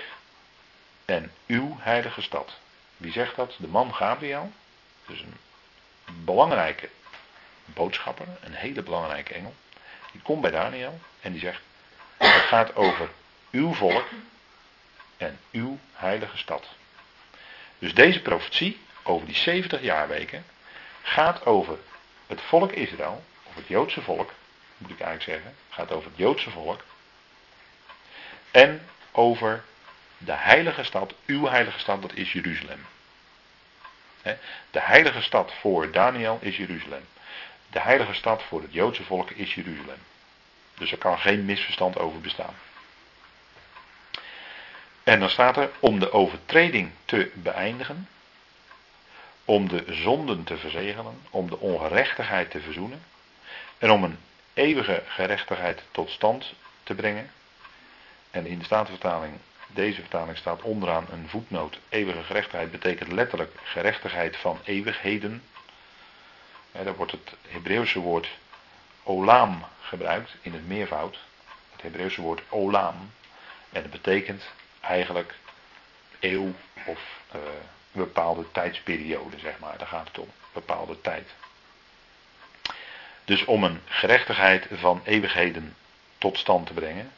en 1.05 1.31
uw 1.47 1.77
heilige 1.79 2.21
stad. 2.21 2.59
Wie 2.97 3.11
zegt 3.11 3.35
dat? 3.35 3.55
De 3.57 3.67
man 3.67 3.93
Gabriel. 3.93 4.51
Dus 5.05 5.21
een 5.21 5.35
belangrijke 6.23 6.89
boodschapper, 7.65 8.27
een 8.41 8.53
hele 8.53 8.83
belangrijke 8.83 9.33
engel. 9.33 9.55
Die 10.11 10.21
komt 10.21 10.41
bij 10.41 10.51
Daniel 10.51 10.99
en 11.21 11.31
die 11.31 11.41
zegt: 11.41 11.61
Het 12.17 12.31
gaat 12.31 12.75
over 12.75 13.09
uw 13.51 13.73
volk 13.73 14.05
en 15.17 15.39
uw 15.51 15.79
heilige 15.93 16.37
stad. 16.37 16.67
Dus 17.79 17.93
deze 17.93 18.21
profetie 18.21 18.79
over 19.03 19.25
die 19.27 19.35
70 19.35 19.81
jaarweken 19.81 20.45
gaat 21.01 21.45
over 21.45 21.77
het 22.27 22.41
volk 22.41 22.71
Israël, 22.71 23.23
of 23.43 23.55
het 23.55 23.67
Joodse 23.67 24.01
volk, 24.01 24.31
moet 24.77 24.91
ik 24.91 24.99
eigenlijk 24.99 25.31
zeggen, 25.31 25.55
gaat 25.69 25.91
over 25.91 26.09
het 26.09 26.17
Joodse 26.17 26.49
volk. 26.49 26.83
En 28.51 28.87
over 29.11 29.63
de 30.17 30.33
heilige 30.33 30.83
stad, 30.83 31.13
uw 31.25 31.47
heilige 31.47 31.79
stad, 31.79 32.01
dat 32.01 32.13
is 32.13 32.31
Jeruzalem. 32.31 32.85
De 34.71 34.81
heilige 34.81 35.21
stad 35.21 35.53
voor 35.59 35.91
Daniel 35.91 36.37
is 36.41 36.57
Jeruzalem. 36.57 37.05
De 37.69 37.79
heilige 37.79 38.13
stad 38.13 38.43
voor 38.43 38.61
het 38.61 38.73
Joodse 38.73 39.03
volk 39.03 39.31
is 39.31 39.53
Jeruzalem. 39.53 39.99
Dus 40.77 40.91
er 40.91 40.97
kan 40.97 41.19
geen 41.19 41.45
misverstand 41.45 41.97
over 41.97 42.21
bestaan. 42.21 42.55
En 45.03 45.19
dan 45.19 45.29
staat 45.29 45.57
er 45.57 45.69
om 45.79 45.99
de 45.99 46.11
overtreding 46.11 46.91
te 47.05 47.31
beëindigen, 47.33 48.09
om 49.45 49.67
de 49.67 49.83
zonden 49.87 50.43
te 50.43 50.57
verzegelen, 50.57 51.21
om 51.29 51.49
de 51.49 51.59
ongerechtigheid 51.59 52.51
te 52.51 52.59
verzoenen 52.59 53.03
en 53.77 53.91
om 53.91 54.03
een 54.03 54.19
eeuwige 54.53 55.03
gerechtigheid 55.07 55.83
tot 55.91 56.09
stand 56.09 56.53
te 56.83 56.93
brengen. 56.93 57.31
En 58.31 58.45
in 58.45 58.59
de 58.59 58.65
Statenvertaling, 58.65 59.33
deze 59.67 59.99
vertaling 59.99 60.37
staat 60.37 60.61
onderaan 60.61 61.07
een 61.11 61.29
voetnoot. 61.29 61.79
Eeuwige 61.89 62.23
gerechtigheid 62.23 62.71
betekent 62.71 63.11
letterlijk 63.11 63.51
gerechtigheid 63.63 64.37
van 64.37 64.59
eeuwigheden. 64.63 65.43
Daar 66.71 66.95
wordt 66.95 67.11
het 67.11 67.33
Hebreeuwse 67.47 67.99
woord 67.99 68.29
olam 69.03 69.63
gebruikt 69.81 70.35
in 70.41 70.53
het 70.53 70.67
meervoud. 70.67 71.19
Het 71.71 71.81
Hebreeuwse 71.81 72.21
woord 72.21 72.41
olam. 72.49 73.11
En 73.69 73.81
dat 73.81 73.91
betekent 73.91 74.43
eigenlijk 74.79 75.35
eeuw 76.19 76.53
of 76.85 76.99
een 77.31 77.41
bepaalde 77.91 78.51
tijdsperiode, 78.51 79.39
zeg 79.39 79.59
maar. 79.59 79.77
Daar 79.77 79.87
gaat 79.87 80.07
het 80.07 80.19
om. 80.19 80.31
Bepaalde 80.53 81.01
tijd. 81.01 81.29
Dus 83.25 83.45
om 83.45 83.63
een 83.63 83.81
gerechtigheid 83.85 84.67
van 84.71 85.01
eeuwigheden 85.03 85.75
tot 86.17 86.37
stand 86.37 86.67
te 86.67 86.73
brengen. 86.73 87.11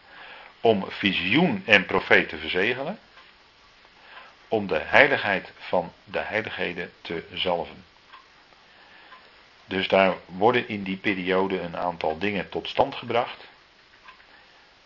Om 0.61 0.85
visioen 0.87 1.63
en 1.65 1.85
profeet 1.85 2.29
te 2.29 2.37
verzegelen. 2.37 2.99
Om 4.47 4.67
de 4.67 4.79
heiligheid 4.79 5.51
van 5.57 5.93
de 6.03 6.19
heiligheden 6.19 6.91
te 7.01 7.23
zalven. 7.33 7.85
Dus 9.65 9.87
daar 9.87 10.13
worden 10.25 10.67
in 10.67 10.83
die 10.83 10.97
periode 10.97 11.59
een 11.59 11.77
aantal 11.77 12.17
dingen 12.17 12.49
tot 12.49 12.67
stand 12.67 12.95
gebracht. 12.95 13.47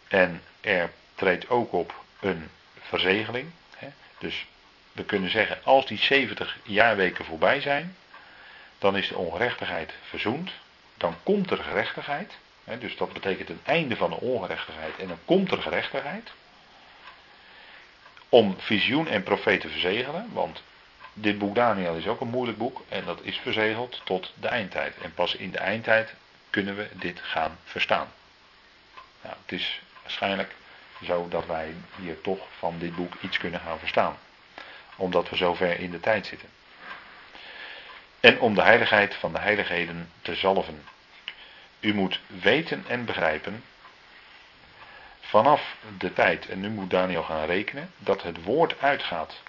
En 0.08 0.42
er 0.62 0.92
treedt 1.16 1.50
ook 1.50 1.74
op 1.74 2.04
een 2.20 2.50
verzegeling. 2.80 3.52
Dus 4.18 4.46
we 4.92 5.04
kunnen 5.04 5.30
zeggen, 5.30 5.60
als 5.64 5.86
die 5.86 5.98
70 5.98 6.58
jaarweken 6.64 7.26
voorbij 7.26 7.62
zijn, 7.62 7.96
dan 8.78 8.98
is 8.98 9.08
de 9.08 9.18
ongerechtigheid 9.18 9.94
verzoend. 10.10 10.52
Dan 10.98 11.16
komt 11.24 11.52
er 11.52 11.58
gerechtigheid. 11.58 12.34
Dus 12.80 12.98
dat 12.98 13.14
betekent 13.14 13.50
een 13.50 13.62
einde 13.64 13.96
van 13.96 14.10
de 14.10 14.20
ongerechtigheid 14.20 14.98
en 14.98 15.08
dan 15.08 15.20
komt 15.26 15.52
er 15.52 15.62
gerechtigheid. 15.62 16.32
Om 18.30 18.56
visioen 18.60 19.08
en 19.08 19.24
profeet 19.24 19.62
te 19.62 19.70
verzegelen, 19.70 20.30
want 20.34 20.64
dit 21.14 21.38
boek 21.38 21.56
Daniel 21.56 21.96
is 21.96 22.08
ook 22.08 22.22
een 22.22 22.28
moeilijk 22.28 22.58
boek 22.58 22.82
en 22.90 23.06
dat 23.06 23.20
is 23.22 23.38
verzegeld 23.38 24.02
tot 24.04 24.34
de 24.40 24.48
eindtijd. 24.48 24.98
En 24.98 25.14
pas 25.14 25.36
in 25.36 25.52
de 25.52 25.58
eindtijd 25.58 26.14
kunnen 26.50 26.76
we 26.76 26.90
dit 26.94 27.20
gaan 27.22 27.58
verstaan. 27.64 28.08
Nou, 29.22 29.36
het 29.42 29.52
is 29.52 29.82
waarschijnlijk 30.02 30.56
zodat 31.02 31.46
wij 31.46 31.74
hier 32.00 32.22
toch 32.22 32.48
van 32.58 32.80
dit 32.80 32.96
boek 32.96 33.14
iets 33.22 33.38
kunnen 33.38 33.60
gaan 33.60 33.80
verstaan. 33.80 34.18
Omdat 34.96 35.30
we 35.30 35.36
zo 35.36 35.54
ver 35.54 35.80
in 35.80 35.92
de 35.92 36.00
tijd 36.00 36.26
zitten. 36.26 36.50
En 38.20 38.40
om 38.40 38.56
de 38.56 38.62
heiligheid 38.62 39.16
van 39.16 39.34
de 39.34 39.40
heiligheden 39.40 40.12
te 40.22 40.36
zalven. 40.36 40.84
U 41.84 41.94
moet 41.94 42.20
weten 42.28 42.84
en 42.88 43.06
begrijpen, 43.06 43.64
vanaf 45.20 45.76
de 45.98 46.14
tijd, 46.14 46.50
en 46.50 46.60
nu 46.60 46.70
moet 46.70 46.90
Daniel 46.90 47.24
gaan 47.24 47.46
rekenen, 47.46 47.92
dat 47.98 48.24
het 48.24 48.44
woord 48.44 48.82
uitgaat 48.82 49.42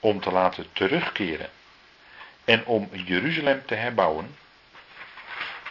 om 0.00 0.20
te 0.20 0.30
laten 0.30 0.66
terugkeren 0.72 1.50
en 2.44 2.66
om 2.66 2.88
Jeruzalem 2.92 3.66
te 3.66 3.74
herbouwen, 3.74 4.36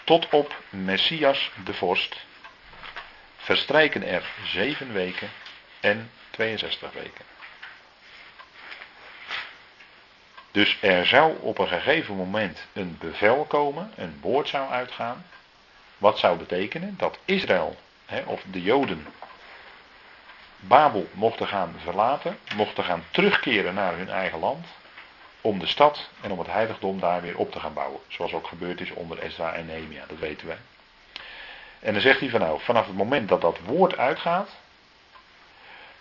tot 0.03 0.29
op 0.29 0.55
Messias 0.69 1.51
de 1.65 1.73
vorst, 1.73 2.25
verstrijken 3.37 4.07
er 4.07 4.23
zeven 4.43 4.93
weken 4.93 5.29
en 5.79 6.11
62 6.29 6.91
weken. 6.91 7.25
Dus 10.51 10.77
er 10.81 11.05
zou 11.05 11.37
op 11.39 11.57
een 11.57 11.67
gegeven 11.67 12.15
moment 12.15 12.67
een 12.73 12.97
bevel 12.99 13.45
komen, 13.45 13.91
een 13.95 14.17
woord 14.21 14.47
zou 14.47 14.69
uitgaan. 14.69 15.25
Wat 16.05 16.19
zou 16.19 16.37
betekenen 16.37 16.95
dat 16.97 17.17
Israël, 17.25 17.75
hè, 18.05 18.21
of 18.25 18.43
de 18.51 18.61
Joden, 18.61 19.07
Babel 20.59 21.07
mochten 21.13 21.47
gaan 21.47 21.75
verlaten, 21.83 22.37
mochten 22.55 22.83
gaan 22.83 23.03
terugkeren 23.11 23.73
naar 23.73 23.97
hun 23.97 24.09
eigen 24.09 24.39
land. 24.39 24.65
Om 25.41 25.59
de 25.59 25.65
stad 25.65 26.09
en 26.21 26.31
om 26.31 26.39
het 26.39 26.47
heiligdom 26.47 26.99
daar 26.99 27.21
weer 27.21 27.37
op 27.37 27.51
te 27.51 27.59
gaan 27.59 27.73
bouwen. 27.73 27.99
Zoals 28.07 28.33
ook 28.33 28.47
gebeurd 28.47 28.81
is 28.81 28.91
onder 28.91 29.19
Ezra 29.19 29.53
en 29.53 29.65
Nehemia, 29.65 30.05
dat 30.07 30.19
weten 30.19 30.47
wij. 30.47 30.57
En 31.79 31.93
dan 31.93 32.01
zegt 32.01 32.19
hij 32.19 32.29
van 32.29 32.39
nou, 32.39 32.59
vanaf 32.61 32.87
het 32.87 32.95
moment 32.95 33.29
dat 33.29 33.41
dat 33.41 33.59
woord 33.63 33.97
uitgaat, 33.97 34.49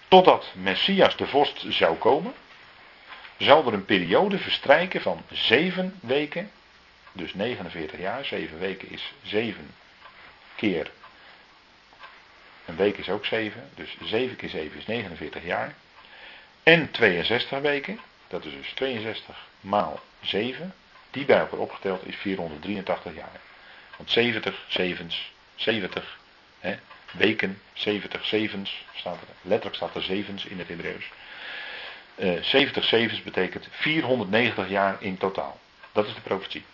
totdat 0.09 0.47
Messias 0.55 1.17
de 1.17 1.27
vorst 1.27 1.65
zou 1.69 1.97
komen, 1.97 2.35
zal 3.37 3.67
er 3.67 3.73
een 3.73 3.85
periode 3.85 4.39
verstrijken 4.39 5.01
van 5.01 5.23
zeven 5.31 5.99
weken, 6.01 6.51
dus 7.13 7.35
49 7.35 8.01
jaar, 8.01 8.25
zeven 8.25 8.59
weken 8.59 8.91
is 8.91 9.13
zeven 9.23 9.71
keer, 10.57 10.91
een 12.65 12.77
week 12.77 12.97
is 12.99 13.09
ook 13.09 13.25
zeven, 13.25 13.71
dus 13.75 13.97
zeven 14.03 14.37
keer 14.37 14.49
zeven 14.49 14.79
is 14.79 14.87
49 14.87 15.45
jaar, 15.45 15.75
en 16.63 16.91
62 16.91 17.61
weken, 17.61 18.01
dat 18.29 18.45
is 18.45 18.53
dus 18.53 18.73
62 18.75 19.37
maal 19.61 20.01
7, 20.21 20.75
die 21.11 21.25
bij 21.25 21.39
elkaar 21.39 21.59
opgeteld 21.59 22.07
is 22.07 22.17
483 22.17 23.15
jaar. 23.15 23.41
Want 23.97 24.11
70 24.11 24.65
zevens, 24.69 25.33
70 25.55 26.19
hè, 26.59 26.77
weken, 27.13 27.61
70 27.73 28.25
zevens, 28.25 28.85
staat 28.95 29.21
er, 29.21 29.27
letterlijk 29.43 29.77
staat 29.77 29.95
er 29.95 30.03
zevens 30.03 30.45
in 30.45 30.59
het 30.59 30.69
Hebreeuws. 30.69 31.11
Uh, 32.17 32.43
70 32.43 32.85
zevens 32.85 33.23
betekent 33.23 33.69
490 33.71 34.69
jaar 34.69 34.97
in 35.01 35.19
totaal. 35.19 35.61
Dat 35.93 36.07
is 36.07 36.15
de 36.15 36.21
profetie. 36.21 36.65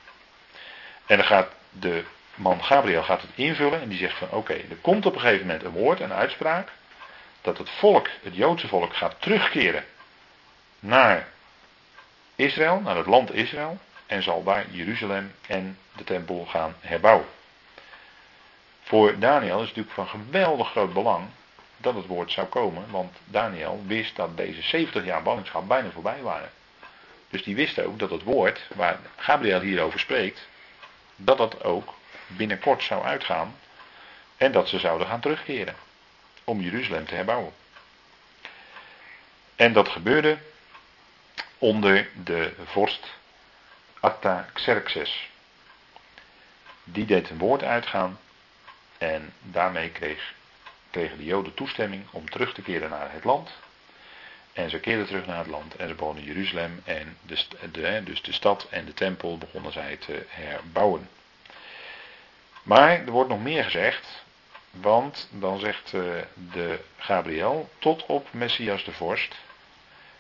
En 1.06 1.16
dan 1.16 1.26
gaat 1.26 1.52
de 1.70 2.04
man 2.40 2.64
Gabriel 2.64 3.02
gaat 3.02 3.22
het 3.22 3.30
invullen 3.34 3.80
en 3.80 3.88
die 3.88 3.98
zegt 3.98 4.16
van 4.16 4.30
oké, 4.30 4.52
er 4.52 4.76
komt 4.80 5.06
op 5.06 5.14
een 5.14 5.20
gegeven 5.20 5.46
moment 5.46 5.64
een 5.64 5.70
woord, 5.70 6.00
een 6.00 6.12
uitspraak, 6.12 6.68
dat 7.40 7.58
het 7.58 7.70
volk, 7.70 8.08
het 8.22 8.36
Joodse 8.36 8.68
volk, 8.68 8.96
gaat 8.96 9.16
terugkeren 9.18 9.84
naar 10.78 11.28
Israël, 12.34 12.80
naar 12.80 12.96
het 12.96 13.06
land 13.06 13.34
Israël, 13.34 13.78
en 14.06 14.22
zal 14.22 14.42
daar 14.42 14.66
Jeruzalem 14.70 15.34
en 15.46 15.78
de 15.96 16.04
tempel 16.04 16.46
gaan 16.50 16.74
herbouwen. 16.80 17.26
Voor 18.82 19.18
Daniel 19.18 19.60
is 19.60 19.68
het 19.68 19.76
natuurlijk 19.76 19.94
van 19.94 20.08
geweldig 20.08 20.70
groot 20.70 20.92
belang 20.92 21.26
dat 21.76 21.94
het 21.94 22.06
woord 22.06 22.32
zou 22.32 22.46
komen, 22.46 22.90
want 22.90 23.16
Daniel 23.24 23.82
wist 23.86 24.16
dat 24.16 24.36
deze 24.36 24.62
70 24.62 25.04
jaar 25.04 25.22
ballingschap 25.22 25.68
bijna 25.68 25.90
voorbij 25.90 26.22
waren. 26.22 26.50
Dus 27.30 27.42
die 27.42 27.54
wist 27.54 27.80
ook 27.80 27.98
dat 27.98 28.10
het 28.10 28.22
woord 28.22 28.66
waar 28.74 28.98
Gabriel 29.16 29.60
hierover 29.60 30.00
spreekt, 30.00 30.48
dat 31.16 31.38
dat 31.38 31.64
ook 31.64 31.94
binnenkort 32.36 32.82
zou 32.82 33.04
uitgaan 33.04 33.56
en 34.36 34.52
dat 34.52 34.68
ze 34.68 34.78
zouden 34.78 35.06
gaan 35.06 35.20
terugkeren 35.20 35.74
om 36.44 36.60
Jeruzalem 36.60 37.06
te 37.06 37.14
herbouwen. 37.14 37.52
En 39.56 39.72
dat 39.72 39.88
gebeurde 39.88 40.38
onder 41.58 42.08
de 42.24 42.52
vorst 42.64 43.18
Artaxerxes. 44.00 45.28
Die 46.84 47.04
deed 47.04 47.30
een 47.30 47.38
woord 47.38 47.62
uitgaan 47.62 48.18
en 48.98 49.32
daarmee 49.42 49.90
kreeg, 49.90 50.34
kregen 50.90 51.18
de 51.18 51.24
Joden 51.24 51.54
toestemming 51.54 52.04
om 52.10 52.30
terug 52.30 52.54
te 52.54 52.62
keren 52.62 52.90
naar 52.90 53.12
het 53.12 53.24
land. 53.24 53.50
En 54.52 54.70
ze 54.70 54.80
keerden 54.80 55.06
terug 55.06 55.26
naar 55.26 55.38
het 55.38 55.46
land 55.46 55.76
en 55.76 55.88
ze 55.88 55.94
begonnen 55.94 56.24
Jeruzalem 56.24 56.82
en 56.84 57.16
de, 57.22 58.02
dus 58.04 58.22
de 58.22 58.32
stad 58.32 58.66
en 58.70 58.84
de 58.84 58.94
tempel 58.94 59.38
begonnen 59.38 59.72
zij 59.72 59.96
te 59.96 60.26
herbouwen. 60.28 61.08
Maar 62.62 62.90
er 62.90 63.10
wordt 63.10 63.30
nog 63.30 63.42
meer 63.42 63.64
gezegd, 63.64 64.24
want 64.70 65.28
dan 65.30 65.58
zegt 65.58 65.94
eh, 65.94 66.00
de 66.52 66.80
Gabriel 66.98 67.70
tot 67.78 68.06
op 68.06 68.28
Messias 68.32 68.84
de 68.84 68.92
vorst 68.92 69.36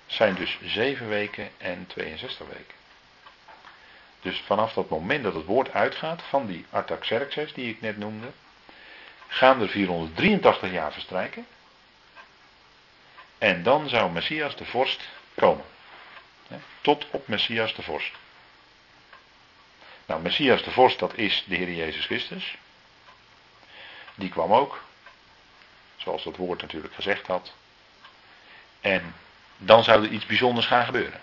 zijn 0.06 0.34
dus 0.34 0.58
7 0.62 1.08
weken 1.08 1.50
en 1.58 1.86
62 1.86 2.46
weken. 2.46 2.74
Dus 4.20 4.40
vanaf 4.40 4.72
dat 4.72 4.88
moment 4.88 5.24
dat 5.24 5.34
het 5.34 5.44
woord 5.44 5.72
uitgaat 5.72 6.22
van 6.22 6.46
die 6.46 6.66
Artaxerxes 6.70 7.52
die 7.52 7.68
ik 7.70 7.80
net 7.80 7.98
noemde, 7.98 8.26
gaan 9.28 9.60
er 9.60 9.68
483 9.68 10.70
jaar 10.70 10.92
verstrijken. 10.92 11.46
En 13.38 13.62
dan 13.62 13.88
zou 13.88 14.12
Messias 14.12 14.56
de 14.56 14.64
vorst 14.64 15.08
komen. 15.34 15.64
Tot 16.80 17.06
op 17.10 17.28
Messias 17.28 17.74
de 17.74 17.82
vorst. 17.82 18.12
Nou, 20.10 20.22
Messias 20.22 20.62
de 20.62 20.70
vorst, 20.70 20.98
dat 20.98 21.16
is 21.16 21.44
de 21.46 21.54
Heer 21.54 21.72
Jezus 21.72 22.04
Christus. 22.04 22.56
Die 24.14 24.28
kwam 24.28 24.52
ook. 24.52 24.82
Zoals 25.96 26.24
dat 26.24 26.36
woord 26.36 26.60
natuurlijk 26.60 26.94
gezegd 26.94 27.26
had. 27.26 27.52
En 28.80 29.14
dan 29.56 29.84
zou 29.84 30.04
er 30.04 30.10
iets 30.10 30.26
bijzonders 30.26 30.66
gaan 30.66 30.84
gebeuren. 30.84 31.20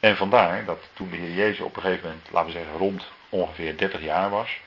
En 0.00 0.16
vandaar 0.16 0.64
dat 0.64 0.78
toen 0.92 1.10
de 1.10 1.16
Heer 1.16 1.34
Jezus 1.34 1.60
op 1.60 1.76
een 1.76 1.82
gegeven 1.82 2.08
moment, 2.08 2.30
laten 2.30 2.52
we 2.52 2.58
zeggen, 2.58 2.76
rond 2.76 3.04
ongeveer 3.28 3.76
30 3.76 4.00
jaar 4.00 4.30
was. 4.30 4.60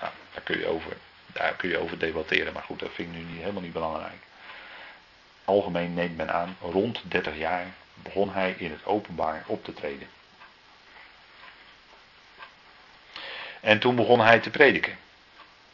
Nou, 0.00 0.12
daar 0.32 0.42
kun 0.42 0.58
je 0.58 0.66
over, 0.66 0.96
daar 1.26 1.54
kun 1.54 1.68
je 1.68 1.78
over 1.78 1.98
debatteren, 1.98 2.52
maar 2.52 2.62
goed, 2.62 2.78
dat 2.78 2.92
vind 2.92 3.08
ik 3.08 3.16
nu 3.16 3.22
niet, 3.22 3.40
helemaal 3.40 3.62
niet 3.62 3.72
belangrijk. 3.72 4.22
Algemeen 5.44 5.94
neemt 5.94 6.16
men 6.16 6.32
aan, 6.32 6.56
rond 6.60 7.02
30 7.02 7.36
jaar 7.36 7.66
begon 7.94 8.32
hij 8.32 8.54
in 8.58 8.70
het 8.70 8.86
openbaar 8.86 9.44
op 9.46 9.64
te 9.64 9.72
treden. 9.72 10.17
En 13.60 13.78
toen 13.78 13.96
begon 13.96 14.20
hij 14.20 14.40
te 14.40 14.50
prediken. 14.50 14.98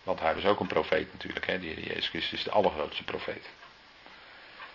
Want 0.02 0.20
hij 0.20 0.34
was 0.34 0.44
ook 0.44 0.60
een 0.60 0.66
profeet 0.66 1.12
natuurlijk, 1.12 1.46
hè? 1.46 1.60
de 1.60 1.66
Heer 1.66 1.80
Jezus 1.80 2.08
Christus 2.08 2.38
is 2.38 2.44
de 2.44 2.50
allergrootste 2.50 3.04
profeet. 3.04 3.48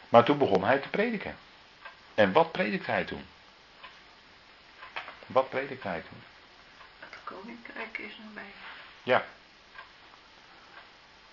Maar 0.10 0.24
toen 0.24 0.38
begon 0.38 0.64
hij 0.64 0.78
te 0.78 0.90
prediken. 0.90 1.38
En 2.14 2.32
wat 2.32 2.52
predikte 2.52 2.92
hij 2.92 3.04
toen? 3.04 3.26
Wat 5.26 5.50
predikt 5.50 5.84
hij 5.84 6.02
toen? 6.10 6.22
Het 7.00 7.18
koninkrijk 7.24 7.98
is 7.98 8.18
nabij. 8.26 8.52
Ja. 9.04 9.26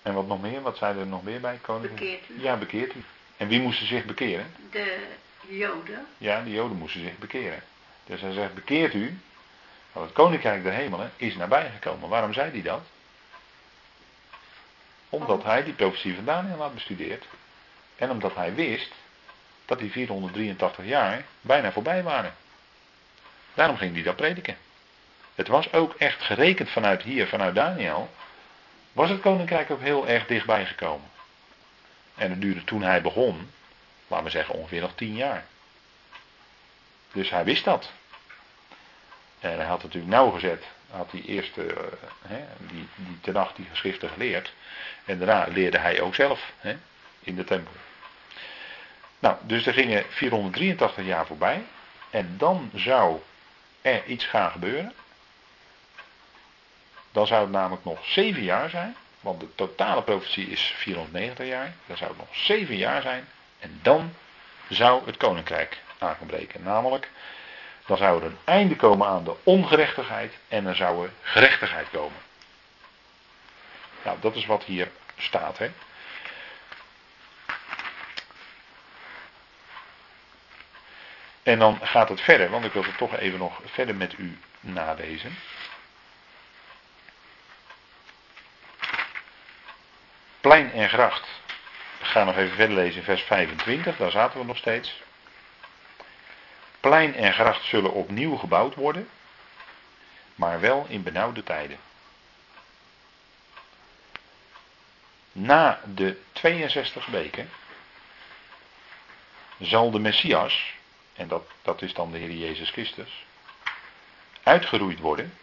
En 0.01 0.13
wat 0.13 0.27
nog 0.27 0.41
meer? 0.41 0.61
Wat 0.61 0.77
zei 0.77 0.99
er 0.99 1.07
nog 1.07 1.23
meer 1.23 1.39
bij? 1.39 1.59
Koninkrijk? 1.61 1.99
Bekeert 1.99 2.29
u. 2.29 2.43
Ja, 2.43 2.57
bekeert 2.57 2.95
u. 2.95 3.03
En 3.37 3.47
wie 3.47 3.61
moesten 3.61 3.87
zich 3.87 4.05
bekeren? 4.05 4.53
De 4.71 5.07
Joden. 5.47 6.07
Ja, 6.17 6.43
de 6.43 6.51
Joden 6.51 6.77
moesten 6.77 7.01
zich 7.01 7.17
bekeren. 7.17 7.63
Dus 8.05 8.21
hij 8.21 8.31
zegt, 8.31 8.53
bekeert 8.53 8.93
u, 8.93 9.19
want 9.97 10.09
het 10.09 10.19
koninkrijk 10.19 10.63
der 10.63 10.73
hemelen 10.73 11.11
is 11.15 11.35
nabijgekomen. 11.35 12.09
Waarom 12.09 12.33
zei 12.33 12.51
hij 12.51 12.61
dat? 12.61 12.81
Omdat 15.09 15.43
hij 15.43 15.63
die 15.63 15.73
profetie 15.73 16.15
van 16.15 16.25
Daniel 16.25 16.61
had 16.61 16.73
bestudeerd. 16.73 17.25
En 17.95 18.09
omdat 18.09 18.35
hij 18.35 18.53
wist 18.53 18.91
dat 19.65 19.79
die 19.79 19.91
483 19.91 20.85
jaar 20.85 21.25
bijna 21.41 21.71
voorbij 21.71 22.03
waren. 22.03 22.35
Daarom 23.53 23.77
ging 23.77 23.93
hij 23.93 24.03
dat 24.03 24.15
prediken. 24.15 24.57
Het 25.35 25.47
was 25.47 25.73
ook 25.73 25.93
echt 25.93 26.21
gerekend 26.21 26.69
vanuit 26.69 27.01
hier, 27.01 27.27
vanuit 27.27 27.55
Daniel, 27.55 28.09
was 28.91 29.09
het 29.09 29.21
koninkrijk 29.21 29.71
ook 29.71 29.81
heel 29.81 30.07
erg 30.07 30.25
dichtbij 30.25 30.65
gekomen. 30.65 31.09
En 32.15 32.29
het 32.29 32.41
duurde 32.41 32.63
toen 32.63 32.81
hij 32.81 33.01
begon, 33.01 33.51
laten 34.07 34.25
we 34.25 34.31
zeggen 34.31 34.55
ongeveer 34.55 34.81
nog 34.81 34.95
tien 34.95 35.15
jaar. 35.15 35.45
Dus 37.11 37.29
hij 37.29 37.43
wist 37.43 37.63
dat. 37.63 37.91
En 39.51 39.57
hij 39.57 39.67
had 39.67 39.83
natuurlijk 39.83 40.13
nauwgezet, 40.13 40.63
had 40.91 41.11
hij 41.11 41.21
eerst 41.21 41.57
uh, 41.57 41.65
hè, 42.27 42.45
die, 42.59 42.87
die 42.95 43.19
tenacht 43.21 43.55
die 43.55 43.67
geschriften 43.69 44.09
geleerd. 44.09 44.53
En 45.05 45.17
daarna 45.17 45.47
leerde 45.53 45.77
hij 45.77 46.01
ook 46.01 46.15
zelf 46.15 46.51
hè, 46.57 46.77
in 47.19 47.35
de 47.35 47.43
tempel. 47.43 47.73
Nou, 49.19 49.35
dus 49.41 49.65
er 49.65 49.73
gingen 49.73 50.05
483 50.09 51.05
jaar 51.05 51.25
voorbij. 51.25 51.63
En 52.09 52.35
dan 52.37 52.71
zou 52.73 53.19
er 53.81 54.05
iets 54.05 54.25
gaan 54.25 54.51
gebeuren. 54.51 54.93
Dan 57.11 57.27
zou 57.27 57.41
het 57.41 57.51
namelijk 57.51 57.85
nog 57.85 58.05
zeven 58.05 58.43
jaar 58.43 58.69
zijn. 58.69 58.95
Want 59.21 59.39
de 59.39 59.55
totale 59.55 60.01
profetie 60.03 60.47
is 60.47 60.73
490 60.77 61.47
jaar. 61.47 61.73
Dan 61.85 61.97
zou 61.97 62.09
het 62.09 62.19
nog 62.19 62.35
zeven 62.35 62.77
jaar 62.77 63.01
zijn. 63.01 63.27
En 63.59 63.79
dan 63.81 64.13
zou 64.69 65.05
het 65.05 65.17
koninkrijk 65.17 65.81
aangebreken. 65.97 66.63
Namelijk, 66.63 67.09
dan 67.87 67.97
zou 67.97 68.21
er 68.21 68.25
een 68.25 68.37
einde 68.43 68.75
komen 68.75 69.07
aan 69.07 69.23
de 69.23 69.35
ongerechtigheid. 69.43 70.33
En 70.47 70.65
er 70.65 70.75
zou 70.75 71.05
er 71.05 71.11
gerechtigheid 71.21 71.89
komen. 71.89 72.19
Nou, 74.03 74.17
dat 74.21 74.35
is 74.35 74.45
wat 74.45 74.63
hier 74.63 74.91
staat. 75.17 75.57
Hè. 75.57 75.71
En 81.43 81.59
dan 81.59 81.79
gaat 81.81 82.09
het 82.09 82.21
verder, 82.21 82.49
want 82.49 82.65
ik 82.65 82.71
wil 82.71 82.83
het 82.83 82.97
toch 82.97 83.17
even 83.17 83.39
nog 83.39 83.61
verder 83.65 83.95
met 83.95 84.17
u 84.17 84.39
nalezen. 84.59 85.37
Plein 90.41 90.71
en 90.71 90.89
gracht. 90.89 91.27
Ik 91.99 92.05
ga 92.05 92.23
nog 92.23 92.37
even 92.37 92.55
verder 92.55 92.75
lezen 92.75 92.97
in 92.97 93.03
vers 93.03 93.21
25, 93.21 93.97
daar 93.97 94.11
zaten 94.11 94.39
we 94.39 94.45
nog 94.45 94.57
steeds. 94.57 95.01
Plein 96.87 97.15
en 97.15 97.33
gracht 97.33 97.63
zullen 97.63 97.91
opnieuw 97.91 98.35
gebouwd 98.35 98.75
worden, 98.75 99.09
maar 100.35 100.59
wel 100.59 100.85
in 100.89 101.03
benauwde 101.03 101.43
tijden. 101.43 101.77
Na 105.31 105.81
de 105.85 106.21
62 106.31 107.05
weken 107.05 107.49
zal 109.59 109.91
de 109.91 109.99
Messias, 109.99 110.73
en 111.13 111.27
dat, 111.27 111.47
dat 111.61 111.81
is 111.81 111.93
dan 111.93 112.11
de 112.11 112.17
Heer 112.17 112.31
Jezus 112.31 112.69
Christus, 112.69 113.25
uitgeroeid 114.43 114.99
worden, 114.99 115.37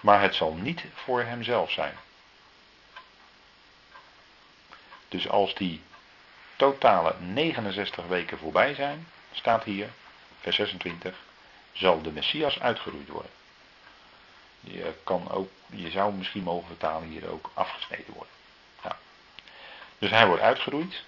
maar 0.00 0.22
het 0.22 0.34
zal 0.34 0.54
niet 0.54 0.84
voor 0.94 1.22
hemzelf 1.22 1.70
zijn. 1.70 1.94
Dus 5.08 5.28
als 5.28 5.54
die 5.54 5.82
totale 6.56 7.14
69 7.18 8.06
weken 8.06 8.38
voorbij 8.38 8.74
zijn, 8.74 9.08
staat 9.32 9.64
hier, 9.64 9.88
vers 10.40 10.56
26, 10.56 11.16
zal 11.72 12.02
de 12.02 12.10
Messias 12.10 12.60
uitgeroeid 12.60 13.08
worden. 13.08 13.30
Je, 14.60 14.94
kan 15.04 15.30
ook, 15.30 15.50
je 15.66 15.90
zou 15.90 16.14
misschien 16.14 16.42
mogen 16.42 16.66
vertalen 16.66 17.08
hier 17.08 17.30
ook 17.30 17.50
afgesneden 17.54 18.14
worden. 18.14 18.32
Ja. 18.84 18.98
Dus 19.98 20.10
hij 20.10 20.26
wordt 20.26 20.42
uitgeroeid. 20.42 21.04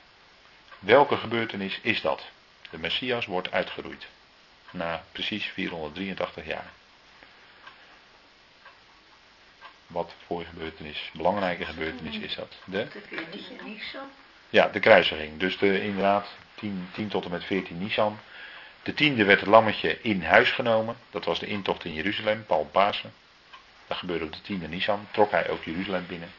Welke 0.79 1.17
gebeurtenis 1.17 1.79
is 1.83 2.01
dat? 2.01 2.23
De 2.71 2.79
Messias 2.79 3.27
wordt 3.27 3.51
uitgeroeid. 3.51 4.07
Na 4.71 5.05
precies 5.13 5.47
483 5.47 6.47
jaar. 6.47 6.71
Wat 9.87 10.13
voor 10.27 10.45
gebeurtenis, 10.45 11.11
belangrijke 11.13 11.65
gebeurtenis 11.65 12.17
is 12.17 12.35
dat? 12.35 12.55
De? 12.65 12.87
Ja, 14.51 14.69
de 14.69 14.81
kruisiging. 14.81 15.39
Dus 15.39 15.59
de, 15.59 15.83
inderdaad, 15.83 16.29
10, 16.55 16.89
10 16.93 17.09
tot 17.09 17.25
en 17.25 17.31
met 17.31 17.45
14 17.45 17.79
Nisan. 17.79 18.19
De 18.83 18.95
tiende 18.95 19.25
werd 19.25 19.41
het 19.41 19.49
lammetje 19.49 20.01
in 20.01 20.23
huis 20.23 20.51
genomen. 20.51 20.97
Dat 21.11 21.25
was 21.25 21.39
de 21.39 21.47
intocht 21.47 21.85
in 21.85 21.93
Jeruzalem, 21.93 22.47
Paul. 22.47 22.69
Dat 22.73 23.97
gebeurde 23.97 24.25
op 24.25 24.33
de 24.33 24.41
tiende 24.41 24.69
Nisan. 24.69 25.07
Trok 25.11 25.31
hij 25.31 25.51
ook 25.51 25.65
Jeruzalem 25.65 26.07
binnen. 26.07 26.33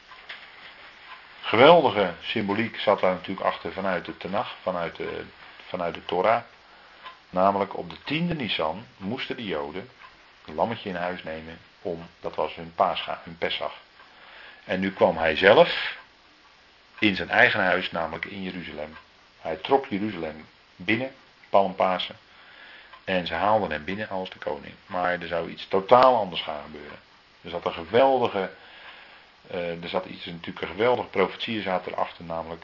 Geweldige 1.41 2.14
symboliek 2.22 2.80
zat 2.80 2.99
daar 2.99 3.14
natuurlijk 3.14 3.45
achter 3.45 3.72
vanuit 3.72 4.06
de 4.06 4.18
Tenach, 4.18 4.56
vanuit 4.61 4.95
de, 4.95 5.24
vanuit 5.68 5.94
de 5.94 6.06
Torah. 6.06 6.41
Namelijk 7.30 7.78
op 7.78 7.90
de 7.90 7.98
tiende 8.03 8.34
Nisan 8.34 8.86
moesten 8.98 9.36
de 9.36 9.44
Joden 9.44 9.90
een 10.45 10.56
lammetje 10.56 10.90
in 10.90 10.95
huis 10.95 11.24
nemen 11.24 11.60
om, 11.82 12.10
dat 12.20 12.36
was 12.36 12.56
hun 12.56 12.72
Pascha, 12.76 13.22
hun 13.24 13.38
Pesach. 13.38 13.74
En 14.64 14.80
nu 14.80 14.91
kwam 14.91 15.18
hij 15.18 15.36
zelf 15.36 15.98
in 16.99 17.15
zijn 17.15 17.30
eigen 17.30 17.64
huis, 17.64 17.91
namelijk 17.91 18.26
in 18.26 18.44
Jeruzalem. 18.44 18.98
Hij 19.41 19.56
trok 19.56 19.86
Jeruzalem 19.88 20.45
binnen, 20.76 21.11
Palmpasen. 21.49 22.15
En 23.04 23.28
ze 23.28 23.34
haalden 23.34 23.72
hem 23.72 23.84
binnen 23.84 24.10
als 24.10 24.30
de 24.30 24.40
koning. 24.40 24.74
Maar 24.86 25.22
er 25.22 25.28
zou 25.28 25.50
iets 25.50 25.68
totaal 25.68 26.16
anders 26.16 26.42
gaan 26.42 26.64
gebeuren. 26.64 27.00
Er 27.42 27.50
zat 27.50 27.66
een 27.66 27.74
geweldige, 27.74 28.52
uh, 29.52 29.84
er 29.84 29.90
zat 29.90 30.06
iets, 30.06 30.26
natuurlijk 30.26 30.62
een 30.62 30.68
geweldige 30.68 31.08
profetie 31.08 31.62
zat 31.62 31.88
erachter, 31.88 32.24
namelijk 32.24 32.64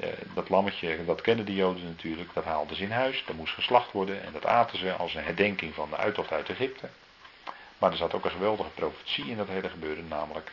uh, 0.00 0.08
dat 0.34 0.48
lammetje, 0.48 1.04
dat 1.04 1.20
kenden 1.20 1.44
de 1.44 1.54
Joden 1.54 1.84
natuurlijk, 1.84 2.34
dat 2.34 2.44
haalden 2.44 2.76
ze 2.76 2.82
in 2.82 2.90
huis, 2.90 3.24
dat 3.26 3.36
moest 3.36 3.54
geslacht 3.54 3.92
worden 3.92 4.24
en 4.24 4.32
dat 4.32 4.46
aten 4.46 4.78
ze 4.78 4.92
als 4.92 5.14
een 5.14 5.24
herdenking 5.24 5.74
van 5.74 5.90
de 5.90 5.96
uittocht 5.96 6.32
uit 6.32 6.48
Egypte. 6.48 6.88
Maar 7.78 7.90
er 7.90 7.96
zat 7.96 8.14
ook 8.14 8.24
een 8.24 8.30
geweldige 8.30 8.70
profetie 8.70 9.30
in 9.30 9.36
dat 9.36 9.48
hele 9.48 9.68
gebeuren, 9.68 10.08
namelijk 10.08 10.52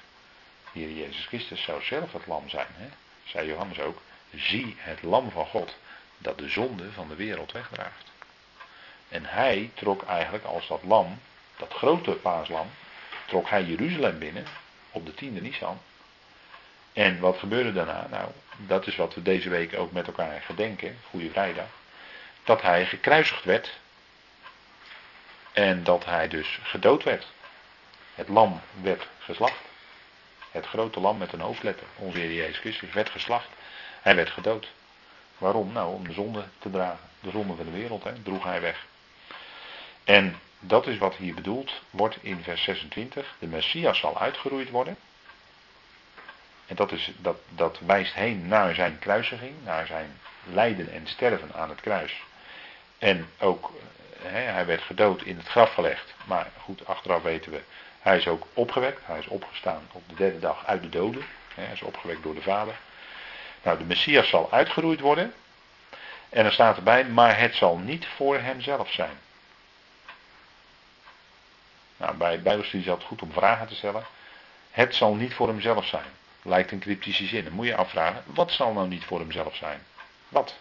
Heer 0.71 0.91
Jezus 0.91 1.25
Christus 1.25 1.63
zou 1.63 1.83
zelf 1.83 2.13
het 2.13 2.27
lam 2.27 2.49
zijn. 2.49 2.67
Hè? 2.73 2.87
Zei 3.23 3.47
Johannes 3.47 3.79
ook, 3.79 4.01
zie 4.35 4.75
het 4.77 5.03
lam 5.03 5.31
van 5.31 5.45
God 5.45 5.75
dat 6.17 6.37
de 6.37 6.49
zonde 6.49 6.91
van 6.91 7.07
de 7.07 7.15
wereld 7.15 7.51
wegdraagt. 7.51 8.11
En 9.09 9.25
hij 9.25 9.71
trok 9.73 10.03
eigenlijk 10.03 10.43
als 10.43 10.67
dat 10.67 10.83
lam, 10.83 11.19
dat 11.57 11.73
grote 11.73 12.11
paaslam, 12.11 12.69
trok 13.25 13.49
hij 13.49 13.63
Jeruzalem 13.63 14.19
binnen 14.19 14.45
op 14.91 15.05
de 15.05 15.13
tiende 15.13 15.41
Nisan. 15.41 15.79
En 16.93 17.19
wat 17.19 17.37
gebeurde 17.37 17.73
daarna? 17.73 18.07
Nou, 18.09 18.29
dat 18.57 18.87
is 18.87 18.95
wat 18.95 19.13
we 19.13 19.21
deze 19.21 19.49
week 19.49 19.77
ook 19.77 19.91
met 19.91 20.07
elkaar 20.07 20.41
gedenken, 20.41 20.97
Goede 21.09 21.29
Vrijdag. 21.29 21.67
Dat 22.43 22.61
hij 22.61 22.85
gekruisigd 22.85 23.43
werd. 23.43 23.79
En 25.51 25.83
dat 25.83 26.05
hij 26.05 26.27
dus 26.27 26.59
gedood 26.63 27.03
werd. 27.03 27.27
Het 28.15 28.27
lam 28.27 28.61
werd 28.81 29.07
geslacht. 29.19 29.61
Het 30.51 30.65
grote 30.65 30.99
lam 30.99 31.17
met 31.17 31.33
een 31.33 31.39
hoofdletter, 31.39 31.87
onze 31.95 32.17
Heer 32.17 32.33
Jezus 32.33 32.57
Christus, 32.57 32.93
werd 32.93 33.09
geslacht. 33.09 33.49
Hij 34.01 34.15
werd 34.15 34.29
gedood. 34.29 34.67
Waarom? 35.37 35.71
Nou, 35.71 35.93
om 35.93 36.07
de 36.07 36.13
zonde 36.13 36.45
te 36.59 36.69
dragen. 36.69 37.09
De 37.19 37.29
zonde 37.31 37.55
van 37.55 37.65
de 37.65 37.71
wereld, 37.71 38.03
hè, 38.03 38.13
droeg 38.23 38.43
hij 38.43 38.61
weg. 38.61 38.85
En 40.07 40.39
dat 40.59 40.87
is 40.87 40.97
wat 40.97 41.15
hier 41.15 41.33
bedoeld 41.33 41.71
wordt 41.89 42.17
in 42.21 42.43
vers 42.43 42.63
26. 42.63 43.35
De 43.39 43.47
Messias 43.47 43.99
zal 43.99 44.19
uitgeroeid 44.19 44.69
worden. 44.69 44.97
En 46.67 46.75
dat, 46.75 46.91
is, 46.91 47.11
dat, 47.17 47.37
dat 47.49 47.79
wijst 47.85 48.13
heen 48.13 48.47
naar 48.47 48.75
zijn 48.75 48.99
kruisiging, 48.99 49.53
naar 49.63 49.85
zijn 49.85 50.19
lijden 50.43 50.91
en 50.91 51.07
sterven 51.07 51.53
aan 51.53 51.69
het 51.69 51.81
kruis. 51.81 52.23
En 52.97 53.29
ook, 53.39 53.71
hè, 54.21 54.39
hij 54.39 54.65
werd 54.65 54.81
gedood 54.81 55.21
in 55.21 55.37
het 55.37 55.47
graf 55.47 55.73
gelegd. 55.73 56.13
Maar 56.25 56.47
goed, 56.61 56.85
achteraf 56.85 57.21
weten 57.21 57.51
we, 57.51 57.61
hij 57.99 58.17
is 58.17 58.27
ook 58.27 58.47
opgewekt. 58.53 59.01
Hij 59.03 59.19
is 59.19 59.27
opgestaan 59.27 59.87
op 59.91 60.03
de 60.09 60.15
derde 60.15 60.39
dag 60.39 60.65
uit 60.65 60.81
de 60.81 60.89
doden. 60.89 61.25
Hij 61.53 61.73
is 61.73 61.81
opgewekt 61.81 62.23
door 62.23 62.35
de 62.35 62.41
Vader. 62.41 62.75
Nou, 63.63 63.77
de 63.77 63.83
Messias 63.83 64.29
zal 64.29 64.51
uitgeroeid 64.51 64.99
worden. 64.99 65.33
En 66.29 66.45
er 66.45 66.53
staat 66.53 66.77
erbij, 66.77 67.05
maar 67.05 67.39
het 67.39 67.55
zal 67.55 67.77
niet 67.77 68.05
voor 68.15 68.37
hemzelf 68.37 68.91
zijn. 68.91 69.25
Nou, 71.97 72.15
bij 72.15 72.41
Bijbelstudie 72.41 72.87
is 72.87 72.93
het 72.93 73.03
goed 73.03 73.21
om 73.21 73.31
vragen 73.31 73.67
te 73.67 73.75
stellen. 73.75 74.05
Het 74.71 74.95
zal 74.95 75.15
niet 75.15 75.33
voor 75.33 75.47
hemzelf 75.47 75.85
zijn. 75.85 76.11
Lijkt 76.41 76.71
een 76.71 76.79
cryptische 76.79 77.25
zin. 77.25 77.43
Dan 77.43 77.53
moet 77.53 77.65
je 77.65 77.75
afvragen, 77.75 78.23
wat 78.25 78.51
zal 78.51 78.73
nou 78.73 78.87
niet 78.87 79.05
voor 79.05 79.19
hemzelf 79.19 79.55
zijn? 79.55 79.83
Wat? 80.29 80.55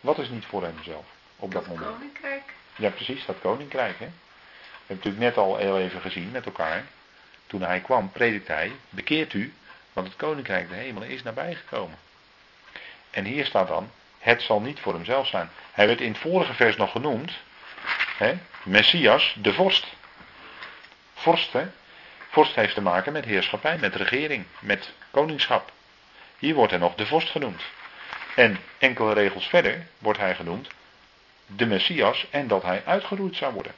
Wat 0.00 0.18
is 0.18 0.28
niet 0.28 0.44
voor 0.44 0.62
hemzelf 0.62 1.04
op 1.36 1.52
dat, 1.52 1.64
dat 1.64 1.74
moment? 1.74 1.96
koninkrijk. 1.96 2.52
Ja, 2.76 2.90
precies, 2.90 3.26
dat 3.26 3.40
koninkrijk. 3.40 3.98
Hè? 3.98 4.06
We 4.06 4.12
hebben 4.86 5.10
natuurlijk 5.10 5.36
net 5.36 5.44
al 5.44 5.56
heel 5.56 5.78
even 5.78 6.00
gezien 6.00 6.30
met 6.30 6.46
elkaar. 6.46 6.84
Toen 7.46 7.62
hij 7.62 7.80
kwam, 7.80 8.10
predikte 8.10 8.52
hij, 8.52 8.72
bekeert 8.90 9.32
u, 9.32 9.54
want 9.92 10.06
het 10.06 10.16
koninkrijk 10.16 10.68
de 10.68 10.74
hemelen 10.74 11.08
is 11.08 11.22
nabijgekomen. 11.22 11.98
En 13.10 13.24
hier 13.24 13.46
staat 13.46 13.68
dan, 13.68 13.90
het 14.18 14.42
zal 14.42 14.60
niet 14.60 14.80
voor 14.80 14.94
hemzelf 14.94 15.26
zijn. 15.26 15.50
Hij 15.72 15.86
werd 15.86 16.00
in 16.00 16.12
het 16.12 16.20
vorige 16.20 16.54
vers 16.54 16.76
nog 16.76 16.90
genoemd, 16.90 17.32
hè, 18.16 18.38
Messias, 18.62 19.36
de 19.38 19.52
vorst. 19.52 19.86
Vorst, 21.26 21.52
hè. 21.52 21.66
Vorst 22.30 22.54
heeft 22.54 22.74
te 22.74 22.80
maken 22.80 23.12
met 23.12 23.24
heerschappij, 23.24 23.78
met 23.78 23.94
regering, 23.94 24.44
met 24.58 24.92
koningschap. 25.10 25.72
Hier 26.38 26.54
wordt 26.54 26.70
hij 26.70 26.80
nog 26.80 26.94
de 26.94 27.06
vorst 27.06 27.30
genoemd. 27.30 27.62
En 28.34 28.58
enkele 28.78 29.12
regels 29.12 29.46
verder 29.46 29.86
wordt 29.98 30.18
hij 30.18 30.34
genoemd 30.34 30.68
de 31.46 31.66
Messias 31.66 32.26
en 32.30 32.48
dat 32.48 32.62
hij 32.62 32.82
uitgeroeid 32.84 33.36
zou 33.36 33.52
worden. 33.52 33.72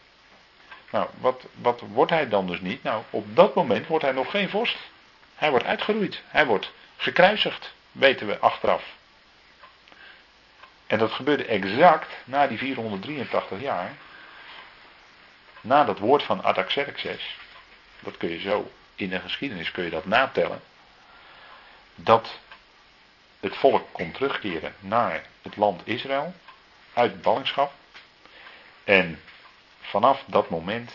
Nou, 0.91 1.09
wat, 1.21 1.47
wat 1.55 1.81
wordt 1.81 2.11
hij 2.11 2.29
dan 2.29 2.47
dus 2.47 2.61
niet? 2.61 2.83
Nou, 2.83 3.03
op 3.11 3.37
dat 3.37 3.55
moment 3.55 3.87
wordt 3.87 4.05
hij 4.05 4.13
nog 4.13 4.31
geen 4.31 4.49
vorst. 4.49 4.79
Hij 5.35 5.51
wordt 5.51 5.65
uitgeroeid. 5.65 6.23
Hij 6.27 6.47
wordt 6.47 6.73
gekruisigd, 6.97 7.73
weten 7.93 8.27
we 8.27 8.39
achteraf. 8.39 8.85
En 10.87 10.99
dat 10.99 11.13
gebeurde 11.13 11.45
exact 11.45 12.13
na 12.25 12.47
die 12.47 12.59
483 12.59 13.61
jaar. 13.61 13.93
Na 15.69 15.85
dat 15.85 15.99
woord 15.99 16.23
van 16.23 16.43
Artaxerxes. 16.43 17.37
Dat 18.01 18.17
kun 18.17 18.29
je 18.29 18.41
zo, 18.41 18.71
in 18.95 19.09
de 19.09 19.21
geschiedenis 19.21 19.71
kun 19.71 19.85
je 19.85 19.91
dat 19.91 20.05
natellen. 20.05 20.61
Dat 21.95 22.39
het 23.41 23.57
volk 23.57 23.93
kon 23.93 24.13
terugkeren 24.13 24.75
naar 24.81 25.25
het 25.43 25.57
land 25.57 25.83
Israël. 25.85 26.35
Uit 26.93 27.23
ballingschap. 27.23 27.73
En 28.85 29.21
vanaf 29.81 30.25
dat 30.27 30.51
moment, 30.51 30.93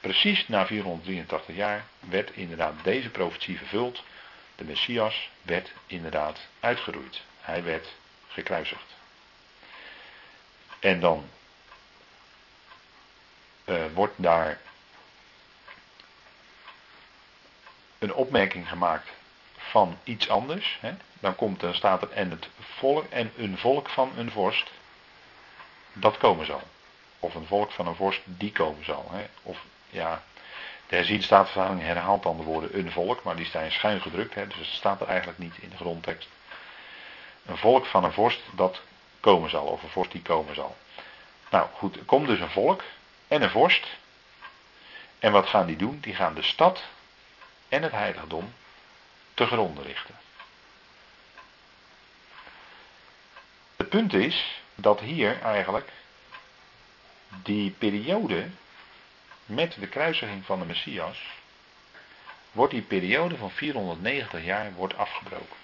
precies 0.00 0.48
na 0.48 0.66
483 0.66 1.56
jaar, 1.56 1.84
werd 2.00 2.30
inderdaad 2.30 2.74
deze 2.82 3.10
profetie 3.10 3.58
vervuld. 3.58 4.02
De 4.56 4.64
Messias 4.64 5.30
werd 5.42 5.72
inderdaad 5.86 6.46
uitgeroeid. 6.60 7.22
Hij 7.40 7.62
werd 7.62 7.94
gekruisigd. 8.28 8.94
En 10.78 11.00
dan 11.00 11.28
uh, 13.66 13.84
wordt 13.94 14.14
daar 14.16 14.58
een 17.98 18.14
opmerking 18.14 18.68
gemaakt 18.68 19.10
van 19.56 19.98
iets 20.04 20.28
anders. 20.28 20.78
Hè? 20.80 20.92
Dan 21.20 21.34
komt, 21.34 21.60
dan 21.60 21.74
staat 21.74 22.02
er 22.02 22.10
en 22.10 22.30
het 22.30 22.48
volk 22.58 23.04
en 23.10 23.32
een 23.36 23.58
volk 23.58 23.88
van 23.88 24.12
een 24.16 24.30
vorst. 24.30 24.70
Dat 25.92 26.16
komen 26.16 26.46
zal. 26.46 26.62
Of 27.20 27.34
een 27.34 27.46
volk 27.46 27.72
van 27.72 27.86
een 27.86 27.94
vorst 27.94 28.20
die 28.24 28.52
komen 28.52 28.84
zal. 28.84 29.08
Hè? 29.12 29.26
Of 29.42 29.58
ja, 29.90 30.22
de 30.86 30.96
herziende 30.96 31.84
herhaalt 31.84 32.22
dan 32.22 32.36
de 32.36 32.42
woorden 32.42 32.78
een 32.78 32.92
volk, 32.92 33.22
maar 33.22 33.36
die 33.36 33.46
zijn 33.46 33.72
schuin 33.72 34.00
gedrukt. 34.00 34.34
Hè? 34.34 34.46
Dus 34.46 34.56
het 34.56 34.66
staat 34.66 35.00
er 35.00 35.06
eigenlijk 35.06 35.38
niet 35.38 35.56
in 35.60 35.68
de 35.68 35.76
grondtekst. 35.76 36.28
Een 37.46 37.56
volk 37.56 37.86
van 37.86 38.04
een 38.04 38.12
vorst 38.12 38.40
dat 38.54 38.80
komen 39.20 39.50
zal. 39.50 39.64
Of 39.64 39.82
een 39.82 39.88
vorst 39.88 40.12
die 40.12 40.22
komen 40.22 40.54
zal. 40.54 40.76
Nou 41.50 41.68
goed, 41.72 41.96
er 41.96 42.04
komt 42.04 42.26
dus 42.26 42.40
een 42.40 42.50
volk 42.50 42.82
en 43.28 43.42
een 43.42 43.50
vorst. 43.50 43.86
En 45.18 45.32
wat 45.32 45.46
gaan 45.46 45.66
die 45.66 45.76
doen? 45.76 46.00
Die 46.00 46.14
gaan 46.14 46.34
de 46.34 46.42
stad 46.42 46.82
en 47.68 47.82
het 47.82 47.92
heiligdom 47.92 48.54
te 49.34 49.46
gronden 49.46 49.84
richten. 49.84 50.14
Het 53.76 53.88
punt 53.88 54.12
is 54.12 54.60
dat 54.74 55.00
hier 55.00 55.42
eigenlijk 55.42 55.90
die 57.28 57.70
periode 57.70 58.48
met 59.46 59.76
de 59.80 59.86
kruisiging 59.86 60.44
van 60.44 60.58
de 60.58 60.64
Messias, 60.64 61.22
wordt 62.52 62.72
die 62.72 62.82
periode 62.82 63.36
van 63.36 63.50
490 63.50 64.44
jaar 64.44 64.72
wordt 64.72 64.96
afgebroken. 64.96 65.56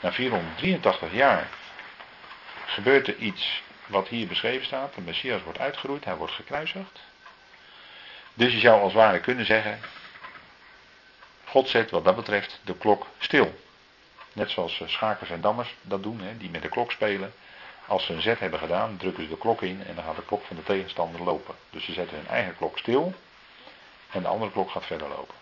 Na 0.00 0.12
483 0.12 1.12
jaar 1.12 1.48
gebeurt 2.66 3.08
er 3.08 3.16
iets 3.16 3.62
wat 3.86 4.08
hier 4.08 4.26
beschreven 4.26 4.66
staat. 4.66 4.94
De 4.94 5.00
Messias 5.00 5.42
wordt 5.42 5.58
uitgeroeid, 5.58 6.04
hij 6.04 6.16
wordt 6.16 6.32
gekruisigd. 6.32 7.00
Dus 8.34 8.52
je 8.52 8.58
zou 8.58 8.82
als 8.82 8.92
ware 8.92 9.20
kunnen 9.20 9.46
zeggen, 9.46 9.80
God 11.44 11.68
zet 11.68 11.90
wat 11.90 12.04
dat 12.04 12.16
betreft 12.16 12.60
de 12.64 12.76
klok 12.76 13.06
stil. 13.18 13.62
Net 14.32 14.50
zoals 14.50 14.80
eh, 14.80 14.88
schakers 14.88 15.30
en 15.30 15.40
dammers 15.40 15.74
dat 15.82 16.02
doen, 16.02 16.20
hè, 16.20 16.36
die 16.36 16.50
met 16.50 16.62
de 16.62 16.68
klok 16.68 16.92
spelen. 16.92 17.34
Als 17.86 18.04
ze 18.04 18.12
een 18.12 18.22
zet 18.22 18.38
hebben 18.38 18.58
gedaan, 18.58 18.96
drukken 18.96 19.22
ze 19.22 19.28
de 19.28 19.38
klok 19.38 19.62
in 19.62 19.82
en 19.86 19.94
dan 19.94 20.04
gaat 20.04 20.16
de 20.16 20.24
klok 20.24 20.44
van 20.44 20.56
de 20.56 20.62
tegenstander 20.62 21.22
lopen. 21.22 21.54
Dus 21.70 21.84
ze 21.84 21.92
zetten 21.92 22.16
hun 22.16 22.26
eigen 22.26 22.56
klok 22.56 22.78
stil 22.78 23.14
en 24.10 24.22
de 24.22 24.28
andere 24.28 24.50
klok 24.50 24.70
gaat 24.70 24.86
verder 24.86 25.08
lopen. 25.08 25.34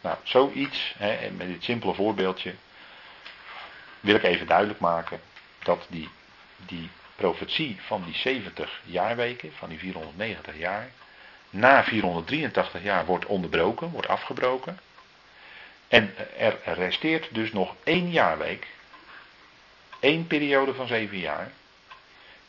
Nou, 0.00 0.16
zoiets, 0.22 0.94
hè, 0.98 1.30
met 1.30 1.46
dit 1.46 1.64
simpele 1.64 1.94
voorbeeldje, 1.94 2.54
wil 4.00 4.14
ik 4.14 4.22
even 4.22 4.46
duidelijk 4.46 4.80
maken 4.80 5.20
dat 5.62 5.86
die, 5.88 6.08
die 6.56 6.90
profetie 7.16 7.78
van 7.86 8.04
die 8.04 8.14
70 8.14 8.80
jaarweken, 8.84 9.52
van 9.52 9.68
die 9.68 9.78
490 9.78 10.58
jaar, 10.58 10.90
na 11.50 11.84
483 11.84 12.82
jaar 12.82 13.06
wordt 13.06 13.26
onderbroken, 13.26 13.90
wordt 13.90 14.08
afgebroken. 14.08 14.78
En 15.88 16.14
er 16.38 16.58
resteert 16.64 17.34
dus 17.34 17.52
nog 17.52 17.74
één 17.84 18.10
jaarweek, 18.10 18.66
één 20.00 20.26
periode 20.26 20.74
van 20.74 20.86
zeven 20.86 21.18
jaar. 21.18 21.52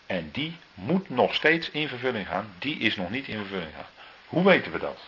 En 0.06 0.32
die 0.32 0.58
moet 0.74 1.10
nog 1.10 1.36
steeds 1.36 1.70
in 1.70 1.88
vervulling 1.88 2.28
gaan, 2.28 2.54
die 2.60 2.78
is 2.78 2.96
nog 2.96 3.10
niet 3.10 3.28
in 3.28 3.38
vervulling 3.38 3.74
gaan. 3.76 3.90
Hoe 4.28 4.44
weten 4.44 4.72
we 4.72 4.80
dat? 4.80 5.00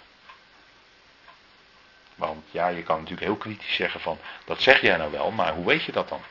Want 2.16 2.46
ja, 2.52 2.68
je 2.68 2.84
kan 2.84 2.96
natuurlijk 2.96 3.28
heel 3.28 3.36
kritisch 3.36 3.76
zeggen 3.76 4.00
van, 4.00 4.20
dat 4.46 4.62
zeg 4.62 4.82
jij 4.82 4.98
nou 4.98 5.12
wel, 5.12 5.32
maar 5.32 5.54
hoe 5.54 5.66
weet 5.66 5.84
je 5.84 5.92
dat 5.92 6.10
dan? 6.10 6.22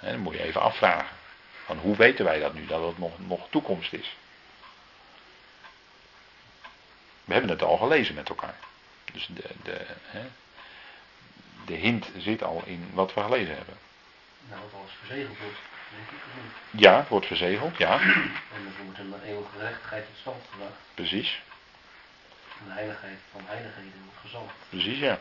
Dan 0.00 0.18
moet 0.18 0.34
je 0.34 0.42
even 0.42 0.60
afvragen. 0.60 1.16
Van 1.64 1.78
hoe 1.78 1.96
weten 1.96 2.24
wij 2.24 2.38
dat 2.40 2.54
nu, 2.54 2.66
dat 2.66 2.86
het 2.86 2.98
nog, 2.98 3.12
nog 3.18 3.46
toekomst 3.50 3.92
is? 3.92 4.16
We 7.24 7.32
hebben 7.32 7.50
het 7.50 7.62
al 7.62 7.76
gelezen 7.76 8.14
met 8.14 8.28
elkaar. 8.28 8.54
Dus 9.12 9.26
de, 9.26 9.42
de, 9.62 9.86
hè, 10.02 10.22
de 11.66 11.74
hint 11.74 12.10
zit 12.16 12.42
al 12.42 12.62
in 12.64 12.90
wat 12.92 13.14
we 13.14 13.20
gelezen 13.20 13.56
hebben. 13.56 13.78
Nou, 14.48 14.60
wat 14.62 14.80
alles 14.80 14.92
verzegeld 14.98 15.38
wordt, 15.38 15.58
denk 15.90 16.08
ik. 16.08 16.26
of 16.26 16.42
niet? 16.42 16.82
Ja, 16.82 16.96
het 16.96 17.08
wordt 17.08 17.26
verzegeld, 17.26 17.76
ja, 17.76 18.00
En 18.00 18.66
er 18.66 18.84
wordt 18.84 18.98
een 18.98 19.14
eeuwige 19.24 19.50
gerechtigheid 19.58 20.04
tot 20.06 20.16
stand 20.20 20.42
gebracht. 20.50 20.72
precies. 20.94 21.42
En 22.58 22.66
de 22.66 22.72
heiligheid 22.72 23.18
van 23.32 23.40
heiligheden 23.44 24.00
wordt 24.04 24.20
gezalfd. 24.20 24.54
Precies, 24.68 24.98
ja. 24.98 25.18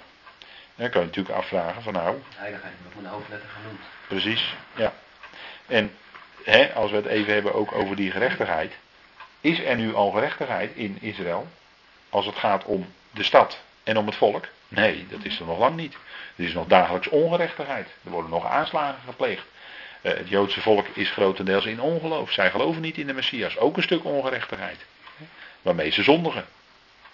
Dan 0.75 0.89
kan 0.89 1.01
je 1.01 1.07
natuurlijk 1.07 1.35
afvragen 1.35 1.81
van 1.81 1.93
nou, 1.93 2.21
Heiligheid 2.35 2.73
wordt 2.81 2.95
met 2.95 3.05
een 3.05 3.11
hoofdletter 3.11 3.49
genoemd. 3.49 3.81
precies, 4.07 4.53
ja. 4.75 4.93
En 5.65 5.97
hè, 6.43 6.73
als 6.73 6.91
we 6.91 6.97
het 6.97 7.05
even 7.05 7.33
hebben 7.33 7.53
ook 7.53 7.71
over 7.71 7.95
die 7.95 8.11
gerechtigheid. 8.11 8.73
Is 9.41 9.59
er 9.59 9.75
nu 9.75 9.95
al 9.95 10.11
gerechtigheid 10.11 10.75
in 10.75 10.97
Israël? 11.01 11.47
Als 12.09 12.25
het 12.25 12.35
gaat 12.35 12.63
om 12.63 12.85
de 13.11 13.23
stad 13.23 13.61
en 13.83 13.97
om 13.97 14.05
het 14.05 14.15
volk? 14.15 14.47
Nee, 14.67 15.07
dat 15.09 15.19
is 15.23 15.39
er 15.39 15.45
nog 15.45 15.59
lang 15.59 15.75
niet. 15.75 15.97
Er 16.35 16.43
is 16.43 16.53
nog 16.53 16.67
dagelijks 16.67 17.07
ongerechtigheid. 17.07 17.87
Er 18.03 18.11
worden 18.11 18.31
nog 18.31 18.45
aanslagen 18.45 19.01
gepleegd. 19.05 19.45
Eh, 20.01 20.13
het 20.13 20.29
Joodse 20.29 20.61
volk 20.61 20.87
is 20.87 21.11
grotendeels 21.11 21.65
in 21.65 21.81
ongeloof. 21.81 22.31
Zij 22.31 22.51
geloven 22.51 22.81
niet 22.81 22.97
in 22.97 23.07
de 23.07 23.13
Messias. 23.13 23.57
Ook 23.57 23.77
een 23.77 23.83
stuk 23.83 24.05
ongerechtigheid. 24.05 24.85
Waarmee 25.61 25.91
ze 25.91 26.03
zondigen. 26.03 26.45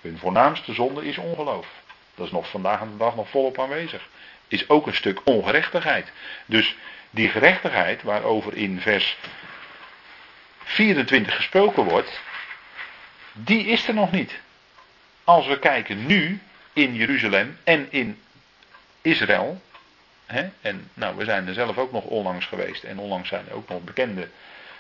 Hun 0.02 0.18
voornaamste 0.18 0.74
zonde 0.74 1.06
is 1.06 1.18
ongeloof. 1.18 1.68
Dat 2.16 2.26
is 2.26 2.32
nog 2.32 2.50
vandaag 2.50 2.80
aan 2.82 2.92
de 2.92 2.98
dag 2.98 3.16
nog 3.16 3.30
volop 3.30 3.60
aanwezig. 3.60 4.08
Is 4.50 4.70
ook 4.70 4.88
een 4.88 4.96
stuk 4.96 5.22
ongerechtigheid. 5.24 6.12
Dus 6.46 6.76
die 7.10 7.30
gerechtigheid 7.30 8.02
waarover 8.02 8.54
in 8.56 8.82
vers 8.82 9.18
24 10.64 11.36
gesproken 11.36 11.84
wordt, 11.84 12.22
die 13.34 13.66
is 13.66 13.88
er 13.88 13.94
nog 13.94 14.12
niet. 14.12 14.40
Als 15.24 15.48
we 15.48 15.60
kijken 15.60 16.06
nu 16.06 16.40
in 16.74 16.96
Jeruzalem 16.96 17.58
en 17.64 17.88
in 17.90 18.22
Israël. 19.02 19.62
En 20.62 20.90
nou, 20.94 21.16
we 21.16 21.24
zijn 21.24 21.48
er 21.48 21.54
zelf 21.54 21.78
ook 21.78 21.92
nog 21.92 22.04
onlangs 22.04 22.46
geweest. 22.46 22.84
En 22.84 23.00
onlangs 23.00 23.30
zijn 23.30 23.46
er 23.50 23.56
ook 23.56 23.70
nog 23.70 23.84
bekenden 23.84 24.32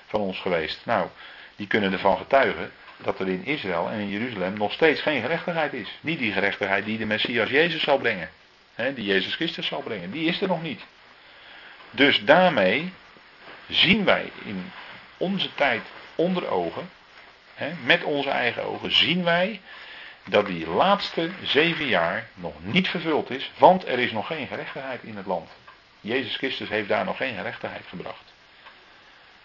van 0.07 0.19
ons 0.19 0.39
geweest. 0.39 0.85
Nou, 0.85 1.07
die 1.55 1.67
kunnen 1.67 1.93
ervan 1.93 2.17
getuigen 2.17 2.71
dat 2.97 3.19
er 3.19 3.27
in 3.27 3.45
Israël 3.45 3.89
en 3.89 3.99
in 3.99 4.09
Jeruzalem 4.09 4.57
nog 4.57 4.73
steeds 4.73 5.01
geen 5.01 5.21
gerechtigheid 5.21 5.73
is. 5.73 5.97
Niet 6.01 6.19
die 6.19 6.31
gerechtigheid 6.31 6.85
die 6.85 6.97
de 6.97 7.05
Messias 7.05 7.49
Jezus 7.49 7.83
zal 7.83 7.97
brengen. 7.97 8.29
Hè, 8.79 8.93
die 8.93 9.05
Jezus 9.05 9.35
Christus 9.35 9.67
zal 9.67 9.81
brengen. 9.81 10.11
Die 10.11 10.27
is 10.27 10.41
er 10.41 10.47
nog 10.47 10.61
niet. 10.61 10.81
Dus 11.91 12.23
daarmee 12.23 12.93
zien 13.67 14.05
wij 14.05 14.31
in 14.43 14.71
onze 15.17 15.55
tijd 15.55 15.81
onder 16.15 16.47
ogen, 16.47 16.89
hè, 17.53 17.71
met 17.83 18.03
onze 18.03 18.29
eigen 18.29 18.63
ogen, 18.63 18.91
zien 18.91 19.23
wij 19.23 19.61
dat 20.25 20.45
die 20.45 20.67
laatste 20.67 21.29
zeven 21.43 21.85
jaar 21.85 22.27
nog 22.33 22.53
niet 22.59 22.87
vervuld 22.87 23.29
is, 23.29 23.51
want 23.57 23.87
er 23.87 23.99
is 23.99 24.11
nog 24.11 24.27
geen 24.27 24.47
gerechtigheid 24.47 25.03
in 25.03 25.17
het 25.17 25.25
land. 25.25 25.49
Jezus 26.01 26.35
Christus 26.35 26.69
heeft 26.69 26.87
daar 26.87 27.05
nog 27.05 27.17
geen 27.17 27.35
gerechtigheid 27.35 27.85
gebracht. 27.89 28.33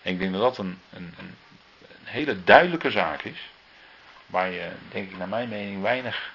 En 0.02 0.12
ik 0.12 0.18
denk 0.18 0.32
dat 0.32 0.40
dat 0.40 0.58
een, 0.58 0.80
een, 0.92 1.14
een, 1.18 1.34
een 1.80 2.06
hele 2.06 2.44
duidelijke 2.44 2.90
zaak 2.90 3.22
is, 3.22 3.50
waar 4.26 4.50
je, 4.50 4.70
denk 4.88 5.10
ik 5.10 5.18
naar 5.18 5.28
mijn 5.28 5.48
mening, 5.48 5.82
weinig, 5.82 6.32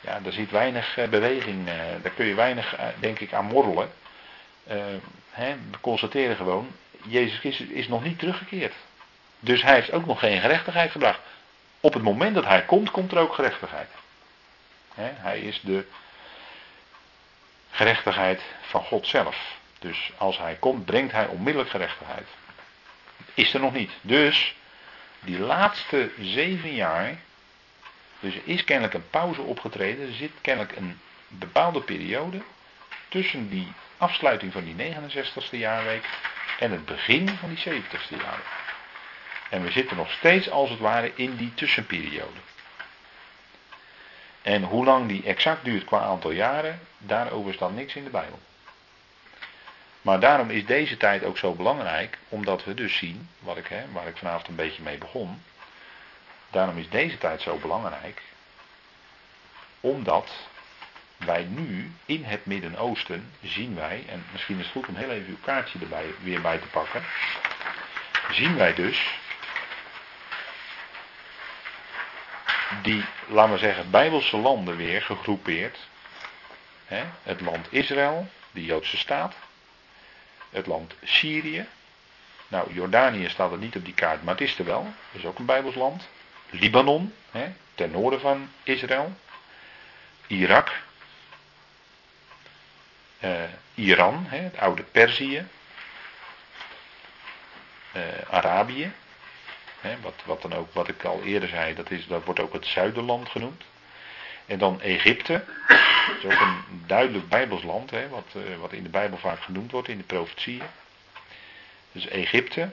ja, 0.00 0.20
daar 0.20 0.32
zit 0.32 0.50
weinig 0.50 0.96
eh, 0.96 1.08
beweging, 1.08 1.68
eh, 1.68 1.74
daar 2.02 2.12
kun 2.12 2.26
je 2.26 2.34
weinig, 2.34 2.76
eh, 2.76 2.86
denk 2.98 3.20
ik, 3.20 3.32
aan 3.32 3.44
morrelen. 3.44 3.92
We 4.64 5.78
constateren 5.80 6.36
gewoon, 6.36 6.70
Jezus 7.06 7.38
Christus 7.38 7.66
is 7.66 7.88
nog 7.88 8.04
niet 8.04 8.18
teruggekeerd. 8.18 8.74
Dus 9.40 9.62
hij 9.62 9.74
heeft 9.74 9.92
ook 9.92 10.06
nog 10.06 10.18
geen 10.18 10.40
gerechtigheid 10.40 10.90
gebracht. 10.90 11.20
Op 11.80 11.94
het 11.94 12.02
moment 12.02 12.34
dat 12.34 12.44
hij 12.44 12.64
komt, 12.64 12.90
komt 12.90 13.12
er 13.12 13.18
ook 13.18 13.34
gerechtigheid. 13.34 13.88
Hij 14.94 15.40
is 15.40 15.60
de 15.60 15.86
gerechtigheid 17.70 18.42
van 18.60 18.82
God 18.82 19.06
zelf. 19.06 19.58
Dus 19.78 20.12
als 20.16 20.38
hij 20.38 20.54
komt, 20.54 20.84
brengt 20.84 21.12
hij 21.12 21.26
onmiddellijk 21.26 21.70
gerechtigheid. 21.70 22.26
Is 23.34 23.54
er 23.54 23.60
nog 23.60 23.72
niet. 23.72 23.90
Dus 24.00 24.54
die 25.20 25.38
laatste 25.38 26.10
zeven 26.20 26.74
jaar. 26.74 27.18
Dus 28.20 28.34
er 28.34 28.42
is 28.44 28.64
kennelijk 28.64 28.94
een 28.94 29.10
pauze 29.10 29.40
opgetreden. 29.40 30.06
Er 30.06 30.14
zit 30.14 30.32
kennelijk 30.40 30.76
een 30.76 31.00
bepaalde 31.28 31.80
periode 31.80 32.42
tussen 33.08 33.48
die 33.48 33.72
afsluiting 33.96 34.52
van 34.52 34.64
die 34.64 34.94
69ste 34.94 35.56
jaarweek 35.56 36.08
en 36.58 36.70
het 36.70 36.84
begin 36.84 37.28
van 37.28 37.48
die 37.48 37.58
70ste 37.58 38.16
jaarweek. 38.16 38.58
En 39.50 39.62
we 39.62 39.70
zitten 39.70 39.96
nog 39.96 40.10
steeds 40.10 40.50
als 40.50 40.70
het 40.70 40.78
ware 40.78 41.12
in 41.14 41.36
die 41.36 41.54
tussenperiode. 41.54 42.38
En 44.42 44.62
hoe 44.62 44.84
lang 44.84 45.08
die 45.08 45.22
exact 45.24 45.64
duurt 45.64 45.84
qua 45.84 46.00
aantal 46.00 46.30
jaren, 46.30 46.80
daarover 46.98 47.54
staat 47.54 47.74
niks 47.74 47.94
in 47.94 48.04
de 48.04 48.10
Bijbel. 48.10 48.38
Maar 50.02 50.20
daarom 50.20 50.50
is 50.50 50.66
deze 50.66 50.96
tijd 50.96 51.24
ook 51.24 51.38
zo 51.38 51.54
belangrijk, 51.54 52.18
omdat 52.28 52.64
we 52.64 52.74
dus 52.74 52.96
zien, 52.96 53.28
wat 53.38 53.56
ik, 53.56 53.66
hè, 53.66 53.84
waar 53.92 54.06
ik 54.06 54.16
vanavond 54.16 54.48
een 54.48 54.54
beetje 54.54 54.82
mee 54.82 54.98
begon. 54.98 55.42
Daarom 56.50 56.78
is 56.78 56.88
deze 56.88 57.18
tijd 57.18 57.42
zo 57.42 57.56
belangrijk, 57.56 58.22
omdat 59.80 60.30
wij 61.16 61.44
nu 61.44 61.92
in 62.04 62.24
het 62.24 62.46
Midden-Oosten 62.46 63.32
zien 63.42 63.74
wij, 63.74 64.04
en 64.08 64.24
misschien 64.32 64.58
is 64.58 64.64
het 64.64 64.72
goed 64.72 64.88
om 64.88 64.94
heel 64.94 65.10
even 65.10 65.28
uw 65.28 65.40
kaartje 65.44 65.78
erbij 65.78 66.14
weer 66.22 66.40
bij 66.40 66.58
te 66.58 66.66
pakken, 66.66 67.04
zien 68.30 68.56
wij 68.56 68.74
dus 68.74 69.18
die, 72.82 73.04
laten 73.28 73.52
we 73.52 73.58
zeggen, 73.58 73.90
Bijbelse 73.90 74.36
landen 74.36 74.76
weer 74.76 75.02
gegroepeerd. 75.02 75.78
Hè? 76.84 77.04
Het 77.22 77.40
land 77.40 77.66
Israël, 77.70 78.28
de 78.50 78.64
Joodse 78.64 78.96
staat. 78.96 79.34
Het 80.50 80.66
land 80.66 80.94
Syrië. 81.02 81.66
Nou, 82.48 82.72
Jordanië 82.72 83.28
staat 83.28 83.52
er 83.52 83.58
niet 83.58 83.76
op 83.76 83.84
die 83.84 83.94
kaart, 83.94 84.24
maar 84.24 84.34
het 84.34 84.48
is 84.48 84.58
er 84.58 84.64
wel. 84.64 84.82
Dat 84.82 85.20
is 85.20 85.24
ook 85.24 85.38
een 85.38 85.44
Bijbels 85.44 85.74
land. 85.74 86.08
Libanon, 86.50 87.14
hè? 87.30 87.52
ten 87.74 87.90
noorden 87.90 88.20
van 88.20 88.50
Israël. 88.62 89.12
Irak. 90.26 90.82
Uh, 93.24 93.42
Iran, 93.74 94.26
hè? 94.28 94.38
het 94.38 94.58
oude 94.58 94.82
Perzië. 94.82 95.46
Uh, 97.96 98.02
Arabië. 98.30 98.92
Hè, 99.80 100.00
wat, 100.00 100.14
wat, 100.24 100.42
dan 100.42 100.54
ook, 100.54 100.72
wat 100.72 100.88
ik 100.88 101.04
al 101.04 101.22
eerder 101.22 101.48
zei, 101.48 101.74
dat, 101.74 101.90
is, 101.90 102.06
dat 102.06 102.24
wordt 102.24 102.40
ook 102.40 102.52
het 102.52 102.66
Zuiderland 102.66 103.28
genoemd. 103.28 103.64
En 104.46 104.58
dan 104.58 104.80
Egypte, 104.80 105.44
dat 105.66 106.16
is 106.18 106.24
ook 106.24 106.40
een 106.40 106.82
duidelijk 106.86 107.28
Bijbels 107.28 107.62
land, 107.62 107.90
hè, 107.90 108.08
wat, 108.08 108.26
uh, 108.36 108.56
wat 108.56 108.72
in 108.72 108.82
de 108.82 108.88
Bijbel 108.88 109.18
vaak 109.18 109.40
genoemd 109.40 109.70
wordt, 109.70 109.88
in 109.88 109.98
de 109.98 110.04
profetieën. 110.04 110.62
Dus 111.92 112.06
Egypte. 112.06 112.70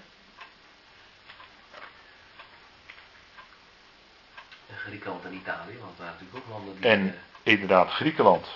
En 4.85 4.86
Griekenland 4.99 5.26
en 5.26 5.34
Italië, 5.34 5.78
want 5.80 5.98
daar 5.98 6.07
natuurlijk 6.07 6.38
ook 6.38 6.49
landen 6.49 6.76
die... 6.76 6.90
En 6.90 7.15
inderdaad 7.44 7.90
Griekenland 7.90 8.48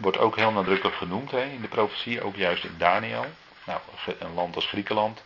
Wordt 0.00 0.18
ook 0.18 0.36
heel 0.36 0.52
nadrukkelijk 0.52 0.96
genoemd 0.96 1.30
hè, 1.30 1.44
in 1.44 1.60
de 1.60 1.68
profetie, 1.68 2.22
ook 2.22 2.36
juist 2.36 2.64
in 2.64 2.74
Daniel. 2.78 3.26
Nou, 3.64 3.80
een 4.18 4.34
land 4.34 4.54
als 4.54 4.66
Griekenland. 4.66 5.22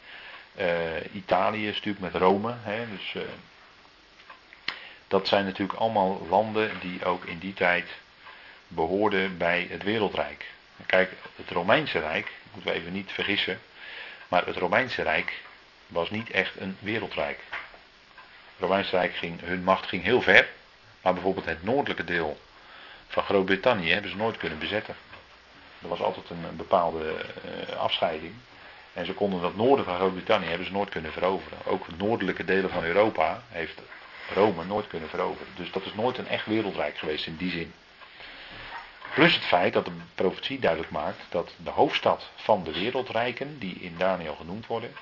Eh, 0.54 1.14
Italië 1.14 1.68
is 1.68 1.74
natuurlijk 1.74 2.12
met 2.12 2.22
Rome. 2.22 2.54
Hè, 2.62 2.90
dus, 2.90 3.14
eh, 3.14 3.22
dat 5.08 5.28
zijn 5.28 5.44
natuurlijk 5.44 5.78
allemaal 5.78 6.26
landen 6.28 6.70
die 6.80 7.04
ook 7.04 7.24
in 7.24 7.38
die 7.38 7.54
tijd 7.54 7.88
behoorden 8.68 9.38
bij 9.38 9.66
het 9.70 9.82
wereldrijk. 9.82 10.46
Kijk, 10.86 11.12
het 11.36 11.50
Romeinse 11.50 11.98
Rijk, 11.98 12.32
moeten 12.52 12.72
we 12.72 12.78
even 12.78 12.92
niet 12.92 13.12
vergissen, 13.12 13.60
maar 14.28 14.46
het 14.46 14.56
Romeinse 14.56 15.02
Rijk 15.02 15.40
was 15.86 16.10
niet 16.10 16.30
echt 16.30 16.60
een 16.60 16.76
wereldrijk. 16.78 17.38
Romeinse 18.58 18.96
Rijk 18.96 19.14
ging, 19.14 19.40
hun 19.40 19.62
macht 19.64 19.86
ging 19.86 20.02
heel 20.02 20.22
ver, 20.22 20.48
maar 21.02 21.12
bijvoorbeeld 21.12 21.46
het 21.46 21.62
noordelijke 21.62 22.04
deel 22.04 22.38
van 23.08 23.22
Groot-Brittannië 23.22 23.92
hebben 23.92 24.10
ze 24.10 24.16
nooit 24.16 24.36
kunnen 24.36 24.58
bezetten. 24.58 24.94
Er 25.82 25.88
was 25.88 26.00
altijd 26.00 26.30
een, 26.30 26.56
bepaalde 26.56 27.14
eh, 27.14 27.76
afscheiding. 27.76 28.34
En 28.92 29.06
ze 29.06 29.12
konden 29.12 29.40
dat 29.40 29.56
noorden 29.56 29.84
van 29.84 29.96
Groot-Brittannië 29.96 30.46
hebben 30.46 30.66
ze 30.66 30.72
nooit 30.72 30.88
kunnen 30.88 31.12
veroveren. 31.12 31.58
Ook 31.64 31.86
de 31.86 32.04
noordelijke 32.04 32.44
delen 32.44 32.70
van 32.70 32.84
Europa 32.84 33.42
heeft 33.48 33.82
Rome 34.34 34.64
nooit 34.64 34.86
kunnen 34.86 35.08
veroveren. 35.08 35.52
Dus 35.56 35.72
dat 35.72 35.84
is 35.84 35.94
nooit 35.94 36.18
een 36.18 36.28
echt 36.28 36.46
wereldrijk 36.46 36.98
geweest 36.98 37.26
in 37.26 37.36
die 37.36 37.50
zin. 37.50 37.72
Plus 39.14 39.34
het 39.34 39.44
feit 39.44 39.72
dat 39.72 39.84
de 39.84 39.92
profetie 40.14 40.58
duidelijk 40.58 40.90
maakt 40.90 41.20
dat 41.28 41.54
de 41.56 41.70
hoofdstad 41.70 42.30
van 42.34 42.64
de 42.64 42.72
wereldrijken, 42.72 43.58
die 43.58 43.74
in 43.74 43.94
Daniel 43.98 44.34
genoemd 44.34 44.66
worden, 44.66 44.92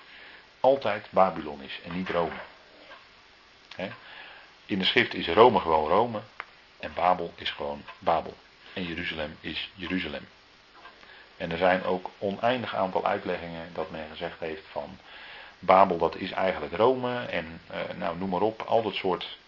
altijd 0.60 1.06
Babylon 1.10 1.62
is 1.62 1.80
en 1.84 1.96
niet 1.96 2.08
Rome. 2.08 2.32
In 4.66 4.78
de 4.78 4.84
schrift 4.84 5.14
is 5.14 5.28
Rome 5.28 5.60
gewoon 5.60 5.88
Rome 5.88 6.20
en 6.80 6.92
Babel 6.94 7.32
is 7.36 7.50
gewoon 7.50 7.82
Babel. 7.98 8.34
En 8.72 8.86
Jeruzalem 8.86 9.36
is 9.40 9.70
Jeruzalem. 9.74 10.28
En 11.36 11.50
er 11.50 11.58
zijn 11.58 11.84
ook 11.84 12.10
oneindig 12.18 12.74
aantal 12.74 13.06
uitleggingen 13.06 13.70
dat 13.72 13.90
men 13.90 14.06
gezegd 14.10 14.38
heeft 14.38 14.64
van 14.70 14.98
Babel 15.58 15.98
dat 15.98 16.16
is 16.16 16.30
eigenlijk 16.30 16.76
Rome 16.76 17.24
en 17.24 17.60
eh, 17.66 17.78
nou 17.96 18.18
noem 18.18 18.28
maar 18.28 18.40
op, 18.40 18.62
al 18.62 18.82
dat 18.82 18.94
soort 18.94 19.38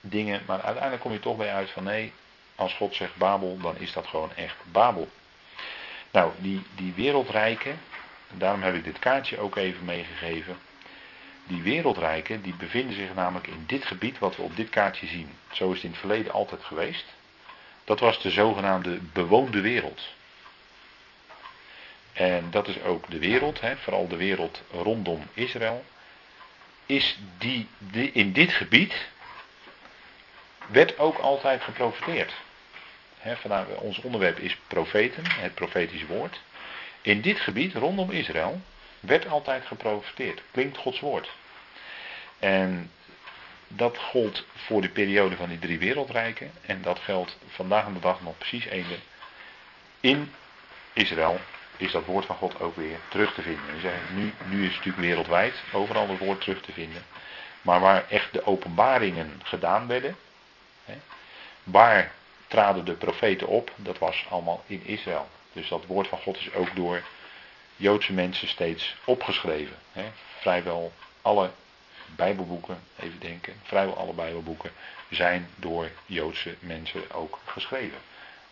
dingen. 0.00 0.42
Maar 0.46 0.60
uiteindelijk 0.60 1.02
kom 1.02 1.12
je 1.12 1.20
toch 1.20 1.36
bij 1.36 1.52
uit 1.52 1.70
van 1.70 1.84
nee, 1.84 2.12
als 2.54 2.74
God 2.74 2.94
zegt 2.94 3.16
Babel, 3.16 3.58
dan 3.60 3.76
is 3.76 3.92
dat 3.92 4.06
gewoon 4.06 4.34
echt 4.34 4.56
Babel. 4.72 5.08
Nou, 6.10 6.32
die, 6.38 6.62
die 6.74 6.92
wereldrijken, 6.92 7.80
daarom 8.30 8.62
heb 8.62 8.74
ik 8.74 8.84
dit 8.84 8.98
kaartje 8.98 9.38
ook 9.38 9.56
even 9.56 9.84
meegegeven. 9.84 10.58
Die 11.48 11.62
wereldrijken, 11.62 12.42
die 12.42 12.54
bevinden 12.54 12.94
zich 12.94 13.14
namelijk 13.14 13.46
in 13.46 13.64
dit 13.66 13.84
gebied 13.84 14.18
wat 14.18 14.36
we 14.36 14.42
op 14.42 14.56
dit 14.56 14.68
kaartje 14.68 15.06
zien. 15.06 15.30
Zo 15.52 15.68
is 15.68 15.74
het 15.74 15.84
in 15.84 15.90
het 15.90 15.98
verleden 15.98 16.32
altijd 16.32 16.64
geweest. 16.64 17.04
Dat 17.84 18.00
was 18.00 18.22
de 18.22 18.30
zogenaamde 18.30 18.98
bewoonde 19.12 19.60
wereld. 19.60 20.02
En 22.12 22.50
dat 22.50 22.68
is 22.68 22.82
ook 22.82 23.10
de 23.10 23.18
wereld, 23.18 23.60
hè, 23.60 23.76
vooral 23.76 24.08
de 24.08 24.16
wereld 24.16 24.62
rondom 24.70 25.22
Israël. 25.34 25.84
Is 26.86 27.18
die, 27.38 27.68
in 28.12 28.32
dit 28.32 28.52
gebied 28.52 29.08
werd 30.66 30.98
ook 30.98 31.18
altijd 31.18 31.62
geprofeteerd. 31.62 32.32
Hè, 33.18 33.36
vandaar, 33.36 33.66
ons 33.66 34.00
onderwerp 34.00 34.38
is 34.38 34.56
profeten, 34.66 35.22
het 35.30 35.54
profetisch 35.54 36.06
woord. 36.06 36.40
In 37.00 37.20
dit 37.20 37.40
gebied 37.40 37.74
rondom 37.74 38.10
Israël 38.10 38.60
werd 39.00 39.28
altijd 39.28 39.66
geprofeteerd. 39.66 40.42
Klinkt 40.50 40.76
Gods 40.76 41.00
woord. 41.00 41.30
En 42.38 42.90
dat 43.68 43.98
gold 43.98 44.44
voor 44.54 44.80
de 44.80 44.88
periode 44.88 45.36
van 45.36 45.48
die 45.48 45.58
drie 45.58 45.78
wereldrijken. 45.78 46.50
En 46.66 46.82
dat 46.82 46.98
geldt 46.98 47.38
vandaag 47.48 47.84
aan 47.84 47.94
de 47.94 48.00
dag 48.00 48.20
nog 48.20 48.38
precies 48.38 48.64
eender. 48.64 48.98
In 50.00 50.32
Israël 50.92 51.40
is 51.76 51.92
dat 51.92 52.04
woord 52.04 52.24
van 52.24 52.36
God 52.36 52.60
ook 52.60 52.76
weer 52.76 52.98
terug 53.08 53.34
te 53.34 53.42
vinden. 53.42 53.92
Nu, 54.14 54.32
nu 54.44 54.58
is 54.58 54.66
het 54.66 54.76
natuurlijk 54.76 55.06
wereldwijd 55.06 55.54
overal 55.72 56.08
het 56.08 56.18
woord 56.18 56.40
terug 56.40 56.60
te 56.60 56.72
vinden. 56.72 57.02
Maar 57.62 57.80
waar 57.80 58.04
echt 58.08 58.32
de 58.32 58.46
openbaringen 58.46 59.40
gedaan 59.44 59.86
werden. 59.86 60.16
Hè, 60.84 60.94
waar 61.62 62.12
traden 62.46 62.84
de 62.84 62.92
profeten 62.92 63.46
op? 63.46 63.72
Dat 63.76 63.98
was 63.98 64.26
allemaal 64.28 64.64
in 64.66 64.82
Israël. 64.84 65.28
Dus 65.52 65.68
dat 65.68 65.86
woord 65.86 66.08
van 66.08 66.18
God 66.18 66.36
is 66.36 66.52
ook 66.52 66.76
door 66.76 67.02
Joodse 67.76 68.12
mensen 68.12 68.48
steeds 68.48 68.96
opgeschreven. 69.04 69.76
Hè. 69.92 70.04
Vrijwel 70.40 70.92
alle 71.22 71.50
Bijbelboeken, 72.16 72.78
even 73.00 73.20
denken, 73.20 73.54
vrijwel 73.62 73.96
alle 73.96 74.12
Bijbelboeken 74.12 74.70
zijn 75.10 75.48
door 75.56 75.90
Joodse 76.06 76.54
mensen 76.60 77.10
ook 77.10 77.38
geschreven. 77.44 77.98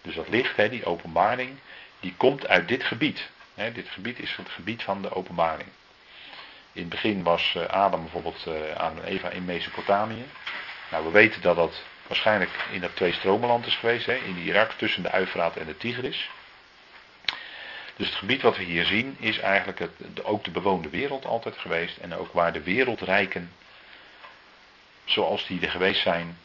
Dus 0.03 0.15
dat 0.15 0.28
licht, 0.28 0.70
die 0.70 0.85
openbaring, 0.85 1.59
die 2.01 2.15
komt 2.16 2.49
uit 2.49 2.69
dit 2.69 2.85
gebied. 2.85 3.28
Dit 3.73 3.89
gebied 3.89 4.19
is 4.19 4.37
het 4.37 4.49
gebied 4.49 4.83
van 4.83 5.03
de 5.03 5.15
openbaring. 5.15 5.69
In 6.73 6.81
het 6.81 6.91
begin 6.91 7.23
was 7.23 7.55
eh, 7.55 7.66
Adam 7.66 8.03
bijvoorbeeld 8.03 8.45
uh, 8.49 8.74
aan 8.74 9.03
Eva 9.03 9.31
in 9.31 9.45
Mesopotamië. 9.45 10.24
Nou, 10.91 11.05
we 11.05 11.11
weten 11.11 11.43
dat 11.43 11.57
dat 11.57 11.83
waarschijnlijk 12.07 12.51
in 12.70 12.81
dat 12.81 12.97
twee 12.97 13.12
stromenland 13.12 13.66
is 13.66 13.77
geweest, 13.77 14.09
in 14.09 14.37
Irak 14.37 14.73
tussen 14.73 15.03
de 15.03 15.11
Uifraat 15.11 15.57
en 15.57 15.66
de 15.66 15.77
Tigris. 15.77 16.31
Dus 17.97 18.06
het 18.06 18.16
gebied 18.16 18.43
wat 18.43 18.56
we 18.56 18.62
hier 18.62 18.85
zien 18.85 19.16
is 19.20 19.39
eigenlijk 19.39 19.78
het, 19.78 20.24
ook 20.24 20.44
de 20.44 20.51
bewoonde 20.51 20.89
wereld 20.89 21.24
altijd 21.24 21.56
geweest. 21.56 21.97
En 21.97 22.14
ook 22.14 22.32
waar 22.32 22.52
de 22.52 22.62
wereldrijken, 22.62 23.52
zoals 25.05 25.47
die 25.47 25.60
er 25.60 25.70
geweest 25.70 26.02
zijn, 26.02 26.39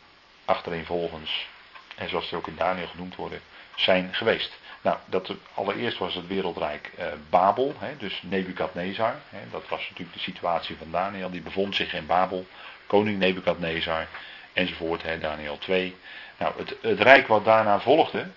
achtereenvolgens, 0.45 1.47
en 1.95 2.09
zoals 2.09 2.29
die 2.29 2.37
ook 2.37 2.47
in 2.47 2.55
Daniel 2.55 2.87
genoemd 2.87 3.15
worden, 3.15 3.41
zijn 3.75 4.13
geweest. 4.13 4.59
Nou, 4.81 4.97
dat, 5.05 5.33
allereerst 5.53 5.97
was 5.97 6.15
het 6.15 6.27
wereldrijk 6.27 6.91
eh, 6.97 7.05
Babel, 7.29 7.75
hè, 7.79 7.97
dus 7.97 8.21
Nebukadnezar. 8.21 9.15
Hè, 9.29 9.39
dat 9.51 9.67
was 9.67 9.89
natuurlijk 9.89 10.13
de 10.13 10.23
situatie 10.23 10.77
van 10.77 10.91
Daniel, 10.91 11.29
die 11.29 11.41
bevond 11.41 11.75
zich 11.75 11.93
in 11.93 12.05
Babel. 12.05 12.45
Koning 12.87 13.19
Nebukadnezar, 13.19 14.07
enzovoort, 14.53 15.03
hè, 15.03 15.19
Daniel 15.19 15.57
2. 15.57 15.95
Nou, 16.37 16.53
het, 16.57 16.75
het 16.81 16.99
rijk 16.99 17.27
wat 17.27 17.45
daarna 17.45 17.79
volgde, 17.79 18.27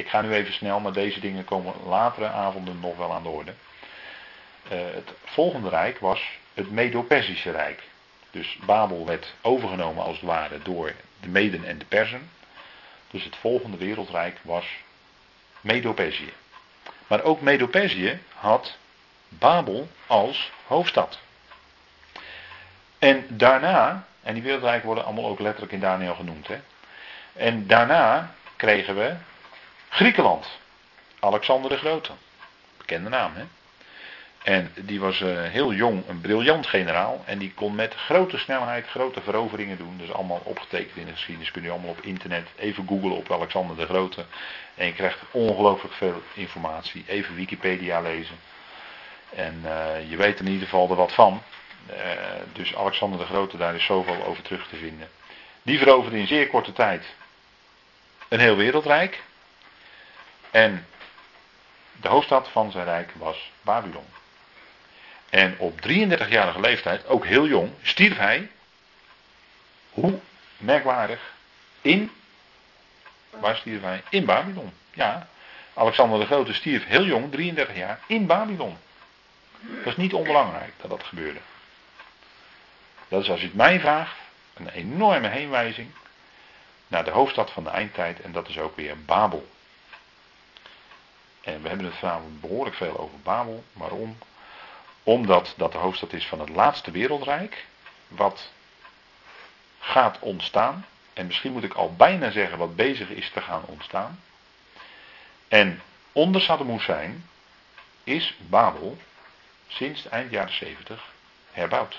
ik 0.00 0.08
ga 0.08 0.20
nu 0.20 0.32
even 0.32 0.52
snel, 0.52 0.80
maar 0.80 0.92
deze 0.92 1.20
dingen 1.20 1.44
komen 1.44 1.74
latere 1.86 2.28
avonden 2.28 2.80
nog 2.80 2.96
wel 2.96 3.12
aan 3.12 3.22
de 3.22 3.28
orde. 3.28 3.52
Uh, 4.72 4.78
het 4.94 5.12
volgende 5.24 5.68
rijk 5.68 5.98
was 5.98 6.38
het 6.54 6.70
Medo-Persische 6.70 7.50
Rijk. 7.50 7.82
Dus 8.30 8.58
Babel 8.64 9.06
werd 9.06 9.34
overgenomen 9.40 10.04
als 10.04 10.16
het 10.16 10.26
ware 10.26 10.58
door 10.62 10.92
de 11.20 11.28
Meden 11.28 11.64
en 11.64 11.78
de 11.78 11.84
Persen. 11.84 12.30
Dus 13.10 13.24
het 13.24 13.36
volgende 13.36 13.76
wereldrijk 13.76 14.38
was 14.42 14.66
Medo-Perzië. 15.60 16.32
Maar 17.06 17.22
ook 17.22 17.40
Medo-Perzië 17.40 18.18
had 18.34 18.76
Babel 19.28 19.88
als 20.06 20.50
hoofdstad. 20.66 21.18
En 22.98 23.24
daarna, 23.28 24.06
en 24.22 24.34
die 24.34 24.42
wereldrijken 24.42 24.86
worden 24.86 25.04
allemaal 25.04 25.26
ook 25.26 25.40
letterlijk 25.40 25.72
in 25.72 25.80
Daniel 25.80 26.14
genoemd. 26.14 26.46
Hè? 26.46 26.58
En 27.32 27.66
daarna 27.66 28.34
kregen 28.56 28.96
we 28.96 29.14
Griekenland. 29.90 30.46
Alexander 31.18 31.70
de 31.70 31.76
Grote. 31.76 32.12
Bekende 32.76 33.08
naam, 33.08 33.32
hè? 33.34 33.44
En 34.42 34.72
die 34.74 35.00
was 35.00 35.20
uh, 35.20 35.42
heel 35.42 35.72
jong, 35.72 36.08
een 36.08 36.20
briljant 36.20 36.66
generaal. 36.66 37.22
En 37.26 37.38
die 37.38 37.52
kon 37.54 37.74
met 37.74 37.94
grote 37.94 38.38
snelheid 38.38 38.86
grote 38.86 39.20
veroveringen 39.20 39.76
doen. 39.76 39.96
Dus 39.98 40.12
allemaal 40.12 40.40
opgetekend 40.44 40.96
in 40.96 41.06
de 41.06 41.12
geschiedenis. 41.12 41.50
Kun 41.50 41.62
je 41.62 41.70
allemaal 41.70 41.90
op 41.90 42.00
internet 42.00 42.48
even 42.56 42.86
googlen 42.88 43.16
op 43.16 43.32
Alexander 43.32 43.76
de 43.76 43.86
Grote. 43.86 44.24
En 44.74 44.86
je 44.86 44.92
krijgt 44.92 45.18
ongelooflijk 45.30 45.94
veel 45.94 46.22
informatie. 46.34 47.04
Even 47.06 47.34
Wikipedia 47.34 48.00
lezen. 48.00 48.36
En 49.34 49.62
uh, 49.64 50.10
je 50.10 50.16
weet 50.16 50.40
in 50.40 50.46
ieder 50.46 50.68
geval 50.68 50.90
er 50.90 50.96
wat 50.96 51.12
van. 51.12 51.42
Uh, 51.90 51.96
dus 52.52 52.76
Alexander 52.76 53.18
de 53.18 53.24
Grote, 53.24 53.56
daar 53.56 53.74
is 53.74 53.84
zoveel 53.84 54.24
over 54.24 54.42
terug 54.42 54.68
te 54.68 54.76
vinden. 54.76 55.08
Die 55.62 55.78
veroverde 55.78 56.18
in 56.18 56.26
zeer 56.26 56.46
korte 56.48 56.72
tijd 56.72 57.04
een 58.28 58.40
heel 58.40 58.56
wereldrijk. 58.56 59.22
En 60.50 60.86
de 62.00 62.08
hoofdstad 62.08 62.48
van 62.48 62.70
zijn 62.70 62.84
rijk 62.84 63.10
was 63.14 63.50
Babylon. 63.62 64.04
En 65.30 65.58
op 65.58 65.80
33-jarige 65.80 66.60
leeftijd, 66.60 67.06
ook 67.06 67.26
heel 67.26 67.46
jong, 67.46 67.72
stierf 67.82 68.16
hij. 68.16 68.50
Hoe 69.90 70.18
merkwaardig. 70.56 71.20
In. 71.80 72.10
Waar 73.30 73.56
stierf 73.56 73.82
hij? 73.82 74.02
In 74.08 74.24
Babylon. 74.24 74.72
Ja. 74.92 75.28
Alexander 75.74 76.18
de 76.18 76.26
Grote 76.26 76.52
stierf 76.52 76.86
heel 76.86 77.04
jong, 77.04 77.32
33 77.32 77.76
jaar, 77.76 78.00
in 78.06 78.26
Babylon. 78.26 78.76
Dat 79.60 79.86
is 79.86 79.96
niet 79.96 80.14
onbelangrijk 80.14 80.72
dat 80.80 80.90
dat 80.90 81.02
gebeurde. 81.02 81.40
Dat 83.08 83.22
is 83.22 83.30
als 83.30 83.40
u 83.40 83.44
het 83.44 83.54
mij 83.54 83.80
vraagt, 83.80 84.16
een 84.54 84.68
enorme 84.68 85.28
heenwijzing 85.28 85.90
naar 86.86 87.04
de 87.04 87.10
hoofdstad 87.10 87.50
van 87.50 87.64
de 87.64 87.70
eindtijd 87.70 88.20
en 88.20 88.32
dat 88.32 88.48
is 88.48 88.58
ook 88.58 88.76
weer 88.76 89.04
Babel. 89.04 89.48
En 91.40 91.62
we 91.62 91.68
hebben 91.68 91.86
het 91.86 91.94
vanavond 91.94 92.40
behoorlijk 92.40 92.76
veel 92.76 92.98
over 92.98 93.18
Babel. 93.22 93.64
Waarom? 93.72 94.18
Omdat 95.02 95.54
dat 95.56 95.72
de 95.72 95.78
hoofdstad 95.78 96.12
is 96.12 96.26
van 96.26 96.40
het 96.40 96.48
laatste 96.48 96.90
wereldrijk. 96.90 97.66
Wat 98.08 98.52
gaat 99.78 100.18
ontstaan. 100.18 100.86
En 101.12 101.26
misschien 101.26 101.52
moet 101.52 101.64
ik 101.64 101.74
al 101.74 101.94
bijna 101.94 102.30
zeggen 102.30 102.58
wat 102.58 102.76
bezig 102.76 103.08
is 103.08 103.30
te 103.30 103.40
gaan 103.40 103.64
ontstaan. 103.66 104.20
En 105.48 105.82
onder 106.12 106.40
Saddam 106.40 106.70
Hussein 106.70 107.28
is 108.04 108.36
Babel 108.48 108.96
sinds 109.68 110.08
eind 110.08 110.30
jaren 110.30 110.54
70 110.54 111.12
herbouwd. 111.52 111.98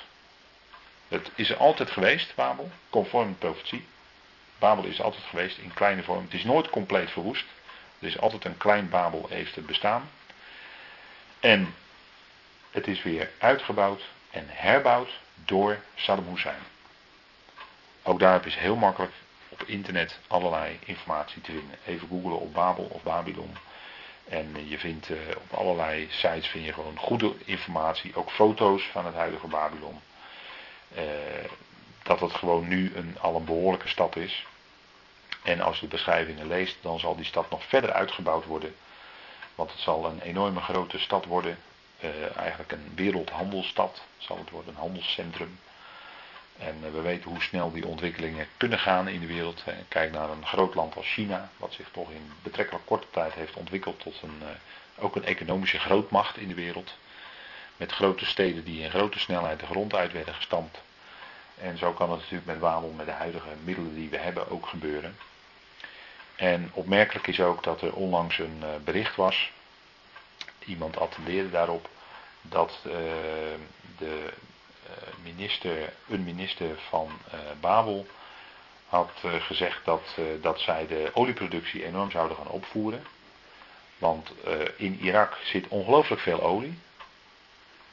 Het 1.08 1.32
is 1.36 1.50
er 1.50 1.58
altijd 1.58 1.92
geweest, 1.92 2.36
Babel, 2.36 2.72
conform 2.90 3.28
de 3.28 3.38
profetie. 3.38 3.88
Babel 4.60 4.84
is 4.84 5.02
altijd 5.02 5.24
geweest 5.24 5.58
in 5.58 5.74
kleine 5.74 6.04
vorm. 6.04 6.24
Het 6.24 6.34
is 6.34 6.44
nooit 6.44 6.70
compleet 6.70 7.12
verwoest. 7.12 7.46
Er 8.02 8.08
is 8.08 8.20
altijd 8.20 8.46
een 8.46 8.58
klein 8.58 8.90
Babel 8.90 9.26
heeft 9.30 9.66
bestaan. 9.66 10.10
En 11.40 11.74
het 12.72 12.88
is 12.88 13.04
weer 13.04 13.30
uitgebouwd 13.38 14.02
en 14.32 14.46
herbouwd 14.48 15.20
door 15.46 15.80
Saddam 15.96 16.28
Hussein. 16.28 16.62
Ook 18.04 18.20
daarop 18.20 18.46
is 18.46 18.56
heel 18.56 18.76
makkelijk 18.76 19.14
op 19.50 19.64
internet 19.64 20.20
allerlei 20.28 20.80
informatie 20.86 21.42
te 21.42 21.52
vinden. 21.52 21.78
Even 21.86 22.08
googlen 22.08 22.40
op 22.40 22.54
Babel 22.54 22.84
of 22.84 23.04
Babylon. 23.04 23.58
En 24.28 24.68
je 24.68 24.80
vindt 24.80 25.10
eh, 25.10 25.18
op 25.36 25.54
allerlei 25.60 26.08
sites 26.10 26.48
vind 26.48 26.66
je 26.66 26.74
gewoon 26.74 26.98
goede 26.98 27.34
informatie, 27.46 28.16
ook 28.16 28.32
foto's 28.32 28.84
van 28.92 29.06
het 29.06 29.16
huidige 29.16 29.48
Babylon. 29.48 30.00
Eh, 30.96 31.04
dat 32.04 32.20
het 32.20 32.34
gewoon 32.34 32.68
nu 32.68 32.92
een, 32.96 33.18
al 33.20 33.36
een 33.36 33.46
behoorlijke 33.46 33.88
stad 33.88 34.16
is. 34.16 34.46
En 35.44 35.62
als 35.62 35.76
je 35.76 35.82
de 35.82 35.96
beschrijvingen 35.96 36.48
leest, 36.48 36.78
dan 36.82 37.00
zal 37.00 37.16
die 37.16 37.26
stad 37.26 37.50
nog 37.50 37.64
verder 37.64 37.92
uitgebouwd 37.92 38.46
worden. 38.46 38.76
Want 39.56 39.72
het 39.72 39.80
zal 39.80 40.06
een 40.06 40.22
enorme 40.22 40.60
grote 40.60 41.00
stad 41.00 41.26
worden. 41.26 41.58
Eh, 42.00 42.38
eigenlijk 42.38 42.72
een 42.72 42.92
wereldhandelsstad 42.96 44.02
zal 44.18 44.38
het 44.38 44.50
worden, 44.50 44.74
een 44.74 44.80
handelscentrum. 44.80 45.60
En 46.58 46.78
eh, 46.84 46.92
we 46.92 47.02
weten 47.02 47.30
hoe 47.30 47.42
snel 47.42 47.72
die 47.72 47.86
ontwikkelingen 47.86 48.48
kunnen 48.58 48.80
gaan 48.80 49.08
in 49.08 49.20
de 49.20 49.26
wereld. 49.26 49.64
Kijk 49.88 50.12
naar 50.12 50.30
een 50.30 50.46
groot 50.46 50.76
land 50.76 50.96
als 50.96 51.08
China, 51.08 51.50
wat 51.58 51.74
zich 51.74 51.88
toch 51.92 52.12
in 52.12 52.32
betrekkelijk 52.44 52.86
korte 52.86 53.08
tijd 53.10 53.34
heeft 53.34 53.56
ontwikkeld 53.56 54.00
tot 54.00 54.22
een, 54.22 54.42
eh, 54.42 55.04
ook 55.04 55.16
een 55.16 55.26
economische 55.26 55.80
grootmacht 55.80 56.38
in 56.38 56.48
de 56.48 56.54
wereld. 56.54 56.94
Met 57.78 57.92
grote 57.92 58.26
steden 58.26 58.64
die 58.64 58.84
in 58.84 58.90
grote 58.90 59.20
snelheid 59.20 59.60
de 59.60 59.66
grond 59.66 59.96
uit 59.96 60.12
werden 60.12 60.34
gestampt. 60.34 60.82
En 61.58 61.78
zo 61.78 61.94
kan 61.94 62.10
het 62.10 62.20
natuurlijk 62.20 62.46
met 62.46 62.60
Wabel, 62.60 62.94
met 62.98 63.06
de 63.06 63.12
huidige 63.12 63.50
middelen 63.64 63.96
die 63.96 64.10
we 64.10 64.18
hebben, 64.18 64.50
ook 64.50 64.68
gebeuren. 64.68 65.18
En 66.36 66.70
opmerkelijk 66.74 67.28
is 67.28 67.40
ook 67.40 67.64
dat 67.64 67.82
er 67.82 67.94
onlangs 67.94 68.38
een 68.40 68.58
eh, 68.62 68.70
bericht 68.84 69.16
was. 69.16 69.52
Iemand 70.66 70.98
attendeerde 70.98 71.50
daarop 71.50 71.90
dat 72.42 72.80
de 72.84 73.24
eh, 73.98 74.92
minister, 75.24 75.94
een 76.08 76.24
minister 76.24 76.80
van 76.90 77.12
Babel 77.60 78.06
had 78.88 79.12
gezegd 79.40 79.86
dat, 79.86 80.02
dat 80.42 80.60
zij 80.60 80.88
de 80.88 81.12
olieproductie 81.14 81.86
enorm 81.86 82.12
zouden 82.12 82.38
gaan 82.38 82.48
opvoeren. 82.48 83.06
Want 83.98 84.32
in 84.76 85.00
Irak 85.02 85.38
zit 85.44 85.68
ongelooflijk 85.68 86.22
veel 86.22 86.42
olie. 86.42 86.80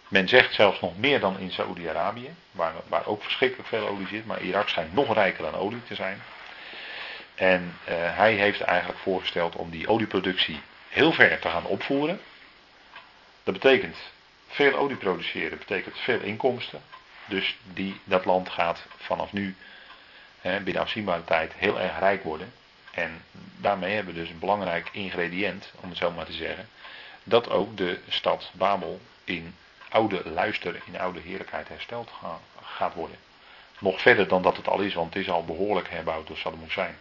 Men 0.09 0.28
zegt 0.28 0.55
zelfs 0.55 0.81
nog 0.81 0.98
meer 0.98 1.20
dan 1.20 1.39
in 1.39 1.51
Saoedi-Arabië, 1.51 2.35
waar, 2.51 2.73
waar 2.89 3.06
ook 3.06 3.23
verschrikkelijk 3.23 3.69
veel 3.69 3.89
olie 3.89 4.06
zit, 4.06 4.27
maar 4.27 4.40
Irak 4.40 4.69
schijnt 4.69 4.93
nog 4.93 5.15
rijker 5.15 5.47
aan 5.47 5.55
olie 5.55 5.85
te 5.85 5.94
zijn. 5.94 6.23
En 7.39 7.77
hij 7.85 8.32
heeft 8.32 8.60
eigenlijk 8.60 8.98
voorgesteld 8.98 9.56
om 9.56 9.70
die 9.70 9.89
olieproductie 9.89 10.60
heel 10.89 11.12
ver 11.12 11.39
te 11.39 11.48
gaan 11.48 11.65
opvoeren. 11.65 12.20
Dat 13.43 13.55
betekent 13.55 13.97
veel 14.48 14.74
olie 14.74 14.97
produceren 14.97 15.59
betekent 15.59 15.98
veel 15.98 16.20
inkomsten. 16.20 16.82
Dus 17.24 17.56
die, 17.73 18.01
dat 18.05 18.24
land 18.24 18.48
gaat 18.48 18.86
vanaf 18.97 19.32
nu 19.32 19.56
hè, 20.40 20.60
binnen 20.60 20.82
afzienbare 20.82 21.24
tijd 21.24 21.52
heel 21.56 21.81
erg 21.81 21.98
rijk 21.98 22.23
worden. 22.23 22.52
En 22.90 23.23
daarmee 23.56 23.94
hebben 23.94 24.15
we 24.15 24.20
dus 24.20 24.31
een 24.31 24.39
belangrijk 24.39 24.89
ingrediënt, 24.93 25.73
om 25.81 25.89
het 25.89 25.98
zo 25.98 26.10
maar 26.10 26.27
te 26.27 26.32
zeggen. 26.32 26.69
Dat 27.24 27.51
ook 27.51 27.77
de 27.77 27.98
stad 28.09 28.51
Babel 28.52 29.01
in 29.24 29.55
oude 29.89 30.31
luister, 30.31 30.81
in 30.85 31.01
oude 31.01 31.20
heerlijkheid 31.20 31.69
hersteld 31.69 32.10
gaat 32.62 32.94
worden. 32.94 33.16
Nog 33.78 34.01
verder 34.01 34.28
dan 34.28 34.43
dat 34.43 34.56
het 34.56 34.69
al 34.69 34.81
is, 34.81 34.94
want 34.94 35.15
het 35.15 35.23
is 35.23 35.31
al 35.31 35.44
behoorlijk 35.44 35.90
herbouwd 35.90 36.27
door 36.27 36.36
Saddam 36.36 36.62
Hussein. 36.62 36.98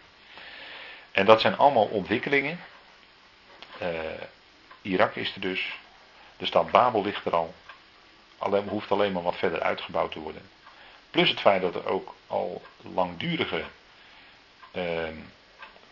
En 1.18 1.24
dat 1.24 1.40
zijn 1.40 1.56
allemaal 1.56 1.84
ontwikkelingen. 1.84 2.60
Uh, 3.82 3.88
Irak 4.82 5.14
is 5.14 5.34
er 5.34 5.40
dus, 5.40 5.78
de 6.36 6.46
stad 6.46 6.70
Babel 6.70 7.02
ligt 7.02 7.24
er 7.24 7.34
al. 7.34 7.54
Alleen, 8.38 8.68
hoeft 8.68 8.90
alleen 8.90 9.12
maar 9.12 9.22
wat 9.22 9.36
verder 9.36 9.60
uitgebouwd 9.60 10.12
te 10.12 10.20
worden. 10.20 10.42
Plus 11.10 11.28
het 11.28 11.40
feit 11.40 11.62
dat 11.62 11.74
er 11.74 11.86
ook 11.86 12.14
al 12.26 12.62
langdurige 12.82 13.64
eh, 14.70 15.08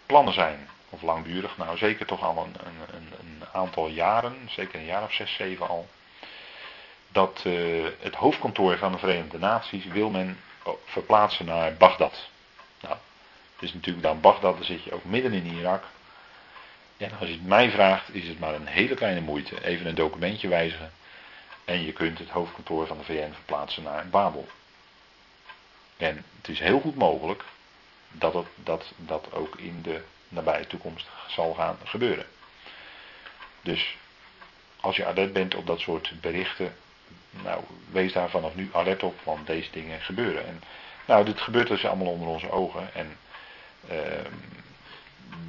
plannen 0.07 0.35
zijn. 0.35 0.69
Of 0.91 1.03
langdurig, 1.03 1.57
nou 1.57 1.77
zeker 1.77 2.07
toch 2.07 2.23
al 2.23 2.45
een, 2.45 2.55
een, 2.95 3.13
een, 3.21 3.43
aantal 3.53 3.89
jaren, 3.89 4.49
zeker 4.51 4.79
een 4.79 4.87
jaar 4.87 5.03
of 5.03 5.13
zes, 5.13 5.35
zeven 5.35 5.69
al. 5.69 5.89
Dat 7.09 7.43
uh, 7.47 7.87
het 8.01 8.15
hoofdkantoor 8.15 8.79
van 8.79 8.93
de 8.93 8.99
Verenigde 8.99 9.39
Naties 9.39 9.85
wil 9.85 10.11
men 10.11 10.41
verplaatsen 10.85 11.47
naar 11.47 11.75
Bagdad. 11.75 12.29
Het 13.57 13.65
is 13.65 13.75
natuurlijk 13.75 14.05
dan 14.05 14.21
Bagdad, 14.21 14.57
dan 14.57 14.65
zit 14.65 14.83
je 14.83 14.93
ook 14.93 15.05
midden 15.05 15.33
in 15.33 15.47
Irak. 15.47 15.85
En 16.97 17.11
als 17.19 17.29
je 17.29 17.35
het 17.35 17.47
mij 17.47 17.71
vraagt, 17.71 18.15
is 18.15 18.29
het 18.29 18.39
maar 18.39 18.55
een 18.55 18.67
hele 18.67 18.95
kleine 18.95 19.21
moeite. 19.21 19.65
Even 19.65 19.87
een 19.87 19.95
documentje 19.95 20.49
wijzigen. 20.49 20.93
En 21.65 21.83
je 21.83 21.93
kunt 21.93 22.19
het 22.19 22.29
hoofdkantoor 22.29 22.87
van 22.87 22.99
de 22.99 23.05
VN 23.05 23.33
verplaatsen 23.33 23.83
naar 23.83 24.09
Babel. 24.09 24.49
En 25.97 26.25
het 26.37 26.49
is 26.49 26.59
heel 26.59 26.81
goed 26.81 26.97
mogelijk 26.97 27.45
dat 28.11 28.35
het, 28.35 28.47
dat, 28.55 28.93
dat 28.97 29.33
ook 29.33 29.57
in 29.57 29.83
de 29.83 30.03
nabije 30.29 30.67
toekomst 30.67 31.09
zal 31.29 31.55
gaan 31.55 31.79
gebeuren. 31.85 32.27
Dus 33.63 33.97
als 34.81 34.97
je 34.97 35.07
alert 35.07 35.33
bent 35.33 35.55
op 35.55 35.67
dat 35.67 35.81
soort 35.81 36.13
berichten, 36.21 36.77
nou, 37.31 37.65
wees 37.91 38.13
daar 38.13 38.31
vanaf 38.31 38.55
nu 38.55 38.69
alert 38.73 39.03
op, 39.03 39.21
want 39.23 39.47
deze 39.47 39.71
dingen 39.71 40.01
gebeuren. 40.01 40.47
En, 40.47 40.63
nou, 41.07 41.25
dit 41.25 41.41
gebeurt 41.41 41.69
dus 41.69 41.85
allemaal 41.85 42.13
onder 42.13 42.29
onze 42.29 42.51
ogen. 42.51 42.95
En 42.95 43.17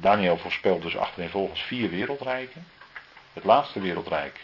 Daniel 0.00 0.38
voorspelt 0.38 0.82
dus 0.82 0.96
achtereenvolgens 0.96 1.60
vier 1.60 1.90
wereldrijken. 1.90 2.66
Het 3.32 3.44
laatste 3.44 3.80
wereldrijk, 3.80 4.40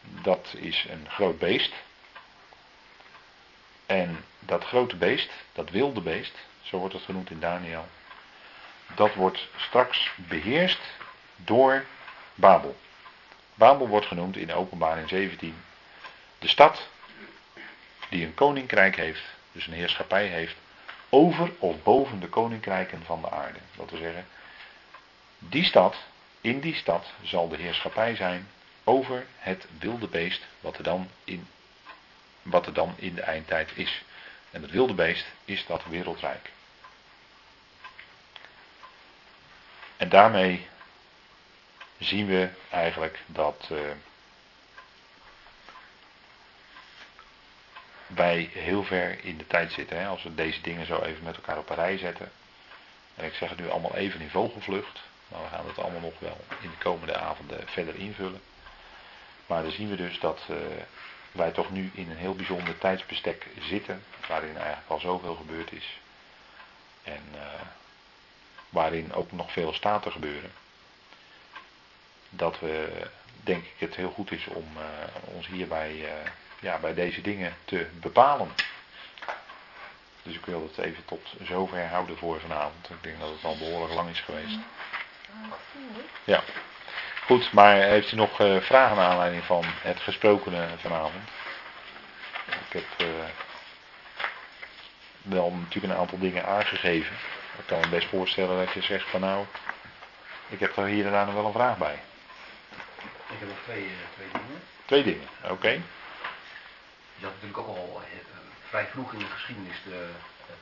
dat 0.00 0.54
is 0.56 0.86
een 0.88 1.06
groot 1.08 1.38
beest. 1.38 1.72
En 3.86 4.24
dat 4.38 4.64
grote 4.64 4.96
beest, 4.96 5.30
dat 5.52 5.70
wilde 5.70 6.00
beest, 6.00 6.34
zo 6.62 6.78
wordt 6.78 6.94
het 6.94 7.02
genoemd 7.02 7.30
in 7.30 7.40
Daniel, 7.40 7.86
dat 8.94 9.14
wordt 9.14 9.48
straks 9.56 10.10
beheerst 10.16 10.80
door 11.36 11.84
Babel. 12.34 12.76
Babel 13.54 13.88
wordt 13.88 14.06
genoemd 14.06 14.36
in 14.36 14.52
openbaring 14.52 15.08
17 15.08 15.54
de 16.38 16.48
stad 16.48 16.88
die 18.08 18.26
een 18.26 18.34
koninkrijk 18.34 18.96
heeft, 18.96 19.22
dus 19.52 19.66
een 19.66 19.72
heerschappij 19.72 20.26
heeft, 20.26 20.56
over 21.08 21.52
of 21.58 21.82
boven 21.82 22.20
de 22.20 22.28
koninkrijken 22.28 23.04
van 23.04 23.20
de 23.20 23.30
aarde. 23.30 23.58
Dat 23.76 23.90
wil 23.90 23.98
zeggen, 23.98 24.26
die 25.38 25.64
stad, 25.64 25.96
in 26.40 26.60
die 26.60 26.74
stad 26.74 27.12
zal 27.22 27.48
de 27.48 27.56
heerschappij 27.56 28.16
zijn 28.16 28.48
over 28.84 29.26
het 29.38 29.66
wilde 29.78 30.08
beest 30.08 30.46
wat 30.60 30.76
er 30.76 30.82
dan 30.82 31.08
in, 31.24 31.48
wat 32.42 32.66
er 32.66 32.72
dan 32.72 32.94
in 32.96 33.14
de 33.14 33.22
eindtijd 33.22 33.70
is. 33.74 34.02
En 34.50 34.62
het 34.62 34.70
wilde 34.70 34.94
beest 34.94 35.26
is 35.44 35.66
dat 35.66 35.84
wereldrijk. 35.84 36.50
En 39.96 40.08
daarmee 40.08 40.66
zien 41.98 42.26
we 42.26 42.48
eigenlijk 42.70 43.18
dat 43.26 43.68
uh, 43.72 43.78
wij 48.06 48.50
heel 48.52 48.84
ver 48.84 49.24
in 49.24 49.36
de 49.36 49.46
tijd 49.46 49.72
zitten. 49.72 49.98
Hè, 49.98 50.06
als 50.06 50.22
we 50.22 50.34
deze 50.34 50.60
dingen 50.60 50.86
zo 50.86 51.02
even 51.02 51.24
met 51.24 51.36
elkaar 51.36 51.58
op 51.58 51.70
een 51.70 51.76
rij 51.76 51.98
zetten. 51.98 52.30
En 53.14 53.24
ik 53.24 53.34
zeg 53.34 53.48
het 53.48 53.58
nu 53.58 53.70
allemaal 53.70 53.94
even 53.94 54.20
in 54.20 54.30
vogelvlucht. 54.30 55.00
Maar 55.28 55.42
we 55.42 55.48
gaan 55.48 55.66
het 55.66 55.78
allemaal 55.78 56.00
nog 56.00 56.18
wel 56.18 56.44
in 56.60 56.70
de 56.70 56.76
komende 56.78 57.16
avonden 57.16 57.68
verder 57.68 57.94
invullen. 57.94 58.40
Maar 59.46 59.62
dan 59.62 59.72
zien 59.72 59.88
we 59.88 59.96
dus 59.96 60.18
dat 60.20 60.40
uh, 60.50 60.56
wij 61.32 61.50
toch 61.50 61.70
nu 61.70 61.90
in 61.94 62.10
een 62.10 62.16
heel 62.16 62.34
bijzonder 62.34 62.78
tijdsbestek 62.78 63.46
zitten. 63.60 64.02
Waarin 64.28 64.56
eigenlijk 64.56 64.88
al 64.88 65.00
zoveel 65.00 65.34
gebeurd 65.34 65.72
is. 65.72 66.00
En 67.02 67.22
uh, 67.34 67.42
waarin 68.68 69.12
ook 69.12 69.32
nog 69.32 69.52
veel 69.52 69.72
staat 69.72 70.02
te 70.02 70.10
gebeuren. 70.10 70.52
Dat 72.30 72.60
we, 72.60 73.06
denk 73.40 73.64
ik, 73.64 73.74
het 73.78 73.96
heel 73.96 74.10
goed 74.10 74.30
is 74.32 74.46
om 74.46 74.66
uh, 74.76 75.34
ons 75.34 75.46
hierbij 75.46 76.04
ja, 76.60 76.78
bij 76.78 76.94
deze 76.94 77.20
dingen 77.20 77.56
te 77.64 77.86
bepalen. 77.92 78.48
Dus 80.22 80.34
ik 80.34 80.46
wil 80.46 80.62
het 80.62 80.84
even 80.84 81.04
tot 81.04 81.34
zover 81.42 81.86
houden 81.86 82.18
voor 82.18 82.40
vanavond. 82.40 82.90
Ik 82.90 83.02
denk 83.02 83.20
dat 83.20 83.28
het 83.28 83.44
al 83.44 83.58
behoorlijk 83.58 83.94
lang 83.94 84.10
is 84.10 84.20
geweest. 84.20 84.58
Ja. 86.24 86.42
Goed, 87.24 87.52
maar 87.52 87.74
heeft 87.74 88.12
u 88.12 88.16
nog 88.16 88.40
uh, 88.40 88.60
vragen 88.60 88.96
naar 88.96 89.08
aanleiding 89.10 89.44
van 89.44 89.64
het 89.66 90.00
gesprokene 90.00 90.68
vanavond? 90.76 91.28
Ik 92.46 92.72
heb 92.72 93.08
uh, 93.08 93.24
wel 95.22 95.50
natuurlijk 95.50 95.92
een 95.92 96.00
aantal 96.00 96.18
dingen 96.18 96.46
aangegeven. 96.46 97.16
Ik 97.58 97.66
kan 97.66 97.80
me 97.80 97.88
best 97.88 98.08
voorstellen 98.08 98.64
dat 98.64 98.74
je 98.74 98.82
zegt 98.82 99.08
van 99.08 99.20
nou, 99.20 99.44
Ik 100.48 100.60
heb 100.60 100.76
er 100.76 100.86
hier 100.86 101.06
en 101.06 101.12
daar 101.12 101.26
nog 101.26 101.34
wel 101.34 101.46
een 101.46 101.52
vraag 101.52 101.78
bij. 101.78 101.98
Ik 103.30 103.38
heb 103.38 103.48
nog 103.48 103.58
twee, 103.64 103.84
eh, 103.84 104.14
twee 104.14 104.28
dingen. 104.32 104.62
Twee 104.84 105.02
dingen, 105.02 105.28
oké. 105.50 105.80
Had 107.24 107.32
natuurlijk 107.32 107.58
ook 107.58 107.66
al 107.76 108.00
eh, 108.02 108.08
vrij 108.68 108.86
vroeg 108.86 109.12
in 109.12 109.18
de 109.18 109.24
geschiedenis 109.26 109.76
de 109.84 110.08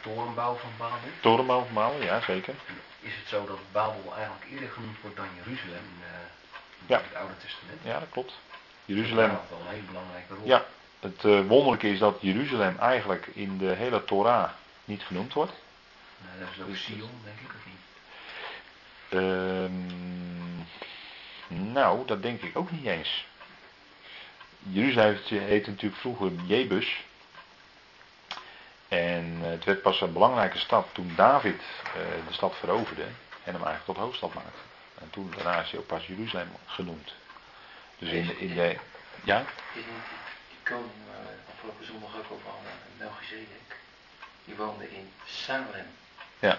torenbouw 0.01 0.55
van 0.55 0.71
Babel. 0.79 1.09
Torenbouw 1.21 1.65
van 1.65 1.75
Babel, 1.75 2.03
ja 2.03 2.21
zeker. 2.21 2.55
Is 3.01 3.17
het 3.17 3.29
zo 3.29 3.47
dat 3.47 3.59
Babel 3.73 4.13
eigenlijk 4.17 4.45
eerder 4.51 4.69
genoemd 4.69 5.01
wordt 5.01 5.17
dan 5.17 5.27
Jeruzalem 5.37 5.85
in, 5.97 6.03
eh, 6.03 6.09
in 6.79 6.85
Ja. 6.87 6.97
het 7.03 7.15
Oude 7.15 7.37
Testament? 7.37 7.81
Ja, 7.83 7.99
dat 7.99 8.09
klopt. 8.11 8.33
Jeruzalem. 8.85 9.31
Dat 9.31 9.43
wel 9.49 9.61
een 9.61 9.67
hele 9.75 9.83
belangrijke 9.83 10.35
rol. 10.35 10.47
Ja, 10.47 10.65
het 11.01 11.25
eh, 11.25 11.41
wonderlijke 11.47 11.89
is 11.91 11.99
dat 11.99 12.17
Jeruzalem 12.21 12.79
eigenlijk 12.79 13.27
in 13.27 13.59
de 13.59 13.75
hele 13.75 14.05
Torah 14.05 14.51
niet 14.85 15.03
genoemd 15.03 15.33
wordt. 15.33 15.53
Nou, 16.27 16.39
dat 16.41 16.49
is 16.57 16.61
ook 16.63 16.69
Dus- 16.69 16.85
Sion, 16.85 17.21
denk 17.25 17.39
ik, 17.39 17.51
of 17.57 17.67
niet? 17.67 17.83
Ehm, 19.09 19.73
nou, 21.73 22.07
dat 22.07 22.23
denk 22.23 22.43
ik 22.43 22.59
ook 22.59 22.71
niet 22.71 22.85
eens. 22.87 23.27
Jeruzalem 24.71 25.19
heette 25.29 25.71
natuurlijk 25.71 26.01
vroeger 26.01 26.33
Jebus. 26.47 27.05
En 28.89 29.39
eh, 29.43 29.51
het 29.51 29.65
werd 29.65 29.83
pas 29.83 30.01
een 30.01 30.13
belangrijke 30.13 30.59
stad 30.59 30.87
toen 30.93 31.13
David 31.17 31.61
eh, 31.85 31.93
de 32.29 32.33
stad 32.33 32.55
veroverde 32.57 33.03
en 33.45 33.53
hem 33.53 33.65
eigenlijk 33.65 33.85
tot 33.85 33.97
hoofdstad 33.97 34.35
maakte. 34.35 34.61
En 35.01 35.11
toen 35.11 35.33
daarna 35.37 35.61
is 35.61 35.71
hij 35.71 35.81
ook 35.81 35.87
pas 35.87 36.07
Jeruzalem 36.07 36.49
genoemd. 36.67 37.15
Dus 37.99 38.11
in, 38.11 38.39
in 38.39 38.55
de. 38.55 38.77
Ja? 39.25 39.41
Is 39.41 39.47
niet 39.75 39.85
die, 39.85 40.19
die 40.49 40.59
koning 40.63 40.93
waar 41.07 41.23
we 41.23 41.53
afgelopen 41.53 41.87
zondag 41.87 42.17
ook 42.17 42.31
over 42.31 42.51
hadden, 42.51 42.73
Melchizedek, 42.99 43.77
die 44.45 44.55
woonde 44.55 44.91
in 44.91 45.13
Salem. 45.25 45.87
Ja. 46.39 46.59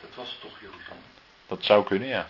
Dat 0.00 0.14
was 0.14 0.38
toch 0.40 0.60
Jeruzalem? 0.60 1.02
Dat 1.46 1.64
zou 1.64 1.84
kunnen, 1.84 2.08
ja. 2.08 2.28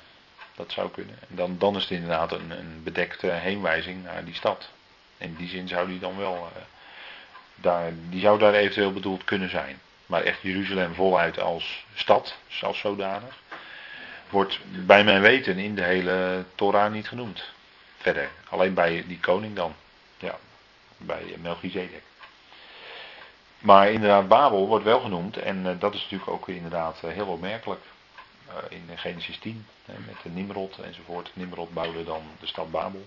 Dat 0.54 0.72
zou 0.72 0.90
kunnen. 0.90 1.18
En 1.28 1.36
dan, 1.36 1.58
dan 1.58 1.76
is 1.76 1.82
het 1.82 1.90
inderdaad 1.90 2.32
een, 2.32 2.50
een 2.50 2.82
bedekte 2.82 3.26
heenwijzing 3.26 4.04
naar 4.04 4.24
die 4.24 4.34
stad. 4.34 4.68
In 5.18 5.34
die 5.34 5.48
zin 5.48 5.68
zou 5.68 5.88
die 5.88 5.98
dan 5.98 6.16
wel. 6.16 6.34
eh, 6.54 6.62
daar, 7.60 7.92
die 8.08 8.20
zou 8.20 8.38
daar 8.38 8.54
eventueel 8.54 8.92
bedoeld 8.92 9.24
kunnen 9.24 9.50
zijn. 9.50 9.80
Maar 10.06 10.22
echt 10.22 10.42
Jeruzalem 10.42 10.94
voluit 10.94 11.40
als 11.40 11.84
stad, 11.94 12.36
als 12.62 12.78
zodanig. 12.78 13.38
Wordt 14.28 14.58
bij 14.86 15.04
mijn 15.04 15.20
weten 15.20 15.58
in 15.58 15.74
de 15.74 15.82
hele 15.82 16.44
Torah 16.54 16.92
niet 16.92 17.08
genoemd. 17.08 17.52
Verder. 17.96 18.28
Alleen 18.48 18.74
bij 18.74 19.04
die 19.06 19.20
koning 19.20 19.56
dan. 19.56 19.74
Ja. 20.18 20.38
Bij 20.96 21.34
Melchizedek. 21.36 22.02
Maar 23.58 23.90
inderdaad, 23.90 24.28
Babel 24.28 24.66
wordt 24.66 24.84
wel 24.84 25.00
genoemd. 25.00 25.36
En 25.36 25.66
eh, 25.66 25.72
dat 25.78 25.94
is 25.94 26.02
natuurlijk 26.02 26.30
ook 26.30 26.48
inderdaad 26.48 27.00
eh, 27.02 27.10
heel 27.10 27.26
opmerkelijk. 27.26 27.80
In 28.68 28.88
Genesis 28.94 29.38
10, 29.38 29.66
hè, 29.84 29.92
met 30.06 30.16
de 30.22 30.28
Nimrod 30.28 30.78
enzovoort. 30.78 31.30
Nimrod 31.32 31.72
bouwde 31.74 32.04
dan 32.04 32.22
de 32.40 32.46
stad 32.46 32.70
Babel. 32.70 33.06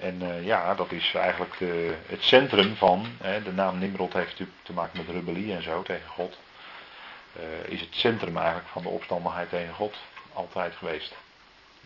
En 0.00 0.22
eh, 0.22 0.44
ja, 0.46 0.74
dat 0.74 0.92
is 0.92 1.14
eigenlijk 1.14 1.58
de, 1.58 1.94
het 2.06 2.22
centrum 2.22 2.76
van, 2.76 3.06
hè, 3.22 3.42
de 3.42 3.52
naam 3.52 3.78
Nimrod 3.78 4.12
heeft 4.12 4.30
natuurlijk 4.30 4.58
te 4.62 4.72
maken 4.72 4.98
met 4.98 5.14
rebellie 5.14 5.54
en 5.54 5.62
zo 5.62 5.82
tegen 5.82 6.08
God. 6.08 6.38
Eh, 7.32 7.72
is 7.72 7.80
het 7.80 7.94
centrum 7.94 8.36
eigenlijk 8.36 8.68
van 8.68 8.82
de 8.82 8.88
opstandigheid 8.88 9.48
tegen 9.48 9.74
God 9.74 9.94
altijd 10.32 10.74
geweest. 10.76 11.14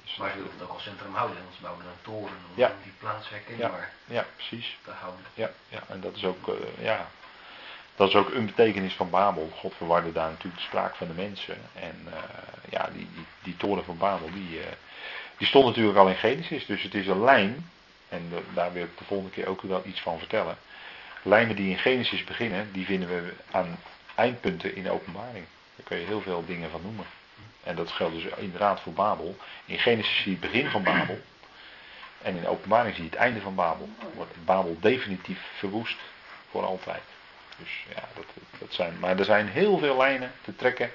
Dus, 0.05 0.16
Maar 0.16 0.28
ze 0.31 0.35
wilden 0.36 0.53
het 0.53 0.62
ook 0.62 0.73
als 0.73 0.82
centrum 0.82 1.15
houden, 1.15 1.36
want 1.43 1.55
ze 1.55 1.62
bouwden 1.62 1.86
een 1.86 2.03
toren 2.03 2.36
om 2.51 2.53
Ja. 2.55 2.73
die 2.82 2.93
plaats 2.99 3.28
herkenbaar 3.31 3.93
ja, 4.05 4.24
precies. 4.36 4.78
te 4.85 4.91
houden. 4.91 5.24
Ja, 5.35 5.51
ja, 5.69 5.82
en 5.89 6.01
dat 6.01 6.16
is 6.16 6.24
ook, 6.24 6.49
eh, 6.49 6.85
ja, 6.85 7.07
dat 7.97 8.09
is 8.09 8.15
ook 8.15 8.35
een 8.35 8.47
betekenis 8.47 8.95
van 8.95 9.11
Babel. 9.11 9.51
God 9.59 9.74
verwarde 9.77 10.12
daar 10.12 10.28
natuurlijk 10.31 10.57
de 10.57 10.62
spraak 10.69 10.95
van 10.95 11.07
de 11.07 11.12
mensen. 11.15 11.57
En 11.74 12.07
ja, 12.70 12.89
die, 12.93 13.09
die, 13.15 13.24
die 13.43 13.57
toren 13.57 13.85
van 13.85 13.99
Babel, 13.99 14.31
die, 14.32 14.61
die 15.39 15.47
stond 15.47 15.66
natuurlijk 15.66 15.99
al 15.99 16.09
in 16.09 16.15
Genesis. 16.16 16.66
Dus 16.66 16.82
het 16.82 16.95
is 16.95 17.07
een 17.07 17.24
lijn, 17.24 17.70
en 18.15 18.45
daar 18.55 18.73
wil 18.73 18.85
ik 18.85 18.99
de 18.99 19.05
volgende 19.05 19.32
keer 19.32 19.47
ook 19.47 19.62
wel 19.62 19.82
iets 19.85 20.01
van 20.01 20.19
vertellen. 20.19 20.57
Lijnen 21.23 21.57
die 21.57 21.70
in 21.70 21.78
Genesis 21.78 22.24
beginnen, 22.24 22.73
die 22.73 22.85
vinden 22.85 23.09
we 23.09 23.32
aan 23.51 23.78
eindpunten 24.15 24.74
in 24.77 24.82
de 24.82 24.91
openbaring. 24.91 25.45
Daar 25.77 25.86
kun 25.86 25.99
je 25.99 26.07
heel 26.07 26.20
veel 26.20 26.45
dingen 26.47 26.70
van 26.70 26.82
noemen. 26.82 27.07
En 27.65 27.77
dat 27.77 27.91
geldt 27.91 28.15
dus 28.15 28.24
inderdaad 28.36 28.81
voor 28.81 28.93
Babel. 28.93 29.36
In 29.65 29.78
Genesis 29.78 30.16
zie 30.16 30.24
je 30.24 30.31
het 30.31 30.53
begin 30.53 30.70
van 30.70 30.82
Babel. 30.82 31.20
En 32.23 32.36
in 32.36 32.43
de 32.43 32.49
openbaring 32.49 32.95
zie 32.95 33.05
je 33.05 33.11
het 33.11 33.19
einde 33.19 33.41
van 33.41 33.55
Babel. 33.55 33.89
Wordt 34.15 34.45
Babel 34.45 34.77
definitief 34.81 35.41
verwoest. 35.59 35.97
Voor 36.51 36.65
altijd. 36.65 37.03
Dus 37.59 37.85
ja, 37.95 38.03
dat, 38.15 38.24
dat 38.59 38.73
zijn, 38.73 38.99
maar 38.99 39.19
er 39.19 39.24
zijn 39.24 39.49
heel 39.49 39.78
veel 39.78 39.97
lijnen 39.97 40.32
te 40.43 40.57
trekken. 40.57 40.91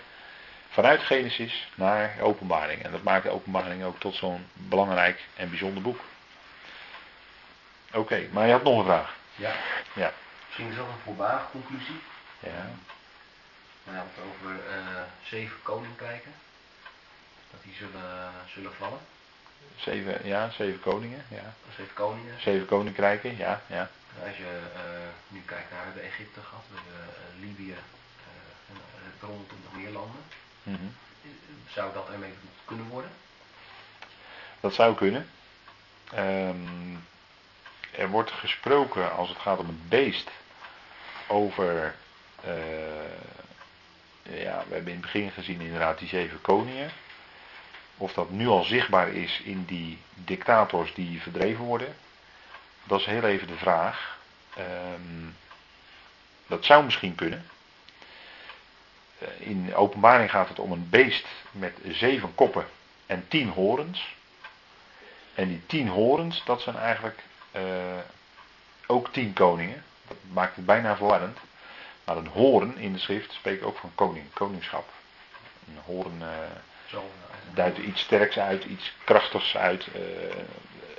Vanuit 0.69 1.01
Genesis 1.01 1.67
naar 1.75 2.15
openbaring. 2.21 2.83
En 2.83 2.91
dat 2.91 3.03
maakt 3.03 3.23
de 3.23 3.29
openbaring 3.29 3.83
ook 3.83 3.99
tot 3.99 4.15
zo'n 4.15 4.45
belangrijk 4.53 5.25
en 5.35 5.49
bijzonder 5.49 5.81
boek. 5.81 5.99
Oké, 7.93 8.27
maar 8.31 8.45
je 8.45 8.51
had 8.51 8.63
nog 8.63 8.77
een 8.77 8.85
vraag. 8.85 9.15
Ja. 9.35 9.53
Ja. 9.93 10.13
Misschien 10.45 10.69
is 10.69 10.75
dat 10.75 10.85
een 10.85 11.03
voorbarige 11.03 11.45
conclusie. 11.51 11.99
Ja. 12.39 12.69
We 13.83 13.91
hebben 13.91 14.11
het 14.15 14.23
over 14.25 14.69
eh, 14.69 15.01
zeven 15.23 15.61
koninkrijken. 15.63 16.31
Dat 17.51 17.63
die 17.63 17.73
zullen, 17.73 18.31
zullen 18.47 18.73
vallen. 18.73 18.99
Zeven, 19.75 20.27
ja, 20.27 20.49
zeven 20.49 20.79
koningen. 20.79 21.25
Ja. 21.27 21.53
Zeven 21.75 21.93
koningen. 21.93 22.41
Zeven 22.41 22.65
koninkrijken, 22.65 23.37
ja. 23.37 23.61
ja. 23.67 23.89
Als 24.27 24.37
je 24.37 24.59
eh, 24.73 24.81
nu 25.27 25.41
kijkt 25.45 25.71
naar, 25.71 25.83
hebben 25.83 26.03
Egypte 26.03 26.39
gehad, 26.39 26.63
we 26.69 26.75
hebben 26.75 27.15
eh, 27.15 27.39
Libië, 27.39 27.71
eh, 27.71 28.69
en 28.69 28.77
rondom 29.19 29.57
nog 29.63 29.75
meer 29.75 29.91
landen. 29.91 30.21
Mhm. 30.63 30.87
Zou 31.69 31.93
dat 31.93 32.09
ermee 32.09 32.33
kunnen 32.65 32.87
worden? 32.87 33.11
Dat 34.59 34.73
zou 34.73 34.95
kunnen. 34.95 35.29
Ehm, 36.11 36.95
er 37.91 38.09
wordt 38.09 38.31
gesproken 38.31 39.11
als 39.15 39.29
het 39.29 39.37
gaat 39.37 39.59
om 39.59 39.67
het 39.67 39.89
beest 39.89 40.29
over. 41.27 41.95
eh, 42.43 42.53
ja, 44.23 44.63
we 44.67 44.73
hebben 44.73 44.93
in 44.93 44.99
het 45.01 45.11
begin 45.11 45.31
gezien 45.31 45.61
inderdaad 45.61 45.99
die 45.99 46.07
zeven 46.07 46.41
koningen. 46.41 46.91
Of 47.97 48.13
dat 48.13 48.29
nu 48.29 48.47
al 48.47 48.63
zichtbaar 48.63 49.07
is 49.09 49.41
in 49.43 49.65
die 49.65 49.97
dictators 50.13 50.93
die 50.93 51.21
verdreven 51.21 51.63
worden, 51.65 51.95
dat 52.83 52.99
is 52.99 53.05
heel 53.05 53.23
even 53.23 53.47
de 53.47 53.57
vraag. 53.57 54.17
Ehm, 54.55 55.27
dat 56.47 56.65
zou 56.65 56.83
misschien 56.83 57.15
kunnen. 57.15 57.45
Eh, 59.19 59.27
In 59.39 59.75
openbaring 59.75 60.29
gaat 60.29 60.49
het 60.49 60.59
om 60.59 60.71
een 60.71 60.89
beest 60.89 61.25
met 61.51 61.77
zeven 61.87 62.35
koppen 62.35 62.67
en 63.05 63.25
tien 63.27 63.49
horens. 63.49 64.15
En 65.35 65.47
die 65.47 65.65
tien 65.65 65.87
horens, 65.87 66.41
dat 66.45 66.61
zijn 66.61 66.75
eigenlijk 66.77 67.19
ook 68.87 69.11
tien 69.13 69.33
koningen. 69.33 69.83
Dat 70.07 70.17
maakt 70.31 70.55
het 70.55 70.65
bijna 70.65 70.95
verwarrend. 70.95 71.37
Maar 72.03 72.17
een 72.17 72.27
hoorn 72.27 72.77
in 72.77 72.93
de 72.93 72.99
schrift 72.99 73.31
spreekt 73.31 73.63
ook 73.63 73.77
van 73.77 73.91
koning, 73.95 74.25
koningschap. 74.33 74.89
Een 75.67 75.79
hoorn 75.85 76.21
eh, 76.21 76.27
Zo, 76.85 76.97
eh, 76.97 77.55
duidt 77.55 77.77
iets 77.77 78.01
sterks 78.01 78.37
uit, 78.39 78.63
iets 78.63 78.93
krachtigs 79.03 79.57
uit. 79.57 79.87
eh, 79.93 80.01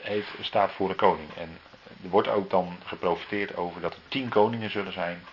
heeft, 0.01 0.29
staat 0.41 0.71
voor 0.73 0.89
de 0.89 0.95
koning. 0.95 1.29
En 1.37 1.59
er 2.03 2.09
wordt 2.09 2.29
ook 2.29 2.51
dan 2.51 2.79
geprofiteerd 2.85 3.57
over 3.57 3.81
dat 3.81 3.93
er 3.93 4.01
tien 4.09 4.29
koningen 4.29 4.71
zullen 4.71 4.93
zijn. 4.93 5.25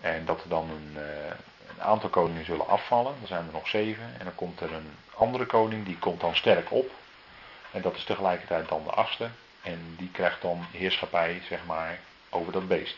En 0.00 0.24
dat 0.24 0.42
er 0.42 0.48
dan 0.48 0.70
een, 0.70 1.02
eh, 1.02 1.30
een 1.76 1.82
aantal 1.82 2.08
koningen 2.08 2.44
zullen 2.44 2.68
afvallen. 2.68 3.14
Er 3.22 3.26
zijn 3.28 3.46
er 3.46 3.52
nog 3.52 3.68
zeven. 3.68 4.14
En 4.18 4.24
dan 4.24 4.34
komt 4.34 4.60
er 4.60 4.72
een 4.72 4.94
andere 5.14 5.46
koning, 5.46 5.84
die 5.84 5.98
komt 5.98 6.20
dan 6.20 6.36
sterk 6.36 6.70
op. 6.72 6.90
En 7.70 7.82
dat 7.82 7.96
is 7.96 8.04
tegelijkertijd 8.04 8.68
dan 8.68 8.84
de 8.84 8.90
achtste. 8.90 9.28
En 9.66 9.94
die 9.96 10.10
krijgt 10.10 10.42
dan 10.42 10.66
heerschappij, 10.70 11.42
zeg 11.48 11.64
maar, 11.64 11.98
over 12.30 12.52
dat 12.52 12.68
beest. 12.68 12.96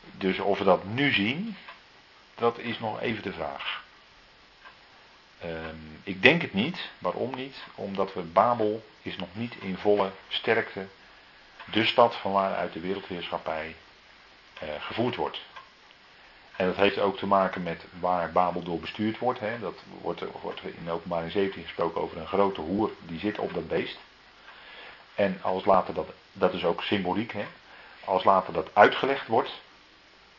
Dus 0.00 0.38
of 0.38 0.58
we 0.58 0.64
dat 0.64 0.84
nu 0.84 1.12
zien, 1.12 1.56
dat 2.34 2.58
is 2.58 2.78
nog 2.78 3.00
even 3.00 3.22
de 3.22 3.32
vraag. 3.32 3.84
Ehm, 5.38 5.76
ik 6.02 6.22
denk 6.22 6.42
het 6.42 6.52
niet. 6.52 6.90
Waarom 6.98 7.34
niet? 7.34 7.56
Omdat 7.74 8.14
we 8.14 8.22
Babel 8.22 8.84
is 9.02 9.16
nog 9.16 9.28
niet 9.32 9.54
in 9.60 9.76
volle 9.76 10.10
sterkte 10.28 10.86
de 11.70 11.84
stad 11.84 12.16
van 12.16 12.32
waaruit 12.32 12.72
de 12.72 12.80
wereldheerschappij 12.80 13.76
eh, 14.58 14.68
gevoerd 14.78 15.16
wordt. 15.16 15.40
En 16.56 16.66
dat 16.66 16.76
heeft 16.76 16.98
ook 16.98 17.18
te 17.18 17.26
maken 17.26 17.62
met 17.62 17.84
waar 18.00 18.32
Babel 18.32 18.62
door 18.62 18.80
bestuurd 18.80 19.18
wordt. 19.18 19.40
Hè. 19.40 19.58
Dat 19.58 19.82
wordt, 20.00 20.22
wordt 20.42 20.62
in 20.62 20.84
de 20.84 20.90
openbaring 20.90 21.32
17 21.32 21.62
gesproken 21.62 22.00
over 22.00 22.16
een 22.16 22.26
grote 22.26 22.60
hoer 22.60 22.90
die 23.00 23.18
zit 23.18 23.38
op 23.38 23.54
dat 23.54 23.68
beest. 23.68 23.98
En 25.16 25.38
als 25.42 25.64
later 25.64 25.94
dat, 25.94 26.08
dat 26.32 26.52
is 26.52 26.64
ook 26.64 26.82
symboliek, 26.82 27.32
hè. 27.32 27.46
als 28.04 28.24
later 28.24 28.52
dat 28.52 28.68
uitgelegd 28.72 29.26
wordt, 29.26 29.60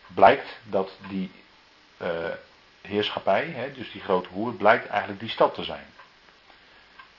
blijkt 0.08 0.58
dat 0.64 0.92
die 1.08 1.32
eh, 1.98 2.10
heerschappij, 2.82 3.46
hè, 3.46 3.72
dus 3.74 3.92
die 3.92 4.02
grote 4.02 4.30
hoer, 4.30 4.54
blijkt 4.54 4.88
eigenlijk 4.88 5.20
die 5.20 5.30
stad 5.30 5.54
te 5.54 5.64
zijn. 5.64 5.86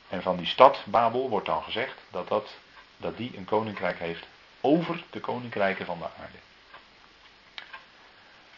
En 0.09 0.23
van 0.23 0.37
die 0.37 0.47
stad, 0.47 0.83
Babel, 0.87 1.29
wordt 1.29 1.47
dan 1.47 1.63
gezegd 1.63 1.95
dat, 2.11 2.29
dat, 2.29 2.55
dat 2.97 3.17
die 3.17 3.37
een 3.37 3.45
koninkrijk 3.45 3.99
heeft 3.99 4.27
over 4.61 5.05
de 5.11 5.21
koninkrijken 5.21 5.87
van 5.87 5.99
de 5.99 6.05
aarde. 6.05 6.39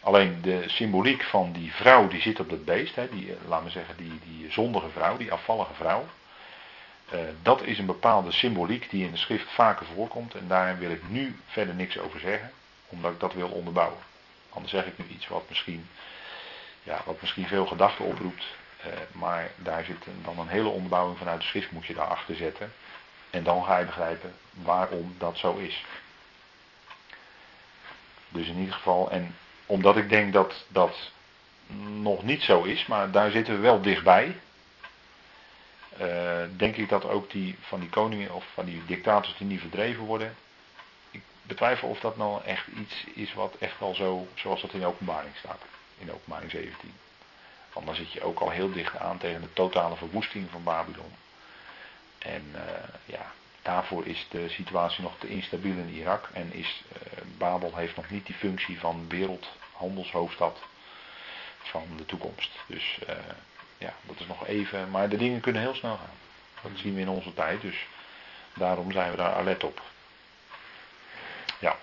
Alleen 0.01 0.43
de 0.43 0.65
symboliek 0.67 1.23
van 1.23 1.53
die 1.53 1.73
vrouw 1.73 2.09
die 2.09 2.21
zit 2.21 2.41
op 2.41 2.51
dat 2.51 2.65
beest, 2.65 2.95
hè, 2.95 3.09
die, 3.09 3.33
eh, 3.33 3.49
laten 3.49 3.65
we 3.65 3.71
zeggen, 3.71 3.97
die, 3.97 4.21
die 4.25 4.53
zondige 4.53 4.89
vrouw, 4.89 5.17
die 5.17 5.33
afvallige 5.33 5.75
vrouw. 5.75 6.07
Eh, 7.11 7.19
dat 7.43 7.63
is 7.63 7.79
een 7.79 7.87
bepaalde 7.87 8.33
symboliek 8.33 8.91
die 8.91 9.05
in 9.05 9.11
de 9.11 9.17
schrift 9.17 9.51
vaker 9.51 9.87
voorkomt. 9.95 10.35
En 10.35 10.49
daar 10.49 10.79
wil 10.79 10.91
ik 10.91 11.09
nu 11.09 11.37
verder 11.47 11.75
niks 11.75 11.99
over 11.99 12.21
zeggen, 12.21 12.51
omdat 12.89 13.13
ik 13.13 13.21
dat 13.21 13.35
wil 13.35 13.49
onderbouwen. 13.49 13.99
Anders 14.51 14.73
zeg 14.73 14.87
ik 14.87 14.99
nu 14.99 15.05
iets 15.09 15.29
wat 15.29 15.45
misschien, 15.49 15.89
ja, 16.83 17.03
wat 17.05 17.21
misschien 17.21 17.47
veel 17.47 17.67
gedachten 17.67 18.05
oproept. 18.05 18.45
eh, 18.83 18.91
maar 19.13 19.51
daar 19.57 19.85
zit 19.85 20.07
dan 20.25 20.39
een 20.39 20.49
hele 20.49 20.69
onderbouwing 20.69 21.19
vanuit 21.19 21.41
de 21.41 21.47
schrift 21.47 21.71
moet 21.71 21.87
je 21.87 21.95
daarachter 21.95 22.37
zetten. 22.37 22.73
En 23.31 23.43
dan 23.43 23.65
ga 23.65 23.79
je 23.79 23.85
begrijpen 23.85 24.35
waarom 24.53 25.15
dat 25.19 25.37
zo 25.39 25.57
is. 25.57 25.85
Dus 28.29 28.49
in 28.49 28.59
ieder 28.59 28.75
geval, 28.75 29.11
en 29.11 29.35
omdat 29.67 29.97
ik 29.97 30.09
denk 30.09 30.33
dat 30.33 30.65
dat 30.69 31.11
nog 32.01 32.23
niet 32.23 32.43
zo 32.43 32.63
is, 32.63 32.87
maar 32.87 33.11
daar 33.11 33.31
zitten 33.31 33.55
we 33.55 33.61
wel 33.61 33.81
dichtbij. 33.81 34.37
Eh, 35.97 36.43
denk 36.57 36.77
ik 36.77 36.89
dat 36.89 37.05
ook 37.05 37.31
die 37.31 37.57
van 37.61 37.81
die 37.81 37.89
koningen 37.89 38.35
of 38.35 38.45
van 38.55 38.65
die 38.65 38.83
dictators 38.87 39.37
die 39.37 39.47
niet 39.47 39.61
verdreven 39.61 40.05
worden. 40.05 40.37
Ik 41.11 41.23
betwijfel 41.43 41.89
of 41.89 42.01
dat 42.01 42.17
nou 42.17 42.45
echt 42.45 42.67
iets 42.67 43.05
is 43.15 43.35
wat 43.35 43.55
echt 43.59 43.79
wel 43.79 43.95
zo, 43.95 44.29
zoals 44.35 44.61
dat 44.61 44.73
in 44.73 44.85
openbaring 44.85 45.37
staat. 45.37 45.63
In 45.99 46.13
openbaring 46.13 46.51
17. 46.51 46.93
Want 47.73 47.87
dan 47.87 47.95
zit 47.95 48.13
je 48.13 48.23
ook 48.23 48.41
al 48.41 48.51
heel 48.51 48.73
dicht 48.73 48.97
aan 48.97 49.19
tegen 49.19 49.41
de 49.41 49.53
totale 49.53 49.97
verwoesting 49.97 50.51
van 50.51 50.63
Babylon. 50.63 51.13
En 52.19 52.51
eh, 52.55 52.89
ja, 53.05 53.33
daarvoor 53.63 54.07
is 54.07 54.27
de 54.31 54.49
situatie 54.49 55.03
nog 55.03 55.19
te 55.19 55.29
instabiel 55.29 55.77
in 55.77 55.95
Irak. 55.95 56.29
En 56.33 56.53
is, 56.53 56.83
eh, 56.93 57.23
Babel 57.39 57.77
heeft 57.77 57.97
nog 57.97 58.11
niet 58.11 58.27
die 58.27 58.35
functie 58.35 58.79
van 58.79 59.09
wereldhandelshoofdstad 59.09 60.59
van 61.63 61.87
de 61.97 62.07
toekomst. 62.07 62.51
Dus 62.67 62.99
ja, 63.81 63.93
dat 64.03 64.21
is 64.21 64.27
nog 64.27 64.47
even. 64.47 64.91
Maar 64.91 65.09
de 65.09 65.17
dingen 65.17 65.41
kunnen 65.41 65.63
heel 65.63 65.75
snel 65.75 65.97
gaan. 65.97 66.19
Dat 66.63 66.73
zien 66.75 66.95
we 66.95 67.01
in 67.01 67.09
onze 67.09 67.35
tijd. 67.35 67.61
Dus 67.61 67.87
daarom 68.55 68.93
zijn 68.93 69.11
we 69.11 69.17
daar 69.17 69.35
alert 69.35 69.65
op. 69.65 69.83
Ja. 71.59 71.77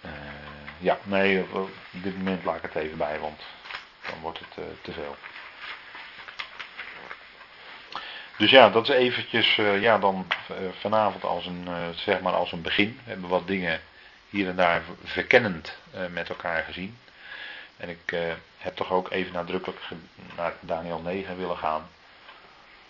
Eh, 0.00 0.10
ja, 0.78 0.98
nee, 1.02 1.42
op 1.52 1.70
dit 1.90 2.16
moment 2.16 2.44
laat 2.44 2.56
ik 2.56 2.62
het 2.62 2.74
even 2.74 2.98
bij, 2.98 3.18
want 3.18 3.42
dan 4.10 4.20
wordt 4.20 4.38
het 4.38 4.64
eh, 4.64 4.64
te 4.82 4.92
veel. 4.92 5.16
Dus 8.36 8.50
ja, 8.50 8.70
dat 8.70 8.88
is 8.88 8.94
eventjes, 8.94 9.58
eh, 9.58 9.80
ja, 9.80 9.98
dan 9.98 10.26
vanavond 10.78 11.24
als 11.24 11.46
een, 11.46 11.68
zeg 11.94 12.20
maar 12.20 12.32
als 12.32 12.52
een 12.52 12.62
begin. 12.62 13.00
We 13.04 13.10
hebben 13.10 13.28
wat 13.28 13.46
dingen 13.46 13.80
hier 14.28 14.48
en 14.48 14.56
daar 14.56 14.82
verkennend 15.04 15.76
met 16.10 16.28
elkaar 16.28 16.62
gezien. 16.62 16.98
En 17.78 17.88
ik 17.88 18.12
eh, 18.12 18.32
heb 18.58 18.76
toch 18.76 18.92
ook 18.92 19.10
even 19.10 19.32
nadrukkelijk 19.32 19.80
naar 20.36 20.52
Daniel 20.60 21.00
9 21.00 21.36
willen 21.36 21.56
gaan. 21.56 21.88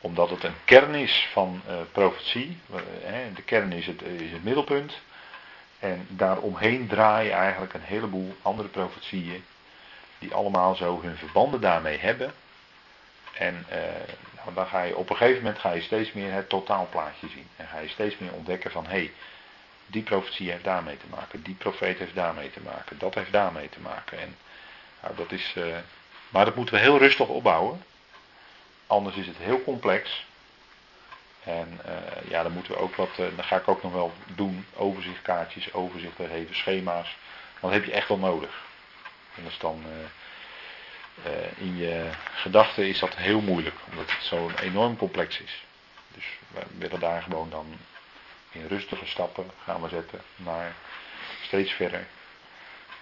Omdat 0.01 0.31
het 0.31 0.45
een 0.45 0.65
kern 0.65 0.95
is 0.95 1.29
van 1.33 1.63
eh, 1.67 1.75
profetie. 1.93 2.61
Eh, 3.05 3.13
de 3.35 3.43
kern 3.43 3.73
is 3.73 3.87
het, 3.87 4.03
is 4.03 4.33
het 4.33 4.45
middelpunt. 4.45 4.99
En 5.79 6.07
daaromheen 6.09 6.87
draaien 6.87 7.33
eigenlijk 7.33 7.75
een 7.75 7.83
heleboel 7.83 8.37
andere 8.43 8.69
profetieën. 8.69 9.45
Die 10.19 10.35
allemaal 10.35 10.75
zo 10.75 11.03
hun 11.03 11.17
verbanden 11.17 11.61
daarmee 11.61 11.99
hebben. 11.99 12.33
En 13.33 13.67
nou, 14.35 14.55
dan 14.55 14.67
ga 14.67 14.83
je 14.83 14.97
op 14.97 15.11
een 15.11 15.17
gegeven 15.17 15.43
moment 15.43 15.59
ga 15.59 15.73
je 15.73 15.81
steeds 15.81 16.13
meer 16.13 16.33
het 16.33 16.49
totaalplaatje 16.49 17.29
zien. 17.29 17.47
En 17.57 17.67
ga 17.67 17.79
je 17.79 17.89
steeds 17.89 18.19
meer 18.19 18.33
ontdekken 18.33 18.71
van 18.71 18.85
hé, 18.85 18.91
hey, 18.91 19.13
die 19.87 20.03
profetie 20.03 20.51
heeft 20.51 20.65
daarmee 20.65 20.97
te 20.97 21.07
maken. 21.11 21.43
Die 21.43 21.55
profeet 21.55 21.99
heeft 21.99 22.15
daarmee 22.15 22.51
te 22.51 22.61
maken. 22.61 22.99
Dat 22.99 23.15
heeft 23.15 23.33
daarmee 23.33 23.69
te 23.69 23.81
maken. 23.81 24.19
En 24.21 24.37
nou, 25.03 25.17
dat 25.17 25.33
is, 25.33 25.53
eh, 25.57 25.77
maar 26.29 26.45
dat 26.45 26.55
moeten 26.55 26.75
we 26.75 26.81
heel 26.81 26.99
rustig 26.99 27.27
opbouwen. 27.27 27.85
Anders 28.87 29.17
is 29.17 29.27
het 29.27 29.37
heel 29.37 29.63
complex. 29.63 30.27
En 31.45 31.81
eh, 31.85 32.31
ja, 32.31 32.43
dan 32.43 32.53
moeten 32.53 32.73
we 32.73 32.79
ook 32.79 32.95
wat, 32.95 33.11
eh, 33.11 33.27
dan 33.37 33.45
ga 33.45 33.57
ik 33.57 33.69
ook 33.69 33.83
nog 33.83 33.93
wel 33.93 34.13
doen, 34.35 34.67
overzichtkaartjes, 34.77 35.73
overzichten 35.73 36.29
geven, 36.29 36.57
schema's. 36.57 37.17
Want 37.61 37.73
dat 37.73 37.83
heb 37.83 37.85
je 37.85 37.97
echt 37.97 38.09
wel 38.09 38.19
nodig. 38.19 38.67
Is 39.47 39.59
dan, 39.59 39.85
in 41.57 41.77
je 41.77 42.11
gedachten 42.35 42.89
is 42.89 42.99
dat 42.99 43.17
heel 43.17 43.41
moeilijk, 43.41 43.75
omdat 43.91 44.11
het 44.11 44.23
zo 44.23 44.51
enorm 44.61 44.97
complex 44.97 45.41
is. 45.41 45.65
Dus 46.15 46.25
we 46.49 46.61
willen 46.79 47.01
daar 47.01 47.23
gewoon 47.23 47.51
dan 47.51 47.79
in 48.51 48.67
rustige 48.67 49.07
stappen 49.07 49.51
gaan 49.65 49.83
we 49.83 49.89
zetten 49.89 50.21
naar 50.37 50.75
steeds 51.43 51.73
verder. 51.73 52.07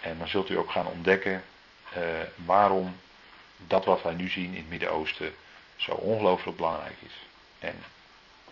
En 0.01 0.19
dan 0.19 0.29
zult 0.29 0.51
u 0.51 0.59
ook 0.59 0.71
gaan 0.71 0.87
ontdekken 0.87 1.45
eh, 1.97 2.03
waarom 2.35 2.97
dat 3.57 3.85
wat 3.85 4.03
wij 4.03 4.15
nu 4.15 4.29
zien 4.29 4.51
in 4.51 4.61
het 4.61 4.69
Midden-Oosten 4.69 5.35
zo 5.77 5.91
ongelooflijk 5.91 6.57
belangrijk 6.57 6.97
is. 7.07 7.13
En 7.59 7.85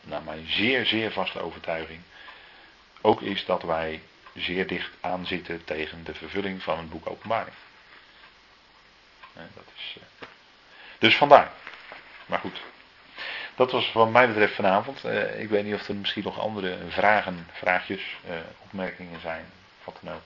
naar 0.01 0.23
mijn 0.23 0.47
zeer, 0.47 0.87
zeer 0.87 1.12
vaste 1.12 1.41
overtuiging 1.41 2.01
ook 3.01 3.21
is 3.21 3.45
dat 3.45 3.62
wij 3.62 4.03
zeer 4.35 4.66
dicht 4.66 4.91
aanzitten 5.01 5.65
tegen 5.65 6.05
de 6.05 6.15
vervulling 6.15 6.62
van 6.62 6.79
het 6.79 6.91
boek 6.91 7.11
Openbaring. 7.11 7.57
Eh, 9.33 9.43
dat 9.55 9.65
is, 9.77 9.97
eh, 10.01 10.27
Dus 10.99 11.16
vandaar. 11.16 11.51
Maar 12.27 12.39
goed. 12.39 12.61
Dat 13.55 13.73
was 13.73 13.93
wat 13.93 14.11
mij 14.11 14.27
betreft 14.27 14.55
vanavond. 14.55 15.05
Ik 15.39 15.49
weet 15.49 15.65
niet 15.65 15.75
of 15.75 15.89
er 15.89 15.95
misschien 15.95 16.23
nog 16.23 16.39
andere 16.39 16.79
vragen, 16.89 17.47
vraagjes, 17.53 18.16
opmerkingen 18.62 19.21
zijn. 19.21 19.45
Wat 19.85 19.97
dan 20.01 20.15
ook. 20.15 20.23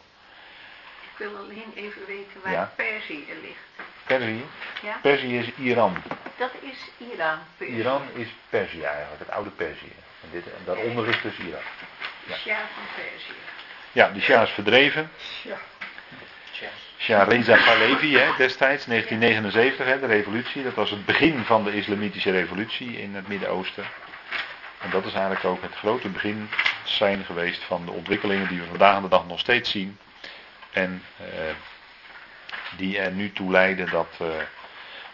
Ik 1.18 1.26
wil 1.26 1.36
alleen 1.36 1.72
even 1.74 2.06
weten 2.06 2.40
waar 2.42 2.52
Ja. 2.52 2.72
Perzië 2.76 3.24
ligt. 3.42 3.88
Perzië. 4.06 4.44
Ja? 4.82 4.98
Perzië 5.02 5.38
is 5.38 5.50
Iran. 5.56 5.96
Dat 6.36 6.50
is 6.60 6.90
Iran. 7.12 7.38
Perzië. 7.56 7.72
Iran 7.72 8.02
is 8.14 8.28
Perzië 8.48 8.82
eigenlijk, 8.82 9.18
het 9.18 9.30
oude 9.30 9.50
Perzië. 9.50 9.92
En, 10.22 10.28
dit, 10.30 10.44
en 10.44 10.62
daaronder 10.64 11.06
ligt 11.06 11.22
dus 11.22 11.38
Irak. 11.38 11.62
De 12.26 12.34
Shah 12.34 12.56
van 12.56 12.84
Perzië. 12.94 13.40
Ja, 13.92 14.08
die 14.08 14.22
Shah 14.22 14.42
is 14.42 14.50
verdreven. 14.50 15.10
Ja. 15.42 15.56
Shah 16.98 17.28
Reza 17.28 17.56
Pahlavi 17.64 18.16
hè, 18.16 18.36
destijds, 18.36 18.84
1979, 18.84 19.86
hè, 19.86 20.00
de 20.00 20.06
revolutie. 20.06 20.62
Dat 20.62 20.74
was 20.74 20.90
het 20.90 21.04
begin 21.04 21.44
van 21.44 21.64
de 21.64 21.72
islamitische 21.72 22.30
revolutie 22.30 23.00
in 23.00 23.14
het 23.14 23.28
Midden-Oosten. 23.28 23.84
En 24.80 24.90
dat 24.90 25.04
is 25.04 25.12
eigenlijk 25.12 25.44
ook 25.44 25.62
het 25.62 25.74
grote 25.74 26.08
begin 26.08 26.50
zijn 26.84 27.24
geweest 27.24 27.62
van 27.62 27.84
de 27.84 27.90
ontwikkelingen 27.90 28.48
die 28.48 28.60
we 28.60 28.66
vandaag 28.66 29.00
de 29.00 29.08
dag 29.08 29.26
nog 29.26 29.38
steeds 29.38 29.70
zien. 29.70 29.98
En 30.78 31.02
eh, 31.16 31.54
die 32.76 32.98
er 32.98 33.12
nu 33.12 33.32
toe 33.32 33.50
leiden 33.50 33.90
dat 33.90 34.16
eh, 34.18 34.28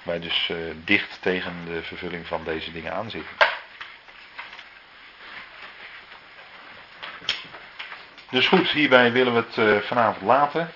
wij 0.03 0.21
dus 0.21 0.49
eh, 0.51 0.57
dicht 0.85 1.23
tegen 1.23 1.65
de 1.65 1.83
vervulling 1.83 2.27
van 2.27 2.45
deze 2.45 2.73
dingen 2.73 2.93
aanzitten. 2.93 3.37
Dus 8.31 8.49
goed, 8.49 8.69
hierbij 8.71 9.13
willen 9.13 9.35
we 9.35 9.45
het 9.47 9.85
vanavond 9.87 10.23
laten. 10.23 10.73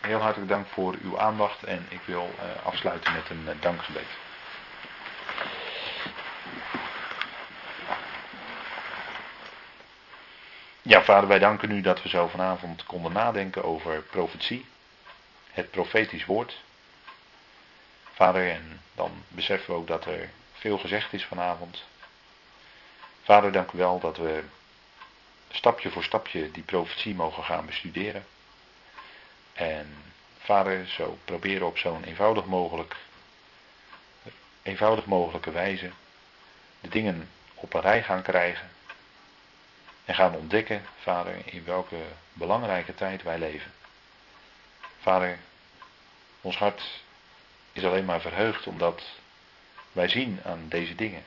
Heel 0.00 0.20
hartelijk 0.20 0.50
dank 0.50 0.66
voor 0.66 0.94
uw 1.02 1.18
aandacht 1.18 1.62
en 1.62 1.86
ik 1.88 2.00
wil 2.04 2.34
afsluiten 2.62 3.12
met 3.12 3.30
een 3.30 3.56
dankgebed. 3.60 4.21
Ja, 10.84 11.02
vader, 11.02 11.28
wij 11.28 11.38
danken 11.38 11.70
u 11.70 11.80
dat 11.80 12.02
we 12.02 12.08
zo 12.08 12.28
vanavond 12.28 12.84
konden 12.84 13.12
nadenken 13.12 13.64
over 13.64 14.02
profetie, 14.02 14.66
het 15.50 15.70
profetisch 15.70 16.24
woord. 16.24 16.62
Vader, 18.12 18.50
en 18.50 18.80
dan 18.94 19.24
beseffen 19.28 19.74
we 19.74 19.80
ook 19.80 19.86
dat 19.86 20.04
er 20.04 20.30
veel 20.52 20.78
gezegd 20.78 21.12
is 21.12 21.24
vanavond. 21.24 21.84
Vader, 23.22 23.52
dank 23.52 23.72
u 23.72 23.78
wel 23.78 24.00
dat 24.00 24.16
we 24.16 24.42
stapje 25.50 25.90
voor 25.90 26.04
stapje 26.04 26.50
die 26.50 26.62
profetie 26.62 27.14
mogen 27.14 27.44
gaan 27.44 27.66
bestuderen. 27.66 28.26
En 29.52 29.96
vader, 30.38 30.86
zo 30.86 31.18
proberen 31.24 31.66
op 31.66 31.78
zo'n 31.78 32.04
eenvoudig 32.04 32.44
mogelijk, 32.44 32.96
eenvoudig 34.62 35.04
mogelijke 35.04 35.50
wijze 35.50 35.90
de 36.80 36.88
dingen 36.88 37.30
op 37.54 37.74
een 37.74 37.80
rij 37.80 38.02
gaan 38.02 38.22
krijgen. 38.22 38.70
En 40.04 40.14
gaan 40.14 40.36
ontdekken, 40.36 40.84
vader, 40.98 41.34
in 41.44 41.64
welke 41.64 42.00
belangrijke 42.32 42.94
tijd 42.94 43.22
wij 43.22 43.38
leven. 43.38 43.72
Vader, 45.00 45.38
ons 46.40 46.56
hart 46.56 46.82
is 47.72 47.84
alleen 47.84 48.04
maar 48.04 48.20
verheugd 48.20 48.66
omdat 48.66 49.02
wij 49.92 50.08
zien 50.08 50.40
aan 50.44 50.68
deze 50.68 50.94
dingen 50.94 51.24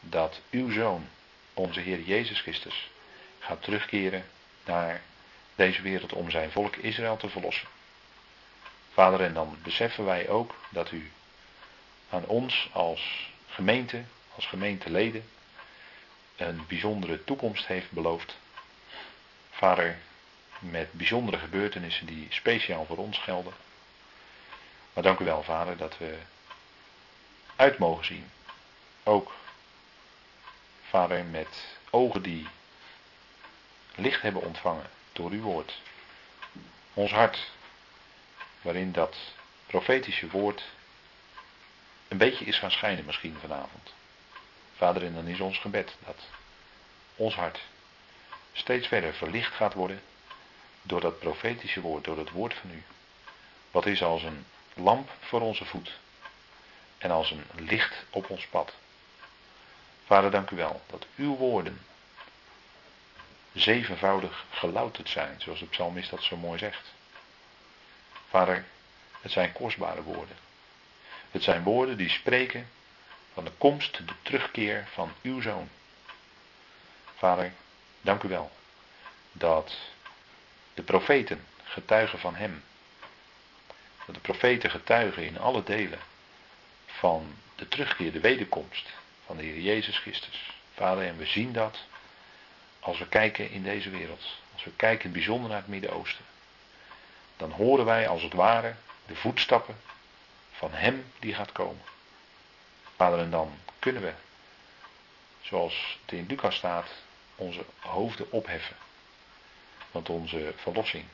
dat 0.00 0.40
uw 0.50 0.70
zoon, 0.70 1.08
onze 1.54 1.80
Heer 1.80 2.00
Jezus 2.00 2.40
Christus, 2.40 2.90
gaat 3.38 3.62
terugkeren 3.62 4.24
naar 4.64 5.00
deze 5.54 5.82
wereld 5.82 6.12
om 6.12 6.30
zijn 6.30 6.50
volk 6.50 6.76
Israël 6.76 7.16
te 7.16 7.28
verlossen. 7.28 7.68
Vader, 8.92 9.20
en 9.20 9.34
dan 9.34 9.58
beseffen 9.62 10.04
wij 10.04 10.28
ook 10.28 10.54
dat 10.68 10.90
u 10.90 11.10
aan 12.10 12.26
ons 12.26 12.68
als 12.72 13.32
gemeente, 13.48 14.02
als 14.34 14.46
gemeenteleden, 14.46 15.28
een 16.38 16.64
bijzondere 16.66 17.24
toekomst 17.24 17.66
heeft 17.66 17.90
beloofd. 17.90 18.36
Vader, 19.50 19.98
met 20.58 20.92
bijzondere 20.92 21.38
gebeurtenissen 21.38 22.06
die 22.06 22.26
speciaal 22.30 22.84
voor 22.84 22.96
ons 22.96 23.18
gelden. 23.18 23.52
Maar 24.92 25.02
dank 25.02 25.18
u 25.18 25.24
wel, 25.24 25.42
Vader, 25.42 25.76
dat 25.76 25.98
we 25.98 26.18
uit 27.56 27.78
mogen 27.78 28.04
zien. 28.04 28.30
Ook, 29.02 29.32
Vader, 30.88 31.24
met 31.24 31.76
ogen 31.90 32.22
die 32.22 32.48
licht 33.94 34.22
hebben 34.22 34.42
ontvangen 34.42 34.90
door 35.12 35.30
uw 35.30 35.42
woord. 35.42 35.80
Ons 36.94 37.10
hart, 37.10 37.50
waarin 38.62 38.92
dat 38.92 39.16
profetische 39.66 40.30
woord 40.30 40.64
een 42.08 42.18
beetje 42.18 42.44
is 42.44 42.58
gaan 42.58 42.70
schijnen 42.70 43.04
misschien 43.04 43.36
vanavond. 43.40 43.94
Vader, 44.78 45.04
en 45.04 45.14
dan 45.14 45.26
is 45.26 45.40
ons 45.40 45.58
gebed 45.58 45.96
dat 46.04 46.16
ons 47.16 47.34
hart 47.34 47.60
steeds 48.52 48.86
verder 48.86 49.14
verlicht 49.14 49.54
gaat 49.54 49.74
worden 49.74 50.02
door 50.82 51.00
dat 51.00 51.18
profetische 51.18 51.80
woord, 51.80 52.04
door 52.04 52.18
het 52.18 52.30
woord 52.30 52.54
van 52.54 52.70
u. 52.70 52.82
Wat 53.70 53.86
is 53.86 54.02
als 54.02 54.22
een 54.22 54.46
lamp 54.74 55.10
voor 55.20 55.40
onze 55.40 55.64
voet 55.64 55.98
en 56.98 57.10
als 57.10 57.30
een 57.30 57.44
licht 57.54 58.04
op 58.10 58.30
ons 58.30 58.46
pad. 58.46 58.74
Vader, 60.04 60.30
dank 60.30 60.50
u 60.50 60.56
wel 60.56 60.80
dat 60.86 61.06
uw 61.16 61.36
woorden 61.36 61.80
zevenvoudig 63.52 64.44
gelouterd 64.50 65.08
zijn, 65.08 65.40
zoals 65.40 65.58
de 65.58 65.66
psalmist 65.66 66.10
dat 66.10 66.22
zo 66.22 66.36
mooi 66.36 66.58
zegt. 66.58 66.92
Vader, 68.28 68.64
het 69.20 69.32
zijn 69.32 69.52
kostbare 69.52 70.02
woorden. 70.02 70.36
Het 71.30 71.42
zijn 71.42 71.62
woorden 71.62 71.96
die 71.96 72.08
spreken 72.08 72.68
van 73.38 73.46
de 73.46 73.58
komst, 73.58 74.06
de 74.06 74.14
terugkeer 74.22 74.88
van 74.92 75.12
uw 75.22 75.40
zoon. 75.40 75.68
Vader, 77.16 77.52
dank 78.00 78.22
u 78.22 78.28
wel 78.28 78.50
dat 79.32 79.78
de 80.74 80.82
profeten 80.82 81.46
getuigen 81.62 82.18
van 82.18 82.34
hem. 82.34 82.64
Dat 84.06 84.14
de 84.14 84.20
profeten 84.20 84.70
getuigen 84.70 85.24
in 85.24 85.38
alle 85.38 85.62
delen 85.62 85.98
van 86.86 87.34
de 87.54 87.68
terugkeer, 87.68 88.12
de 88.12 88.20
wederkomst 88.20 88.88
van 89.26 89.36
de 89.36 89.42
Heer 89.42 89.60
Jezus 89.60 89.98
Christus. 89.98 90.52
Vader, 90.74 91.06
en 91.06 91.16
we 91.16 91.26
zien 91.26 91.52
dat 91.52 91.78
als 92.80 92.98
we 92.98 93.08
kijken 93.08 93.50
in 93.50 93.62
deze 93.62 93.90
wereld. 93.90 94.24
Als 94.54 94.64
we 94.64 94.72
kijken 94.76 95.12
bijzonder 95.12 95.48
naar 95.48 95.58
het 95.58 95.68
Midden-Oosten. 95.68 96.24
Dan 97.36 97.50
horen 97.50 97.84
wij 97.84 98.08
als 98.08 98.22
het 98.22 98.32
ware 98.32 98.74
de 99.06 99.16
voetstappen 99.16 99.76
van 100.52 100.72
Hem 100.72 101.12
die 101.18 101.34
gaat 101.34 101.52
komen. 101.52 101.96
Vader, 102.98 103.18
en 103.18 103.30
dan 103.30 103.58
kunnen 103.78 104.02
we, 104.02 104.12
zoals 105.40 105.98
het 106.02 106.12
in 106.12 106.26
Lucas 106.28 106.56
staat, 106.56 106.86
onze 107.36 107.64
hoofden 107.78 108.32
opheffen. 108.32 108.76
Want 109.90 110.08
onze 110.08 110.52
verlossing, 110.56 111.04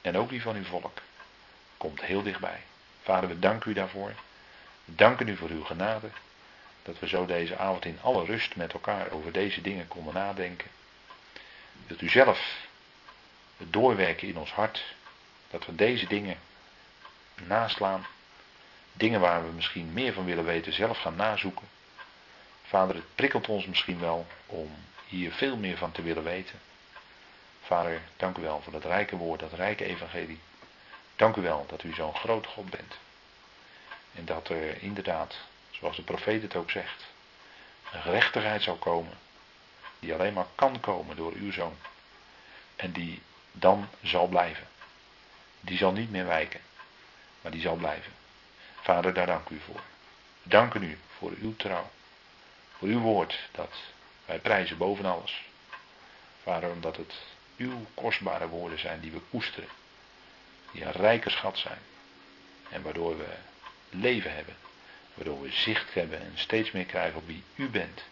en 0.00 0.16
ook 0.16 0.28
die 0.28 0.42
van 0.42 0.56
uw 0.56 0.64
volk, 0.64 0.98
komt 1.76 2.00
heel 2.02 2.22
dichtbij. 2.22 2.60
Vader, 3.02 3.28
we 3.28 3.38
danken 3.38 3.70
u 3.70 3.74
daarvoor. 3.74 4.14
We 4.84 4.94
danken 4.94 5.28
u 5.28 5.36
voor 5.36 5.48
uw 5.48 5.64
genade. 5.64 6.08
Dat 6.82 6.98
we 6.98 7.08
zo 7.08 7.26
deze 7.26 7.56
avond 7.56 7.84
in 7.84 7.98
alle 8.02 8.24
rust 8.24 8.56
met 8.56 8.72
elkaar 8.72 9.10
over 9.10 9.32
deze 9.32 9.60
dingen 9.60 9.88
konden 9.88 10.14
nadenken. 10.14 10.70
Dat 11.86 12.00
u 12.00 12.08
zelf 12.08 12.66
het 13.56 13.72
doorwerken 13.72 14.28
in 14.28 14.38
ons 14.38 14.52
hart. 14.52 14.94
Dat 15.50 15.66
we 15.66 15.74
deze 15.74 16.06
dingen 16.06 16.38
naslaan. 17.34 18.06
Dingen 19.00 19.20
waar 19.20 19.44
we 19.44 19.52
misschien 19.52 19.92
meer 19.92 20.12
van 20.12 20.24
willen 20.24 20.44
weten, 20.44 20.72
zelf 20.72 20.98
gaan 20.98 21.16
nazoeken. 21.16 21.68
Vader, 22.62 22.94
het 22.94 23.14
prikkelt 23.14 23.48
ons 23.48 23.66
misschien 23.66 24.00
wel 24.00 24.26
om 24.46 24.70
hier 25.06 25.32
veel 25.32 25.56
meer 25.56 25.76
van 25.76 25.92
te 25.92 26.02
willen 26.02 26.22
weten. 26.22 26.60
Vader, 27.62 28.00
dank 28.16 28.36
u 28.36 28.42
wel 28.42 28.60
voor 28.62 28.72
dat 28.72 28.84
rijke 28.84 29.16
woord, 29.16 29.40
dat 29.40 29.52
rijke 29.52 29.84
evangelie. 29.84 30.40
Dank 31.16 31.36
u 31.36 31.40
wel 31.40 31.64
dat 31.68 31.82
u 31.82 31.94
zo'n 31.94 32.14
groot 32.14 32.46
God 32.46 32.70
bent. 32.70 32.98
En 34.14 34.24
dat 34.24 34.48
er 34.48 34.82
inderdaad, 34.82 35.36
zoals 35.70 35.96
de 35.96 36.02
profeet 36.02 36.42
het 36.42 36.56
ook 36.56 36.70
zegt, 36.70 37.04
een 37.92 38.02
gerechtigheid 38.02 38.62
zal 38.62 38.76
komen. 38.76 39.18
Die 39.98 40.14
alleen 40.14 40.32
maar 40.32 40.48
kan 40.54 40.80
komen 40.80 41.16
door 41.16 41.32
uw 41.32 41.52
zoon. 41.52 41.76
En 42.76 42.92
die 42.92 43.22
dan 43.52 43.88
zal 44.02 44.26
blijven. 44.26 44.66
Die 45.60 45.76
zal 45.76 45.92
niet 45.92 46.10
meer 46.10 46.26
wijken, 46.26 46.60
maar 47.40 47.52
die 47.52 47.60
zal 47.60 47.76
blijven. 47.76 48.19
Vader, 48.80 49.14
daar 49.14 49.26
dank 49.26 49.48
u 49.48 49.60
voor. 49.60 49.80
We 50.42 50.48
danken 50.50 50.82
u 50.82 50.98
voor 51.18 51.32
uw 51.40 51.56
trouw. 51.56 51.90
Voor 52.78 52.88
uw 52.88 53.00
woord 53.00 53.38
dat 53.52 53.74
wij 54.24 54.38
prijzen 54.38 54.76
boven 54.76 55.04
alles. 55.04 55.42
Vader, 56.42 56.70
omdat 56.70 56.96
het 56.96 57.14
uw 57.56 57.86
kostbare 57.94 58.48
woorden 58.48 58.78
zijn 58.78 59.00
die 59.00 59.10
we 59.10 59.20
koesteren. 59.30 59.68
Die 60.72 60.84
een 60.84 60.92
rijke 60.92 61.30
schat 61.30 61.58
zijn. 61.58 61.78
En 62.70 62.82
waardoor 62.82 63.18
we 63.18 63.34
leven 63.90 64.34
hebben. 64.34 64.56
Waardoor 65.14 65.42
we 65.42 65.52
zicht 65.52 65.94
hebben 65.94 66.20
en 66.20 66.32
steeds 66.34 66.70
meer 66.70 66.84
krijgen 66.84 67.18
op 67.18 67.26
wie 67.26 67.42
u 67.54 67.68
bent. 67.68 68.02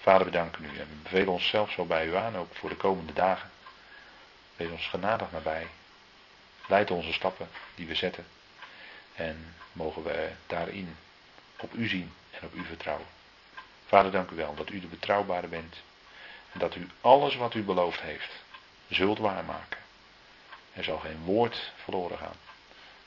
Vader, 0.00 0.26
we 0.26 0.32
danken 0.32 0.64
u 0.64 0.68
en 0.68 0.88
we 0.88 1.02
bevelen 1.02 1.32
onszelf 1.32 1.70
zo 1.70 1.84
bij 1.84 2.06
u 2.06 2.16
aan, 2.16 2.36
ook 2.36 2.54
voor 2.54 2.68
de 2.68 2.76
komende 2.76 3.12
dagen. 3.12 3.50
Wees 4.56 4.70
ons 4.70 4.86
genadig 4.86 5.32
nabij. 5.32 5.66
Leid 6.66 6.90
onze 6.90 7.12
stappen 7.12 7.48
die 7.74 7.86
we 7.86 7.94
zetten. 7.94 8.26
En 9.14 9.54
mogen 9.78 10.02
we 10.02 10.30
daarin 10.46 10.96
op 11.56 11.74
u 11.74 11.88
zien 11.88 12.12
en 12.30 12.46
op 12.46 12.54
u 12.54 12.64
vertrouwen. 12.64 13.06
Vader, 13.86 14.12
dank 14.12 14.30
u 14.30 14.36
wel 14.36 14.54
dat 14.54 14.70
u 14.70 14.80
de 14.80 14.86
betrouwbare 14.86 15.46
bent. 15.46 15.76
En 16.52 16.58
dat 16.58 16.74
u 16.74 16.88
alles 17.00 17.36
wat 17.36 17.54
u 17.54 17.62
beloofd 17.62 18.00
heeft, 18.00 18.32
zult 18.88 19.18
waarmaken. 19.18 19.78
Er 20.72 20.84
zal 20.84 20.98
geen 20.98 21.24
woord 21.24 21.72
verloren 21.82 22.18
gaan. 22.18 22.36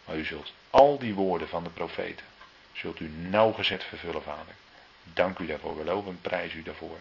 Maar 0.05 0.17
u 0.17 0.25
zult 0.25 0.51
al 0.69 0.99
die 0.99 1.13
woorden 1.13 1.47
van 1.47 1.63
de 1.63 1.69
profeten, 1.69 2.25
zult 2.73 2.99
u 2.99 3.07
nauwgezet 3.09 3.83
vervullen, 3.83 4.23
vader. 4.23 4.55
Dank 5.03 5.39
u 5.39 5.45
daarvoor. 5.45 5.77
We 5.77 5.83
loven 5.83 6.11
en 6.11 6.21
prijs 6.21 6.53
u 6.53 6.63
daarvoor. 6.63 6.99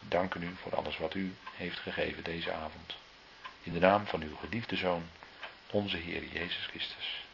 Dank 0.00 0.34
u 0.34 0.54
voor 0.62 0.76
alles 0.76 0.98
wat 0.98 1.14
u 1.14 1.34
heeft 1.56 1.78
gegeven 1.78 2.24
deze 2.24 2.52
avond. 2.52 2.94
In 3.62 3.72
de 3.72 3.78
naam 3.78 4.06
van 4.06 4.22
uw 4.22 4.36
geliefde 4.36 4.76
Zoon, 4.76 5.02
onze 5.70 5.96
Heer 5.96 6.24
Jezus 6.24 6.66
Christus. 6.66 7.24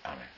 Amen. 0.00 0.37